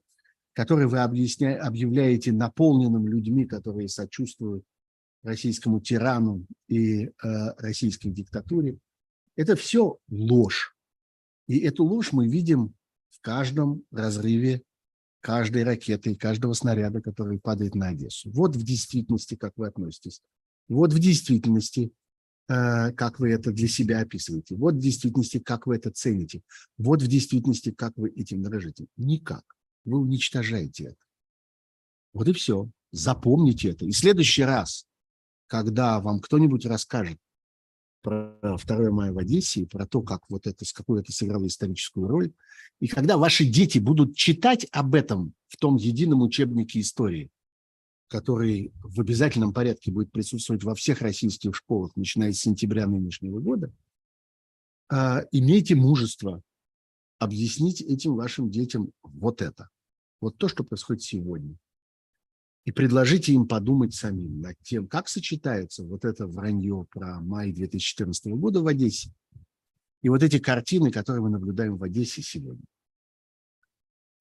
который 0.54 0.88
вы 0.88 1.00
объявляете 1.00 2.32
наполненным 2.32 3.08
людьми, 3.08 3.46
которые 3.46 3.88
сочувствуют 3.88 4.64
российскому 5.24 5.80
тирану 5.80 6.46
и 6.68 7.06
э, 7.06 7.10
российской 7.58 8.10
диктатуре, 8.10 8.78
это 9.36 9.56
все 9.56 9.98
ложь. 10.10 10.76
И 11.48 11.60
эту 11.60 11.84
ложь 11.84 12.12
мы 12.12 12.28
видим 12.28 12.74
в 13.10 13.22
каждом 13.22 13.84
разрыве 13.92 14.64
каждой 15.22 15.64
ракеты 15.64 16.12
и 16.12 16.16
каждого 16.16 16.54
снаряда, 16.54 17.02
который 17.02 17.40
падает 17.40 17.76
на 17.76 17.90
Одессу. 17.90 18.32
Вот 18.32 18.56
в 18.56 18.64
действительности, 18.64 19.36
как 19.36 19.54
вы 19.58 19.68
относитесь. 19.68 20.22
Вот 20.70 20.94
в 20.94 21.00
действительности, 21.00 21.92
э, 22.48 22.92
как 22.94 23.20
вы 23.20 23.32
это 23.32 23.52
для 23.52 23.68
себя 23.68 24.02
описываете. 24.02 24.56
Вот 24.56 24.76
в 24.76 24.80
действительности, 24.80 25.40
как 25.40 25.68
вы 25.68 25.76
это 25.76 25.92
цените. 25.92 26.42
Вот 26.78 27.02
в 27.02 27.08
действительности, 27.08 27.72
как 27.72 27.98
вы 27.98 28.10
этим 28.12 28.42
дорожите. 28.44 28.86
Никак. 28.96 29.44
Вы 29.84 30.00
уничтожаете 30.00 30.86
это. 30.86 31.04
Вот 32.14 32.28
и 32.28 32.34
все. 32.34 32.70
Запомните 32.92 33.72
это. 33.72 33.86
И 33.86 33.92
в 33.92 33.98
следующий 33.98 34.44
раз, 34.44 34.86
когда 35.48 36.00
вам 36.00 36.20
кто-нибудь 36.20 36.66
расскажет, 36.66 37.18
про 38.02 38.38
2 38.42 38.92
мая 38.92 39.12
в 39.12 39.18
Одессе, 39.18 39.66
про 39.66 39.86
то, 39.86 40.02
как 40.02 40.22
вот 40.30 40.48
это, 40.48 40.64
с 40.64 40.72
какой 40.72 41.02
это 41.02 41.12
сыграло 41.12 41.48
историческую 41.48 42.08
роль. 42.08 42.32
И 42.80 42.88
когда 42.88 43.18
ваши 43.18 43.46
дети 43.46 43.80
будут 43.80 44.16
читать 44.16 44.66
об 44.72 44.96
этом 44.96 45.34
в 45.48 45.58
том 45.58 45.76
едином 45.76 46.22
учебнике 46.22 46.80
истории, 46.80 47.30
который 48.10 48.74
в 48.84 49.00
обязательном 49.00 49.54
порядке 49.54 49.92
будет 49.92 50.12
присутствовать 50.12 50.64
во 50.64 50.76
всех 50.76 51.02
российских 51.02 51.56
школах, 51.56 51.96
начиная 51.96 52.34
с 52.34 52.40
сентября 52.40 52.88
нынешнего 52.88 53.40
года, 53.40 53.72
а, 54.90 55.24
имейте 55.32 55.76
мужество 55.76 56.42
объяснить 57.20 57.82
этим 57.82 58.16
вашим 58.16 58.50
детям 58.50 58.92
вот 59.04 59.42
это, 59.42 59.70
вот 60.20 60.38
то, 60.38 60.48
что 60.48 60.64
происходит 60.64 61.04
сегодня 61.04 61.56
и 62.66 62.72
предложите 62.72 63.34
им 63.34 63.48
подумать 63.48 63.94
самим 63.94 64.42
над 64.42 64.58
тем, 64.64 64.88
как 64.88 65.08
сочетается 65.08 65.84
вот 65.84 66.04
это 66.04 66.28
вранье 66.28 66.86
про 66.90 67.20
май 67.20 67.52
2014 67.52 68.34
года 68.34 68.62
в 68.62 68.68
Одессе 68.68 69.14
и 70.02 70.10
вот 70.10 70.24
эти 70.24 70.40
картины, 70.40 70.92
которые 70.92 71.22
мы 71.22 71.30
наблюдаем 71.30 71.78
в 71.78 71.84
Одессе 71.84 72.22
сегодня. 72.22 72.64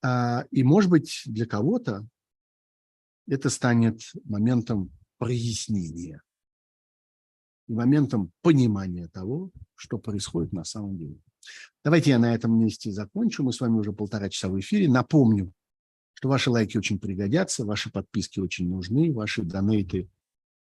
А, 0.03 0.45
и, 0.51 0.63
может 0.63 0.91
быть, 0.91 1.23
для 1.27 1.47
кого-то 1.47 2.07
это 3.29 3.51
станет 3.51 4.01
моментом 4.25 4.91
прояснения 5.19 6.23
и 7.67 7.75
моментом 7.75 8.33
понимания 8.43 9.09
того, 9.09 9.51
что 9.75 9.99
происходит 9.99 10.53
на 10.53 10.65
самом 10.65 10.97
деле. 10.97 11.21
Давайте 11.85 12.11
я 12.11 12.19
на 12.19 12.35
этом 12.35 12.59
месте 12.59 12.91
закончу. 12.91 13.43
Мы 13.43 13.53
с 13.53 13.61
вами 13.61 13.79
уже 13.79 13.93
полтора 13.93 14.29
часа 14.29 14.49
в 14.49 14.59
эфире. 14.59 14.89
Напомню, 14.89 15.53
что 16.15 16.29
ваши 16.29 16.51
лайки 16.51 16.77
очень 16.77 16.99
пригодятся, 16.99 17.65
ваши 17.65 17.91
подписки 17.91 18.41
очень 18.41 18.69
нужны, 18.69 19.13
ваши 19.13 19.43
донейты 19.43 20.11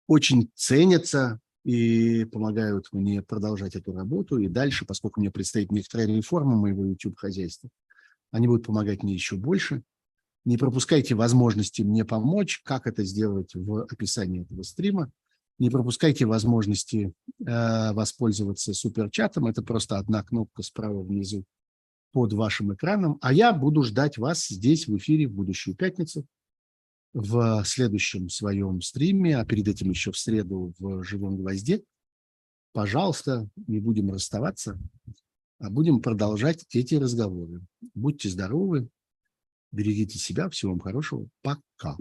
очень 0.07 0.51
ценятся 0.55 1.41
и 1.65 2.25
помогают 2.25 2.89
мне 2.93 3.23
продолжать 3.23 3.77
эту 3.77 3.93
работу. 3.93 4.39
И 4.39 4.49
дальше, 4.49 4.85
поскольку 4.85 5.21
мне 5.21 5.31
предстоит 5.31 5.73
некоторая 5.73 6.07
реформа 6.07 6.57
моего 6.57 6.85
YouTube-хозяйства, 6.85 7.71
они 8.31 8.47
будут 8.47 8.67
помогать 8.67 9.03
мне 9.03 9.15
еще 9.15 9.37
больше. 9.37 9.83
Не 10.45 10.57
пропускайте 10.57 11.15
возможности 11.15 11.83
мне 11.83 12.05
помочь, 12.05 12.61
как 12.65 12.87
это 12.87 13.05
сделать 13.05 13.55
в 13.55 13.85
описании 13.85 14.43
этого 14.43 14.63
стрима. 14.63 15.11
Не 15.59 15.71
пропускайте 15.71 16.27
возможности 16.27 17.13
э, 17.47 17.93
воспользоваться 17.93 18.75
суперчатом. 18.75 19.47
Это 19.47 19.63
просто 19.63 19.99
одна 19.99 20.25
кнопка 20.25 20.63
справа 20.63 21.03
внизу 21.03 21.45
под 22.13 22.33
вашим 22.33 22.75
экраном. 22.75 23.19
А 23.21 23.33
я 23.33 23.53
буду 23.53 23.83
ждать 23.83 24.19
вас 24.19 24.47
здесь 24.49 24.89
в 24.89 24.97
эфире 24.97 25.29
в 25.29 25.33
будущую 25.33 25.77
пятницу 25.77 26.27
в 27.13 27.63
следующем 27.65 28.29
своем 28.29 28.81
стриме, 28.81 29.39
а 29.39 29.45
перед 29.45 29.69
этим 29.69 29.91
еще 29.91 30.13
в 30.13 30.19
среду 30.19 30.75
в 30.79 31.03
«Живом 31.05 31.37
гвозде». 31.37 31.83
Пожалуйста, 32.73 33.49
не 33.67 33.81
будем 33.81 34.11
расставаться, 34.11 34.79
а 35.59 35.69
будем 35.69 36.01
продолжать 36.01 36.65
эти 36.71 36.95
разговоры. 36.95 37.61
Будьте 37.95 38.31
здоровы, 38.31 38.89
берегите 39.73 40.19
себя, 40.19 40.49
всего 40.51 40.73
вам 40.73 40.81
хорошего, 40.81 41.27
пока. 41.43 41.97